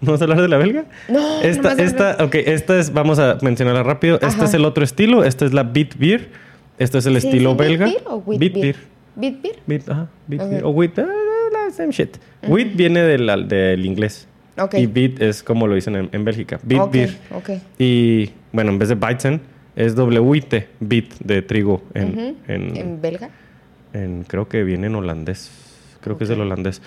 ¿No 0.00 0.12
vas 0.12 0.20
a 0.20 0.24
hablar 0.24 0.42
de 0.42 0.48
la 0.48 0.58
belga? 0.58 0.84
No, 1.08 1.40
Esta, 1.42 1.74
de- 1.74 1.84
esta, 1.84 2.16
ok, 2.22 2.34
esta 2.34 2.78
es, 2.78 2.92
vamos 2.92 3.18
a 3.18 3.38
mencionarla 3.42 3.82
rápido. 3.82 4.16
Este 4.16 4.26
Ajá. 4.26 4.44
es 4.44 4.54
el 4.54 4.64
otro 4.64 4.84
estilo. 4.84 5.24
Esta 5.24 5.44
es 5.46 5.52
la 5.54 5.62
beat 5.62 5.96
beer. 5.98 6.28
Este 6.78 6.98
es 6.98 7.06
el 7.06 7.18
¿Sí 7.20 7.28
estilo 7.28 7.56
belga. 7.56 7.86
beer 7.86 8.02
o 8.06 8.16
wheat 8.16 8.38
beer? 8.40 8.52
beer. 8.52 8.76
¿Beat 9.16 9.42
beer? 9.42 9.56
Beat, 9.66 9.88
ajá, 9.88 10.08
beat 10.26 10.50
beer. 10.50 10.64
O 10.64 10.70
wheat, 10.70 10.98
ah, 10.98 11.06
la 11.52 11.70
same 11.72 11.92
shit. 11.92 12.18
Wheat 12.46 12.74
viene 12.76 13.00
del, 13.02 13.48
del 13.48 13.86
inglés. 13.86 14.28
Ok. 14.58 14.74
Y 14.74 14.86
beat 14.86 15.20
es 15.22 15.42
como 15.42 15.66
lo 15.66 15.74
dicen 15.74 15.96
en, 15.96 16.08
en 16.12 16.24
Bélgica. 16.24 16.60
Beat 16.62 16.80
Ok, 16.82 16.92
beer. 16.92 17.16
ok. 17.34 17.50
Y 17.78 18.30
bueno, 18.52 18.72
en 18.72 18.78
vez 18.78 18.90
de 18.90 18.94
Weizen 18.96 19.40
es 19.74 19.94
WIT, 19.96 20.54
beat 20.80 21.06
de 21.20 21.40
trigo 21.42 21.82
en, 21.94 22.36
en, 22.48 22.76
¿En 22.76 23.00
belga? 23.00 23.30
En- 23.92 24.24
creo 24.24 24.48
que 24.48 24.62
viene 24.64 24.86
en 24.88 24.94
holandés. 24.94 25.50
Creo 26.00 26.16
que 26.18 26.24
es 26.24 26.30
del 26.30 26.40
holandés. 26.40 26.82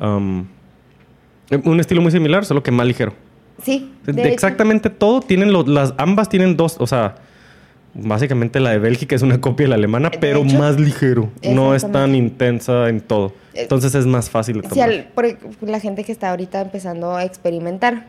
Um, 0.00 0.46
un 1.64 1.80
estilo 1.80 2.00
muy 2.00 2.10
similar, 2.12 2.44
solo 2.44 2.62
que 2.62 2.70
más 2.70 2.86
ligero. 2.86 3.12
Sí. 3.62 3.92
De- 4.04 4.12
de 4.12 4.22
hecho. 4.22 4.30
exactamente 4.32 4.90
todo 4.90 5.20
tienen 5.20 5.52
los, 5.52 5.68
las 5.68 5.94
ambas 5.98 6.28
tienen 6.28 6.56
dos, 6.56 6.76
o 6.78 6.86
sea, 6.86 7.16
básicamente 7.94 8.58
la 8.58 8.70
de 8.70 8.78
Bélgica 8.78 9.14
es 9.14 9.22
una 9.22 9.40
copia 9.40 9.64
de 9.64 9.68
la 9.68 9.74
alemana, 9.74 10.08
De 10.08 10.18
pero 10.18 10.40
hecho, 10.42 10.56
más 10.58 10.80
ligero. 10.80 11.28
No 11.50 11.74
es 11.74 11.90
tan 11.90 12.14
intensa 12.14 12.88
en 12.88 13.00
todo. 13.02 13.34
Eh, 13.54 13.62
Entonces 13.62 13.94
es 13.94 14.06
más 14.06 14.30
fácil 14.30 14.62
de 14.62 14.68
tomar. 14.68 14.88
al- 14.88 15.04
por 15.14 15.26
la 15.60 15.78
gente 15.78 16.02
que 16.04 16.12
está 16.12 16.30
ahorita 16.30 16.60
empezando 16.62 17.14
a 17.14 17.24
experimentar 17.24 18.06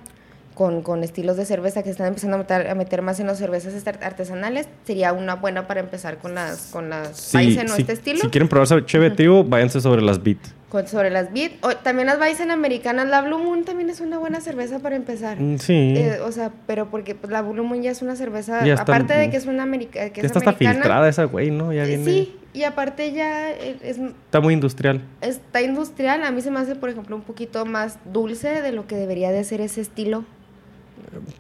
con, 0.54 0.82
con 0.82 1.04
estilos 1.04 1.38
de 1.38 1.46
cerveza 1.46 1.84
que 1.84 1.90
están 1.90 2.08
empezando 2.08 2.36
a 2.36 2.40
meter, 2.40 2.70
a 2.70 2.76
meter 2.76 3.02
más 3.02 3.20
en 3.20 3.28
las 3.28 3.38
cervezas 3.38 3.74
artesanales, 4.02 4.68
sería 4.86 5.14
una 5.14 5.36
buena 5.36 5.68
para 5.68 5.80
empezar 5.80 6.18
con 6.18 6.36
las 6.36 6.70
con 6.72 6.90
las 6.90 7.18
Sí, 7.18 7.38
Weizen 7.38 7.70
o 7.70 7.76
si, 7.76 7.82
este 7.82 7.94
estilo. 7.94 8.20
si 8.22 8.28
quieren 8.30 8.48
probar 8.48 8.86
cheve 8.86 9.10
trigo, 9.12 9.44
váyanse 9.44 9.82
sobre 9.82 10.02
las 10.02 10.22
beat. 10.24 10.38
con- 10.70 10.88
sobre 10.88 11.12
las 11.12 11.32
Beat. 11.32 11.52
O, 11.64 11.76
también 11.76 12.08
las 12.08 12.20
Weizen 12.20 12.50
americanas, 12.50 13.08
la 13.08 13.22
Blue 13.22 13.38
Moon 13.38 13.64
también 13.64 13.92
es 13.92 14.02
una 14.02 14.18
buena 14.18 14.42
cerveza 14.42 14.80
para 14.80 14.96
empezar. 14.96 15.40
Mm, 15.40 15.60
Sí. 15.60 15.94
Eh, 15.96 16.18
o 16.26 16.32
sea, 16.32 16.52
pero 16.66 16.90
porque 16.90 17.14
pues, 17.14 17.32
la 17.32 17.44
Blue 17.44 17.64
Moon 17.64 17.84
ya 17.84 17.92
es 17.92 18.02
una 18.02 18.16
cerveza, 18.16 18.66
Ya 18.66 18.74
está- 18.74 18.82
aparte 18.82 19.14
de 19.14 19.30
que 19.30 19.38
es 19.38 19.46
una 19.46 19.62
america, 19.62 20.10
que 20.10 20.22
es 20.22 20.26
Esta 20.26 20.40
está 20.40 20.50
americana, 20.50 20.74
filtrada 20.80 21.08
esa 21.10 21.26
güey, 21.26 21.52
¿no? 21.52 21.72
Ya 21.72 21.84
eh, 21.84 21.88
viene. 21.90 22.06
Sí, 22.06 22.36
y 22.54 22.64
aparte 22.64 23.12
ya 23.12 23.52
eh, 23.52 23.78
es, 23.84 24.00
Está 24.00 24.40
muy 24.40 24.56
industrial. 24.56 25.02
está 25.22 25.62
industrial. 25.62 26.24
A 26.24 26.32
mí 26.32 26.42
se 26.42 26.50
me 26.50 26.60
hace, 26.60 26.74
por 26.76 26.90
ejemplo, 26.90 27.16
un 27.16 27.22
poquito 27.22 27.68
más 27.68 28.00
dulce 28.12 28.64
de 28.64 28.72
lo 28.72 28.88
que 28.88 28.96
debería 28.96 29.32
de 29.32 29.44
ser 29.44 29.62
ese 29.62 29.80
estilo. 29.80 30.26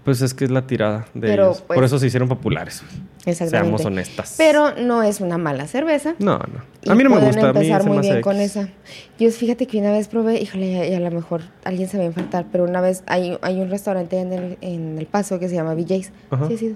Pues 0.04 0.22
es 0.22 0.34
que 0.34 0.46
es 0.46 0.52
la 0.52 0.68
tirada 0.68 1.08
de 1.14 1.28
Pero, 1.28 1.46
ellos. 1.46 1.64
pues- 1.66 1.78
Por 1.78 1.84
eso 1.84 1.98
se 2.00 2.08
hicieron 2.08 2.30
populares. 2.30 2.84
Exactamente. 3.26 3.50
Seamos 3.50 3.86
honestas. 3.86 4.36
Pero 4.38 4.76
no 4.76 5.02
es 5.02 5.22
una 5.22 5.38
mala 5.38 5.68
cerveza. 5.68 6.16
No, 6.20 6.38
no. 6.38 6.92
A 6.92 6.96
mí 6.96 7.04
no 7.04 7.10
me 7.10 7.20
gusta. 7.20 7.50
A 7.50 7.54
mí 7.54 7.60
empezar 7.60 7.86
muy 7.86 8.00
bien 8.00 8.22
con 8.22 8.38
esa. 8.38 8.70
Yo 9.18 9.32
fíjate 9.32 9.66
que 9.66 9.78
una 9.78 9.92
vez 9.92 10.08
probé, 10.10 10.42
híjole, 10.42 10.90
y 10.90 10.94
a, 10.94 11.00
lo 11.00 11.12
mejor 11.12 11.42
alguien 11.64 11.88
se 11.88 11.98
va 11.98 12.04
a 12.04 12.08
infartar, 12.08 12.46
pero 12.52 12.66
una 12.66 12.82
vez 12.82 13.04
hay, 13.08 13.38
hay 13.42 13.62
un 13.62 13.70
restaurante 13.70 14.20
en 14.20 14.34
el, 14.34 14.58
en 14.62 14.98
el 14.98 15.06
Paso 15.06 15.40
que 15.40 15.48
se 15.48 15.56
llama 15.56 15.74
BJ's. 15.74 16.12
Ajá. 16.32 16.48
Sí, 16.50 16.58
sí. 16.58 16.76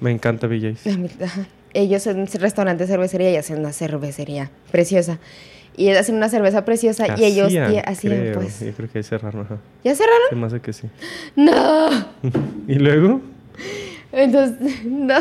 Me 0.00 0.10
encanta 0.10 0.46
BJ's. 0.46 0.86
Ajá. 1.22 1.46
Ellos 1.72 2.06
en 2.08 2.20
un 2.20 2.26
restaurante 2.26 2.84
de 2.84 2.88
cervecería 2.88 3.30
y 3.30 3.36
hacen 3.36 3.58
una 3.60 3.72
cervecería 3.72 4.50
preciosa. 4.72 5.18
Y 5.76 5.88
hacen 5.90 6.16
una 6.16 6.28
cerveza 6.28 6.64
preciosa 6.64 7.06
y 7.16 7.24
ellos 7.24 7.46
Hacían, 7.86 8.32
pues. 8.34 8.60
Yo 8.60 8.72
creo 8.72 8.90
que 8.90 8.98
ahí 8.98 9.04
cerraron. 9.04 9.42
Ajá. 9.42 9.56
¿Ya 9.84 9.94
cerraron? 9.94 10.28
Se 10.28 10.36
me 10.36 10.46
hace 10.46 10.60
que 10.60 10.72
sí. 10.72 10.88
¡No! 11.36 11.88
¿Y 12.68 12.74
luego? 12.74 13.20
Entonces, 14.12 14.84
no. 14.84 15.18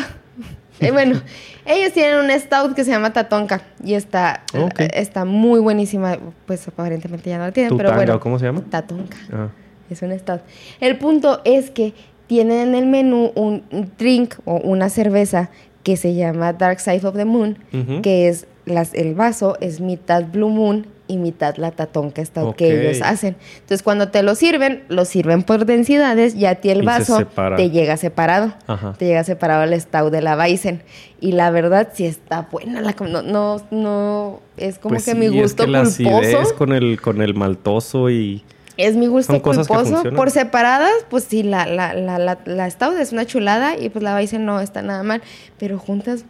Eh, 0.80 0.92
bueno, 0.92 1.22
ellos 1.66 1.92
tienen 1.94 2.18
un 2.20 2.32
stout 2.40 2.74
que 2.74 2.84
se 2.84 2.92
llama 2.92 3.12
Tatonka 3.12 3.62
y 3.84 3.94
está, 3.96 4.44
Ok. 4.58 4.80
está 4.94 5.26
muy 5.26 5.60
buenísima. 5.60 6.18
Pues 6.46 6.68
aparentemente 6.68 7.30
ya 7.30 7.38
no 7.38 7.46
la 7.46 7.52
tienen, 7.52 7.76
pero 7.78 7.94
bueno. 7.94 8.16
¿o 8.16 8.20
¿cómo 8.20 8.40
se 8.40 8.46
llama? 8.46 8.64
Tatonka. 8.70 9.18
Ah. 9.32 9.50
Es 9.90 10.02
un 10.02 10.18
stout. 10.18 10.42
El 10.80 10.98
punto 10.98 11.42
es 11.46 11.70
que 11.70 11.94
tienen 12.28 12.70
en 12.70 12.76
el 12.76 12.86
menú 12.86 13.32
un 13.36 13.64
drink 13.98 14.36
o 14.46 14.56
una 14.58 14.90
cerveza 14.90 15.50
que 15.84 15.98
se 15.98 16.14
llama 16.14 16.54
Dark 16.54 16.80
Side 16.80 17.06
of 17.06 17.16
the 17.16 17.26
Moon, 17.26 17.58
que 18.04 18.28
es 18.28 18.46
las, 18.70 18.94
el 18.94 19.16
vaso 19.16 19.58
es 19.62 19.82
mitad 19.82 20.24
Blue 20.32 20.50
Moon 20.50 20.88
y 21.08 21.18
mitad 21.18 21.56
la 21.58 21.72
Stout 21.72 22.14
que 22.14 22.22
Ok. 22.42 22.62
ellos 22.62 23.02
hacen. 23.02 23.36
Entonces 23.56 23.82
cuando 23.82 24.10
te 24.10 24.22
lo 24.22 24.36
sirven, 24.36 24.84
lo 24.90 25.06
sirven 25.06 25.42
por 25.42 25.66
densidades 25.66 26.36
y 26.36 26.46
a 26.46 26.56
ti 26.62 26.70
el 26.70 26.84
Y 26.84 26.86
vaso 26.86 27.26
te 27.58 27.72
llega 27.72 27.98
separado. 27.98 28.54
Ajá. 28.68 28.94
Te 28.98 29.06
llega 29.08 29.24
separado 29.24 29.64
el 29.64 29.80
Stout 29.82 30.12
de 30.12 30.22
la 30.22 30.38
Weizen. 30.38 30.84
Y 31.20 31.32
la 31.32 31.50
verdad 31.50 31.90
sí 31.94 32.06
está 32.06 32.48
buena. 32.52 32.82
La, 32.82 32.96
no, 33.00 33.24
no, 33.24 33.60
no, 33.72 34.40
es 34.56 34.78
como 34.78 34.94
Pues 34.94 35.06
que 35.06 35.12
sí, 35.14 35.18
mi 35.18 35.26
es 35.26 35.32
gusto 35.32 35.66
que 35.66 35.72
culposo. 35.72 35.90
acidez 35.90 36.54
con 36.54 36.74
el, 36.74 37.02
con 37.02 37.22
el 37.24 37.34
maltoso 37.34 38.10
y... 38.12 38.44
Es 38.78 38.96
mi 38.96 39.08
gusto 39.08 39.34
que 39.34 39.42
culposo. 39.42 40.04
Por 40.16 40.32
separadas, 40.32 40.92
pues 41.10 41.26
sí, 41.26 41.44
la, 41.44 41.66
la, 41.66 41.94
la, 41.96 42.18
la, 42.20 42.38
la 42.46 42.70
Stout 42.70 42.98
es 42.98 43.12
una 43.12 43.26
chulada 43.26 43.76
y 43.78 43.90
pues 43.90 44.04
la 44.04 44.14
Weizen 44.16 44.46
no 44.46 44.62
está 44.62 44.82
nada 44.84 45.02
mal. 45.04 45.22
Pero 45.58 45.78
juntas, 45.80 46.24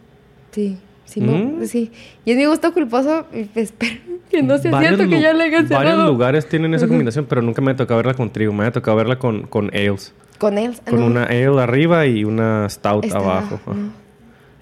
sí, 0.52 0.76
sí, 1.10 1.20
Mm. 1.20 1.64
sí. 1.66 1.90
Y 2.24 2.32
es 2.32 2.36
mi 2.36 2.46
gusto 2.46 2.72
culposo 2.72 3.26
espero 3.54 4.00
que 4.30 4.42
no 4.42 4.58
sea 4.58 4.70
Varios 4.70 4.96
cierto 4.96 5.10
que 5.14 5.20
ya 5.20 5.32
le 5.32 5.44
hayan 5.44 5.68
Varios 5.68 5.92
cerrado. 5.92 6.06
lugares 6.12 6.48
tienen 6.48 6.72
esa 6.74 6.86
combinación, 6.88 7.26
pero 7.28 7.42
nunca 7.42 7.60
me 7.62 7.72
ha 7.72 7.76
tocado 7.76 7.98
verla 7.98 8.14
con 8.14 8.30
trigo. 8.30 8.52
Me 8.52 8.64
ha 8.64 8.72
tocado 8.72 8.96
verla 8.96 9.18
con, 9.18 9.42
con 9.42 9.68
ales. 9.74 10.14
Con 10.38 10.56
él. 10.56 10.74
Con 10.88 11.00
no, 11.00 11.06
una 11.06 11.24
ale 11.24 11.60
arriba 11.60 12.06
y 12.06 12.24
una 12.24 12.68
stout 12.70 13.04
está 13.04 13.18
abajo. 13.18 13.60
Ajá. 13.66 13.76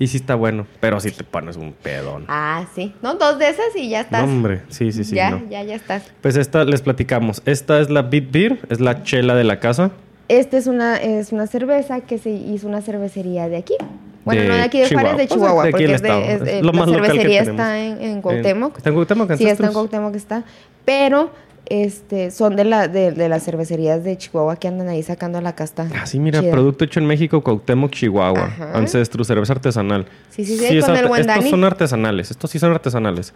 Y 0.01 0.07
sí 0.07 0.17
está 0.19 0.37
bueno, 0.37 0.65
pero 0.81 1.01
sí 1.01 1.11
te 1.11 1.25
pones 1.25 1.57
un 1.57 1.73
pedón. 1.73 2.25
Ah, 2.29 2.67
sí. 2.75 2.95
No, 3.03 3.15
dos 3.17 3.37
de 3.39 3.49
esas 3.49 3.75
y 3.75 3.89
ya 3.89 3.99
No, 3.99 4.05
estás. 4.05 4.23
hombre, 4.25 4.63
sí, 4.69 4.93
sí, 4.93 5.03
sí. 5.03 5.17
ya, 5.17 5.31
no. 5.33 5.43
ya, 5.51 5.63
ya 5.65 5.75
estás. 5.75 6.05
Pues 6.21 6.37
esta 6.37 6.65
les 6.65 6.83
platicamos. 6.83 7.43
Esta 7.47 7.81
es 7.81 7.91
la 7.91 8.03
Beat 8.03 8.31
Beer, 8.31 8.61
es 8.71 8.79
la 8.81 9.03
chela 9.03 9.35
de 9.35 9.43
la 9.45 9.59
casa. 9.59 9.91
Esta 10.29 10.57
es 10.57 10.67
una, 10.69 10.97
es 10.99 11.33
una 11.33 11.47
cerveza 11.49 12.01
que 12.03 12.19
se 12.19 12.31
hizo 12.31 12.69
una 12.69 12.81
cervecería 12.81 13.49
de 13.49 13.57
aquí. 13.57 13.75
Bueno, 14.25 14.45
no 14.45 14.55
de 14.55 14.63
aquí 14.63 14.81
de 14.81 14.87
Chihuahua. 14.89 15.11
Juárez, 15.13 15.17
de 15.19 15.27
Pues, 15.27 15.39
Chihuahua, 15.39 15.63
de 15.63 15.69
aquí 15.69 15.73
porque 15.73 15.95
es 15.95 16.03
de, 16.03 16.59
es 16.59 16.63
lo 16.65 16.73
la 16.73 16.79
más 16.79 16.91
cervecería 16.91 17.41
está 17.43 17.79
en, 17.79 18.03
en 18.03 18.21
Cuauhtémoc. 18.23 18.77
¿Está 18.77 18.89
en 18.91 18.95
Cuauhtémoc, 18.95 19.35
Sí, 19.37 19.47
está 19.47 19.67
en? 19.67 19.73
Cuauhtémoc 19.73 20.15
está. 20.15 20.45
Pero 20.85 21.31
este, 21.71 22.31
son 22.31 22.57
de, 22.57 22.65
la, 22.65 22.89
de, 22.89 23.13
de 23.13 23.29
las 23.29 23.45
cervecerías 23.45 24.03
de 24.05 24.17
Chihuahua 24.17 24.57
que 24.57 24.69
andan 24.69 24.89
ahí 24.89 25.03
sacando 25.03 25.41
la 25.41 25.55
casta. 25.55 25.87
Ah, 25.95 26.07
sí, 26.07 26.19
mira, 26.19 26.41
chida. 26.41 26.51
producto 26.51 26.85
hecho 26.85 27.01
en 27.01 27.07
México, 27.07 27.43
Cuauhtémoc, 27.43 27.91
Chihuahua. 27.91 28.45
Ajá. 28.45 28.73
Ancestro, 28.79 29.23
cerveza 29.25 29.53
artesanal. 29.55 30.07
Sí, 30.31 30.45
sí, 30.45 30.57
sí, 30.59 30.67
con 30.67 30.77
es 30.79 30.89
el 30.89 31.05
Estos 31.07 31.27
Dani. 31.27 31.51
son 31.51 31.65
artesanales, 31.65 32.31
estos 32.31 32.51
sí 32.51 32.59
son 32.59 32.73
artesanales. 32.73 33.35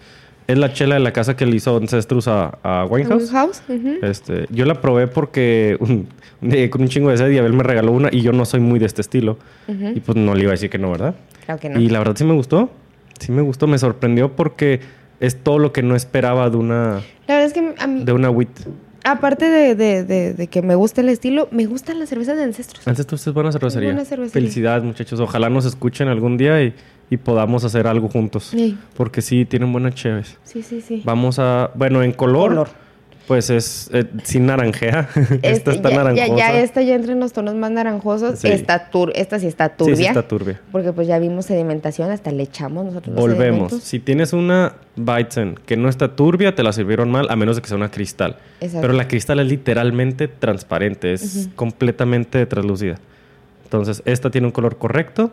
Es 0.48 0.58
la 0.58 0.72
chela 0.72 0.94
de 0.96 1.00
la 1.00 1.12
casa 1.12 1.36
que 1.36 1.46
le 1.46 1.54
hizo 1.56 1.76
Ancestrus 1.76 2.26
a, 2.26 2.58
a 2.64 2.84
Winehouse. 2.86 3.30
House. 3.30 3.62
ujú. 3.68 3.98
Este, 4.02 4.46
yo 4.50 4.64
la 4.64 4.80
probé 4.80 5.06
porque 5.06 5.76
un, 5.78 6.08
con 6.70 6.82
un 6.82 6.88
chingo 6.88 7.10
de 7.10 7.16
sed 7.16 7.30
y 7.30 7.38
Abel 7.38 7.52
me 7.52 7.62
regaló 7.62 7.92
una 7.92 8.08
y 8.12 8.20
yo 8.22 8.32
no 8.32 8.44
soy 8.44 8.60
muy 8.60 8.78
de 8.78 8.86
este 8.86 9.00
estilo. 9.00 9.38
Y 9.68 10.00
pues 10.00 10.16
no 10.16 10.34
le 10.34 10.42
iba 10.42 10.50
a 10.50 10.52
decir 10.52 10.70
que 10.70 10.78
no, 10.78 10.90
¿verdad? 10.90 11.14
Claro 11.46 11.60
que 11.60 11.68
no. 11.68 11.80
Y 11.80 11.88
la 11.88 11.98
verdad 11.98 12.14
sí 12.16 12.24
me 12.24 12.34
gustó. 12.34 12.70
Sí 13.20 13.30
me 13.32 13.42
gustó, 13.42 13.66
me 13.66 13.78
sorprendió 13.78 14.34
porque 14.34 14.80
es 15.20 15.36
todo 15.42 15.58
lo 15.58 15.72
que 15.72 15.82
no 15.82 15.94
esperaba 15.94 16.50
de 16.50 16.56
una 16.56 17.00
La 17.28 17.34
verdad 17.36 17.44
es 17.44 17.52
que 17.52 17.74
a 17.78 17.86
mí, 17.86 18.04
de 18.04 18.12
una 18.12 18.30
wheat. 18.30 18.48
aparte 19.04 19.44
de, 19.48 19.74
de- 19.76 20.02
de- 20.04 20.34
de 20.34 20.46
que 20.48 20.62
me 20.62 20.74
gusta 20.74 21.00
el 21.02 21.08
estilo, 21.08 21.46
me 21.52 21.66
gustan 21.66 21.98
las 22.00 22.08
cervezas 22.08 22.36
de 22.36 22.42
ancestros. 22.44 22.86
Ancestros 22.88 23.24
es 23.26 23.32
buena 23.32 23.52
cervecería. 23.52 23.90
buena 23.90 24.04
cervecería. 24.04 24.32
Felicidades, 24.32 24.82
muchachos. 24.82 25.20
Ojalá 25.20 25.48
nos 25.50 25.64
escuchen 25.66 26.08
algún 26.08 26.36
día 26.36 26.60
y, 26.62 26.74
y 27.10 27.16
podamos 27.18 27.62
hacer 27.64 27.86
algo 27.86 28.08
juntos. 28.08 28.48
Sí. 28.50 28.76
Porque 28.96 29.22
sí, 29.22 29.44
tienen 29.44 29.70
buenas 29.72 29.94
cheves. 29.94 30.36
Sí, 30.42 30.62
sí, 30.62 30.80
sí. 30.80 31.02
Vamos 31.04 31.38
a... 31.38 31.70
Bueno, 31.76 32.02
en 32.02 32.12
color... 32.12 32.48
Color. 32.50 32.68
Pues 33.26 33.50
es 33.50 33.88
eh, 33.92 34.04
sin 34.24 34.46
naranjea. 34.46 35.08
esta 35.14 35.48
Este, 35.48 35.70
está 35.70 35.90
ya, 35.90 35.96
naranjosa. 35.96 36.26
Ya, 36.36 36.36
ya 36.52 36.60
esta 36.60 36.82
ya 36.82 36.94
entra 36.96 37.12
en 37.12 37.20
los 37.20 37.32
tonos 37.32 37.54
más 37.54 37.70
naranjosos. 37.70 38.40
Sí. 38.40 38.48
Esta, 38.48 38.90
tur 38.90 39.12
esta 39.14 39.38
sí 39.38 39.46
está 39.46 39.68
Sí, 39.68 39.74
turbia. 39.78 39.96
sí 39.96 40.04
está 40.04 40.26
turbia. 40.26 40.60
Porque 40.72 40.92
pues 40.92 41.06
ya 41.06 41.18
vimos 41.18 41.46
sedimentación, 41.46 42.10
hasta 42.10 42.32
le 42.32 42.42
echamos 42.42 42.84
nosotros 42.86 43.14
Volvemos. 43.14 43.72
Si 43.82 44.00
tienes 44.00 44.32
una 44.32 44.74
Weizen 44.96 45.54
que 45.66 45.76
no 45.76 45.88
está 45.88 46.16
turbia, 46.16 46.54
te 46.54 46.62
la 46.62 46.72
sirvieron 46.72 47.10
mal, 47.10 47.28
a 47.30 47.36
menos 47.36 47.56
de 47.56 47.62
que 47.62 47.68
sea 47.68 47.76
una 47.76 47.90
cristal. 47.90 48.36
Exacto. 48.60 48.80
Pero 48.82 48.92
la 48.92 49.06
cristal 49.08 49.38
es 49.40 49.46
literalmente 49.46 50.26
transparente, 50.28 51.12
es 51.12 51.48
completamente 51.54 52.44
translúcida. 52.46 52.98
Entonces, 53.64 54.02
esta 54.04 54.30
tiene 54.30 54.48
un 54.48 54.52
color 54.52 54.76
correcto. 54.78 55.30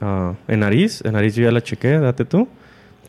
Ah, 0.00 0.32
en 0.48 0.60
nariz, 0.60 1.00
en 1.04 1.12
nariz 1.12 1.36
yo 1.36 1.44
ya 1.44 1.52
la 1.52 1.62
chequé, 1.62 1.98
date 1.98 2.24
tú. 2.24 2.48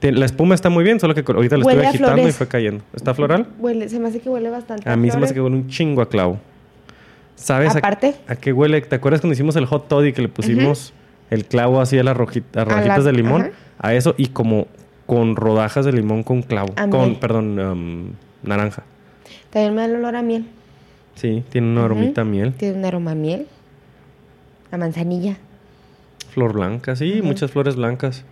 Tie- 0.04 0.12
La 0.12 0.26
espuma 0.26 0.54
está 0.54 0.70
muy 0.70 0.84
bien, 0.84 1.00
solo 1.00 1.16
que 1.16 1.24
ahorita 1.26 1.56
la 1.58 1.64
estuve 1.64 1.86
a 1.86 1.90
agitando 1.90 2.28
y 2.28 2.32
fue 2.34 2.48
cayendo. 2.48 2.84
¿Está 2.94 3.14
floral? 3.14 3.48
Huele, 3.58 3.88
se 3.88 4.00
me 4.00 4.10
hace 4.10 4.20
que 4.20 4.30
huele 4.30 4.50
bastante. 4.50 4.90
A 4.90 4.96
mí 4.98 5.10
se 5.10 5.18
me 5.18 5.24
hace 5.26 5.34
que 5.34 5.40
huele 5.42 5.56
un 5.56 5.68
chingo 5.70 6.02
a 6.02 6.10
clavo. 6.10 6.40
¿Sabes 7.36 7.74
a- 7.76 7.80
Aparte. 7.80 8.16
a, 8.28 8.36
qué 8.36 8.52
huele? 8.52 8.82
¿Te 8.82 8.96
acuerdas 8.96 9.22
cuando 9.22 9.34
hicimos 9.34 9.56
el 9.56 9.66
hot 9.66 9.88
toddy 9.88 10.12
que 10.14 10.22
le 10.22 10.28
pusimos 10.28 10.94
el 11.30 11.46
clavo 11.46 11.80
así 11.82 11.98
a 11.98 12.04
las 12.04 12.16
rojita- 12.18 12.60
a 12.60 12.62
A 12.62 12.66
rodajitas 12.66 12.98
las- 12.98 13.06
de 13.06 13.14
limón? 13.14 13.52
A 13.80 13.94
eso 13.94 14.14
y 14.18 14.28
como 14.28 14.68
con 15.06 15.36
rodajas 15.36 15.86
de 15.86 15.94
limón 15.94 16.24
con 16.24 16.42
clavo. 16.42 16.74
A 16.76 16.88
con, 16.90 17.10
miel. 17.12 17.20
perdón, 17.20 17.60
um, 17.60 18.12
naranja. 18.44 18.84
También 19.52 19.74
me 19.74 19.82
da 19.82 19.86
el 19.88 19.96
olor 19.96 20.16
a 20.16 20.22
miel. 20.22 20.46
Sí, 21.16 21.44
tiene 21.50 21.68
una 21.72 21.86
aromita 21.86 22.22
a 22.22 22.26
miel. 22.26 22.54
Tiene 22.54 22.78
un 22.78 22.86
aroma 22.86 23.12
a 23.12 23.16
miel. 23.16 23.48
A 24.72 24.78
manzanilla. 24.78 25.38
Flor 26.34 26.54
blanca, 26.54 26.96
sí, 26.96 27.22
muchas 27.24 27.52
flores 27.52 27.76
blancas. 27.76 28.26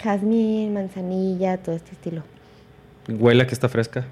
Jazmín, 0.00 0.72
manzanilla, 0.72 1.58
todo 1.58 1.74
este 1.74 1.92
estilo. 1.92 2.22
Huele 3.08 3.42
a 3.42 3.46
que 3.46 3.54
está 3.54 3.68
fresca 3.68 4.06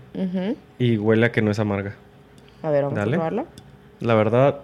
y 0.78 0.98
huele 0.98 1.26
a 1.26 1.32
que 1.32 1.42
no 1.42 1.50
es 1.50 1.58
amarga. 1.58 1.94
A 2.62 2.70
ver, 2.70 2.84
vamos 2.84 2.96
Dale. 2.96 3.16
a 3.16 3.18
probarlo. 3.18 3.46
La 4.00 4.14
verdad, 4.14 4.60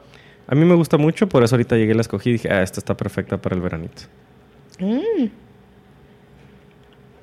a 0.48 0.54
mí 0.54 0.64
me 0.64 0.74
gusta 0.74 0.98
mucho, 0.98 1.28
por 1.28 1.42
eso 1.42 1.54
ahorita 1.54 1.76
llegué 1.76 1.92
y 1.92 1.94
la 1.94 2.00
escogí 2.00 2.30
y 2.30 2.32
dije, 2.34 2.50
ah, 2.50 2.62
esta 2.62 2.80
está 2.80 2.96
perfecta 2.96 3.40
para 3.40 3.54
el 3.54 3.62
veranito. 3.62 4.02
Mm. 4.78 5.26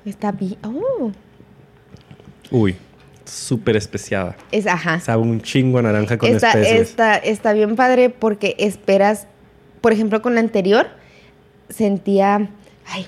Está 0.04 0.32
bien. 0.32 0.56
Oh. 0.62 1.12
Uy, 2.50 2.76
súper 3.24 3.76
especiada. 3.76 4.36
Es, 4.50 4.66
ajá. 4.66 5.00
Sabe 5.00 5.22
un 5.22 5.40
chingo 5.40 5.78
a 5.78 5.82
naranja 5.82 6.18
con 6.18 6.28
está, 6.28 6.52
especies. 6.52 6.80
está, 6.90 7.16
está 7.16 7.52
bien 7.52 7.76
padre 7.76 8.10
porque 8.10 8.54
esperas, 8.58 9.26
por 9.80 9.92
ejemplo, 9.92 10.20
con 10.22 10.34
la 10.34 10.40
anterior, 10.40 10.86
sentía, 11.68 12.48
ay, 12.86 13.06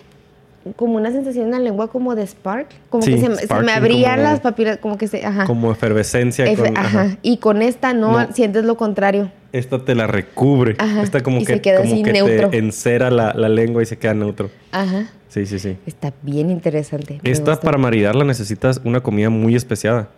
como 0.74 0.96
una 0.96 1.10
sensación 1.12 1.46
en 1.46 1.50
la 1.52 1.58
lengua 1.60 1.88
como 1.88 2.14
de 2.14 2.26
spark, 2.26 2.66
como 2.90 3.02
Sí, 3.04 3.14
que 3.14 3.20
se, 3.20 3.28
me- 3.28 3.34
se 3.36 3.40
me 3.42 3.46
sparkling, 3.46 3.70
abrían 3.74 4.22
las 4.22 4.40
papilas, 4.40 4.78
como 4.78 4.98
que 4.98 5.06
se, 5.08 5.24
ajá. 5.24 5.44
Como 5.44 5.70
efervescencia. 5.70 6.44
Efe- 6.46 6.56
con, 6.68 6.76
ajá. 6.78 7.02
ajá. 7.02 7.18
Y 7.22 7.36
con 7.38 7.62
esta 7.62 7.92
no, 7.94 8.12
No. 8.26 8.32
sientes 8.32 8.64
lo 8.64 8.76
contrario. 8.76 9.30
Esta 9.52 9.84
te 9.84 9.94
la 9.94 10.06
recubre. 10.06 10.74
Ajá, 10.78 11.02
Esta 11.02 11.22
como 11.22 11.38
y 11.40 11.44
que, 11.44 11.54
se 11.54 11.60
queda 11.60 11.80
como 11.80 11.92
así 11.92 12.02
que 12.02 12.12
neutro. 12.12 12.50
te 12.50 12.58
encera 12.58 13.10
la, 13.10 13.32
la 13.34 13.48
lengua 13.48 13.82
y 13.82 13.86
se 13.86 13.96
queda 13.98 14.12
neutro. 14.14 14.50
Ajá. 14.72 15.08
Sí, 15.28 15.46
sí, 15.46 15.58
sí. 15.58 15.76
Está 15.86 16.12
bien 16.22 16.50
interesante. 16.50 17.20
Esta 17.24 17.52
gusta. 17.52 17.64
para 17.64 17.78
maridarla 17.78 18.24
necesitas 18.24 18.80
una 18.84 19.00
comida 19.00 19.30
muy 19.30 19.54
especiada. 19.54 20.08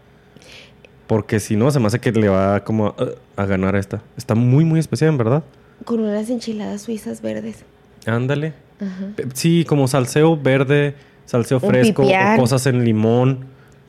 Porque 1.06 1.40
si 1.40 1.56
no, 1.56 1.70
se 1.70 1.80
me 1.80 1.86
hace 1.86 2.00
que 2.00 2.12
le 2.12 2.28
va 2.28 2.64
como 2.64 2.88
a, 2.88 3.42
a 3.42 3.46
ganar 3.46 3.74
a 3.76 3.78
esta. 3.78 4.02
Está 4.16 4.34
muy, 4.34 4.64
muy 4.64 4.78
especiada, 4.80 5.10
en 5.12 5.18
verdad. 5.18 5.42
Con 5.84 6.00
unas 6.00 6.28
enchiladas 6.28 6.82
suizas 6.82 7.22
verdes. 7.22 7.64
Ándale. 8.06 8.52
Ajá. 8.80 9.06
Sí, 9.34 9.64
como 9.66 9.88
salseo 9.88 10.36
verde, 10.36 10.94
salseo 11.24 11.60
fresco, 11.60 12.04
o 12.04 12.36
cosas 12.38 12.66
en 12.66 12.84
limón, 12.84 13.46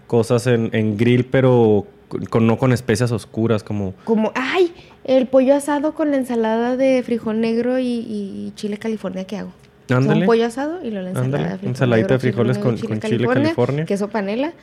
cosas 0.08 0.48
en, 0.48 0.70
en 0.74 0.98
grill, 0.98 1.26
pero 1.26 1.86
con, 2.30 2.48
no 2.48 2.58
con 2.58 2.74
especias 2.74 3.12
oscuras, 3.12 3.64
como... 3.64 3.94
Como, 4.04 4.32
ay, 4.36 4.74
el 5.04 5.28
pollo 5.28 5.56
asado 5.56 5.94
con 5.94 6.10
la 6.12 6.18
ensalada 6.18 6.76
de 6.76 7.04
frijol 7.04 7.40
negro 7.40 7.78
y, 7.80 7.86
y 7.86 8.52
chile 8.56 8.78
California 8.78 9.26
que 9.26 9.38
hago. 9.38 9.50
O 9.50 9.88
sea, 9.88 9.98
Ándale. 9.98 10.22
un 10.22 10.26
pollo 10.26 10.46
asado 10.46 10.80
y 10.84 10.90
luego 10.92 11.04
la 11.04 11.10
ensalada 11.10 11.26
Ándale, 11.26 11.44
de 11.44 11.50
frijol 11.58 11.70
ensaladita 11.70 12.08
negro, 12.08 12.14
de 12.16 12.20
frijoles 12.20 12.58
chile 12.58 12.64
con- 12.64 12.74
negro, 12.76 12.90
con 12.90 13.00
chile 13.10 13.28
California. 13.28 13.86
queso 13.86 14.08
panela, 14.10 14.54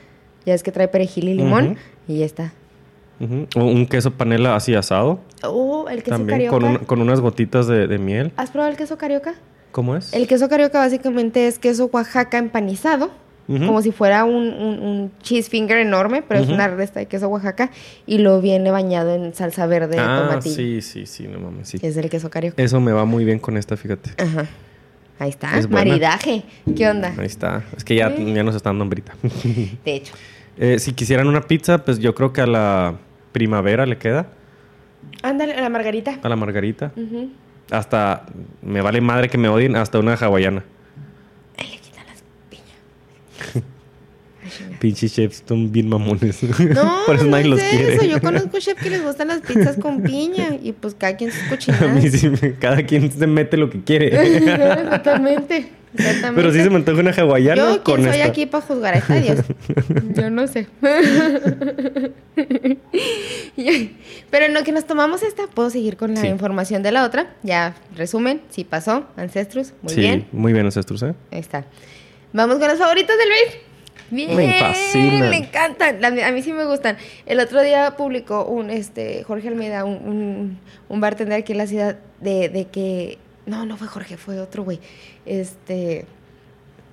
ya 0.44 0.54
es 0.54 0.62
que 0.62 0.72
trae 0.72 0.88
perejil 0.88 1.28
y 1.28 1.34
limón 1.34 1.66
Ujú. 1.70 1.76
y 2.08 2.18
ya 2.18 2.26
está. 2.26 2.52
Ujú. 3.18 3.46
O 3.56 3.64
un 3.64 3.86
queso 3.86 4.10
panela 4.12 4.56
así 4.56 4.74
asado, 4.74 5.20
Oh, 5.42 5.86
el 5.88 6.02
queso 6.02 6.16
también, 6.16 6.38
carioca. 6.48 6.50
con, 6.56 6.64
un- 6.64 6.76
con 6.78 7.00
unas 7.00 7.20
gotitas 7.20 7.66
de, 7.66 7.86
de 7.86 7.98
miel. 7.98 8.32
¿Has 8.36 8.50
probado 8.50 8.70
el 8.72 8.76
queso 8.76 8.98
carioca? 8.98 9.34
¿Cómo 9.76 9.94
es? 9.94 10.14
El 10.14 10.26
queso 10.26 10.48
carioca 10.48 10.78
básicamente 10.78 11.46
es 11.46 11.58
queso 11.58 11.90
Oaxaca 11.92 12.38
empanizado, 12.38 13.10
como 13.46 13.82
si 13.82 13.92
fuera 13.92 14.24
un, 14.24 14.54
un, 14.54 14.78
un 14.78 15.12
cheese 15.20 15.50
finger 15.50 15.76
enorme, 15.76 16.22
pero 16.26 16.40
es 16.40 16.48
una 16.48 16.66
resta 16.66 16.98
de 16.98 17.04
queso 17.04 17.28
Oaxaca 17.28 17.70
y 18.06 18.16
lo 18.16 18.40
viene 18.40 18.70
bañado 18.70 19.14
en 19.14 19.34
salsa 19.34 19.66
verde 19.66 19.96
de 19.96 20.00
ah, 20.00 20.24
tomatillo. 20.26 20.56
sí, 20.56 20.80
sí, 20.80 21.04
sí, 21.04 21.28
no 21.28 21.40
mames, 21.40 21.68
sí. 21.68 21.78
Es 21.82 21.94
el 21.98 22.08
queso 22.08 22.30
carioca. 22.30 22.62
Eso 22.62 22.80
me 22.80 22.90
va 22.92 23.04
muy 23.04 23.26
bien 23.26 23.38
con 23.38 23.58
esta, 23.58 23.76
fíjate. 23.76 24.12
Ajá. 24.16 24.46
Ahí 25.18 25.28
está, 25.28 25.58
Es 25.58 25.68
maridaje. 25.68 26.44
¿Qué 26.74 26.88
onda? 26.88 27.12
Ahí 27.18 27.26
está. 27.26 27.62
Es 27.76 27.84
que 27.84 27.96
ya, 27.96 28.08
nos 28.08 28.54
está 28.54 28.70
dando 28.70 28.84
hambrita. 28.84 29.14
De 29.84 29.94
hecho. 29.94 30.14
Eh, 30.56 30.78
si 30.78 30.94
quisieran 30.94 31.26
una 31.26 31.42
pizza, 31.42 31.84
pues 31.84 31.98
yo 31.98 32.14
creo 32.14 32.32
que 32.32 32.40
a 32.40 32.46
la 32.46 32.94
primavera 33.32 33.84
le 33.84 33.98
queda. 33.98 34.28
Ándale, 35.22 35.54
la 35.54 35.68
margarita. 35.68 36.18
A 36.22 36.28
la 36.30 36.36
margarita. 36.36 36.92
Ujú. 36.96 37.28
Hasta, 37.70 38.26
me 38.62 38.80
vale 38.80 39.00
madre 39.00 39.28
que 39.28 39.38
me 39.38 39.48
odien, 39.48 39.74
hasta 39.76 39.98
una 39.98 40.14
hawaiana. 40.14 40.64
Ay, 41.58 41.70
le 41.72 41.78
quitan 41.78 42.06
las 42.06 42.22
piñas. 42.50 43.64
Pinches 44.78 45.14
chefs 45.14 45.42
son 45.46 45.72
bien 45.72 45.88
mamones. 45.88 46.42
No, 46.42 47.00
Por 47.06 47.16
eso 47.16 47.24
no 47.24 47.30
nadie 47.32 47.44
es 47.44 47.50
los 47.50 47.60
eso. 47.60 47.70
quiere. 47.98 48.08
Yo 48.08 48.20
conozco 48.20 48.58
chef 48.60 48.80
que 48.80 48.90
les 48.90 49.02
gustan 49.02 49.28
las 49.28 49.40
pizzas 49.40 49.76
con 49.78 50.02
piña 50.02 50.50
y 50.62 50.72
pues 50.72 50.94
cada 50.94 51.16
quien 51.16 51.32
sus 51.32 51.40
A 51.42 51.44
mí 51.88 52.00
cochinadas. 52.02 52.12
sí, 52.12 52.30
cada 52.60 52.82
quien 52.84 53.10
se 53.10 53.26
mete 53.26 53.56
lo 53.56 53.68
que 53.70 53.82
quiere. 53.82 54.08
Exactamente. 54.36 55.72
Exactamente. 55.94 56.34
Pero 56.42 56.52
sí 56.52 56.62
se 56.62 56.68
me 56.70 56.76
antoja 56.76 57.00
una 57.00 57.10
hawaiana 57.12 57.56
Yo, 57.76 57.82
con 57.84 57.96
¿quién 57.96 58.08
soy 58.10 58.18
esta. 58.20 58.30
aquí 58.30 58.46
para 58.46 58.64
juzgar 58.66 58.94
a 58.94 58.98
esta 58.98 59.14
Dios? 59.14 59.38
Yo 60.14 60.30
no 60.30 60.46
sé. 60.46 60.66
Pero 64.30 64.44
en 64.46 64.54
lo 64.54 64.62
que 64.64 64.72
nos 64.72 64.86
tomamos 64.86 65.22
esta, 65.22 65.46
puedo 65.46 65.70
seguir 65.70 65.96
con 65.96 66.14
la 66.14 66.20
Sí. 66.20 66.26
información 66.26 66.82
de 66.82 66.92
la 66.92 67.04
otra. 67.04 67.34
Ya, 67.42 67.74
resumen, 67.96 68.40
sí 68.50 68.64
pasó, 68.64 69.06
Ancestros, 69.16 69.72
muy 69.82 69.94
sí, 69.94 70.00
bien. 70.00 70.26
muy 70.32 70.52
bien, 70.52 70.66
ancestros, 70.66 71.02
¿eh? 71.02 71.14
Ahí 71.30 71.38
está. 71.40 71.64
Vamos 72.32 72.58
con 72.58 72.68
los 72.68 72.78
favoritos 72.78 73.16
del 73.16 73.28
Luis. 73.28 73.62
Bien, 74.10 74.36
Me 74.36 74.58
fascinan. 74.60 75.30
Me 75.30 75.38
encantan. 75.38 76.04
A 76.04 76.30
mí 76.30 76.42
sí 76.42 76.52
me 76.52 76.64
gustan. 76.64 76.96
El 77.24 77.40
otro 77.40 77.60
día 77.62 77.96
publicó 77.96 78.44
un 78.44 78.70
este 78.70 79.24
Jorge 79.24 79.48
Almeida, 79.48 79.84
un, 79.84 79.94
un, 79.94 80.58
un 80.88 81.00
bartender 81.00 81.40
aquí 81.40 81.52
en 81.52 81.58
la 81.58 81.66
ciudad, 81.66 81.96
de, 82.20 82.48
de 82.48 82.66
que. 82.66 83.18
No, 83.46 83.64
no 83.64 83.76
fue 83.76 83.86
Jorge, 83.88 84.16
fue 84.16 84.38
otro 84.40 84.62
güey. 84.64 84.78
Este. 85.26 86.06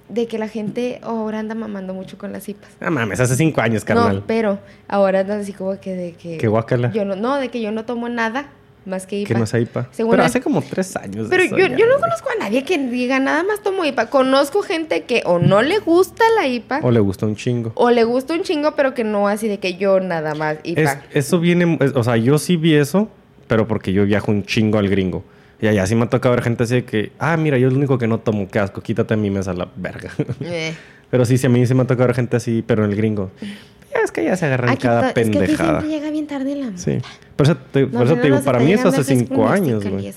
De 0.10 0.28
que 0.28 0.38
la 0.38 0.48
gente 0.50 1.00
ahora 1.02 1.40
anda 1.40 1.56
mamando 1.56 1.94
mucho 1.94 2.18
con 2.18 2.34
las 2.34 2.48
IPAs. 2.50 2.72
Ah, 2.82 2.90
mames, 2.92 3.20
hace 3.20 3.36
cinco 3.36 3.62
años, 3.62 3.86
carnal. 3.86 4.18
No, 4.18 4.24
pero 4.28 4.60
ahora 4.88 5.22
andan 5.22 5.40
así 5.40 5.54
como 5.54 5.80
que 5.80 5.96
de 5.96 6.12
que. 6.14 6.38
Que 6.38 6.48
guácala. 6.48 6.92
Yo 6.92 7.06
no, 7.06 7.16
no, 7.16 7.38
de 7.38 7.50
que 7.50 7.62
yo 7.62 7.72
no 7.72 7.86
tomo 7.86 8.10
nada 8.10 8.48
más 8.86 9.08
que 9.08 9.18
IPA. 9.22 9.28
que 9.30 9.40
no 9.40 9.46
sea 9.46 9.62
IPA. 9.62 9.88
Según 9.92 10.12
Pero 10.12 10.24
hace 10.24 10.42
como 10.42 10.62
tres 10.62 10.96
años. 10.98 11.28
Pero 11.30 11.44
eso 11.44 11.58
yo, 11.58 11.68
ya, 11.68 11.78
yo 11.78 11.86
no 11.86 11.94
güey. 11.94 12.02
conozco 12.02 12.30
a 12.38 12.44
nadie 12.44 12.64
que 12.66 12.78
diga 12.78 13.18
nada 13.20 13.42
más 13.44 13.62
tomo 13.64 13.86
IPA. 13.86 14.10
Conozco 14.10 14.62
gente 14.62 15.04
que 15.04 15.24
o 15.26 15.40
no 15.40 15.62
le 15.62 15.80
gusta 15.80 16.24
la 16.36 16.48
IPA 16.48 16.82
O 16.84 16.92
le 16.92 17.00
gusta 17.00 17.26
un 17.26 17.38
chingo. 17.38 17.72
o 17.76 17.90
le 17.90 18.04
gusta 18.04 18.34
un 18.34 18.42
chingo, 18.44 18.76
pero 18.76 18.94
que 18.94 19.06
no 19.06 19.30
así 19.30 19.48
de 19.48 19.58
que 19.60 19.76
yo 19.78 20.02
nada 20.02 20.36
más 20.36 20.58
IPA. 20.64 20.82
Es- 20.82 20.98
eso 21.14 21.40
viene, 21.40 21.78
es- 21.80 21.94
o 21.96 22.04
sea, 22.04 22.18
yo 22.18 22.38
sí 22.38 22.58
vi 22.58 22.76
eso, 22.76 23.08
pero 23.48 23.68
porque 23.70 23.94
yo 23.94 24.06
viajo 24.06 24.32
un 24.32 24.44
chingo 24.44 24.78
al 24.80 24.90
gringo. 24.90 25.24
Y 25.64 25.68
allá 25.70 25.88
sí 25.88 25.96
me 25.96 26.04
ha 26.04 26.10
tocado 26.10 26.36
ver 26.36 26.44
gente 26.44 26.64
así 26.66 26.76
de 26.76 26.84
que, 26.84 27.14
ah, 27.20 27.38
mira, 27.38 27.58
yo 27.58 27.68
es 27.68 27.74
lo 27.74 27.80
único 27.80 27.98
que 27.98 28.06
no 28.06 28.20
tomo, 28.20 28.50
qué 28.50 28.60
asco, 28.60 28.82
quítate 28.82 29.14
a 29.14 29.18
mi 29.18 29.30
mesa 29.30 29.54
la 29.54 29.70
verga. 29.78 30.12
Eh, 30.42 30.74
pero 31.10 31.24
sí, 31.24 31.38
sí, 31.38 31.48
a 31.48 31.50
mí 31.50 31.66
sí 31.66 31.74
me 31.74 31.84
ha 31.84 31.88
tocado 31.88 32.08
ver 32.08 32.16
gente 32.18 32.36
así, 32.36 32.62
pero 32.68 32.84
en 32.84 32.92
el 32.92 32.98
gringo. 32.98 33.32
Ya 33.42 34.02
es 34.04 34.12
que 34.12 34.26
ya 34.26 34.36
se 34.36 34.46
agarran 34.48 34.72
Aquí 34.72 34.82
cada 34.84 35.02
to- 35.02 35.08
es 35.08 35.14
que 35.14 35.22
aquí 35.22 35.32
pendejada. 35.40 35.80
siempre 35.80 35.98
llega 36.00 36.12
bien 36.12 36.28
tarde 36.28 36.56
la 36.58 36.78
Sí. 36.78 36.98
Por 37.38 37.46
eso 37.46 37.56
te, 37.72 37.88
por 37.88 38.06
eso 38.06 38.16
te 38.18 38.24
digo, 38.24 38.42
para 38.42 38.60
mí 38.60 38.74
es 38.74 38.84
hace 38.84 39.06
cinco 39.06 39.48
años, 39.48 39.86
güey. 39.88 40.12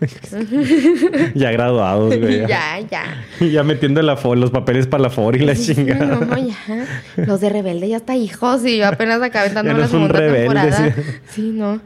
Ya 1.34 1.50
graduados, 1.50 2.16
güey. 2.16 2.40
Ya, 2.46 2.78
ya, 2.78 3.04
ya. 3.40 3.46
ya 3.46 3.62
metiendo 3.64 4.00
la 4.00 4.14
los 4.36 4.50
papeles 4.52 4.86
para 4.86 5.02
la 5.02 5.10
FOR 5.10 5.34
y 5.34 5.40
la 5.40 5.56
chingada. 5.56 6.06
no, 6.24 6.36
ya. 6.38 6.56
Los 7.16 7.40
de 7.40 7.50
Rebelde 7.50 7.88
ya 7.88 7.96
está 7.96 8.14
hijos 8.14 8.64
y 8.64 8.78
yo 8.78 8.86
apenas 8.86 9.20
acabé 9.22 9.50
no 9.50 9.76
la 9.76 9.88
segunda 9.88 10.12
rebelde, 10.12 10.38
temporada. 10.42 10.94
sí. 10.94 11.02
Sí, 11.30 11.50
no. 11.52 11.80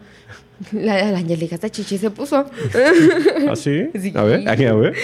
La, 0.73 1.11
la 1.11 1.19
Angélica 1.19 1.55
hasta 1.55 1.71
chichi 1.71 1.99
se 1.99 2.11
puso. 2.11 2.47
¿Ah, 3.49 3.57
sí? 3.57 3.89
Sí. 3.99 4.13
A 4.15 4.23
ver, 4.23 4.49
aquí, 4.49 4.65
a 4.65 4.75
ver. 4.75 4.95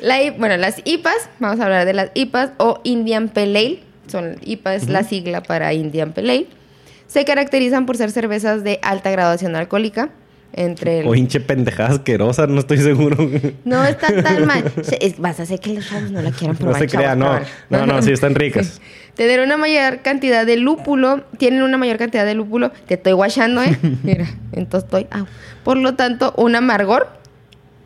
La 0.00 0.18
bueno, 0.38 0.56
las 0.56 0.80
IPAs, 0.84 1.30
vamos 1.38 1.60
a 1.60 1.64
hablar 1.64 1.86
de 1.86 1.92
las 1.92 2.10
IPAs 2.14 2.50
o 2.58 2.80
Indian 2.84 3.28
Pale 3.28 3.58
Ale. 3.58 3.78
Son, 4.06 4.36
IPA 4.44 4.74
es 4.74 4.88
la 4.88 5.02
sigla 5.02 5.42
para 5.42 5.72
Indian 5.72 6.12
Pale 6.12 6.30
Ale. 6.30 6.46
Se 7.06 7.24
caracterizan 7.24 7.86
por 7.86 7.96
ser 7.96 8.10
cervezas 8.10 8.64
de 8.64 8.78
alta 8.82 9.10
graduación 9.10 9.56
alcohólica. 9.56 10.10
Entre 10.58 11.00
el... 11.00 11.06
O 11.06 11.14
hinche 11.14 11.38
pendejada 11.40 11.90
asquerosa, 11.90 12.46
no 12.46 12.60
estoy 12.60 12.78
seguro. 12.78 13.16
No 13.64 13.84
está 13.84 14.22
tan 14.22 14.46
mal. 14.46 14.64
Se- 14.82 15.14
vas 15.18 15.38
a 15.38 15.42
hacer 15.42 15.60
que 15.60 15.74
los 15.74 15.86
chavos 15.88 16.10
no 16.10 16.22
la 16.22 16.30
quieran 16.30 16.56
No 16.58 16.60
probar. 16.64 16.80
se 16.80 16.88
crea, 16.88 17.14
chavos, 17.16 17.46
no. 17.68 17.78
No, 17.78 17.86
no, 17.86 18.02
sí, 18.02 18.10
están 18.12 18.34
ricas. 18.34 18.80
Tener 19.14 19.40
una 19.40 19.56
mayor 19.58 20.00
cantidad 20.00 20.44
de 20.46 20.56
lúpulo, 20.56 21.24
tienen 21.38 21.62
una 21.62 21.76
mayor 21.78 21.98
cantidad 21.98 22.24
de 22.24 22.34
lúpulo, 22.34 22.70
te 22.86 22.94
estoy 22.94 23.12
guachando, 23.12 23.62
¿eh? 23.62 23.76
Mira, 24.02 24.26
entonces 24.52 24.84
estoy. 24.84 25.06
Por 25.62 25.76
lo 25.76 25.94
tanto, 25.94 26.32
un 26.38 26.54
amargor, 26.56 27.08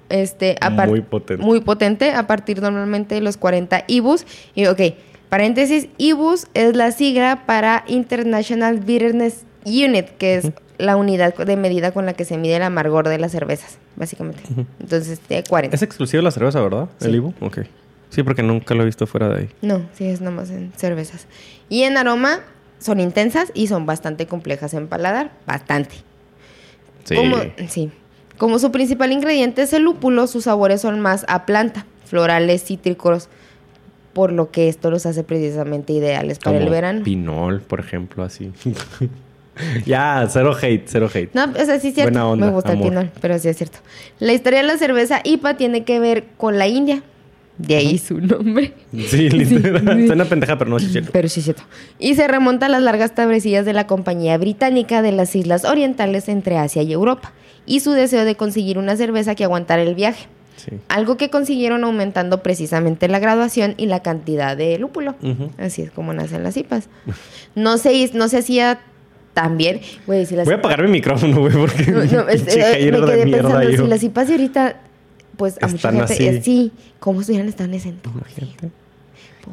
este, 0.08 0.56
Muy 0.86 1.00
potente. 1.02 1.44
muy 1.44 1.60
potente, 1.60 2.10
a 2.12 2.26
partir 2.26 2.60
normalmente 2.62 3.14
de 3.16 3.20
los 3.20 3.36
40 3.36 3.84
IBUs. 3.88 4.26
Y, 4.54 4.66
ok, 4.66 4.80
paréntesis, 5.28 5.88
IBUs 5.98 6.46
es 6.54 6.74
la 6.76 6.90
sigla 6.92 7.42
para 7.46 7.84
International 7.86 8.78
Bitterness 8.80 9.44
Unit, 9.64 10.06
que 10.18 10.36
es 10.36 10.50
la 10.80 10.96
unidad 10.96 11.34
de 11.34 11.56
medida 11.56 11.92
con 11.92 12.06
la 12.06 12.14
que 12.14 12.24
se 12.24 12.36
mide 12.36 12.56
el 12.56 12.62
amargor 12.62 13.08
de 13.08 13.18
las 13.18 13.32
cervezas, 13.32 13.78
básicamente. 13.96 14.42
Entonces, 14.80 15.20
de 15.28 15.44
40. 15.44 15.74
Es 15.74 15.82
exclusivo 15.82 16.22
la 16.22 16.30
cerveza, 16.30 16.60
¿verdad? 16.60 16.88
El. 17.00 17.14
Ibu. 17.14 17.34
Ok. 17.40 17.60
Sí, 18.10 18.22
porque 18.22 18.42
nunca 18.42 18.74
lo 18.74 18.82
he 18.82 18.86
visto 18.86 19.06
fuera 19.06 19.28
de 19.28 19.40
ahí. 19.40 19.48
No, 19.62 19.82
sí, 19.94 20.06
es 20.06 20.20
nomás 20.20 20.50
en 20.50 20.72
cervezas. 20.76 21.26
Y 21.68 21.84
en 21.84 21.96
aroma 21.96 22.40
son 22.78 22.98
intensas 22.98 23.52
y 23.54 23.68
son 23.68 23.86
bastante 23.86 24.26
complejas 24.26 24.74
en 24.74 24.88
paladar, 24.88 25.30
bastante. 25.46 25.94
Sí. 27.04 27.14
Como, 27.14 27.36
sí. 27.68 27.90
Como 28.36 28.58
su 28.58 28.72
principal 28.72 29.12
ingrediente 29.12 29.62
es 29.62 29.72
el 29.72 29.82
lúpulo, 29.82 30.26
sus 30.26 30.44
sabores 30.44 30.80
son 30.80 31.00
más 31.00 31.24
a 31.28 31.46
planta, 31.46 31.86
florales, 32.04 32.64
cítricos, 32.64 33.28
por 34.12 34.32
lo 34.32 34.50
que 34.50 34.68
esto 34.68 34.90
los 34.90 35.06
hace 35.06 35.22
precisamente 35.22 35.92
ideales 35.92 36.38
para 36.40 36.58
el 36.58 36.68
verano. 36.68 37.04
Pinol, 37.04 37.60
por 37.60 37.80
ejemplo, 37.80 38.24
así. 38.24 38.50
ya, 39.86 40.26
cero 40.30 40.54
hate, 40.60 40.84
cero 40.86 41.08
hate. 41.12 41.30
No, 41.34 41.44
o 41.44 41.64
sea, 41.64 41.78
sí 41.80 41.88
es 41.88 41.94
cierto. 41.94 42.12
Buena 42.12 42.26
onda, 42.28 42.46
Me 42.46 42.52
gusta 42.52 42.72
amor. 42.72 42.84
el 42.86 42.90
pinol, 42.90 43.10
pero 43.20 43.38
sí 43.38 43.48
es 43.48 43.56
cierto. 43.56 43.78
La 44.18 44.32
historia 44.32 44.60
de 44.60 44.66
la 44.66 44.78
cerveza 44.78 45.20
IPA 45.24 45.56
tiene 45.56 45.84
que 45.84 45.98
ver 45.98 46.24
con 46.36 46.58
la 46.58 46.66
India. 46.68 47.02
De 47.58 47.76
ahí 47.76 47.98
su 47.98 48.18
nombre. 48.20 48.72
Sí, 49.08 49.28
literal. 49.30 49.98
sí. 49.98 50.06
Suena 50.06 50.24
pendeja, 50.24 50.56
pero 50.56 50.70
no 50.70 50.78
es 50.78 50.90
cierto. 50.90 51.10
Pero 51.12 51.28
sí 51.28 51.40
es 51.40 51.44
cierto. 51.44 51.62
Y 51.98 52.14
se 52.14 52.26
remonta 52.26 52.66
a 52.66 52.68
las 52.70 52.80
largas 52.82 53.14
travesías 53.14 53.66
de 53.66 53.74
la 53.74 53.86
compañía 53.86 54.38
británica 54.38 55.02
de 55.02 55.12
las 55.12 55.36
islas 55.36 55.64
orientales 55.66 56.28
entre 56.30 56.56
Asia 56.56 56.82
y 56.82 56.92
Europa. 56.92 57.32
Y 57.66 57.80
su 57.80 57.92
deseo 57.92 58.24
de 58.24 58.34
conseguir 58.34 58.78
una 58.78 58.96
cerveza 58.96 59.34
que 59.34 59.44
aguantara 59.44 59.82
el 59.82 59.94
viaje. 59.94 60.26
Sí. 60.56 60.72
Algo 60.88 61.18
que 61.18 61.28
consiguieron 61.28 61.84
aumentando 61.84 62.42
precisamente 62.42 63.08
la 63.08 63.18
graduación 63.18 63.74
y 63.76 63.86
la 63.86 64.00
cantidad 64.00 64.56
de 64.56 64.78
lúpulo. 64.78 65.14
Así 65.58 65.82
es 65.82 65.90
como 65.90 66.14
nacen 66.14 66.42
las 66.42 66.56
IPAs. 66.56 66.88
No 67.54 67.76
se, 67.76 68.10
no 68.14 68.28
se 68.28 68.38
hacía 68.38 68.80
tan 69.34 69.56
bien. 69.56 69.80
Güey, 70.06 70.26
si 70.26 70.36
las 70.36 70.44
Voy 70.44 70.54
a 70.54 70.58
apagar 70.58 70.82
mi 70.82 70.90
micrófono, 70.90 71.38
güey, 71.40 71.52
porque 71.52 71.90
no, 71.90 72.04
no, 72.04 72.28
es- 72.28 72.46
eh, 72.48 72.90
me 72.92 73.00
quedé 73.06 73.26
pensando, 73.26 73.62
yo. 73.70 73.82
si 73.84 73.88
las 73.88 74.02
IPAs 74.02 74.28
de 74.28 74.34
ahorita, 74.34 74.80
pues 75.36 75.56
a 75.62 75.66
mucha 75.66 75.76
Están 75.76 75.96
gente, 76.06 76.12
así. 76.14 76.26
eh, 76.26 76.42
sí, 76.42 76.72
¿cómo 76.98 77.20
estuvieran 77.20 77.48
estado 77.48 77.68
en 77.70 77.74
ese 77.74 77.88
entonces? 77.90 78.22
Imagínate. 78.38 78.70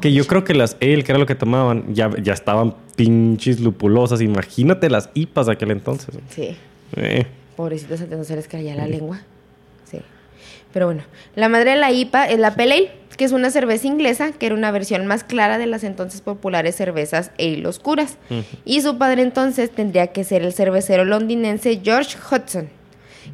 Que 0.00 0.12
yo 0.12 0.26
creo 0.26 0.44
que 0.44 0.52
las 0.54 0.76
ale, 0.82 1.02
que 1.02 1.12
era 1.12 1.18
lo 1.18 1.24
que 1.26 1.34
tomaban, 1.34 1.94
ya, 1.94 2.10
ya 2.22 2.34
estaban 2.34 2.74
pinches 2.94 3.58
lupulosas. 3.60 4.20
Imagínate 4.20 4.90
las 4.90 5.08
IPAs 5.14 5.46
de 5.46 5.52
aquel 5.52 5.70
entonces. 5.70 6.14
Sí. 6.28 6.56
Eh. 6.96 7.26
Pobrecitos, 7.56 8.00
antes 8.02 8.18
no 8.18 8.24
se 8.24 8.36
les 8.36 8.46
caía 8.48 8.74
la 8.76 8.86
lengua. 8.86 9.20
Pero 10.72 10.86
bueno, 10.86 11.02
la 11.34 11.48
madre 11.48 11.72
de 11.72 11.76
la 11.76 11.90
IPA 11.90 12.28
es 12.28 12.38
la 12.38 12.54
Pale 12.54 12.74
Ale, 12.74 12.92
que 13.16 13.24
es 13.24 13.32
una 13.32 13.50
cerveza 13.50 13.86
inglesa 13.86 14.32
que 14.32 14.46
era 14.46 14.54
una 14.54 14.70
versión 14.70 15.06
más 15.06 15.24
clara 15.24 15.58
de 15.58 15.66
las 15.66 15.82
entonces 15.82 16.20
populares 16.20 16.76
cervezas 16.76 17.32
ale 17.38 17.66
oscuras. 17.66 18.16
Y 18.64 18.80
su 18.82 18.96
padre 18.96 19.22
entonces 19.22 19.70
tendría 19.70 20.08
que 20.08 20.24
ser 20.24 20.42
el 20.42 20.52
cervecero 20.52 21.04
londinense 21.04 21.80
George 21.82 22.16
Hudson, 22.16 22.68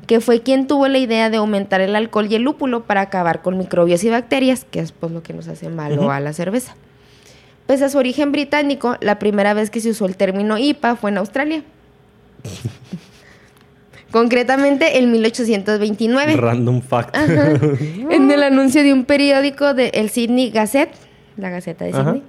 que 0.07 0.21
fue 0.21 0.43
quien 0.43 0.67
tuvo 0.67 0.89
la 0.89 0.99
idea 0.99 1.29
de 1.29 1.37
aumentar 1.37 1.81
el 1.81 1.97
alcohol 1.97 2.29
y 2.31 2.37
el 2.37 2.43
lúpulo 2.43 2.85
para 2.85 3.03
acabar 3.03 3.43
con 3.43 3.59
microbios 3.59 4.03
y 4.05 4.11
bacterias, 4.11 4.65
que 4.65 4.81
es 4.81 4.93
pues 4.93 5.13
lo 5.13 5.23
que 5.23 5.35
nos 5.35 5.49
hace 5.49 5.69
malo 5.69 6.11
a 6.11 6.21
la 6.21 6.33
cerveza. 6.33 6.77
Pese 7.67 7.85
a 7.85 7.89
su 7.89 7.99
origen 7.99 8.33
británico, 8.33 8.97
la 9.01 9.19
primera 9.19 9.55
vez 9.55 9.71
que 9.71 9.81
se 9.81 9.91
usó 9.91 10.07
el 10.07 10.17
término 10.17 10.59
IPA 10.59 10.97
fue 10.97 11.11
en 11.11 11.19
Australia. 11.19 11.63
Concretamente 14.15 14.97
en 14.99 15.11
1829. 15.11 16.37
Random 16.37 16.81
fact. 16.83 17.17
Ajá. 17.17 17.51
en 18.11 18.31
el 18.31 18.45
anuncio 18.45 18.85
de 18.85 18.93
un 18.93 19.07
periódico 19.07 19.75
de 19.75 19.89
el 19.89 20.09
Sydney 20.09 20.51
Gazette, 20.51 20.95
la 21.37 21.51
Gaceta 21.51 21.85
de. 21.85 21.93
Sydney, 21.93 22.23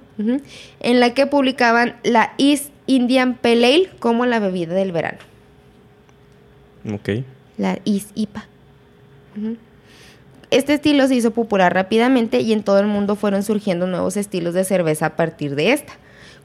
en 0.80 0.98
la 0.98 1.14
que 1.14 1.28
publicaban 1.28 1.94
la 2.02 2.32
East 2.38 2.72
Indian 2.88 3.36
Pale 3.36 3.64
Ale 3.64 3.90
como 4.00 4.26
la 4.26 4.40
bebida 4.40 4.74
del 4.74 4.90
verano. 4.90 5.18
ok. 6.92 7.24
La 7.56 7.78
East 7.84 8.10
IPA. 8.16 8.48
Este 10.50 10.74
estilo 10.74 11.06
se 11.06 11.14
hizo 11.14 11.30
popular 11.30 11.72
rápidamente 11.72 12.40
y 12.40 12.52
en 12.52 12.64
todo 12.64 12.80
el 12.80 12.88
mundo 12.88 13.14
fueron 13.14 13.44
surgiendo 13.44 13.86
nuevos 13.86 14.16
estilos 14.16 14.54
de 14.54 14.64
cerveza 14.64 15.06
a 15.06 15.14
partir 15.14 15.54
de 15.54 15.70
esta, 15.70 15.92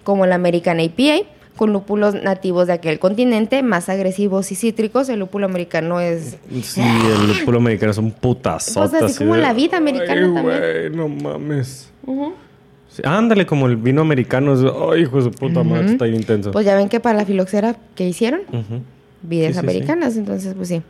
como 0.03 0.27
la 0.27 0.35
American 0.35 0.79
IPA, 0.79 1.25
con 1.55 1.73
lúpulos 1.73 2.15
nativos 2.15 2.67
de 2.67 2.73
aquel 2.73 2.97
continente, 2.99 3.61
más 3.63 3.89
agresivos 3.89 4.51
y 4.51 4.55
cítricos. 4.55 5.09
El 5.09 5.19
lúpulo 5.19 5.45
americano 5.45 5.99
es 5.99 6.37
Sí, 6.63 6.81
el 6.81 7.27
lúpulo 7.39 7.59
americano 7.59 7.91
es 7.91 7.97
un 7.97 8.11
putazote. 8.11 8.89
Pues 8.99 9.03
así 9.03 9.17
como 9.19 9.35
de- 9.35 9.41
la 9.41 9.53
vida 9.53 9.77
americana 9.77 10.27
Ay, 10.27 10.33
también. 10.33 10.43
güey, 10.43 10.89
no 10.89 11.07
mames. 11.07 11.89
Sí, 12.89 13.01
ándale, 13.05 13.45
como 13.45 13.67
el 13.67 13.77
vino 13.77 14.01
americano. 14.01 14.53
es- 14.53 14.59
Ay, 14.93 15.03
hijo 15.03 15.17
de 15.17 15.23
su 15.23 15.31
puta 15.31 15.63
madre, 15.63 15.91
está 15.91 16.05
bien 16.05 16.17
intenso. 16.17 16.51
Pues 16.51 16.65
ya 16.65 16.75
ven 16.75 16.89
que 16.89 16.99
para 16.99 17.19
la 17.19 17.25
filoxera 17.25 17.75
que 17.95 18.07
hicieron, 18.07 18.41
Ujú. 18.49 18.81
vides 19.21 19.47
Sí, 19.47 19.53
sí, 19.53 19.59
sí. 19.59 19.59
americanas, 19.59 20.17
entonces 20.17 20.53
pues 20.55 20.67
sí. 20.67 20.81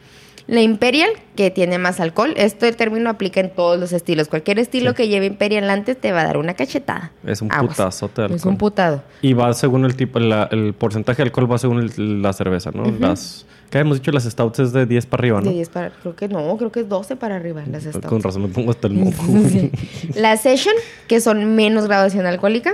La 0.48 0.62
Imperial, 0.62 1.10
que 1.36 1.50
tiene 1.52 1.78
más 1.78 2.00
alcohol, 2.00 2.34
este 2.36 2.72
término 2.74 3.10
aplica 3.10 3.40
en 3.40 3.50
todos 3.52 3.80
los 3.80 3.94
estilos. 3.94 4.28
Cualquier 4.28 4.60
estilo 4.60 4.92
Sí. 4.92 4.96
que 4.98 5.08
lleve 5.08 5.26
Imperial 5.28 5.70
antes 5.70 6.00
te 6.00 6.12
va 6.12 6.22
a 6.22 6.26
dar 6.26 6.38
una 6.38 6.56
cachetada. 6.56 7.12
Es 7.26 7.42
un 7.42 7.52
Aguas. 7.52 7.78
putazote 7.78 8.24
de 8.28 8.36
Es 8.36 8.46
un 8.46 8.58
putado. 8.58 9.04
Y 9.22 9.34
va 9.34 9.54
según 9.54 9.86
el 9.86 9.96
tipo, 9.96 10.20
la- 10.20 10.50
el 10.52 10.74
porcentaje 10.74 11.18
de 11.18 11.24
alcohol 11.28 11.52
va 11.52 11.58
según 11.58 11.80
el- 11.80 12.22
la 12.22 12.34
cerveza, 12.34 12.72
¿no? 12.74 12.84
Las, 13.00 13.46
¿qué 13.70 13.78
habíamos 13.78 14.00
dicho? 14.00 14.12
Las 14.12 14.24
stouts 14.26 14.60
es 14.60 14.74
de 14.74 14.86
10 14.86 15.06
para 15.06 15.22
arriba, 15.22 15.40
¿no? 15.42 15.48
De 15.50 15.54
10 15.56 15.70
para, 15.70 15.92
creo 15.92 16.16
que 16.16 16.28
no, 16.28 16.58
creo 16.58 16.72
que 16.72 16.82
es 16.82 16.90
12 16.90 17.16
para 17.16 17.36
arriba 17.38 17.64
las 17.72 17.84
Con 17.86 17.94
stouts. 18.02 18.24
razón 18.24 18.42
me 18.42 18.48
pongo 18.50 18.72
hasta 18.72 18.88
el 18.88 18.94
moco. 18.94 19.16
Sí. 19.50 19.72
Las 20.16 20.42
Session, 20.42 20.76
que 21.08 21.22
son 21.22 21.56
menos 21.56 21.86
graduación 21.88 22.26
alcohólica. 22.26 22.74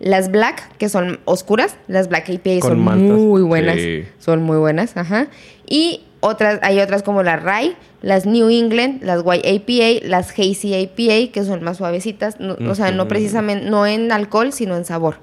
Las 0.00 0.30
Black, 0.30 0.76
que 0.78 0.88
son 0.88 1.20
oscuras. 1.26 1.76
Las 1.86 2.08
Black 2.08 2.28
IPA 2.30 2.60
Con 2.60 2.70
son 2.70 2.80
muy 3.14 3.42
buenas. 3.42 3.76
Sí. 3.76 4.04
Son 4.18 4.42
muy 4.42 4.56
buenas, 4.58 4.96
ajá. 4.96 5.28
Y 5.66 6.00
otras, 6.26 6.58
hay 6.62 6.80
otras 6.80 7.02
como 7.02 7.22
la 7.22 7.36
Rye, 7.36 7.74
las 8.02 8.26
New 8.26 8.48
England, 8.50 9.02
las 9.02 9.22
White 9.24 9.48
APA, 9.48 10.06
las 10.08 10.30
Hazy 10.30 10.74
APA, 10.74 11.32
que 11.32 11.44
son 11.44 11.62
más 11.62 11.76
suavecitas. 11.78 12.40
No- 12.40 12.56
O 12.70 12.74
sea, 12.74 12.90
no 12.92 13.06
precisamente, 13.08 13.68
no 13.68 13.86
en 13.86 14.10
alcohol, 14.12 14.52
sino 14.52 14.76
en 14.76 14.84
sabor. 14.84 15.16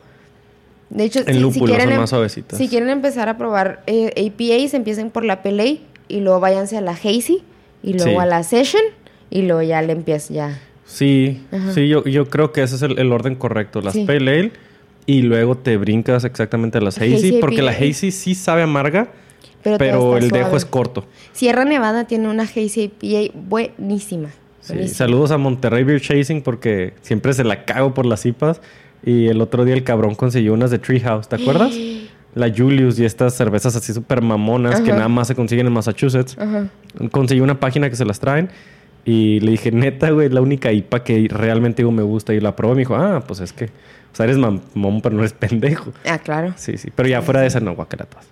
De 0.90 1.06
hecho, 1.06 1.22
En 1.26 1.42
lúpulo, 1.42 1.74
son 1.80 1.98
más 1.98 2.10
suavecitas. 2.10 2.58
si 2.58 2.68
quieren 2.68 2.90
empezar 2.90 3.30
a 3.30 3.38
probar 3.38 3.82
eh, 3.88 4.12
APAs, 4.18 4.74
empiecen 4.74 5.10
por 5.10 5.24
la 5.24 5.42
PLA 5.42 5.78
y 6.10 6.20
luego 6.20 6.40
váyanse 6.42 6.78
a 6.78 6.82
la 6.82 6.92
Hazy 6.92 7.42
y 7.82 7.94
luego 7.94 8.12
Sí. 8.12 8.18
a 8.18 8.26
la 8.26 8.44
Session 8.44 8.82
y 9.30 9.44
luego 9.44 9.62
ya 9.62 9.82
le 9.82 9.94
empiezan 9.94 10.36
ya. 10.36 10.60
Sí, 10.86 11.42
Ajá. 11.54 11.72
sí, 11.74 11.88
yo, 11.88 12.04
yo 12.04 12.28
creo 12.30 12.52
que 12.52 12.62
ese 12.64 12.76
es 12.76 12.82
el, 12.82 13.00
el 13.00 13.14
orden 13.14 13.36
correcto. 13.36 13.80
Las 13.82 13.94
Sí. 13.94 14.04
Pale 14.06 14.32
Ale 14.40 14.52
y 15.06 15.22
luego 15.22 15.56
te 15.58 15.78
brincas 15.78 16.26
exactamente 16.26 16.78
a 16.80 16.82
las 16.82 16.98
Hazy 16.98 17.16
Hazy, 17.16 17.32
porque 17.40 17.62
la. 17.62 17.72
Hazy 17.72 18.12
sí 18.12 18.36
sabe 18.36 18.62
amarga, 18.64 19.08
Pero, 19.64 20.18
el 20.18 20.30
dejo 20.30 20.56
es 20.58 20.66
corto. 20.66 21.06
Sierra 21.34 21.66
Nevada 21.66 22.06
tiene 22.06 22.30
una 22.30 22.44
Hazy 22.44 22.92
IPA 23.02 23.34
buenísima. 23.34 24.30
Sí, 24.62 24.74
buenísima. 24.74 24.98
Saludos 24.98 25.32
a 25.32 25.38
Monterrey 25.38 25.84
Beer 25.84 26.02
Chasing 26.02 26.42
porque 26.42 26.94
siempre 27.02 27.34
se 27.34 27.44
la 27.44 27.66
cago 27.66 27.94
por 27.94 28.06
las 28.06 28.26
IPAs. 28.26 28.62
Y 29.04 29.28
el 29.28 29.42
otro 29.42 29.66
día 29.66 29.74
el 29.74 29.84
cabrón 29.84 30.16
consiguió 30.16 30.54
unas 30.54 30.70
de 30.72 30.80
Treehouse, 30.80 31.28
¿te 31.28 31.36
acuerdas? 31.36 31.74
La 32.34 32.50
Julius 32.50 32.98
y 32.98 33.04
estas 33.04 33.34
cervezas 33.34 33.76
así 33.76 33.92
súper 33.94 34.22
mamonas 34.22 34.80
que 34.80 34.92
nada 34.94 35.10
más 35.10 35.28
se 35.28 35.36
consiguen 35.36 35.68
en 35.68 35.74
Massachusetts. 35.74 36.38
Ajá. 36.40 36.70
Conseguí 37.12 37.42
una 37.42 37.60
página 37.60 37.90
que 37.90 37.98
se 37.98 38.06
las 38.06 38.22
traen 38.22 38.50
Y 39.04 39.42
le 39.42 39.52
dije, 39.52 39.70
neta, 39.74 40.12
güey, 40.12 40.30
la 40.30 40.40
única 40.40 40.72
IPA 40.72 41.04
que 41.04 41.28
realmente 41.30 41.82
digo 41.82 41.92
me 41.92 42.04
gusta. 42.04 42.34
Y 42.34 42.40
la 42.40 42.56
probó 42.56 42.72
y 42.72 42.76
me 42.78 42.82
dijo, 42.84 42.96
ah, 42.96 43.22
pues 43.28 43.42
es 43.42 43.52
que, 43.52 43.66
o 43.66 44.16
sea, 44.16 44.24
eres 44.24 44.38
mamón, 44.38 45.02
pero 45.02 45.14
no 45.14 45.22
eres 45.24 45.34
pendejo. 45.40 45.92
Ah, 46.06 46.20
claro. 46.20 46.54
Sí, 46.56 46.78
sí. 46.78 46.90
Pero 46.96 47.10
ya 47.10 47.22
fuera 47.22 47.42
de 47.42 47.48
esa, 47.48 47.60
no, 47.60 47.76
guacalatas. 47.76 48.26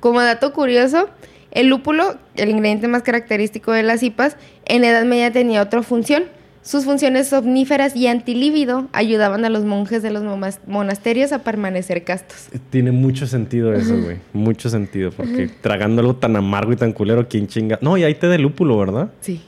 Como 0.00 0.20
dato 0.20 0.52
curioso, 0.52 1.08
el 1.50 1.68
lúpulo, 1.68 2.16
el 2.36 2.50
ingrediente 2.50 2.88
más 2.88 3.02
característico 3.02 3.72
de 3.72 3.82
las 3.82 4.02
IPAs, 4.02 4.36
en 4.66 4.84
Edad 4.84 5.04
Media 5.04 5.32
tenía 5.32 5.62
otra 5.62 5.82
función. 5.82 6.24
Sus 6.62 6.84
funciones 6.84 7.28
somníferas 7.28 7.94
y 7.94 8.08
antilíbido 8.08 8.88
ayudaban 8.92 9.44
a 9.44 9.50
los 9.50 9.64
monjes 9.64 10.02
de 10.02 10.10
los 10.10 10.24
monasterios 10.66 11.30
a 11.30 11.44
permanecer 11.44 12.02
castos. 12.02 12.48
Tiene 12.70 12.90
mucho 12.90 13.28
sentido 13.28 13.72
eso, 13.72 13.96
güey. 13.96 14.16
Mucho 14.32 14.68
sentido. 14.68 15.12
Porque 15.12 15.48
tragando 15.60 16.00
algo 16.00 16.16
tan 16.16 16.34
amargo 16.34 16.72
y 16.72 16.76
tan 16.76 16.92
culero, 16.92 17.28
¿quién 17.28 17.46
chinga? 17.46 17.78
No, 17.80 17.96
y 17.96 18.02
hay 18.02 18.16
té 18.16 18.26
de 18.26 18.38
lúpulo, 18.38 18.76
¿verdad? 18.78 19.10
Sí. 19.20 19.42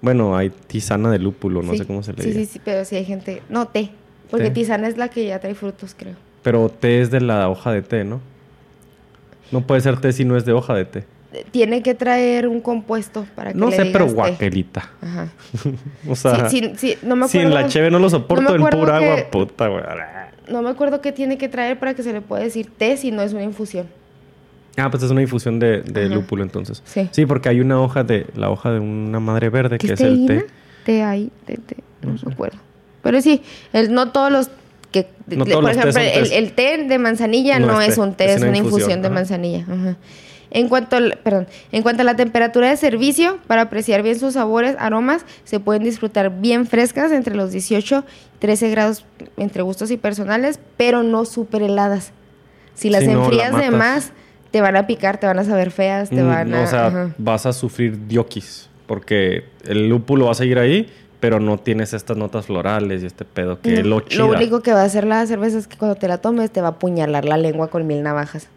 Bueno, 0.00 0.34
hay 0.34 0.48
tisana 0.48 1.10
de 1.10 1.18
lúpulo, 1.18 1.62
no 1.62 1.74
sé 1.74 1.84
cómo 1.84 2.02
se 2.02 2.14
le 2.14 2.24
dice. 2.24 2.38
Sí, 2.38 2.46
sí, 2.46 2.52
sí, 2.54 2.60
pero 2.64 2.86
sí 2.86 2.96
hay 2.96 3.04
gente. 3.04 3.42
No, 3.50 3.68
té. 3.68 3.90
Porque 4.30 4.50
tisana 4.50 4.88
es 4.88 4.96
la 4.96 5.08
que 5.08 5.26
ya 5.26 5.38
trae 5.40 5.54
frutos, 5.54 5.94
creo. 5.94 6.14
Pero 6.42 6.70
té 6.70 7.02
es 7.02 7.10
de 7.10 7.20
la 7.20 7.50
hoja 7.50 7.70
de 7.70 7.82
té, 7.82 8.04
¿no? 8.04 8.22
No 9.52 9.66
puede 9.66 9.80
ser 9.80 10.00
té 10.00 10.12
si 10.12 10.24
no 10.24 10.36
es 10.36 10.44
de 10.44 10.52
hoja 10.52 10.74
de 10.74 10.84
té 10.84 11.04
tiene 11.50 11.82
que 11.82 11.94
traer 11.94 12.48
un 12.48 12.60
compuesto 12.60 13.26
para 13.34 13.52
que 13.52 13.58
No 13.58 13.70
sé, 13.70 13.86
pero 13.86 14.06
guaquelita. 14.06 14.90
Ajá. 15.00 15.28
o 16.08 16.16
sea, 16.16 16.48
sí, 16.48 16.72
sí, 16.76 16.96
no 17.02 17.16
me 17.16 17.26
acuerdo, 17.26 17.28
si 17.28 17.38
en 17.38 17.54
la 17.54 17.66
cheve 17.66 17.90
no 17.90 17.98
lo 17.98 18.08
soporto 18.10 18.54
en 18.54 18.62
pura 18.62 18.96
agua, 18.96 19.16
puta, 19.30 19.68
güey. 19.68 19.82
No 20.48 20.62
me 20.62 20.70
acuerdo 20.70 21.00
qué 21.00 21.12
tiene 21.12 21.38
que 21.38 21.48
traer 21.48 21.78
para 21.78 21.94
que 21.94 22.02
se 22.02 22.12
le 22.12 22.20
pueda 22.20 22.42
decir 22.42 22.70
té 22.76 22.96
si 22.96 23.10
no 23.10 23.22
es 23.22 23.32
una 23.32 23.42
infusión. 23.42 23.88
Ah, 24.76 24.90
pues 24.90 25.02
es 25.02 25.10
una 25.10 25.22
infusión 25.22 25.58
de, 25.58 25.82
lúpulo 26.08 26.42
entonces. 26.42 26.82
Sí. 26.84 27.08
Sí, 27.10 27.26
porque 27.26 27.48
hay 27.48 27.60
una 27.60 27.80
hoja 27.80 28.04
de, 28.04 28.26
la 28.34 28.50
hoja 28.50 28.70
de 28.72 28.80
una 28.80 29.20
madre 29.20 29.48
verde 29.48 29.78
que 29.78 29.92
es 29.92 30.00
el 30.00 30.26
té. 30.26 30.46
Té 30.84 31.02
hay, 31.02 31.32
té, 31.44 31.56
té, 31.56 31.76
no 32.02 32.12
me 32.12 32.32
acuerdo. 32.32 32.58
Pero 33.02 33.20
sí, 33.20 33.42
el, 33.72 33.92
no 33.92 34.12
todos 34.12 34.30
los 34.30 34.50
que, 34.92 35.08
por 35.28 35.70
ejemplo, 35.70 36.00
el, 36.00 36.52
té 36.52 36.84
de 36.84 36.98
manzanilla 36.98 37.58
no, 37.58 37.80
es, 37.80 37.98
un 37.98 38.14
té, 38.14 38.32
es, 38.32 38.42
una, 38.42 38.56
infusión, 38.56 39.02
de 39.02 39.10
manzanilla. 39.10 39.66
Ajá. 39.68 39.96
En 40.50 40.68
cuanto, 40.68 40.96
perdón, 41.22 41.48
en 41.72 41.82
cuanto 41.82 42.02
a 42.02 42.04
la 42.04 42.16
temperatura 42.16 42.70
de 42.70 42.76
servicio, 42.76 43.38
para 43.46 43.62
apreciar 43.62 44.02
bien 44.02 44.18
sus 44.18 44.34
sabores, 44.34 44.76
aromas, 44.78 45.24
se 45.44 45.60
pueden 45.60 45.82
disfrutar 45.82 46.40
bien 46.40 46.66
frescas 46.66 47.12
entre 47.12 47.34
los 47.34 47.50
18 47.50 48.04
y 48.06 48.38
13 48.38 48.70
grados 48.70 49.04
entre 49.36 49.62
gustos 49.62 49.90
y 49.90 49.96
personales, 49.96 50.60
pero 50.76 51.02
no 51.02 51.24
súper 51.24 51.62
heladas. 51.62 52.12
Si 52.74 52.90
las 52.90 53.02
enfrías 53.02 53.56
de 53.56 53.70
más, 53.70 54.12
te 54.50 54.60
van 54.60 54.76
a 54.76 54.86
picar, 54.86 55.18
te 55.18 55.26
van 55.26 55.38
a 55.38 55.44
saber 55.44 55.70
feas, 55.70 56.10
te 56.10 56.22
mm, 56.22 56.26
van 56.26 56.54
a... 56.54 56.62
O 56.62 56.66
sea, 56.66 57.14
vas 57.18 57.46
a 57.46 57.52
sufrir 57.52 58.06
diokis, 58.06 58.68
porque 58.86 59.44
el 59.64 59.88
lúpulo 59.88 60.26
va 60.26 60.32
a 60.32 60.34
seguir 60.34 60.58
ahí, 60.58 60.88
pero 61.20 61.40
no 61.40 61.58
tienes 61.58 61.92
estas 61.92 62.16
notas 62.16 62.46
florales 62.46 63.02
y 63.02 63.06
este 63.06 63.24
pedo 63.24 63.60
que 63.60 63.82
lo 63.82 64.00
chida. 64.00 64.24
Lo 64.24 64.30
único 64.30 64.60
que 64.60 64.72
va 64.72 64.82
a 64.82 64.84
hacer 64.84 65.06
la 65.06 65.26
cerveza 65.26 65.58
es 65.58 65.66
que 65.66 65.76
cuando 65.76 65.96
te 65.96 66.08
la 66.08 66.18
tomes 66.18 66.50
te 66.50 66.60
va 66.60 66.68
a 66.68 66.70
apuñalar 66.72 67.24
la 67.24 67.36
lengua 67.36 67.68
con 67.68 67.86
mil 67.86 68.02
navajas. 68.02 68.48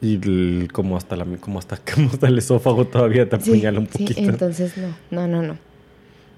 Y 0.00 0.68
como 0.68 0.98
hasta 0.98 1.16
la 1.16 1.24
como 1.40 1.58
hasta, 1.58 1.76
hasta 2.12 2.28
el 2.28 2.38
esófago 2.38 2.86
todavía 2.86 3.28
te 3.28 3.36
apuñala 3.36 3.78
un 3.78 3.86
poquito. 3.86 4.14
Sí, 4.14 4.24
entonces 4.26 4.76
no, 4.76 4.94
no, 5.10 5.26
no, 5.28 5.42
no. 5.42 5.58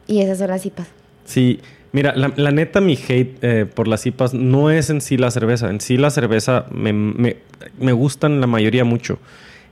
Y 0.07 0.21
esas 0.21 0.39
son 0.39 0.49
las 0.51 0.65
IPAs. 0.65 0.87
Sí, 1.25 1.61
mira, 1.91 2.15
la, 2.15 2.51
neta 2.53 2.81
mi 2.81 2.95
hate 2.95 3.39
eh, 3.43 3.67
por 3.67 3.89
las 3.89 4.07
IPAs 4.07 4.35
no 4.35 4.71
es 4.71 4.89
en 4.91 5.01
sí 5.01 5.17
la 5.17 5.33
cerveza. 5.33 5.69
En 5.69 5.81
sí 5.81 5.97
la 5.97 6.11
cerveza 6.11 6.67
me, 6.71 6.93
me, 6.93 7.39
me 7.81 7.93
gustan 7.93 8.41
la 8.41 8.47
mayoría 8.47 8.85
mucho. 8.85 9.19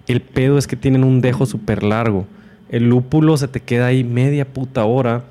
El 0.09 0.21
pedo 0.21 0.59
es 0.59 0.67
que 0.67 0.75
tienen 0.75 1.05
un 1.05 1.21
dejo 1.21 1.47
súper 1.47 1.85
largo. 1.85 2.27
El 2.69 2.89
lúpulo 2.89 3.37
se 3.37 3.49
te 3.49 3.61
queda 3.61 3.87
ahí 3.87 4.05
media 4.05 4.47
puta 4.47 4.85
hora. 4.85 5.25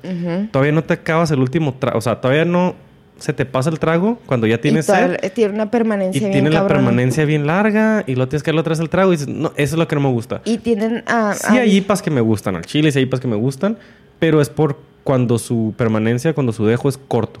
Todavía 0.50 0.72
no 0.72 0.84
te 0.84 0.94
acabas 0.94 1.30
el 1.30 1.40
último 1.40 1.74
trago. 1.74 1.98
O 1.98 2.00
sea, 2.00 2.20
todavía 2.20 2.44
no 2.44 2.74
se 3.18 3.32
te 3.32 3.46
pasa 3.46 3.70
el 3.70 3.78
trago 3.78 4.18
cuando 4.26 4.46
ya 4.46 4.60
tienes 4.60 4.86
sed. 4.86 5.16
Tiene 5.34 5.54
una 5.54 5.70
permanencia 5.70 6.28
y 6.28 6.30
tiene 6.30 6.50
la 6.50 6.66
permanencia 6.66 7.24
bien 7.24 7.46
larga 7.46 8.04
y 8.06 8.14
lo 8.14 8.28
tienes 8.28 8.42
que 8.42 8.50
darle 8.52 8.68
vez 8.68 8.80
el 8.80 8.88
trago 8.88 9.12
y 9.12 9.16
dices, 9.16 9.28
no, 9.28 9.52
eso 9.56 9.74
es 9.74 9.78
lo 9.78 9.88
que 9.88 9.94
no 9.94 10.02
me 10.02 10.10
gusta. 10.10 10.42
Y 10.44 10.58
tienen... 10.58 11.04
Uh, 11.08 11.32
sí 11.34 11.58
hay 11.58 11.76
IPAs 11.76 12.02
que 12.02 12.10
me 12.10 12.20
gustan, 12.20 12.56
al 12.56 12.64
chile 12.64 12.90
sí 12.92 12.98
hay 12.98 13.04
IPAs 13.04 13.20
que 13.20 13.28
me 13.28 13.36
gustan, 13.36 13.78
pero 14.18 14.40
es 14.40 14.48
por 14.48 14.78
cuando 15.04 15.38
su 15.38 15.74
permanencia, 15.76 16.32
cuando 16.34 16.52
su 16.52 16.66
dejo 16.66 16.88
es 16.88 16.98
corto 16.98 17.40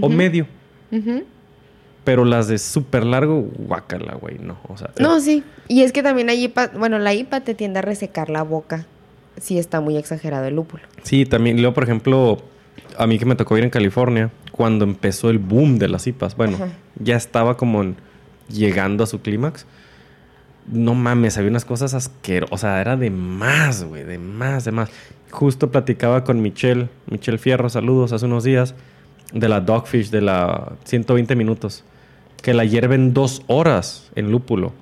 o 0.00 0.08
medio. 0.08 0.46
Pero 2.04 2.24
las 2.24 2.48
de 2.48 2.58
súper 2.58 3.04
largo, 3.04 3.48
guácala, 3.58 4.14
güey, 4.14 4.38
no. 4.38 4.58
O 4.68 4.76
sea, 4.76 4.90
no, 4.98 5.20
sí. 5.20 5.42
Y 5.68 5.82
es 5.82 5.92
que 5.92 6.02
también 6.02 6.30
hay 6.30 6.44
IPA, 6.44 6.70
bueno, 6.78 6.98
la 6.98 7.12
IPA 7.12 7.40
te 7.40 7.54
tiende 7.54 7.80
a 7.80 7.82
resecar 7.82 8.30
la 8.30 8.42
boca 8.42 8.86
si 9.40 9.58
está 9.58 9.80
muy 9.80 9.96
exagerado 9.96 10.46
el 10.46 10.56
lúpulo. 10.56 10.82
Sí, 11.02 11.24
también. 11.26 11.58
Luego, 11.58 11.74
por 11.74 11.84
ejemplo, 11.84 12.38
a 12.96 13.06
mí 13.06 13.18
que 13.18 13.24
me 13.24 13.36
tocó 13.36 13.56
ir 13.56 13.64
en 13.64 13.70
California, 13.70 14.30
cuando 14.52 14.84
empezó 14.84 15.30
el 15.30 15.38
boom 15.38 15.78
de 15.78 15.88
las 15.88 16.06
IPAs, 16.06 16.36
bueno, 16.36 16.58
ya 16.98 17.16
estaba 17.16 17.56
como 17.56 17.94
llegando 18.48 19.04
a 19.04 19.06
su 19.06 19.20
clímax. 19.20 19.66
No 20.66 20.94
mames, 20.94 21.38
había 21.38 21.50
unas 21.50 21.64
cosas 21.64 21.94
asquerosas. 21.94 22.52
O 22.52 22.58
sea, 22.58 22.80
era 22.80 22.96
de 22.96 23.10
más, 23.10 23.84
güey, 23.84 24.04
de 24.04 24.18
más, 24.18 24.64
de 24.64 24.72
más. 24.72 24.90
Justo 25.30 25.70
platicaba 25.70 26.24
con 26.24 26.42
Michelle, 26.42 26.88
Michelle 27.10 27.38
Fierro, 27.38 27.68
saludos, 27.68 28.12
hace 28.12 28.26
unos 28.26 28.44
días, 28.44 28.74
de 29.32 29.48
la 29.48 29.60
Dogfish, 29.60 30.10
de 30.10 30.20
la 30.20 30.72
120 30.84 31.36
minutos, 31.36 31.84
que 32.42 32.54
la 32.54 32.64
hierven 32.64 33.14
dos 33.14 33.42
horas 33.46 34.10
en 34.14 34.30
lúpulo. 34.30 34.72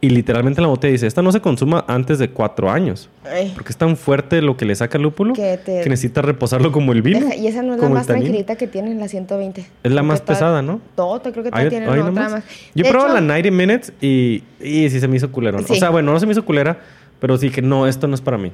Y 0.00 0.10
literalmente 0.10 0.60
la 0.60 0.68
botella 0.68 0.92
dice, 0.92 1.08
esta 1.08 1.22
no 1.22 1.32
se 1.32 1.40
consuma 1.40 1.84
antes 1.88 2.20
de 2.20 2.30
cuatro 2.30 2.70
años. 2.70 3.08
Porque 3.54 3.70
es 3.70 3.76
tan 3.76 3.96
fuerte 3.96 4.40
lo 4.42 4.56
que 4.56 4.64
le 4.64 4.76
saca 4.76 4.96
el 4.96 5.02
lúpulo 5.02 5.34
que, 5.34 5.58
necesita 5.86 6.22
reposarlo 6.22 6.70
como 6.70 6.92
el 6.92 7.02
vino. 7.02 7.34
y 7.34 7.48
esa 7.48 7.62
no 7.62 7.74
es 7.74 7.80
la 7.80 7.88
más 7.88 8.06
tranquilita 8.06 8.54
que 8.54 8.68
tienen, 8.68 9.00
la 9.00 9.08
120. 9.08 9.66
Es 9.82 9.92
la 9.92 10.02
más 10.04 10.20
pesada, 10.20 10.62
¿no? 10.62 10.80
Todo, 10.94 11.20
creo 11.20 11.42
que 11.42 11.50
todavía 11.50 11.70
tienen 11.70 11.88
otra 11.88 12.10
más. 12.10 12.44
Yo 12.74 12.84
probé 12.88 13.14
la 13.14 13.20
90 13.20 13.50
Minutes 13.50 13.92
y, 14.00 14.44
y 14.60 14.88
sí 14.88 15.00
se 15.00 15.08
me 15.08 15.16
hizo 15.16 15.32
culero. 15.32 15.58
O 15.58 15.74
sea, 15.74 15.90
bueno, 15.90 16.12
no 16.12 16.20
se 16.20 16.26
me 16.26 16.32
hizo 16.32 16.44
culera, 16.44 16.78
pero 17.18 17.36
sí 17.36 17.50
que 17.50 17.60
no, 17.60 17.88
esto 17.88 18.06
no 18.06 18.14
es 18.14 18.20
para 18.20 18.38
mí. 18.38 18.52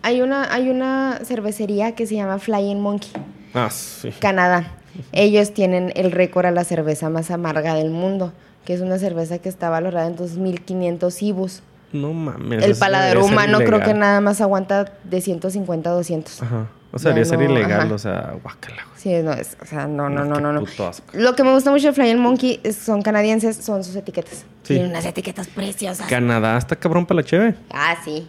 Hay 0.00 0.22
una, 0.22 0.52
hay 0.52 0.70
una 0.70 1.20
cervecería 1.24 1.94
que 1.94 2.06
se 2.06 2.14
llama 2.14 2.38
Flying 2.38 2.80
Monkey. 2.80 3.10
Ah, 3.52 3.68
sí. 3.70 4.10
Canadá. 4.18 4.72
Ellos 5.12 5.52
tienen 5.52 5.92
el 5.94 6.10
récord 6.10 6.46
a 6.46 6.50
la 6.52 6.64
cerveza 6.64 7.10
más 7.10 7.30
amarga 7.30 7.74
del 7.74 7.90
mundo 7.90 8.32
que 8.66 8.74
es 8.74 8.82
una 8.82 8.98
cerveza 8.98 9.38
que 9.38 9.48
está 9.48 9.70
valorada 9.70 10.06
en 10.06 10.16
2.500 10.16 11.22
ibus. 11.22 11.62
No 11.92 12.12
mames. 12.12 12.62
El 12.62 12.76
paladar 12.76 13.16
humano 13.18 13.58
creo 13.58 13.80
que 13.80 13.94
nada 13.94 14.20
más 14.20 14.42
aguanta 14.42 14.92
de 15.04 15.20
150 15.22 15.88
a 15.88 15.92
200. 15.94 16.42
Ajá. 16.42 16.66
O 16.92 16.98
sea, 16.98 17.10
debería 17.10 17.24
ser 17.30 17.42
ilegal, 17.42 17.92
o 17.92 17.98
sea, 17.98 18.34
guácala. 18.42 18.86
Sí, 18.96 19.12
no, 19.22 19.32
es, 19.32 19.56
o 19.62 19.66
sea, 19.66 19.86
no, 19.86 20.08
no, 20.08 20.24
no, 20.24 20.40
no. 20.40 20.52
no. 20.52 20.64
Lo 21.12 21.34
que 21.34 21.44
me 21.44 21.52
gusta 21.52 21.70
mucho 21.70 21.88
de 21.88 21.92
Flying 21.92 22.18
Monkey 22.18 22.60
son 22.72 23.02
canadienses, 23.02 23.56
son 23.56 23.84
sus 23.84 23.94
etiquetas. 23.96 24.44
Sí. 24.62 24.74
Tienen 24.74 24.90
unas 24.90 25.04
etiquetas 25.04 25.46
preciosas. 25.46 26.08
Canadá 26.08 26.56
está 26.58 26.74
cabrón 26.76 27.06
para 27.06 27.20
la 27.20 27.24
cheve. 27.24 27.54
Ah, 27.70 27.96
sí 28.04 28.26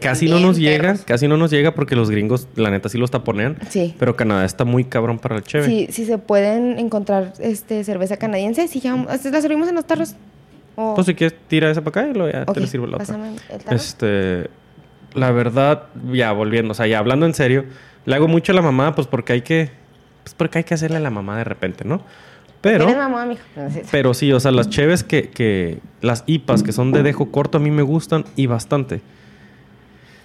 casi 0.00 0.28
no 0.28 0.38
nos 0.40 0.58
llega, 0.58 0.96
casi 1.04 1.28
no 1.28 1.36
nos 1.36 1.50
llega 1.50 1.74
porque 1.74 1.96
los 1.96 2.10
gringos, 2.10 2.48
la 2.56 2.70
neta, 2.70 2.88
sí 2.88 2.98
los 2.98 3.10
taponean. 3.10 3.56
Sí. 3.70 3.94
Pero 3.98 4.16
Canadá 4.16 4.44
está 4.44 4.64
muy 4.64 4.84
cabrón 4.84 5.18
para 5.18 5.36
el 5.36 5.42
cheve. 5.42 5.66
Sí, 5.66 5.88
si 5.90 6.04
se 6.04 6.18
pueden 6.18 6.78
encontrar 6.78 7.32
este 7.38 7.84
cerveza 7.84 8.16
canadiense, 8.16 8.68
si 8.68 8.80
ya 8.80 8.96
la 8.96 9.18
servimos 9.18 9.68
en 9.68 9.74
los 9.74 9.86
tarros. 9.86 10.14
Pues 10.74 11.06
si 11.06 11.14
quieres, 11.14 11.36
tira 11.48 11.70
esa 11.70 11.82
para 11.82 12.02
acá 12.02 12.10
y 12.10 12.14
luego 12.14 12.32
ya 12.32 12.44
te 12.44 12.60
la 12.60 12.66
sirvo 12.66 12.86
la 12.86 12.98
otra. 12.98 13.18
Este, 13.70 14.48
la 15.14 15.32
verdad, 15.32 15.84
ya 16.12 16.30
volviendo, 16.32 16.72
o 16.72 16.74
sea, 16.74 16.86
ya 16.86 16.98
hablando 16.98 17.26
en 17.26 17.34
serio, 17.34 17.64
le 18.04 18.14
hago 18.14 18.28
mucho 18.28 18.52
a 18.52 18.54
la 18.54 18.62
mamá, 18.62 18.94
pues 18.94 19.08
porque 19.08 19.32
hay 19.32 19.42
que, 19.42 19.70
pues 20.22 20.34
porque 20.34 20.58
hay 20.58 20.64
que 20.64 20.74
hacerle 20.74 20.98
a 20.98 21.00
la 21.00 21.10
mamá 21.10 21.36
de 21.36 21.44
repente, 21.44 21.84
¿no? 21.84 22.02
Pero, 22.60 22.88
mamá, 22.88 23.28
pero 23.90 24.14
sí, 24.14 24.32
o 24.32 24.40
sea, 24.40 24.50
las 24.50 24.68
cheves 24.68 25.04
que, 25.04 25.30
que, 25.30 25.78
las 26.00 26.24
IPAs 26.26 26.64
que 26.64 26.72
son 26.72 26.90
de 26.90 27.04
dejo 27.04 27.30
corto 27.30 27.58
a 27.58 27.60
mí 27.60 27.70
me 27.70 27.82
gustan 27.82 28.24
y 28.34 28.46
bastante 28.46 29.00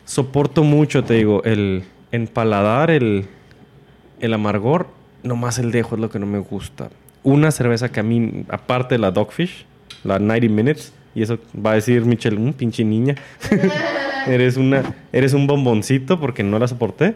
soporto 0.05 0.63
mucho, 0.63 1.03
te 1.03 1.15
digo, 1.15 1.43
el 1.43 1.83
empaladar, 2.11 2.91
el, 2.91 3.27
el 4.19 4.33
amargor, 4.33 4.87
nomás 5.23 5.59
el 5.59 5.71
dejo 5.71 5.95
es 5.95 6.01
lo 6.01 6.09
que 6.09 6.19
no 6.19 6.25
me 6.25 6.39
gusta. 6.39 6.89
Una 7.23 7.51
cerveza 7.51 7.91
que 7.91 7.99
a 7.99 8.03
mí, 8.03 8.45
aparte 8.49 8.95
de 8.95 8.99
la 8.99 9.11
Dogfish, 9.11 9.65
la 10.03 10.19
90 10.19 10.47
Minutes, 10.49 10.93
y 11.15 11.21
eso 11.21 11.37
va 11.55 11.71
a 11.71 11.75
decir 11.75 12.05
Michelle, 12.05 12.37
un 12.37 12.53
pinche 12.53 12.83
niña. 12.83 13.15
eres, 14.27 14.57
una, 14.57 14.83
eres 15.11 15.33
un 15.33 15.47
bomboncito 15.47 16.19
porque 16.19 16.43
no 16.43 16.59
la 16.59 16.67
soporté. 16.67 17.15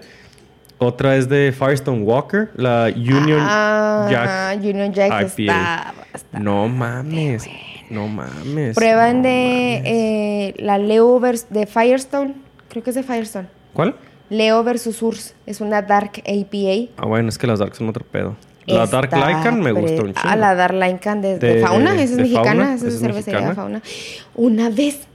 Otra 0.79 1.15
es 1.15 1.27
de 1.27 1.51
Firestone 1.57 2.03
Walker, 2.03 2.51
la 2.55 2.91
Union 2.95 3.39
ah, 3.41 4.07
Jack. 4.09 4.63
Union 4.63 4.93
Jack 4.93 5.23
está, 5.23 5.93
No 6.39 6.67
mames. 6.67 7.47
No 7.89 8.07
mames. 8.07 8.75
Prueban 8.75 9.23
de 9.23 9.81
eh, 9.85 10.53
la 10.59 10.77
Leo 10.77 11.19
de 11.19 11.65
Firestone 11.65 12.35
Creo 12.69 12.83
que 12.83 12.89
es 12.91 12.95
de 12.95 13.03
Firestone. 13.03 13.47
¿Cuál? 13.73 13.95
Leo 14.29 14.63
versus 14.63 15.01
Urs. 15.01 15.35
Es 15.45 15.61
una 15.61 15.81
Dark 15.81 16.21
APA. 16.25 16.91
Ah, 16.97 17.05
bueno, 17.05 17.29
es 17.29 17.37
que 17.37 17.47
las 17.47 17.59
Dark 17.59 17.75
son 17.75 17.89
otro 17.89 18.05
pedo. 18.05 18.35
La 18.65 18.85
Dark 18.85 19.11
Lycan 19.13 19.61
me 19.61 19.71
gustó 19.71 20.03
un 20.03 20.13
Ah, 20.17 20.35
la 20.35 20.53
Dark 20.53 20.75
Lycan 20.75 21.21
de, 21.21 21.61
Fauna. 21.61 21.93
Esa 21.93 22.15
es 22.15 22.19
mexicana. 22.19 22.73
esa 22.73 22.87
es, 22.87 22.99
cervecería 22.99 23.47
de 23.47 23.55
Fauna. 23.55 23.81
Una 24.35 24.69
vez 24.69 25.07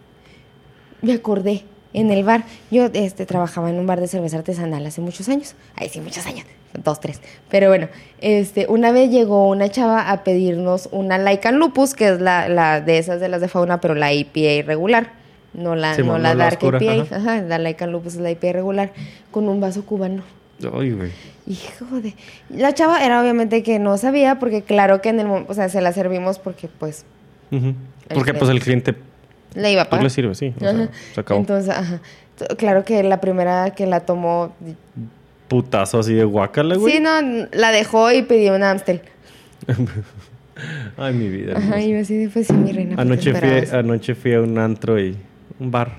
me 1.03 1.13
acordé. 1.13 1.65
en 1.95 2.11
el 2.11 2.25
bar. 2.25 2.45
Yo 2.71 2.89
este, 2.95 3.27
trabajaba 3.27 3.69
en 3.69 3.79
un 3.79 3.87
bar 3.87 4.01
de 4.01 4.09
cerveza 4.09 4.39
artesanal 4.39 4.87
hace 4.87 5.03
muchos 5.03 5.29
años. 5.29 5.55
Ay, 5.77 5.91
sí, 5.91 6.01
muchos 6.01 6.27
años. 6.27 6.47
Dos, 6.83 7.01
tres. 7.01 7.21
Pero 7.51 7.69
bueno, 7.69 7.89
este, 8.23 8.67
una 8.67 8.93
vez 8.93 9.11
llegó 9.11 9.47
una 9.51 9.69
chava 9.69 10.11
a 10.11 10.25
pedirnos 10.25 10.89
una 10.91 11.19
Lycan 11.19 11.59
Lupus, 11.59 11.93
que 11.93 12.09
es 12.09 12.21
la, 12.23 12.49
la 12.49 12.81
de 12.81 12.97
esas 12.97 13.21
de 13.21 13.29
las 13.29 13.43
de 13.43 13.49
fauna, 13.49 13.83
pero 13.83 13.95
la 13.95 14.11
IPA 14.15 14.67
regular. 14.67 15.22
No 15.55 15.75
la, 15.75 15.95
Sí, 15.95 16.03
no 16.03 16.19
la 16.19 16.35
la 16.35 16.45
Dark 16.45 16.59
oscura, 16.63 16.79
IPA. 16.83 17.03
ajá. 17.03 17.17
Ajá, 17.17 17.43
la 17.43 17.59
Lycan 17.59 17.93
Lupus 17.93 18.15
es 18.15 18.21
la 18.21 18.31
IPA 18.31 18.53
regular. 18.53 18.93
Con 19.31 19.49
un 19.49 19.61
vaso 19.61 19.85
cubano. 19.85 20.23
Ay, 20.63 20.93
güey. 20.93 21.11
Hijo 21.47 22.01
de... 22.01 22.15
La 22.51 22.73
chava 22.73 23.05
era 23.05 23.21
obviamente 23.21 23.63
que 23.63 23.79
no 23.79 23.97
sabía, 23.99 24.39
porque 24.39 24.63
claro 24.63 25.01
que 25.03 25.09
en 25.09 25.19
el 25.21 25.27
momento, 25.27 25.51
o 25.53 25.55
sea, 25.55 25.69
se 25.69 25.81
la 25.81 25.93
servimos 25.93 26.39
porque 26.39 26.69
pues 26.69 27.05
Porque 28.15 28.33
pues 28.35 28.51
el 28.51 28.61
cliente 28.61 28.95
le 29.55 29.73
iba 29.73 29.83
a 29.83 29.85
pues, 29.87 29.91
pagar. 29.91 30.05
le 30.05 30.11
sirve, 30.11 30.35
sí. 30.35 30.55
O 30.57 30.61
sea, 30.61 30.71
Ajá. 30.71 30.89
se 31.15 31.21
acabó. 31.21 31.41
Entonces, 31.41 31.69
ajá. 31.71 32.01
Claro 32.57 32.85
que 32.85 33.03
la 33.03 33.21
primera 33.21 33.71
que 33.75 33.87
la 33.87 34.01
tomó... 34.01 34.55
Putazo 35.49 35.99
así 35.99 36.15
de 36.15 36.25
guacala, 36.25 36.77
güey. 36.77 36.95
Sí, 36.95 37.01
no, 37.01 37.11
la 37.53 37.71
dejó 37.73 38.11
y 38.11 38.23
pidió 38.23 38.55
una 38.55 38.71
Amstel. 38.71 39.03
Ay, 40.97 41.13
mi 41.15 41.29
vida. 41.29 41.59
Ajá, 41.59 41.81
y 41.81 41.93
yo 41.93 42.01
así 42.01 42.17
de, 42.17 42.29
pues 42.29 42.47
sí, 42.47 42.53
mi 42.53 42.73
reina. 42.73 42.95
pues, 42.97 43.07
Anoche 43.07 43.33
¿qué 43.33 43.67
fui, 43.67 43.79
anoche 43.79 44.15
fui 44.15 44.35
a 44.35 44.41
un 44.41 44.59
antro 44.59 44.99
y 45.01 45.17
un 45.63 45.71
bar 45.71 45.99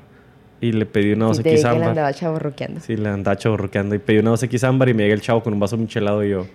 y 0.61 0.71
le 0.71 0.85
pedí 0.85 1.13
una 1.13 1.27
Y 1.27 1.29
2X 1.29 1.35
te 1.43 1.49
vi 1.49 1.55
que 1.55 1.61
le 1.61 1.67
ámbar. 1.69 1.89
andaba. 1.89 2.13
Sí, 2.81 2.95
le 2.95 3.09
andaba 3.09 3.35
chaborroqueando 3.37 3.95
y 3.95 3.99
pedí 3.99 4.17
una 4.19 4.31
2X 4.31 4.63
ámbar 4.67 4.89
y 4.89 4.93
me 4.93 5.03
llega 5.03 5.15
el 5.15 5.21
chavo 5.21 5.41
con 5.43 5.53
un 5.53 5.59
vaso 5.59 5.75
michelado 5.77 6.23
y 6.23 6.29
yo, 6.29 6.45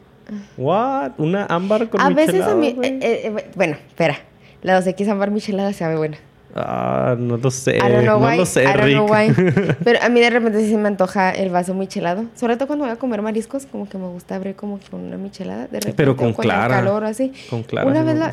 ¿what? 0.57 1.13
¿Una 1.19 1.47
ámbar 1.47 1.89
con 1.89 2.01
A 2.01 2.09
veces 2.11 2.43
a 2.47 2.55
michelado, 2.55 2.57
mí... 2.57 2.73
güey?" 2.73 2.91
eh, 2.91 2.99
eh, 3.03 3.33
eh, 3.37 3.51
bueno, 3.55 3.77
espera. 3.89 4.19
La 4.63 4.81
2X 4.81 5.09
Ámbar 5.09 5.31
Michelada 5.31 5.73
sabe 5.73 5.97
buena. 5.97 6.17
Ah, 6.55 7.15
no 7.17 7.37
lo 7.37 7.51
sé. 7.51 7.77
I 7.77 7.81
don't 7.81 8.03
know 8.03 8.17
Eh, 8.17 8.21
no 8.21 8.27
why. 8.27 8.37
lo 8.39 8.47
sé, 8.47 8.63
I 8.65 8.67
don't 8.67 8.81
Rick. 8.81 8.95
know 8.97 9.07
why. 9.09 9.75
Pero 9.85 9.99
a 10.03 10.09
mí 10.09 10.19
de 10.21 10.31
repente 10.31 10.59
sí 10.61 10.71
se 10.71 10.77
me 10.79 10.89
antoja 10.89 11.31
el 11.31 11.51
vaso 11.51 11.75
michelado. 11.75 12.25
Sobre 12.35 12.57
todo 12.57 12.67
cuando 12.67 12.85
voy 12.87 12.93
a 12.93 12.97
comer 12.97 13.23
mariscos, 13.23 13.67
como 13.67 13.89
que 13.89 13.99
me 13.99 14.09
gusta 14.09 14.35
abrir 14.35 14.57
como 14.57 14.81
con 14.91 15.01
una 15.05 15.17
michelada. 15.17 15.63
De 15.69 15.79
repente, 15.79 15.93
Pero 15.95 16.17
con 16.17 16.33
clara. 16.33 16.77
calor 16.77 17.05
así. 17.05 17.33
Con 17.49 17.63
clara, 17.63 17.87
Una 17.89 18.03
vez 18.03 18.17
la... 18.19 18.33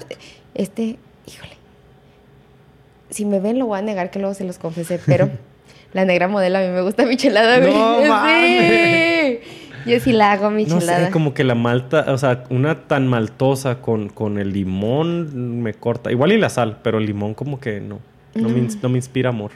Este... 0.56 0.98
Híjole. 1.28 1.55
Si 3.10 3.26
me 3.26 3.40
ven 3.40 3.60
lo 3.60 3.68
voy 3.68 3.80
a 3.80 3.82
negar 3.82 4.12
que 4.12 4.20
luego 4.20 4.34
se 4.34 4.44
los 4.44 4.58
confesé, 4.58 5.00
pero 5.06 5.30
la 5.94 6.06
negra 6.06 6.28
modelo 6.28 6.58
a 6.58 6.62
mí 6.62 6.68
me 6.70 6.82
gusta 6.82 7.06
michelada, 7.06 7.60
güey. 7.60 7.74
No 7.74 8.00
Sí. 8.02 8.08
mames. 8.10 9.38
Yo 9.86 10.00
sí 10.00 10.14
la 10.14 10.32
hago 10.32 10.46
No 10.46 10.56
michelada. 10.58 11.06
sé, 11.06 11.12
como 11.12 11.34
que 11.36 11.44
la 11.44 11.54
malta, 11.54 12.06
o 12.08 12.18
sea, 12.18 12.44
una 12.50 12.88
tan 12.88 13.08
maltosa 13.08 13.82
con, 13.82 14.10
con 14.10 14.40
el 14.40 14.52
limón 14.52 15.62
me 15.62 15.76
corta. 15.76 16.12
Igual 16.12 16.32
y 16.32 16.40
la 16.40 16.50
sal, 16.50 16.80
pero 16.82 16.98
el 16.98 17.06
limón 17.06 17.36
como 17.36 17.60
que 17.60 17.80
no. 17.82 18.00
No, 18.34 18.50
Me, 18.50 18.68
no 18.82 18.90
me 18.90 18.98
inspira 18.98 19.30
amor. 19.30 19.52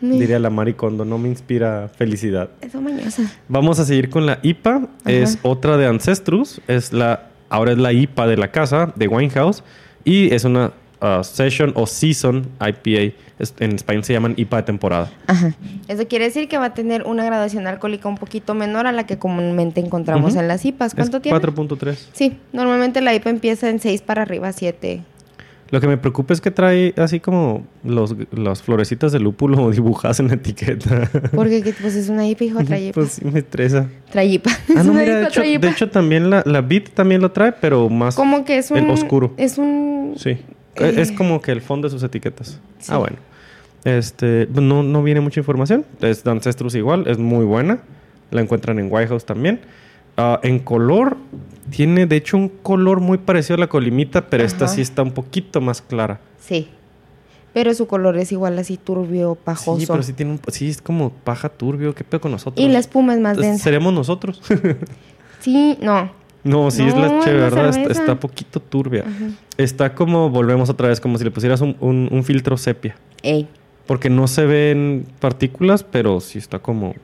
Diría 0.00 0.38
la 0.38 0.50
Maricondo, 0.50 1.04
no 1.04 1.18
me 1.18 1.28
inspira 1.28 1.88
felicidad. 1.96 2.50
Eso 2.60 2.80
mañosa. 2.80 3.22
Vamos 3.48 3.80
a 3.80 3.84
seguir 3.84 4.10
con 4.10 4.26
la 4.26 4.38
IPA. 4.42 4.82
Es 5.06 5.38
otra 5.42 5.76
de 5.76 5.86
Ancestrus. 5.86 6.60
Es 6.68 6.92
la, 6.92 7.30
ahora 7.48 7.72
es 7.72 7.78
la 7.78 7.92
IPA 7.92 8.26
de 8.28 8.36
la 8.36 8.52
casa, 8.52 8.92
de 8.94 9.08
Winehouse. 9.08 9.64
Y 10.04 10.32
es 10.32 10.44
una 10.44 10.70
uh, 11.00 11.22
Session 11.22 11.72
o 11.74 11.86
Season 11.86 12.46
IPA. 12.60 13.14
En 13.60 13.76
español 13.76 14.02
se 14.02 14.12
llaman 14.12 14.34
IPA 14.36 14.56
de 14.58 14.62
temporada. 14.64 15.10
Ajá. 15.28 15.54
Eso 15.86 16.08
quiere 16.08 16.24
decir 16.24 16.48
que 16.48 16.58
va 16.58 16.66
a 16.66 16.74
tener 16.74 17.04
una 17.04 17.24
graduación 17.24 17.68
alcohólica 17.68 18.08
un 18.08 18.18
poquito 18.18 18.54
menor 18.54 18.86
a 18.86 18.92
la 18.92 19.06
que 19.06 19.18
comúnmente 19.18 19.80
encontramos 19.80 20.34
en 20.34 20.48
las 20.48 20.64
IPAs. 20.64 20.94
¿Cuánto 20.94 21.18
es 21.18 21.22
tiene? 21.22 21.38
4.3. 21.38 21.96
Sí, 22.12 22.36
normalmente 22.52 23.00
la 23.00 23.14
IPA 23.14 23.30
empieza 23.30 23.70
en 23.70 23.78
6 23.78 24.02
para 24.02 24.22
arriba, 24.22 24.52
7. 24.52 25.02
Lo 25.70 25.80
que 25.80 25.86
me 25.86 25.98
preocupa 25.98 26.32
es 26.32 26.40
que 26.40 26.50
trae 26.50 26.94
así 26.96 27.20
como 27.20 27.66
los, 27.84 28.14
las 28.32 28.62
florecitas 28.62 29.12
de 29.12 29.20
lúpulo 29.20 29.70
dibujadas 29.72 30.20
en 30.20 30.28
la 30.28 30.34
etiqueta. 30.34 31.10
Porque 31.34 31.62
que, 31.62 31.72
pues 31.74 31.94
es 31.94 32.08
una 32.08 32.26
IPA, 32.26 32.44
hijo, 32.44 32.64
trae 32.64 32.80
IPA. 32.86 32.94
pues 32.94 33.12
sí 33.12 33.24
me 33.24 33.40
estresa. 33.40 33.88
trae 34.10 34.26
IPA. 34.26 34.50
Ah, 34.76 34.82
no, 34.82 34.94
mira, 34.94 35.20
de 35.20 35.68
hecho, 35.68 35.86
de 35.86 35.92
también 35.92 36.30
la, 36.30 36.42
la 36.46 36.62
Beat 36.62 36.90
también 36.90 37.20
lo 37.20 37.30
trae, 37.32 37.52
pero 37.52 37.88
más... 37.88 38.14
como 38.14 38.44
que 38.44 38.58
es 38.58 38.70
un... 38.70 38.78
el 38.78 38.90
oscuro. 38.90 39.34
Es 39.36 39.58
un... 39.58 40.14
Sí. 40.16 40.38
Eh. 40.80 40.94
Es 40.96 41.12
como 41.12 41.40
que 41.40 41.52
el 41.52 41.60
fondo 41.60 41.88
de 41.88 41.92
sus 41.92 42.02
etiquetas. 42.02 42.60
Sí. 42.78 42.92
Ah, 42.92 42.98
bueno. 42.98 43.16
Este, 43.84 44.46
pues, 44.46 44.64
no, 44.64 44.82
no 44.82 45.02
viene 45.02 45.20
mucha 45.20 45.40
información. 45.40 45.84
Es 46.00 46.24
de 46.24 46.30
Ancestrus 46.30 46.74
igual, 46.74 47.06
es 47.06 47.18
muy 47.18 47.44
buena. 47.44 47.80
La 48.30 48.40
encuentran 48.40 48.78
en 48.78 48.88
White 48.90 49.08
House 49.08 49.24
también. 49.24 49.60
Ah, 50.16 50.40
en 50.42 50.58
color, 50.58 51.16
tiene 51.70 52.06
de 52.06 52.16
hecho 52.16 52.36
un 52.36 52.48
color 52.48 53.00
muy 53.00 53.18
parecido 53.18 53.54
a 53.54 53.58
la 53.58 53.68
colimita, 53.68 54.28
pero 54.28 54.44
esta 54.44 54.66
sí 54.66 54.80
está 54.80 55.02
un 55.02 55.12
poquito 55.12 55.60
más 55.60 55.80
clara. 55.80 56.20
Sí. 56.40 56.68
Pero 57.54 57.72
su 57.72 57.86
color 57.86 58.16
es 58.18 58.30
igual 58.32 58.58
así 58.58 58.76
turbio, 58.76 59.34
pajoso. 59.36 59.80
Sí, 59.80 59.86
pero 59.86 60.02
sí 60.02 60.12
tiene 60.12 60.32
un, 60.32 60.40
sí 60.48 60.68
es 60.68 60.82
como 60.82 61.10
paja 61.10 61.48
turbio. 61.48 61.94
¿Qué 61.94 62.04
pedo 62.04 62.20
con 62.20 62.32
nosotros? 62.32 62.64
Y 62.64 62.68
la 62.68 62.78
espuma 62.78 63.14
es 63.14 63.20
más 63.20 63.36
densa. 63.36 63.64
¿Seremos 63.64 63.92
nosotros? 63.92 64.42
Sí, 65.40 65.78
no. 65.80 66.10
No, 66.48 66.70
sí 66.70 66.82
es 66.82 66.96
la 66.96 67.20
chévere, 67.20 67.50
la 67.50 67.62
¿verdad? 67.62 67.90
Está, 67.90 68.18
poquito 68.18 68.60
turbia. 68.60 69.04
Ajá. 69.06 69.26
Está 69.56 69.94
como, 69.94 70.30
volvemos 70.30 70.68
otra 70.70 70.88
vez, 70.88 71.00
como 71.00 71.18
si 71.18 71.24
le 71.24 71.30
pusieras 71.30 71.60
un, 71.60 71.76
un- 71.80 72.08
un 72.10 72.24
filtro 72.24 72.56
sepia. 72.56 72.96
Ey, 73.22 73.48
Porque 73.86 74.10
no 74.10 74.26
se 74.28 74.44
ven 74.46 75.06
partículas, 75.20 75.82
pero 75.82 76.20
sí 76.20 76.38
está 76.38 76.58
como 76.58 76.94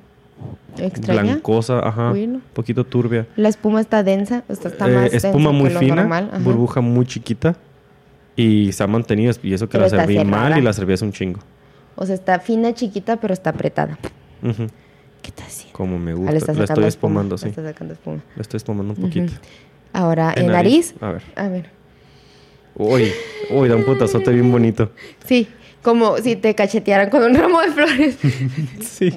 extraña. 0.78 1.22
blancosa, 1.22 1.78
ajá. 1.86 2.10
Bueno. 2.10 2.40
poquito 2.52 2.84
turbia. 2.84 3.26
La 3.36 3.48
espuma 3.48 3.80
está 3.80 4.02
densa, 4.02 4.44
o 4.48 4.54
sea, 4.54 4.70
está 4.70 4.88
Eh, 4.88 4.94
más 4.94 5.12
espuma 5.14 5.50
muy 5.52 5.70
fina, 5.70 5.94
normal, 5.96 6.30
burbuja 6.40 6.80
muy 6.80 7.06
chiquita. 7.06 7.56
Y 8.36 8.72
se 8.72 8.82
ha 8.82 8.86
mantenido, 8.88 9.32
y 9.44 9.52
eso 9.54 9.68
que 9.68 9.78
Pero 9.78 9.84
la 9.84 9.90
serví 9.90 10.24
mal 10.24 10.58
y 10.58 10.60
la 10.60 10.72
serví 10.72 10.92
hace 10.92 11.04
un 11.04 11.12
chingo. 11.12 11.38
O 11.94 12.04
sea, 12.04 12.16
está 12.16 12.40
fina, 12.40 12.74
chiquita, 12.74 13.16
pero 13.16 13.32
está 13.32 13.50
apretada. 13.50 13.96
¿Qué 15.24 15.30
estás 15.30 15.46
haciendo? 15.46 15.72
Como 15.72 15.98
me 15.98 16.10
Ah, 16.12 16.14
gusta. 16.14 16.32
la 16.32 16.40
sacando 16.40 16.62
estoy 16.64 16.84
espuma, 16.84 16.88
espumando, 16.88 17.38
sí. 17.38 17.50
sacando 17.54 17.94
espuma. 17.94 18.20
Estoy 18.38 18.58
espumando 18.58 18.94
un 18.94 19.00
poquito. 19.00 19.32
Ahora, 19.92 20.32
En 20.36 20.44
en 20.44 20.52
nariz. 20.52 20.94
A 21.00 21.12
ver. 21.12 21.22
A 21.34 21.48
ver. 21.48 21.70
Uy, 22.76 23.10
uy, 23.50 23.68
da 23.68 23.76
un 23.76 23.84
putazote 23.84 24.30
bien 24.32 24.50
bonito. 24.52 24.90
Sí, 25.26 25.48
como 25.82 26.18
si 26.18 26.36
te 26.36 26.54
cachetearan 26.54 27.08
con 27.08 27.22
un 27.22 27.34
ramo 27.34 27.60
de 27.62 27.68
flores. 27.72 28.18
Sí. 28.80 29.12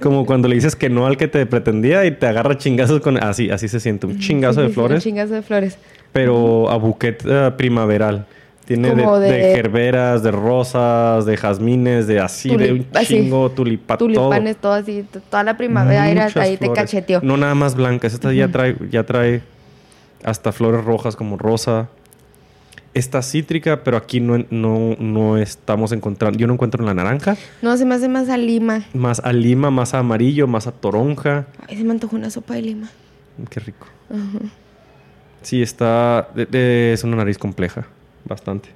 Como 0.00 0.26
cuando 0.26 0.48
le 0.48 0.56
dices 0.56 0.74
que 0.74 0.88
no 0.90 1.06
al 1.06 1.16
que 1.16 1.28
te 1.28 1.46
pretendía 1.46 2.04
y 2.04 2.10
te 2.10 2.26
agarra 2.26 2.58
chingazos 2.58 3.00
con... 3.00 3.22
Así, 3.22 3.50
así 3.50 3.68
se 3.68 3.78
siente. 3.78 4.06
Un 4.08 4.18
chingazo 4.18 4.54
Sí, 4.54 4.60
de 4.62 4.66
sí, 4.66 4.70
sí, 4.70 4.74
flores. 4.74 4.96
Un 4.96 5.02
chingazo 5.02 5.34
de 5.34 5.42
flores. 5.42 5.78
pero 6.12 6.68
a 6.70 6.76
buquet 6.76 7.22
eh, 7.24 7.52
primaveral. 7.56 8.26
Tiene 8.64 8.94
de, 8.94 9.04
de... 9.20 9.32
de- 9.32 9.54
gerberas, 9.56 10.22
de 10.22 10.30
rosas, 10.30 11.26
de 11.26 11.36
jazmines, 11.36 12.06
de 12.06 12.20
así, 12.20 12.48
de 12.56 12.72
un 12.72 12.86
chingo, 13.04 13.50
tulipa, 13.50 13.96
Tulipanes, 13.98 14.56
todo 14.56 14.72
así. 14.72 15.04
Toda 15.30 15.42
la 15.42 15.56
primavera 15.56 16.08
era 16.10 16.30
ahí 16.36 16.56
te 16.56 16.72
cacheteó. 16.72 17.20
No 17.22 17.36
nada 17.36 17.54
más 17.54 17.74
blancas. 17.74 18.14
Esta 18.14 18.32
ya 18.32 18.48
trae, 18.48 18.76
ya 18.90 19.04
trae 19.04 19.42
hasta 20.24 20.52
flores 20.52 20.84
rojas 20.84 21.16
como 21.16 21.36
rosa. 21.36 21.88
Está 22.94 23.22
cítrica, 23.22 23.82
pero 23.84 23.96
aquí 23.96 24.20
no, 24.20 24.44
no, 24.50 24.96
no 24.98 25.38
estamos 25.38 25.92
encontrando. 25.92 26.38
Yo 26.38 26.46
no 26.46 26.52
encuentro 26.52 26.84
la 26.84 26.92
naranja. 26.94 27.36
No, 27.62 27.74
se 27.76 27.84
me 27.86 27.94
hace 27.94 28.06
más 28.08 28.28
a 28.28 28.36
lima. 28.36 28.82
Más 28.92 29.18
a 29.24 29.32
lima, 29.32 29.70
más 29.70 29.94
a 29.94 29.98
amarillo, 30.00 30.46
más 30.46 30.66
a 30.66 30.72
toronja. 30.72 31.46
Ay, 31.68 31.78
se 31.78 31.84
me 31.84 31.92
antojó 31.92 32.16
una 32.16 32.28
sopa 32.30 32.52
de 32.54 32.62
lima. 32.62 32.90
Qué 33.48 33.60
rico. 33.60 33.86
Sí, 35.40 35.62
está. 35.62 36.28
de- 36.34 36.92
es 36.92 37.02
una 37.02 37.16
nariz 37.16 37.38
compleja. 37.38 37.86
Bastante. 38.24 38.68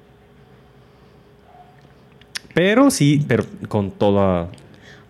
Pero 2.54 2.90
sí, 2.90 3.24
pero 3.28 3.44
con 3.68 3.90
toda 3.90 4.48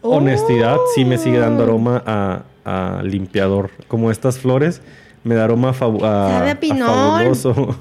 Oh. 0.02 0.16
honestidad, 0.18 0.76
sí 0.94 1.04
me 1.04 1.18
sigue 1.18 1.38
dando 1.38 1.64
aroma 1.64 2.02
a, 2.06 2.42
a 2.64 3.02
limpiador. 3.02 3.70
Como 3.88 4.10
estas 4.12 4.38
flores, 4.38 4.80
me 5.24 5.34
da 5.34 5.44
aroma 5.44 5.70
a, 5.70 5.74
fabu- 5.74 6.04
a- 6.04 6.56
fabuloso. 6.84 7.76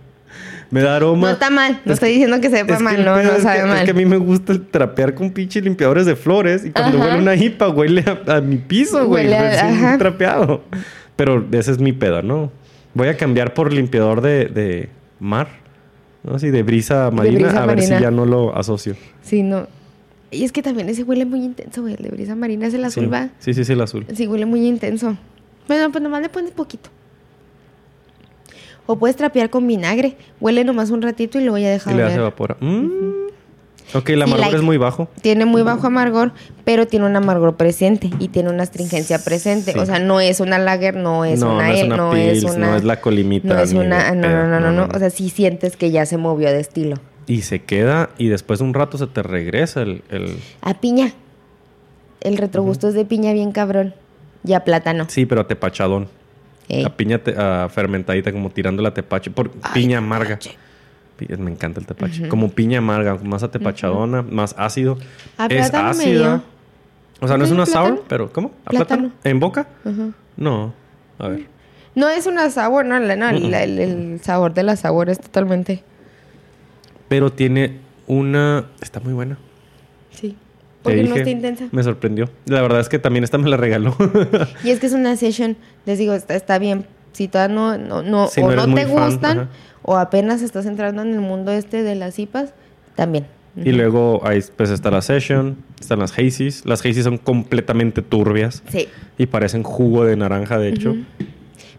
me 0.70 0.82
da 0.82 0.94
aroma. 0.96 1.28
No 1.28 1.32
está 1.32 1.50
mal. 1.50 1.80
No 1.84 1.92
Es 1.92 1.96
estoy 1.96 2.10
que- 2.10 2.12
diciendo 2.14 2.40
que 2.40 2.50
sepa 2.50 2.74
es 2.74 2.80
mal. 2.80 3.04
No, 3.04 3.16
no 3.20 3.32
es 3.32 3.42
sabe 3.42 3.60
que, 3.62 3.66
mal. 3.66 3.78
Es 3.78 3.84
que 3.86 3.90
a 3.90 3.94
mí 3.94 4.04
me 4.04 4.18
gusta 4.18 4.52
el 4.52 4.66
trapear 4.68 5.14
con 5.14 5.30
pinches 5.32 5.64
limpiadores 5.64 6.06
de 6.06 6.14
flores 6.14 6.64
y 6.64 6.70
cuando 6.70 6.98
Ajá. 6.98 7.06
huele 7.08 7.18
una 7.22 7.34
hipa 7.34 7.68
huele 7.70 8.04
a, 8.06 8.36
a 8.36 8.40
mi 8.40 8.58
piso, 8.58 9.04
güey. 9.06 9.24
Huele 9.24 9.36
a- 9.36 9.98
trapeado. 9.98 10.62
Pero 11.16 11.44
ese 11.50 11.72
es 11.72 11.78
mi 11.80 11.92
pedo, 11.92 12.22
¿no? 12.22 12.52
Voy 12.94 13.08
a 13.08 13.16
cambiar 13.16 13.52
por 13.54 13.72
limpiador 13.72 14.20
de, 14.20 14.44
de 14.46 14.88
mar. 15.18 15.48
¿No? 16.22 16.34
Así 16.34 16.50
de 16.50 16.62
brisa 16.62 17.10
marina. 17.10 17.38
brisa 17.48 17.62
a 17.62 17.66
ver 17.66 17.82
si 17.82 17.90
ya 17.90 18.10
no 18.10 18.26
lo 18.26 18.56
asocio. 18.56 18.94
Sí, 19.22 19.42
no. 19.42 19.66
Y 20.30 20.44
es 20.44 20.52
que 20.52 20.62
también 20.62 20.88
ese 20.88 21.04
huele 21.04 21.24
muy 21.24 21.42
intenso, 21.42 21.82
güey. 21.82 21.94
El 21.94 22.02
de 22.04 22.10
brisa 22.10 22.34
marina 22.34 22.66
es 22.66 22.74
el 22.74 22.84
azul, 22.84 23.04
sí. 23.04 23.10
va. 23.10 23.30
sí, 23.38 23.54
sí, 23.54 23.64
sí, 23.64 23.72
el 23.72 23.80
azul. 23.80 24.06
Sí, 24.14 24.26
huele 24.26 24.44
muy 24.46 24.66
intenso. 24.66 25.16
Bueno, 25.66 25.90
pues 25.90 26.02
nomás 26.02 26.20
le 26.22 26.28
pones 26.28 26.50
poquito. 26.50 26.90
O 28.86 28.96
puedes 28.98 29.16
trapear 29.16 29.50
con 29.50 29.66
vinagre. 29.66 30.16
Huele 30.40 30.64
nomás 30.64 30.90
un 30.90 31.02
ratito 31.02 31.38
y 31.38 31.42
luego 31.42 31.58
ya 31.58 31.70
deja 31.70 31.92
Y 31.92 31.94
le 31.94 32.02
hace 32.02 32.12
oler. 32.14 32.20
evapora. 32.20 32.56
Mm. 32.60 33.27
Ok, 33.94 34.10
el 34.10 34.16
Sí, 34.16 34.22
amargor 34.22 34.40
like. 34.40 34.56
es 34.56 34.62
muy 34.62 34.76
bajo. 34.76 35.08
Tiene 35.22 35.44
muy 35.46 35.62
bajo 35.62 35.86
amargor, 35.86 36.32
pero 36.64 36.86
tiene 36.86 37.06
un 37.06 37.16
amargor 37.16 37.56
presente 37.56 38.10
y 38.18 38.28
tiene 38.28 38.50
una 38.50 38.62
astringencia 38.64 39.18
presente. 39.24 39.72
Sí. 39.72 39.78
O 39.78 39.86
sea, 39.86 39.98
no 39.98 40.20
es 40.20 40.40
una 40.40 40.58
lager, 40.58 40.94
no 40.96 41.24
es 41.24 41.40
no, 41.40 41.54
una 41.54 41.68
no 41.68 41.72
es 41.72 41.78
ale, 41.80 41.86
una 41.86 41.96
no 41.96 42.10
pils, 42.10 42.38
es 42.38 42.44
una. 42.44 42.66
no 42.70 42.76
es 42.76 42.84
la 42.84 43.00
colimita. 43.00 43.48
no 43.54 43.60
es 43.60 43.72
una. 43.72 44.12
No, 44.14 44.28
no, 44.28 44.46
no, 44.46 44.60
no, 44.60 44.72
no. 44.72 44.88
O 44.94 44.98
sea, 44.98 45.08
sí 45.10 45.30
sientes 45.30 45.76
que 45.76 45.90
ya 45.90 46.04
se 46.06 46.16
movió 46.18 46.48
de 46.50 46.60
estilo. 46.60 46.96
y 47.26 47.42
se 47.42 47.62
queda 47.62 48.10
y 48.18 48.28
después 48.28 48.58
de 48.58 48.64
un 48.66 48.72
rato 48.74 48.96
se 48.98 49.06
te 49.06 49.22
regresa 49.22 49.82
el... 49.82 50.02
el- 50.10 50.36
A 50.62 50.74
piña. 50.80 51.12
El 52.20 52.36
retrogusto 52.36 52.88
es 52.88 52.94
de 52.94 53.04
piña 53.04 53.32
bien 53.32 53.52
cabrón. 53.52 53.94
Y 54.44 54.52
a 54.54 54.64
plátano. 54.64 55.06
Sí, 55.08 55.26
pero 55.26 55.42
a 55.42 55.46
tepachadón. 55.48 56.08
Ey. 56.68 56.84
A 56.84 56.96
piña 56.96 57.18
te- 57.18 57.34
a 57.36 57.68
fermentadita, 57.70 58.32
como 58.32 58.50
tirando 58.50 58.82
la 58.82 58.92
tepache. 58.94 59.30
Por 59.30 59.50
piña 59.72 59.98
amarga. 59.98 60.38
Pi- 60.38 60.50
Me 61.38 61.50
encanta 61.50 61.80
el 61.80 61.86
tepache. 61.86 62.28
Como 62.28 62.50
piña 62.50 62.78
amarga, 62.78 63.16
más 63.16 63.42
atepachadona, 63.42 64.22
más 64.22 64.54
ácido. 64.58 64.98
A 65.36 65.46
es 65.46 65.68
plátano 65.70 65.88
ácida. 65.90 66.04
medio. 66.06 66.42
O 67.20 67.26
sea, 67.28 67.36
no 67.36 67.44
es 67.44 67.50
una 67.50 67.64
plátano. 67.64 67.86
sour, 67.96 68.04
pero 68.08 68.32
¿cómo? 68.32 68.52
¿A 68.64 68.70
Plátano. 68.70 69.10
¿En 69.24 69.40
boca? 69.40 69.66
Ajá. 69.84 70.10
No. 70.36 70.72
A 71.18 71.28
ver. 71.28 71.46
No 71.96 72.08
es 72.08 72.26
una 72.26 72.48
sabor, 72.50 72.84
no, 72.84 73.00
no, 73.00 73.06
la- 73.32 73.64
el, 73.64 73.78
el 73.80 74.20
sabor 74.22 74.54
de 74.54 74.62
la 74.62 74.76
sabor 74.76 75.10
es 75.10 75.18
totalmente. 75.18 75.82
Pero 77.08 77.32
tiene 77.32 77.78
una... 78.06 78.66
Está 78.80 79.00
muy 79.00 79.12
buena. 79.14 79.36
Sí. 80.12 80.36
Porque 80.82 80.98
no 80.98 81.02
dije, 81.08 81.18
está 81.18 81.30
intensa. 81.30 81.64
Me 81.72 81.82
sorprendió. 81.82 82.30
La 82.46 82.62
verdad 82.62 82.78
es 82.80 82.88
que 82.88 82.98
también 83.00 83.24
esta 83.24 83.36
me 83.38 83.48
la 83.48 83.56
regaló. 83.56 83.96
Y 84.62 84.70
es 84.70 84.78
que 84.78 84.86
es 84.86 84.92
una 84.92 85.16
session, 85.16 85.56
les 85.86 85.98
digo, 85.98 86.12
está, 86.14 86.36
está 86.36 86.58
bien. 86.58 86.86
Si 87.12 87.28
todavía 87.28 87.54
no, 87.54 87.78
no, 87.78 88.02
no, 88.02 88.28
Si 88.28 88.40
o 88.40 88.50
no 88.50 88.72
te 88.74 88.84
gustan, 88.84 89.48
o 89.82 89.96
apenas 89.96 90.42
estás 90.42 90.66
entrando 90.66 91.02
en 91.02 91.12
el 91.14 91.20
mundo 91.20 91.50
este 91.52 91.82
de 91.82 91.94
las 91.94 92.18
IPAs, 92.18 92.52
también. 92.94 93.26
y 93.56 93.72
luego 93.72 94.20
ahí 94.26 94.40
pues 94.56 94.70
está 94.70 94.90
la 94.90 95.02
Session, 95.02 95.56
están 95.80 95.98
las 95.98 96.12
Hazies. 96.18 96.64
Las 96.66 96.80
Hazies 96.80 97.04
son 97.04 97.18
completamente 97.18 98.02
turbias 98.02 98.62
Sí. 98.68 98.88
y 99.16 99.26
parecen 99.26 99.62
jugo 99.62 100.04
de 100.04 100.16
naranja, 100.16 100.58
de 100.58 100.68
hecho. 100.68 100.94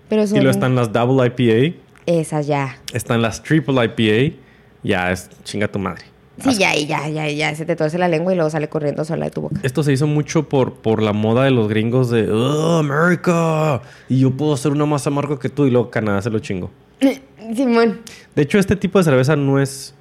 Pero 0.10 0.24
Y 0.24 0.28
son 0.28 0.38
luego 0.40 0.52
están 0.52 0.76
las 0.76 0.92
Double 0.92 1.26
IPA, 1.28 1.78
esas 2.06 2.48
ya. 2.48 2.78
están 2.94 3.22
las 3.22 3.44
Triple 3.44 3.76
IPA. 3.86 4.36
Ya 4.82 5.12
es 5.12 5.30
chinga 5.44 5.68
tu 5.68 5.78
madre. 5.78 6.04
Sí, 6.44 6.57
ya, 6.57 6.76
ya, 6.76 7.07
ya, 7.10 7.30
ya, 7.30 7.56
se 7.56 7.66
te 7.66 7.76
torce 7.76 7.98
la 7.98 8.07
lengua 8.07 8.32
y 8.34 8.36
luego 8.36 8.49
sale 8.49 8.70
corriendo 8.70 9.03
sola 9.06 9.26
de 9.26 9.32
tu 9.32 9.41
boca. 9.41 9.60
Esto 9.64 9.84
se 9.84 9.91
hizo 9.94 10.07
mucho 10.07 10.48
por, 10.49 10.74
por 10.74 11.02
la 11.02 11.14
moda 11.14 11.44
de 11.44 11.52
los 11.52 11.68
gringos 11.68 12.10
de 12.10 12.30
"Oh, 12.32 12.78
America. 12.80 13.82
Y 14.07 14.20
yo 14.20 14.32
puedo 14.32 14.53
hacer 14.53 14.72
una 14.72 14.86
más 14.86 15.06
amargo 15.07 15.40
que 15.40 15.49
tú. 15.49 15.66
Y 15.66 15.72
luego 15.72 15.90
Canadá 15.90 16.22
se 16.22 16.30
lo 16.30 16.40
chingo. 16.40 16.70
Simón. 17.56 17.99
De 18.36 18.44
hecho, 18.44 18.60
este 18.60 18.76
tipo 18.76 18.98
de 18.99 19.03
cerveza 19.06 19.36
no 19.36 19.60
es, 19.60 19.94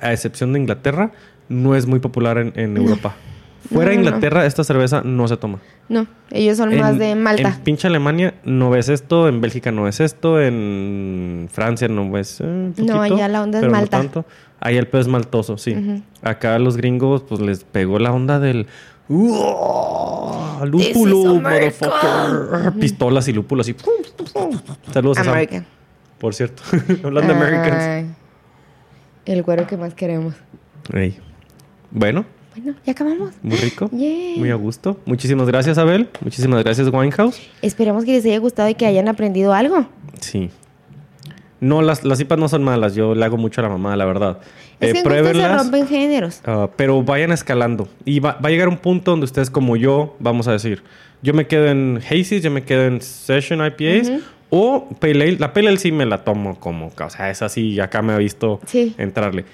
a 0.00 0.12
excepción 0.12 0.52
de 0.52 0.58
Inglaterra, 0.60 1.12
no 1.48 1.74
es 1.74 1.86
muy 1.86 2.00
popular 2.00 2.38
en, 2.38 2.52
en 2.56 2.76
Europa. 2.76 3.14
Fuera 3.72 3.90
de 3.90 3.96
No, 3.96 4.02
no, 4.02 4.10
no. 4.10 4.16
Inglaterra, 4.16 4.44
esta 4.46 4.64
cerveza 4.64 5.02
no 5.04 5.28
se 5.28 5.36
toma. 5.36 5.60
No, 5.88 6.06
ellos 6.30 6.56
son 6.56 6.72
En- 6.72 6.80
más 6.80 6.98
de 6.98 7.14
Malta. 7.14 7.48
En 7.48 7.60
pinche 7.60 7.86
Alemania 7.86 8.34
no 8.44 8.70
ves 8.70 8.88
esto, 8.88 9.28
en 9.28 9.40
Bélgica 9.40 9.70
no 9.70 9.84
ves 9.84 10.00
esto, 10.00 10.40
en 10.40 11.48
Francia 11.52 11.86
no 11.86 12.10
ves. 12.10 12.40
eh, 12.40 12.44
un 12.44 12.74
No, 12.78 12.96
poquito, 12.96 13.14
allá 13.14 13.28
la 13.28 13.42
onda 13.42 13.58
es 13.60 13.64
no 13.64 13.70
Malta. 13.70 13.98
tanto. 13.98 14.24
Ahí 14.64 14.76
el 14.76 14.86
pez 14.86 15.08
maltoso, 15.08 15.58
sí. 15.58 16.02
Acá 16.22 16.58
los 16.60 16.76
gringos, 16.76 17.22
pues 17.28 17.40
les 17.40 17.64
pegó 17.64 17.98
la 17.98 18.12
onda 18.12 18.38
del. 18.38 18.68
"Uah, 19.08 20.64
¡Lúpulo, 20.64 20.78
This 20.78 20.96
is 20.96 21.26
America". 21.26 21.86
motherfucker! 21.88 22.72
Pistolas 22.80 23.26
y 23.28 23.32
lúpulos 23.32 23.66
así. 23.68 23.76
Saludos 24.92 25.18
a 25.18 25.24
Sam, 25.24 25.64
por 26.18 26.34
cierto. 26.34 26.62
Hablando 27.04 27.34
de 27.34 27.38
Americans. 27.40 27.82
Ay, 27.82 28.06
el 29.26 29.42
güero 29.42 29.66
que 29.66 29.76
más 29.76 29.94
queremos. 29.94 30.34
Bueno, 31.90 32.24
Bueno, 32.54 32.74
ya 32.86 32.92
acabamos. 32.92 33.32
muy 33.42 33.56
rico. 33.56 33.88
Muy 33.92 34.50
a 34.50 34.54
gusto. 34.54 34.98
Muchísimas 35.06 35.46
gracias, 35.48 35.78
Abel. 35.78 36.08
Muchísimas 36.20 36.62
gracias, 36.62 36.88
Winehouse. 36.92 37.40
Esperemos 37.62 38.04
que 38.04 38.12
les 38.12 38.24
haya 38.24 38.38
gustado 38.38 38.68
y 38.68 38.74
que 38.74 38.86
hayan 38.86 39.08
aprendido 39.08 39.52
algo. 39.52 39.86
Sí. 40.20 40.50
No, 41.62 41.80
las, 41.80 42.04
las 42.04 42.20
IPAs 42.20 42.38
no 42.38 42.48
son 42.48 42.64
malas. 42.64 42.94
Yo 42.94 43.14
le 43.14 43.24
hago 43.24 43.36
mucho 43.38 43.60
a 43.60 43.64
la 43.64 43.70
mamá, 43.70 43.96
la 43.96 44.04
verdad. 44.04 44.38
Es 44.80 44.90
Eh, 44.90 44.92
que 44.92 44.98
se 44.98 45.04
pruébenlas, 45.04 45.62
rompen 45.62 45.86
géneros. 45.86 46.40
ah, 46.44 46.68
pero 46.76 47.02
vayan 47.02 47.32
escalando. 47.32 47.88
Y 48.04 48.18
va, 48.20 48.32
va 48.44 48.48
a 48.48 48.50
llegar 48.50 48.68
un 48.68 48.78
punto 48.78 49.12
donde 49.12 49.24
ustedes, 49.24 49.48
como 49.50 49.76
yo, 49.76 50.16
vamos 50.18 50.48
a 50.48 50.52
decir, 50.52 50.82
yo 51.22 51.32
me 51.34 51.46
quedo 51.46 51.68
en 51.68 52.00
Hazy's, 52.04 52.42
yo 52.42 52.50
me 52.50 52.64
quedo 52.64 52.82
en 52.86 53.00
Session 53.00 53.60
IPAs. 53.64 54.10
O 54.50 54.88
Pale 55.00 55.12
Ale. 55.22 55.36
La 55.38 55.52
Pale 55.54 55.68
Ale 55.68 55.78
sí 55.78 55.92
me 55.92 56.04
la 56.04 56.24
tomo 56.24 56.60
como... 56.60 56.88
O 56.88 57.10
sea, 57.10 57.30
esa 57.30 57.48
sí, 57.48 57.80
acá 57.80 58.02
me 58.02 58.12
ha 58.12 58.18
visto 58.18 58.60
Sí. 58.66 58.94
entrarle. 58.98 59.46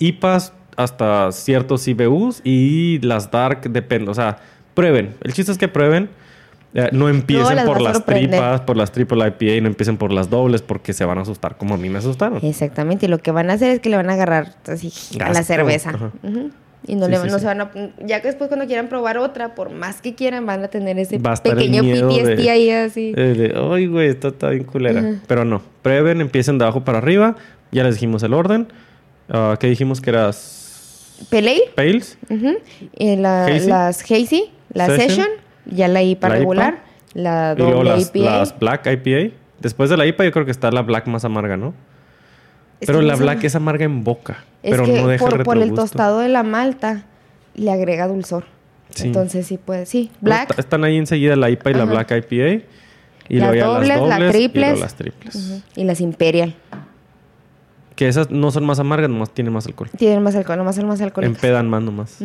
IPAs 0.00 0.52
hasta 0.76 1.30
ciertos 1.32 1.86
IBUs 1.86 2.40
y 2.44 2.98
las 3.02 3.30
Dark 3.30 3.70
depende. 3.70 4.10
O 4.10 4.14
sea, 4.14 4.38
prueben. 4.74 5.14
El 5.22 5.32
chiste 5.32 5.52
es 5.52 5.58
que 5.58 5.68
prueben. 5.68 6.08
Eh, 6.74 6.88
no 6.92 7.08
empiecen 7.10 7.66
por 7.66 7.80
las 7.82 7.98
sorprender. 7.98 8.30
tripas, 8.30 8.60
por 8.62 8.76
las 8.78 8.92
triple 8.92 9.26
IPA 9.26 9.60
no 9.62 9.68
empiecen 9.68 9.98
por 9.98 10.10
las 10.12 10.30
dobles 10.30 10.62
porque 10.62 10.92
se 10.94 11.04
van 11.04 11.18
a 11.18 11.22
asustar 11.22 11.56
como 11.58 11.74
a 11.74 11.76
mí 11.76 11.88
me 11.90 11.98
asustaron. 11.98 12.38
Exactamente. 12.42 13.06
Y 13.06 13.08
lo 13.10 13.18
que 13.18 13.30
van 13.30 13.50
a 13.50 13.54
hacer 13.54 13.70
es 13.72 13.80
que 13.80 13.90
le 13.90 13.96
van 13.96 14.08
a 14.08 14.14
agarrar 14.14 14.54
así 14.66 14.90
a 15.20 15.30
la 15.32 15.42
cerveza. 15.42 15.92
Y 16.84 16.96
no, 16.96 17.04
Sí, 17.06 17.10
le, 17.12 17.16
sí, 17.18 17.26
no 17.28 17.34
sí. 17.34 17.40
se 17.40 17.46
van 17.46 17.60
a... 17.60 17.70
Ya 18.04 18.20
que 18.22 18.26
después 18.28 18.48
cuando 18.48 18.66
quieran 18.66 18.88
probar 18.88 19.16
otra, 19.18 19.54
por 19.54 19.70
más 19.70 20.00
que 20.00 20.14
quieran, 20.16 20.46
van 20.46 20.64
a 20.64 20.68
tener 20.68 20.98
ese 20.98 21.20
a 21.22 21.34
pequeño 21.36 21.82
PTSD 21.82 22.36
de- 22.36 22.50
ahí 22.50 22.70
así. 22.70 23.12
Eh, 23.16 23.34
de, 23.36 23.54
Ay, 23.56 23.86
güey, 23.86 24.08
esto 24.08 24.28
está 24.28 24.48
bien 24.50 24.64
culera. 24.64 25.20
Pero 25.28 25.44
no, 25.44 25.62
prueben, 25.82 26.20
empiecen 26.20 26.58
de 26.58 26.64
abajo 26.64 26.82
para 26.84 26.98
arriba. 26.98 27.36
Ya 27.70 27.84
les 27.84 27.94
dijimos 27.94 28.22
el 28.24 28.34
orden. 28.34 28.66
Ah, 29.28 29.56
¿Qué 29.60 29.68
dijimos 29.68 30.00
que 30.00 30.10
eras? 30.10 31.18
Pelay. 31.30 31.60
Pales. 31.76 32.18
La- 32.98 33.44
Hazy. 33.46 33.68
las 33.68 34.02
Hazy, 34.02 34.50
la 34.72 34.86
Session. 34.86 35.08
Session, 35.08 35.28
ya 35.66 35.88
la 35.88 36.02
IPA 36.02 36.28
La 36.28 36.34
regular, 36.34 36.78
la 37.14 37.54
Y 37.56 37.60
luego 37.60 37.78
doble 37.78 37.90
las, 37.90 38.08
IPA. 38.14 38.18
las 38.38 38.58
Black 38.58 38.86
IPA. 38.86 39.34
Después 39.60 39.90
de 39.90 39.96
la 39.96 40.06
IPA 40.06 40.24
yo 40.24 40.32
creo 40.32 40.44
que 40.44 40.50
está 40.50 40.70
la 40.70 40.82
Black 40.82 41.06
más 41.06 41.24
amarga, 41.24 41.56
¿no? 41.56 41.74
Es 42.80 42.86
pero 42.86 43.00
la. 43.00 43.14
Black 43.16 43.44
es 43.44 43.54
amarga 43.54 43.84
en 43.84 44.02
boca. 44.04 44.44
Es 44.62 44.70
pero 44.72 44.84
que 44.84 45.00
no 45.00 45.06
deja 45.06 45.24
por, 45.24 45.44
por 45.44 45.58
el 45.58 45.72
tostado 45.74 46.18
de 46.18 46.28
la 46.28 46.42
malta 46.42 47.04
le 47.54 47.70
agrega 47.70 48.08
dulzor. 48.08 48.44
Sí. 48.90 49.06
Entonces 49.06 49.46
sí 49.46 49.56
puede, 49.58 49.86
sí. 49.86 50.10
Black, 50.20 50.50
est- 50.50 50.58
Están 50.58 50.84
ahí 50.84 50.96
enseguida 50.98 51.36
la 51.36 51.48
IPA 51.50 51.70
y 51.70 51.74
la. 51.74 51.84
Black 51.84 52.10
IPA. 52.10 52.64
Y 53.28 53.36
Las 53.38 53.52
luego 53.52 53.74
dobles, 53.74 53.88
las 53.88 54.00
las 54.00 54.18
dobles 54.18 54.28
y 54.34 54.38
triples. 54.38 54.68
luego 54.70 54.80
las 54.80 54.94
triples. 54.96 55.62
y 55.76 55.84
las 55.84 56.00
Imperial. 56.00 56.54
Que 57.94 58.08
esas 58.08 58.30
no 58.30 58.50
son 58.50 58.64
más 58.64 58.78
amargas, 58.80 59.08
nomás 59.10 59.30
tienen 59.32 59.52
más 59.52 59.66
alcohol. 59.66 59.88
Tienen 59.96 60.22
más 60.22 60.34
alcohol, 60.34 60.58
nomás 60.58 60.74
son 60.76 60.88
más 60.88 61.00
alcohólicas. 61.00 61.36
Empedan 61.36 61.68
más 61.70 61.82
nomás. 61.82 62.18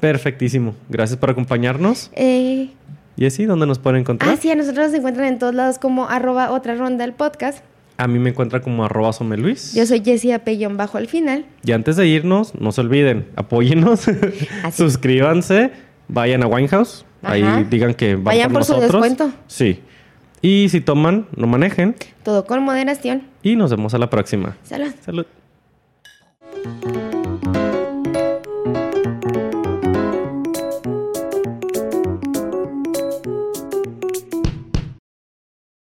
Perfectísimo. 0.00 0.74
Gracias 0.88 1.18
por 1.18 1.30
acompañarnos. 1.30 2.10
Eh, 2.14 2.70
Jessy, 3.18 3.44
¿dónde 3.44 3.66
nos 3.66 3.78
pueden 3.78 4.00
encontrar? 4.00 4.32
ah, 4.32 4.36
sí, 4.40 4.50
a 4.50 4.54
nosotros 4.54 4.86
nos 4.88 4.94
encuentran 4.98 5.26
en 5.28 5.38
todos 5.38 5.54
lados 5.54 5.78
como 5.78 6.08
arroba 6.08 6.50
otra 6.52 6.74
ronda 6.74 7.04
el 7.04 7.12
podcast. 7.12 7.62
A 7.98 8.06
mí 8.08 8.18
me 8.18 8.30
encuentra 8.30 8.62
como 8.62 8.84
arroba 8.84 9.12
someluis. 9.12 9.74
Yo 9.74 9.84
soy 9.84 10.02
Jessie 10.02 10.32
Apellón 10.32 10.78
bajo 10.78 10.96
al 10.96 11.06
final. 11.06 11.44
Y 11.64 11.72
antes 11.72 11.96
de 11.96 12.06
irnos, 12.06 12.54
no 12.54 12.72
se 12.72 12.80
olviden, 12.80 13.26
apóyennos, 13.36 14.08
Así. 14.64 14.82
suscríbanse, 14.82 15.70
vayan 16.08 16.42
a 16.42 16.46
Winehouse, 16.46 17.04
ahí 17.22 17.66
digan 17.68 17.92
que 17.92 18.14
van 18.14 18.24
Vayan 18.24 18.52
por 18.52 18.64
su 18.64 18.72
nosotros. 18.72 19.02
descuento. 19.02 19.36
Sí. 19.48 19.80
Y 20.40 20.70
si 20.70 20.80
toman, 20.80 21.26
no 21.36 21.46
manejen. 21.46 21.94
Todo 22.22 22.46
con 22.46 22.62
moderación. 22.62 23.24
Y 23.42 23.56
nos 23.56 23.70
vemos 23.70 23.92
a 23.92 23.98
la 23.98 24.08
próxima. 24.08 24.56
Salud. 24.62 24.92
Salud. 25.04 25.26